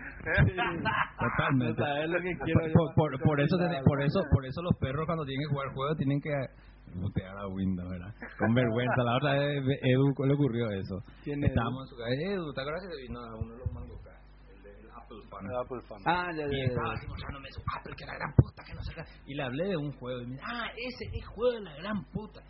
Totalmente. 1.19 1.81
Sabes 1.81 2.09
lo 2.09 2.19
que 2.21 2.31
quiero 2.43 2.59
por, 2.73 2.93
por, 2.95 3.11
por, 3.21 3.41
eso, 3.41 3.55
por 3.85 4.01
eso, 4.01 4.19
por 4.31 4.45
eso 4.45 4.61
los 4.61 4.75
perros 4.79 5.05
cuando 5.05 5.25
tienen 5.25 5.45
que 5.47 5.53
jugar 5.53 5.67
juegos 5.73 5.97
tienen 5.97 6.19
que 6.21 6.31
mutear 6.95 7.35
a 7.37 7.47
Windows, 7.47 7.89
¿verdad? 7.89 8.13
Con 8.37 8.53
vergüenza. 8.53 9.03
La 9.03 9.17
otra 9.17 9.33
vez 9.33 9.63
Edu 9.81 10.13
le 10.25 10.33
ocurrió 10.33 10.69
eso. 10.71 10.99
¿Quién 11.23 11.43
es 11.43 11.49
Estábamos 11.49 11.83
en 11.83 11.87
su 11.89 11.95
casa. 11.97 12.11
Edu, 12.11 12.53
¿te 12.53 12.61
acuerdas 12.61 12.83
que 12.83 12.95
se 12.95 13.01
vino 13.07 13.19
a 13.19 13.35
uno 13.39 13.53
de 13.53 13.59
los 13.59 13.71
mangos 13.73 13.99
Apple 15.13 15.29
Fan. 15.29 15.45
Apple 15.61 15.81
Fan. 15.87 16.01
ah 16.05 16.27
ya 16.35 16.45
Y 16.47 16.57
ya, 16.57 16.63
estaba 16.65 16.87
ya. 16.87 16.93
así 16.93 17.07
mostrándome 17.07 17.49
su 17.51 17.61
Apple, 17.77 17.93
que 17.97 18.05
la 18.05 18.13
gran 18.15 18.33
puta, 18.35 18.63
que 18.65 18.73
no 18.73 18.81
sé 18.83 18.93
qué. 18.95 19.03
Y 19.25 19.35
le 19.35 19.43
hablé 19.43 19.63
de 19.69 19.77
un 19.77 19.91
juego. 19.93 20.21
Y 20.21 20.25
me 20.25 20.31
dice, 20.33 20.43
ah, 20.45 20.67
ese 20.75 21.17
es 21.17 21.25
juego 21.27 21.53
de 21.53 21.61
la 21.61 21.73
gran 21.75 22.03
puta. 22.11 22.41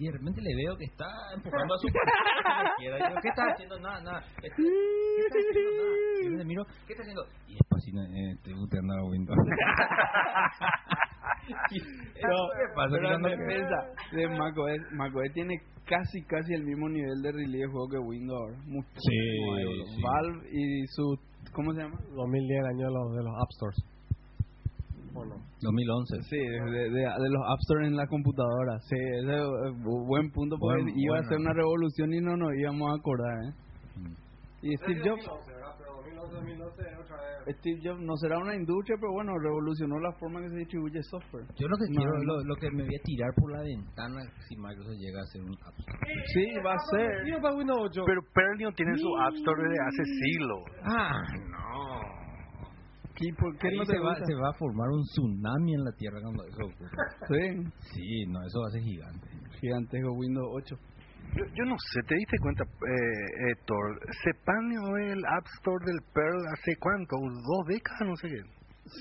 Y 0.00 0.04
de 0.06 0.12
repente 0.12 0.40
le 0.40 0.54
veo 0.54 0.76
que 0.76 0.84
está 0.84 1.06
empujando 1.34 1.74
a 1.74 1.78
su 1.78 1.88
partida 1.92 2.74
Y 2.78 2.84
yo, 2.84 3.20
¿qué 3.20 3.28
estás 3.28 3.46
haciendo? 3.52 3.80
Nada, 3.80 4.00
nada. 4.02 4.22
¿Qué 4.40 4.46
estás 4.46 5.42
haciendo? 5.50 5.70
Nada. 5.74 5.88
Y 6.20 6.24
yo 6.24 6.30
le 6.38 6.44
miro, 6.44 6.64
¿qué 6.86 6.92
estás 6.92 7.02
haciendo? 7.06 7.22
Y 7.48 7.54
es 7.54 7.60
pasino, 7.68 8.02
eh, 8.04 8.36
te 8.44 8.52
gusta 8.52 8.78
andar 8.78 8.98
a 8.98 9.04
Windows. 9.04 9.38
Y 11.70 11.78
No, 11.80 12.48
pasa, 12.74 12.90
pero 12.90 13.08
cuando- 13.08 13.28
defensa 13.28 13.76
de 14.12 14.28
macOS, 14.28 14.80
macOS 14.92 15.32
tiene 15.32 15.54
casi 15.86 16.22
casi 16.26 16.52
el 16.54 16.62
mismo 16.64 16.88
nivel 16.90 17.22
de 17.22 17.32
release 17.32 17.64
de 17.64 17.72
juego 17.72 17.88
que 17.88 17.98
Windows 17.98 18.38
ahora. 18.38 18.58
Muchísimo 18.66 19.56
Sí, 19.56 19.94
sí. 19.96 20.02
Valve 20.02 20.48
y 20.52 20.86
su 20.88 21.16
¿cómo 21.58 21.74
se 21.74 21.80
llama? 21.82 21.98
2010, 22.14 22.64
año 22.70 22.86
de 22.86 22.92
los, 22.94 23.06
de 23.18 23.22
los 23.26 23.34
App 23.34 23.50
Stores. 23.50 23.82
¿O 25.14 25.24
no? 25.26 25.34
2011. 25.60 26.22
Sí, 26.30 26.38
de, 26.38 26.80
de, 26.94 27.02
de 27.02 27.28
los 27.34 27.42
App 27.50 27.58
Store 27.66 27.84
en 27.86 27.96
la 27.96 28.06
computadora. 28.06 28.78
Sí, 28.86 28.94
ese 28.94 29.38
es 29.38 29.42
un 29.42 30.06
buen 30.06 30.30
punto 30.30 30.54
porque 30.60 30.82
Buen- 30.84 30.94
iba 30.96 31.16
a 31.16 31.18
bueno. 31.18 31.28
ser 31.28 31.38
una 31.40 31.52
revolución 31.52 32.14
y 32.14 32.20
no 32.20 32.36
nos 32.36 32.54
íbamos 32.54 32.86
a 32.92 32.94
acordar, 32.94 33.34
¿eh? 33.42 33.52
Mm. 33.98 34.14
Y 34.62 34.76
Steve 34.76 35.00
Jobs, 35.02 35.26
pero 36.18 36.34
2011, 36.34 36.82
2012 36.82 36.96
otra 36.98 37.16
vez. 37.46 37.56
Steve 37.58 37.80
Jobs 37.82 38.00
no 38.02 38.16
será 38.16 38.38
una 38.38 38.54
industria, 38.56 38.96
pero 39.00 39.12
bueno, 39.12 39.32
revolucionó 39.38 39.98
la 40.00 40.12
forma 40.18 40.40
que 40.42 40.48
se 40.50 40.56
distribuye 40.56 41.02
software. 41.02 41.46
Yo 41.56 41.68
lo 41.68 41.76
que 41.78 41.86
No, 41.94 42.00
quiero. 42.02 42.12
Lo, 42.24 42.34
lo 42.44 42.54
que 42.56 42.70
me 42.70 42.84
voy 42.84 42.96
a 42.96 43.02
tirar 43.04 43.30
por 43.36 43.52
la 43.52 43.62
ventana 43.62 44.20
si 44.48 44.56
Microsoft 44.56 44.98
llega 44.98 45.20
a 45.20 45.24
hacer 45.24 45.42
un 45.42 45.54
App 45.62 45.74
Store. 45.78 45.98
Sí, 46.34 46.44
va 46.64 46.74
a 46.74 46.82
ser. 46.90 47.24
Tío, 47.24 47.40
para 47.40 47.54
Windows 47.54 47.80
8. 47.90 48.02
Pero 48.06 48.20
Perlion 48.34 48.74
tiene 48.74 48.96
su 48.98 49.08
App 49.22 49.34
Store 49.34 49.62
desde 49.62 49.80
hace 49.86 50.04
siglos. 50.04 50.62
Ah, 50.82 51.22
no. 51.50 52.28
¿Y 53.20 53.32
por 53.32 53.50
qué 53.58 53.68
Ahí 53.68 53.76
no 53.76 53.84
se, 53.84 53.98
va, 53.98 54.10
gusta? 54.10 54.26
se 54.26 54.34
va 54.34 54.48
a 54.50 54.52
formar 54.54 54.88
un 54.90 55.02
tsunami 55.02 55.74
en 55.74 55.82
la 55.82 55.92
Tierra 55.98 56.20
cuando 56.22 56.44
eso 56.44 56.62
ocurra. 56.64 57.02
Sí, 57.26 57.72
Sí, 57.94 58.26
no, 58.28 58.38
eso 58.46 58.60
va 58.60 58.66
a 58.68 58.70
ser 58.70 58.82
gigante. 58.82 59.26
gigantesco 59.60 60.12
Windows 60.12 60.46
8. 60.54 60.76
Yo, 61.36 61.44
yo 61.54 61.64
no 61.64 61.76
sé, 61.92 62.00
¿te 62.08 62.14
diste 62.16 62.38
cuenta, 62.40 62.64
eh, 62.64 63.50
Héctor? 63.52 64.00
Se 64.24 64.30
paneó 64.44 64.96
el 64.96 65.24
App 65.24 65.46
Store 65.58 65.84
del 65.86 66.00
Pearl 66.12 66.40
hace 66.52 66.74
cuánto, 66.80 67.16
dos 67.16 67.66
décadas, 67.66 68.00
no 68.06 68.16
sé 68.16 68.28
qué. 68.28 68.42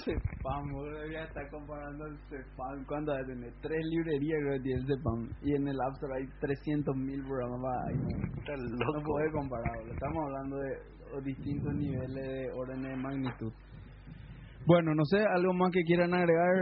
Cepam, 0.03 0.71
boludo, 0.73 1.07
ya 1.07 1.23
está 1.23 1.47
comparando 1.49 2.05
el 2.07 2.17
Cepam. 2.27 2.83
¿Cuánto 2.85 3.11
va 3.13 3.19
a 3.19 3.25
tener? 3.25 3.53
Tres 3.61 3.79
librerías 3.89 4.39
creo 4.41 4.53
que 4.57 4.63
tiene 4.63 4.79
el 4.81 4.87
Cepam. 4.87 5.29
Y 5.41 5.55
en 5.55 5.67
el 5.67 5.77
App 5.79 5.93
Store 5.95 6.13
hay 6.17 6.27
300.000 6.41 7.23
programas. 7.27 7.71
Ay, 7.87 7.95
no. 7.95 8.09
Está 8.37 8.53
No 8.57 8.93
loco. 8.95 9.11
puede 9.13 9.31
comparar, 9.31 9.77
boludo. 9.77 9.93
Estamos 9.93 10.23
hablando 10.25 10.57
de 10.57 10.97
distintos 11.23 11.73
niveles 11.73 12.13
de 12.15 12.51
órdenes 12.51 12.91
de 12.91 12.97
magnitud. 12.97 13.53
Bueno, 14.65 14.93
no 14.93 15.05
sé, 15.05 15.23
algo 15.23 15.53
más 15.53 15.71
que 15.71 15.81
quieran 15.83 16.13
agregar. 16.13 16.53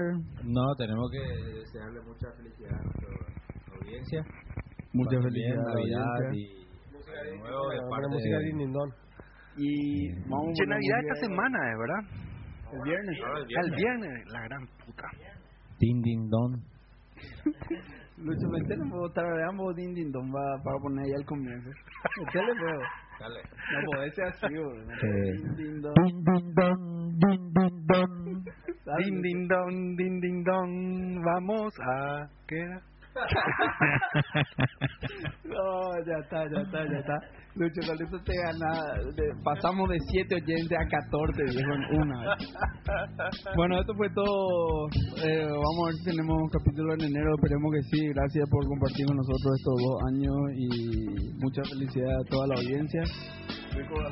No, 0.43 0.75
tenemos 0.77 1.09
que 1.11 1.19
desearle 1.57 2.01
mucha 2.01 2.31
felicidad 2.37 2.77
a 2.77 2.83
nuestra 2.83 3.09
audiencia. 3.75 4.21
Muchas 4.95 5.21
felicidades. 5.23 6.33
y 6.33 7.37
nuevo 7.37 7.69
de 7.69 7.79
parte 7.89 8.07
música 8.09 8.37
de-. 8.39 8.51
Y 9.57 10.11
vamos 10.29 10.53
Che, 10.57 10.65
Navidad 10.67 10.99
esta 11.01 11.27
semana, 11.27 11.57
¿eh, 11.71 11.75
verdad? 11.79 12.03
El 12.73 12.81
viernes. 12.83 13.17
El 13.63 13.71
viernes, 13.75 14.25
la 14.31 14.41
gran 14.43 14.67
puta. 14.85 15.07
Din 15.79 16.01
Din 16.01 16.29
Don. 16.29 16.51
Lucho, 18.17 18.47
metele 18.49 18.81
un 18.81 18.89
poco, 18.89 19.11
tarareamos 19.11 19.75
din 19.75 19.93
din 19.93 20.09
don 20.11 20.31
va- 20.31 20.59
para 20.63 20.77
poner 20.79 21.03
ahí 21.05 21.13
al 21.19 21.25
comienzo. 21.25 21.69
Metele, 22.25 22.53
pero. 22.59 22.79
Dale. 23.19 23.39
No 23.71 23.77
puede 23.91 24.11
ser 24.11 24.25
así, 24.25 24.55
boludo. 24.55 24.87
Din 25.01 25.55
din 25.55 25.81
don. 25.81 25.93
Din 25.95 26.23
Din 26.23 26.53
Don, 26.55 26.79
Din 27.19 27.41
Din 27.53 27.85
Don. 27.87 28.11
Din, 28.99 29.21
din, 29.21 29.47
don, 29.47 29.95
din, 29.97 30.19
din, 30.21 30.43
don, 30.43 30.69
vamos 31.23 31.73
a... 31.81 32.27
¿Qué 32.47 32.55
era? 32.55 32.79
No, 35.45 35.95
ya 36.05 36.17
está, 36.19 36.43
ya 36.51 36.61
está, 36.61 36.83
ya 36.83 36.99
está. 36.99 37.17
Lucho, 37.55 37.79
con 37.87 37.95
eso 37.95 38.17
te 38.25 38.33
gana. 38.35 38.69
pasamos 39.43 39.87
de 39.89 39.97
7 40.11 40.35
oyentes 40.35 40.77
a 40.77 40.85
14, 40.85 41.43
viejo, 41.55 41.73
en 41.73 42.01
una 42.01 42.35
vez. 42.35 42.53
Bueno, 43.55 43.79
esto 43.79 43.93
fue 43.95 44.09
todo. 44.13 44.89
Eh, 45.23 45.47
vamos 45.47 45.79
a 45.81 45.87
ver 45.87 45.95
si 45.95 46.03
tenemos 46.11 46.35
un 46.35 46.49
capítulo 46.49 46.93
en 46.95 47.01
enero. 47.03 47.35
Esperemos 47.35 47.71
que 47.71 47.81
sí. 47.83 48.07
Gracias 48.13 48.49
por 48.49 48.65
compartir 48.67 49.05
con 49.07 49.15
nosotros 49.15 49.55
estos 49.55 49.75
dos 49.79 50.03
años 50.11 50.35
y 50.57 50.67
mucha 51.39 51.63
felicidad 51.63 52.11
a 52.11 52.23
toda 52.29 52.47
la 52.47 52.55
audiencia. 52.55 53.01
Esperemos 53.69 54.03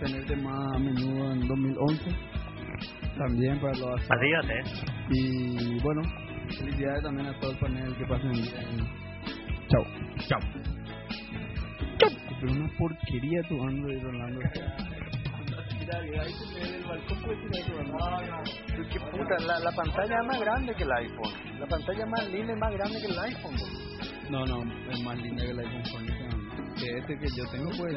tenerte 0.00 0.36
más 0.36 0.74
a 0.74 0.78
menudo 0.78 1.32
en 1.32 1.46
2011. 1.46 2.04
También 3.18 3.60
para 3.60 3.78
los. 3.78 4.00
Adiós, 4.10 4.46
eh. 4.50 4.64
Y 5.10 5.80
bueno, 5.80 6.02
felicidades 6.54 7.02
también 7.02 7.26
a 7.28 7.40
todo 7.40 7.50
el 7.50 7.58
panel. 7.58 7.96
Que 7.96 8.06
pasen 8.06 8.32
bien. 8.32 8.86
Chao. 9.68 9.84
Chao. 10.28 10.40
Pero 12.40 12.52
una 12.52 12.68
porquería 12.78 13.42
tu 13.48 13.62
Android, 13.62 14.02
Rolando. 14.02 14.40
Mira, 15.78 16.00
que 16.00 16.20
ahí 16.20 16.32
se 16.32 16.54
ve 16.54 16.76
el 16.76 16.84
balcón, 16.84 17.22
puede 17.22 17.36
tirar 17.48 17.66
tu 17.66 17.78
Android. 17.78 18.88
¿Qué 18.92 19.00
puta? 19.00 19.38
La, 19.46 19.58
la 19.60 19.72
pantalla 19.72 20.20
es 20.20 20.26
más 20.26 20.40
grande 20.40 20.74
que 20.74 20.82
el 20.82 20.92
iPhone. 20.92 21.32
La 21.58 21.66
pantalla 21.66 22.06
más 22.06 22.28
linda 22.28 22.52
es 22.52 22.58
más 22.58 22.72
grande 22.72 23.00
que 23.00 23.06
el 23.06 23.18
iPhone. 23.18 23.56
No, 24.30 24.44
no, 24.44 24.62
es 24.90 25.02
más 25.02 25.16
linda 25.18 25.44
que 25.44 25.50
el 25.50 25.58
iPhone 25.60 25.84
Phone. 25.84 26.06
Que 26.76 26.98
este 26.98 27.18
que 27.18 27.26
yo 27.36 27.44
tengo, 27.50 27.70
pues. 27.78 27.96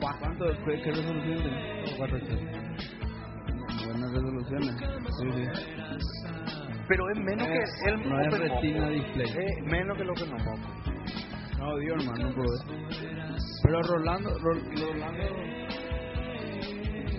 ¿Cuánto? 0.00 0.44
¿Qué, 0.64 0.76
resolución 0.76 1.22
tiene? 1.22 1.96
400. 1.96 2.68
Buenas 3.86 4.12
resoluciones. 4.50 5.16
Sí, 5.18 5.28
sí. 5.42 6.28
Pero 6.88 7.10
es 7.10 7.18
menos 7.18 7.46
que 7.48 7.90
el 7.90 8.08
No 8.08 8.20
es 8.20 8.38
retina 8.38 8.88
display. 8.88 9.28
Es 9.28 9.64
menos 9.66 9.96
que 9.98 10.04
lo 10.04 10.14
que 10.14 10.26
nos 10.26 10.44
vamos. 10.44 10.70
No, 11.58 11.76
Dios, 11.78 12.02
hermano, 12.04 12.30
no. 12.30 12.34
Pero 13.64 13.82
Rolando, 13.82 14.30
Ro- 14.38 14.54
Rolando, 14.54 15.24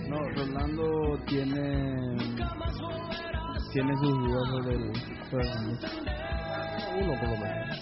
no, 0.07 0.17
Rolando 0.35 1.19
tiene, 1.27 2.17
tiene 3.73 3.93
sus 4.01 4.17
dudas 4.17 4.49
sobre 4.49 4.75
el, 4.75 4.95
sobre 5.29 5.49
el- 5.49 5.79
Uno 7.03 7.13
por 7.19 7.29
lo 7.29 7.37
menos. 7.37 7.79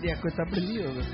Diaco 0.00 0.28
está 0.28 0.44
prendido. 0.46 0.90
güey. 0.94 1.04